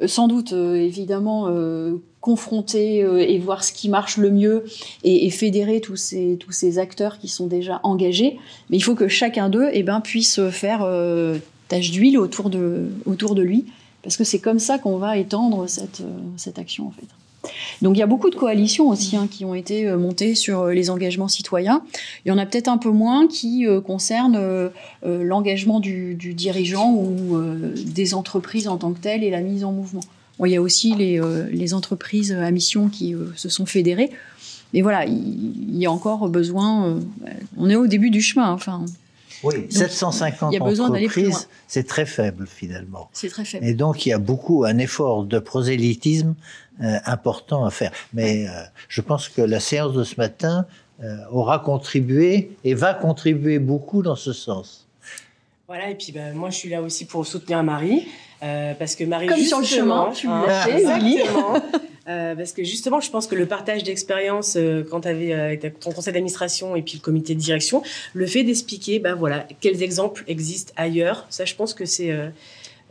euh, 0.00 0.06
sans 0.08 0.28
doute, 0.28 0.52
euh, 0.52 0.74
évidemment, 0.74 1.46
euh, 1.48 1.96
confronter 2.24 2.98
et 3.00 3.38
voir 3.38 3.62
ce 3.64 3.72
qui 3.72 3.90
marche 3.90 4.16
le 4.16 4.30
mieux 4.30 4.64
et, 5.02 5.28
fédérer 5.28 5.82
tous 5.82 5.96
ces, 5.96 6.38
tous 6.40 6.52
ces 6.52 6.78
acteurs 6.78 7.18
qui 7.18 7.28
sont 7.28 7.46
déjà 7.46 7.80
engagés. 7.82 8.38
Mais 8.70 8.78
il 8.78 8.80
faut 8.80 8.94
que 8.94 9.08
chacun 9.08 9.50
d'eux 9.50 9.68
eh 9.72 9.82
ben, 9.82 10.00
puisse 10.00 10.40
faire 10.48 10.88
tâche 11.68 11.90
d'huile 11.90 12.18
autour 12.18 12.48
de, 12.48 12.88
autour 13.04 13.34
de 13.34 13.42
lui, 13.42 13.66
parce 14.02 14.16
que 14.16 14.24
c'est 14.24 14.38
comme 14.38 14.58
ça 14.58 14.78
qu'on 14.78 14.96
va 14.96 15.18
étendre 15.18 15.68
cette, 15.68 16.02
cette 16.36 16.58
action, 16.58 16.86
en 16.86 16.90
fait. 16.92 17.08
Donc 17.82 17.96
il 17.96 18.00
y 18.00 18.02
a 18.02 18.06
beaucoup 18.06 18.30
de 18.30 18.34
coalitions 18.34 18.88
aussi 18.88 19.16
hein, 19.16 19.28
qui 19.30 19.44
ont 19.44 19.54
été 19.54 19.86
euh, 19.86 19.98
montées 19.98 20.34
sur 20.34 20.62
euh, 20.62 20.72
les 20.72 20.90
engagements 20.90 21.28
citoyens. 21.28 21.82
Il 22.24 22.28
y 22.28 22.32
en 22.32 22.38
a 22.38 22.46
peut-être 22.46 22.68
un 22.68 22.78
peu 22.78 22.90
moins 22.90 23.26
qui 23.26 23.66
euh, 23.66 23.80
concernent 23.80 24.70
l'engagement 25.02 25.80
du, 25.80 26.14
dirigeant 26.14 26.92
ou 26.92 27.38
des 27.74 28.14
entreprises 28.14 28.68
en 28.68 28.76
tant 28.76 28.92
que 28.92 28.98
telles 28.98 29.22
et 29.22 29.30
la 29.30 29.40
mise 29.40 29.64
en 29.64 29.72
mouvement. 29.72 30.00
Il 30.44 30.48
y 30.48 30.56
a 30.56 30.62
aussi 30.62 30.94
les, 30.94 31.74
entreprises 31.74 32.32
à 32.32 32.50
mission 32.50 32.88
qui 32.88 33.14
se 33.36 33.48
sont 33.48 33.66
fédérées. 33.66 34.10
Mais 34.72 34.82
voilà, 34.82 35.04
il, 35.04 35.76
y 35.76 35.86
a 35.86 35.92
encore 35.92 36.28
besoin. 36.28 36.98
on 37.56 37.70
est 37.70 37.76
au 37.76 37.86
début 37.86 38.10
du 38.10 38.20
chemin. 38.20 38.50
Enfin, 38.50 38.84
oui, 39.44 39.66
750 39.70 40.52
il 40.52 40.58
y 40.58 40.60
a 40.60 40.64
besoin 40.64 40.88
entreprises, 40.88 41.48
c'est 41.68 41.86
très 41.86 42.06
faible 42.06 42.46
finalement. 42.46 43.10
C'est 43.12 43.28
très 43.28 43.44
faible. 43.44 43.66
Et 43.66 43.74
donc 43.74 44.06
il 44.06 44.08
y 44.08 44.12
a 44.12 44.18
beaucoup 44.18 44.64
un 44.64 44.78
effort 44.78 45.24
de 45.24 45.38
prosélytisme 45.38 46.34
euh, 46.82 46.98
important 47.04 47.64
à 47.64 47.70
faire. 47.70 47.92
Mais 48.14 48.48
euh, 48.48 48.52
je 48.88 49.00
pense 49.02 49.28
que 49.28 49.42
la 49.42 49.60
séance 49.60 49.92
de 49.92 50.02
ce 50.02 50.16
matin 50.16 50.66
euh, 51.02 51.16
aura 51.30 51.58
contribué 51.58 52.56
et 52.64 52.74
va 52.74 52.94
contribuer 52.94 53.58
beaucoup 53.58 54.02
dans 54.02 54.16
ce 54.16 54.32
sens. 54.32 54.86
Voilà, 55.68 55.90
et 55.90 55.94
puis 55.94 56.12
bah, 56.12 56.32
moi 56.32 56.50
je 56.50 56.56
suis 56.56 56.70
là 56.70 56.80
aussi 56.80 57.04
pour 57.04 57.26
soutenir 57.26 57.62
Marie, 57.62 58.06
parce 58.78 58.94
que 58.96 59.04
Marie 59.04 59.26
Comme 59.26 59.38
sur 59.38 59.58
le 59.58 59.64
chemin, 59.64 60.10
tu 60.14 60.28
hein, 60.28 60.44
exactement. 60.68 61.54
parce 62.06 62.52
que 62.52 62.64
justement, 62.64 63.00
je 63.00 63.10
pense 63.10 63.26
que 63.26 63.34
le 63.34 63.46
partage 63.46 63.84
d'expérience 63.84 64.58
quand 64.90 65.00
tu 65.02 65.08
avais 65.08 65.32
avec 65.32 65.80
ton 65.80 65.92
conseil 65.92 66.12
d'administration 66.12 66.76
et 66.76 66.82
puis 66.82 66.98
le 66.98 67.00
comité 67.00 67.34
de 67.34 67.40
direction, 67.40 67.82
le 68.12 68.26
fait 68.26 68.44
d'expliquer, 68.44 68.98
bah 68.98 69.14
voilà, 69.14 69.46
quels 69.60 69.82
exemples 69.82 70.24
existent 70.26 70.72
ailleurs, 70.76 71.26
ça, 71.30 71.44
je 71.44 71.54
pense 71.54 71.74
que 71.74 71.84
c'est 71.84 72.14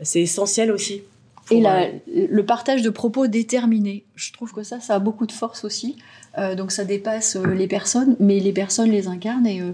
c'est 0.02 0.20
essentiel 0.20 0.72
aussi 0.72 1.02
et 1.50 1.62
le 2.06 2.44
partage 2.44 2.82
de 2.82 2.90
propos 2.90 3.26
déterminés. 3.26 4.04
Je 4.16 4.32
trouve 4.32 4.52
que 4.52 4.62
ça, 4.62 4.80
ça 4.80 4.94
a 4.94 4.98
beaucoup 4.98 5.26
de 5.26 5.32
force 5.32 5.64
aussi. 5.64 5.96
Euh, 6.38 6.54
donc 6.54 6.72
ça 6.72 6.84
dépasse 6.84 7.36
euh, 7.36 7.54
les 7.54 7.68
personnes, 7.68 8.16
mais 8.18 8.40
les 8.40 8.52
personnes 8.52 8.90
les 8.90 9.08
incarnent 9.08 9.46
et 9.46 9.60
euh, 9.60 9.72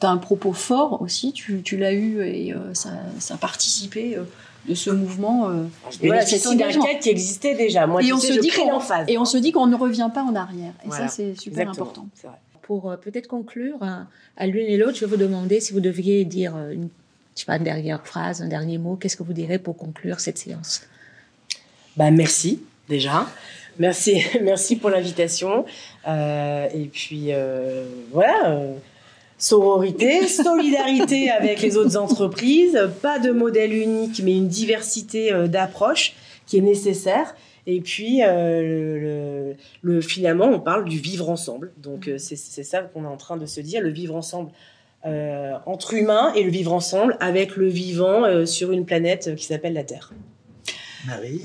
tu 0.00 0.06
as 0.06 0.10
un 0.10 0.16
propos 0.16 0.52
fort 0.52 1.02
aussi, 1.02 1.32
tu, 1.32 1.62
tu 1.62 1.76
l'as 1.76 1.92
eu 1.92 2.22
et 2.22 2.54
ça, 2.72 2.90
ça, 3.18 3.34
a 3.34 3.36
participé 3.36 4.16
de 4.70 4.74
ce 4.74 4.90
mouvement. 4.90 5.52
et 6.00 6.06
voilà, 6.06 6.24
c'est 6.24 6.42
une 6.50 6.98
qui 7.00 7.10
existait 7.10 7.54
déjà. 7.54 7.86
Moi, 7.86 8.02
et 8.02 8.12
on 8.12 8.18
se 8.18 8.40
dit 8.40 8.50
qu'on 8.50 8.80
Et 9.08 9.18
on 9.18 9.24
se 9.24 9.36
dit 9.36 9.52
qu'on 9.52 9.66
ne 9.66 9.76
revient 9.76 10.10
pas 10.12 10.22
en 10.22 10.34
arrière. 10.34 10.72
Et 10.86 10.90
ça, 10.90 11.08
c'est 11.08 11.38
super 11.38 11.68
important. 11.68 12.06
Pour 12.62 12.96
peut-être 13.02 13.26
conclure, 13.26 13.78
à 14.36 14.46
l'une 14.46 14.66
et 14.66 14.76
l'autre, 14.76 14.96
je 14.96 15.04
vais 15.04 15.10
vous 15.10 15.20
demander 15.20 15.60
si 15.60 15.72
vous 15.72 15.80
deviez 15.80 16.24
dire 16.24 16.56
une, 16.70 16.88
je 17.34 17.40
sais 17.40 17.46
pas, 17.46 17.56
une 17.56 17.64
dernière 17.64 18.06
phrase, 18.06 18.42
un 18.42 18.48
dernier 18.48 18.78
mot. 18.78 18.96
Qu'est-ce 18.96 19.16
que 19.16 19.22
vous 19.22 19.32
direz 19.32 19.58
pour 19.58 19.76
conclure 19.76 20.20
cette 20.20 20.38
séance? 20.38 20.82
Bah, 21.96 22.10
merci 22.10 22.62
déjà. 22.88 23.26
Merci, 23.78 24.22
merci 24.42 24.76
pour 24.76 24.90
l'invitation. 24.90 25.64
Euh, 26.06 26.68
et 26.74 26.84
puis 26.84 27.28
euh, 27.30 27.86
voilà, 28.12 28.50
euh, 28.50 28.74
sororité, 29.40 30.28
solidarité 30.28 31.30
avec 31.38 31.60
les 31.62 31.76
autres 31.76 31.96
entreprises, 31.96 32.78
pas 33.02 33.18
de 33.18 33.32
modèle 33.32 33.72
unique, 33.72 34.22
mais 34.22 34.36
une 34.36 34.46
diversité 34.46 35.32
d'approches 35.48 36.14
qui 36.46 36.58
est 36.58 36.62
nécessaire. 36.62 37.34
Et 37.66 37.80
puis, 37.80 38.20
le, 38.22 39.54
finalement, 40.00 40.46
on 40.46 40.60
parle 40.60 40.84
du 40.84 40.98
vivre 40.98 41.28
ensemble. 41.28 41.72
Donc, 41.76 42.08
c'est 42.18 42.36
ça 42.36 42.82
qu'on 42.82 43.04
est 43.04 43.08
en 43.08 43.16
train 43.16 43.36
de 43.36 43.46
se 43.46 43.60
dire, 43.60 43.80
le 43.80 43.90
vivre 43.90 44.14
ensemble 44.14 44.50
entre 45.04 45.94
humains 45.94 46.32
et 46.34 46.42
le 46.42 46.50
vivre 46.50 46.72
ensemble 46.72 47.16
avec 47.20 47.56
le 47.56 47.66
vivant 47.66 48.46
sur 48.46 48.72
une 48.72 48.84
planète 48.84 49.34
qui 49.36 49.44
s'appelle 49.46 49.74
la 49.74 49.84
Terre. 49.84 50.12
Marie. 51.06 51.42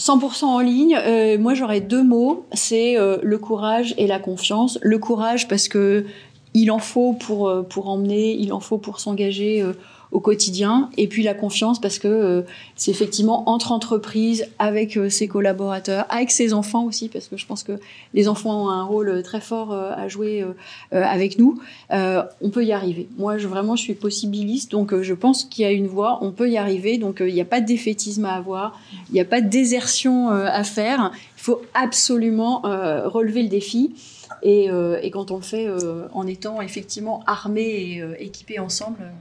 100% 0.00 0.44
en 0.44 0.60
ligne, 0.60 0.96
euh, 0.96 1.38
moi 1.38 1.52
j'aurais 1.52 1.82
deux 1.82 2.02
mots, 2.02 2.46
c'est 2.54 2.96
euh, 2.96 3.18
le 3.22 3.36
courage 3.36 3.94
et 3.98 4.06
la 4.06 4.18
confiance. 4.18 4.78
Le 4.80 4.98
courage 4.98 5.46
parce 5.46 5.68
que 5.68 6.06
il 6.54 6.70
en 6.70 6.78
faut 6.78 7.12
pour, 7.12 7.48
euh, 7.48 7.62
pour 7.62 7.88
emmener, 7.88 8.32
il 8.32 8.52
en 8.52 8.60
faut 8.60 8.78
pour 8.78 9.00
s'engager 9.00 9.64
au 10.12 10.20
quotidien. 10.20 10.90
Et 10.96 11.06
puis 11.06 11.22
la 11.22 11.34
confiance 11.34 11.80
parce 11.80 11.98
que 11.98 12.08
euh, 12.08 12.42
c'est 12.76 12.90
effectivement 12.90 13.48
entre 13.48 13.72
entreprises, 13.72 14.46
avec 14.58 14.96
euh, 14.96 15.08
ses 15.08 15.28
collaborateurs, 15.28 16.06
avec 16.08 16.30
ses 16.30 16.52
enfants 16.52 16.84
aussi, 16.84 17.08
parce 17.08 17.28
que 17.28 17.36
je 17.36 17.46
pense 17.46 17.62
que 17.62 17.72
les 18.14 18.28
enfants 18.28 18.64
ont 18.64 18.70
un 18.70 18.82
rôle 18.82 19.22
très 19.22 19.40
fort 19.40 19.72
euh, 19.72 19.92
à 19.94 20.08
jouer 20.08 20.44
avec 20.92 21.38
nous. 21.38 21.60
on 21.90 22.50
peut 22.50 22.64
y 22.64 22.72
arriver. 22.72 23.08
Moi, 23.18 23.38
je, 23.38 23.46
vraiment, 23.46 23.76
je 23.76 23.82
suis 23.82 23.94
possibiliste, 23.94 24.70
donc 24.70 25.00
je 25.00 25.14
pense 25.14 25.44
qu'il 25.44 25.64
y 25.64 25.68
a 25.68 25.70
une 25.70 25.86
voie, 25.86 26.18
on 26.22 26.32
peut 26.32 26.50
y 26.50 26.56
arriver. 26.56 26.98
Donc 26.98 27.18
il 27.20 27.32
n'y 27.32 27.40
a 27.40 27.44
pas 27.44 27.60
de 27.60 27.66
défaitisme 27.66 28.24
à 28.24 28.34
avoir, 28.34 28.78
il 29.10 29.14
n'y 29.14 29.20
a 29.20 29.24
pas 29.24 29.40
de 29.40 29.48
désertion 29.48 30.30
à 30.30 30.64
faire. 30.64 31.12
Il 31.36 31.42
faut 31.42 31.62
absolument 31.74 32.62
relever 32.62 33.42
le 33.42 33.48
défi. 33.48 33.92
Et, 34.42 34.68
et, 35.02 35.10
quand 35.10 35.30
on 35.30 35.36
le 35.36 35.42
fait 35.42 35.68
en 36.12 36.26
étant 36.26 36.62
effectivement 36.62 37.22
armé 37.26 37.62
et 37.62 38.24
équipé 38.24 38.58
ensemble, 38.58 39.12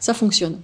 ça 0.00 0.14
fonctionne. 0.14 0.60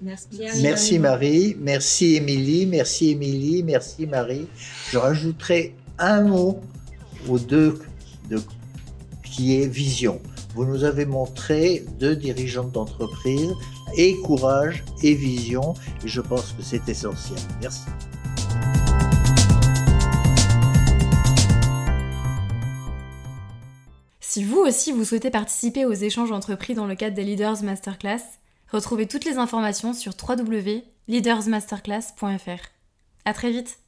Merci, 0.00 0.98
Marie, 0.98 1.56
merci 1.58 2.16
Émilie, 2.16 2.66
merci 2.66 3.10
Émilie, 3.10 3.62
merci 3.64 4.06
Marie. 4.06 4.46
Je 4.90 4.98
rajouterai 4.98 5.74
un 5.98 6.22
mot 6.22 6.60
aux 7.28 7.38
deux 7.38 7.80
de, 8.30 8.40
qui 9.24 9.60
est 9.60 9.66
vision. 9.66 10.20
Vous 10.54 10.64
nous 10.64 10.84
avez 10.84 11.04
montré 11.04 11.84
deux 11.98 12.16
dirigeantes 12.16 12.72
d'entreprise 12.72 13.52
et 13.96 14.14
courage 14.24 14.84
et 15.02 15.14
vision 15.14 15.74
et 16.04 16.08
je 16.08 16.20
pense 16.20 16.52
que 16.52 16.62
c'est 16.62 16.88
essentiel. 16.88 17.38
Merci. 17.60 17.82
Si 24.30 24.44
vous 24.44 24.58
aussi 24.58 24.92
vous 24.92 25.06
souhaitez 25.06 25.30
participer 25.30 25.86
aux 25.86 25.94
échanges 25.94 26.32
entrepris 26.32 26.74
dans 26.74 26.84
le 26.84 26.94
cadre 26.94 27.16
des 27.16 27.24
Leaders 27.24 27.62
Masterclass, 27.62 28.20
retrouvez 28.70 29.06
toutes 29.06 29.24
les 29.24 29.38
informations 29.38 29.94
sur 29.94 30.12
www.leadersmasterclass.fr. 30.12 32.68
À 33.24 33.32
très 33.32 33.50
vite 33.50 33.78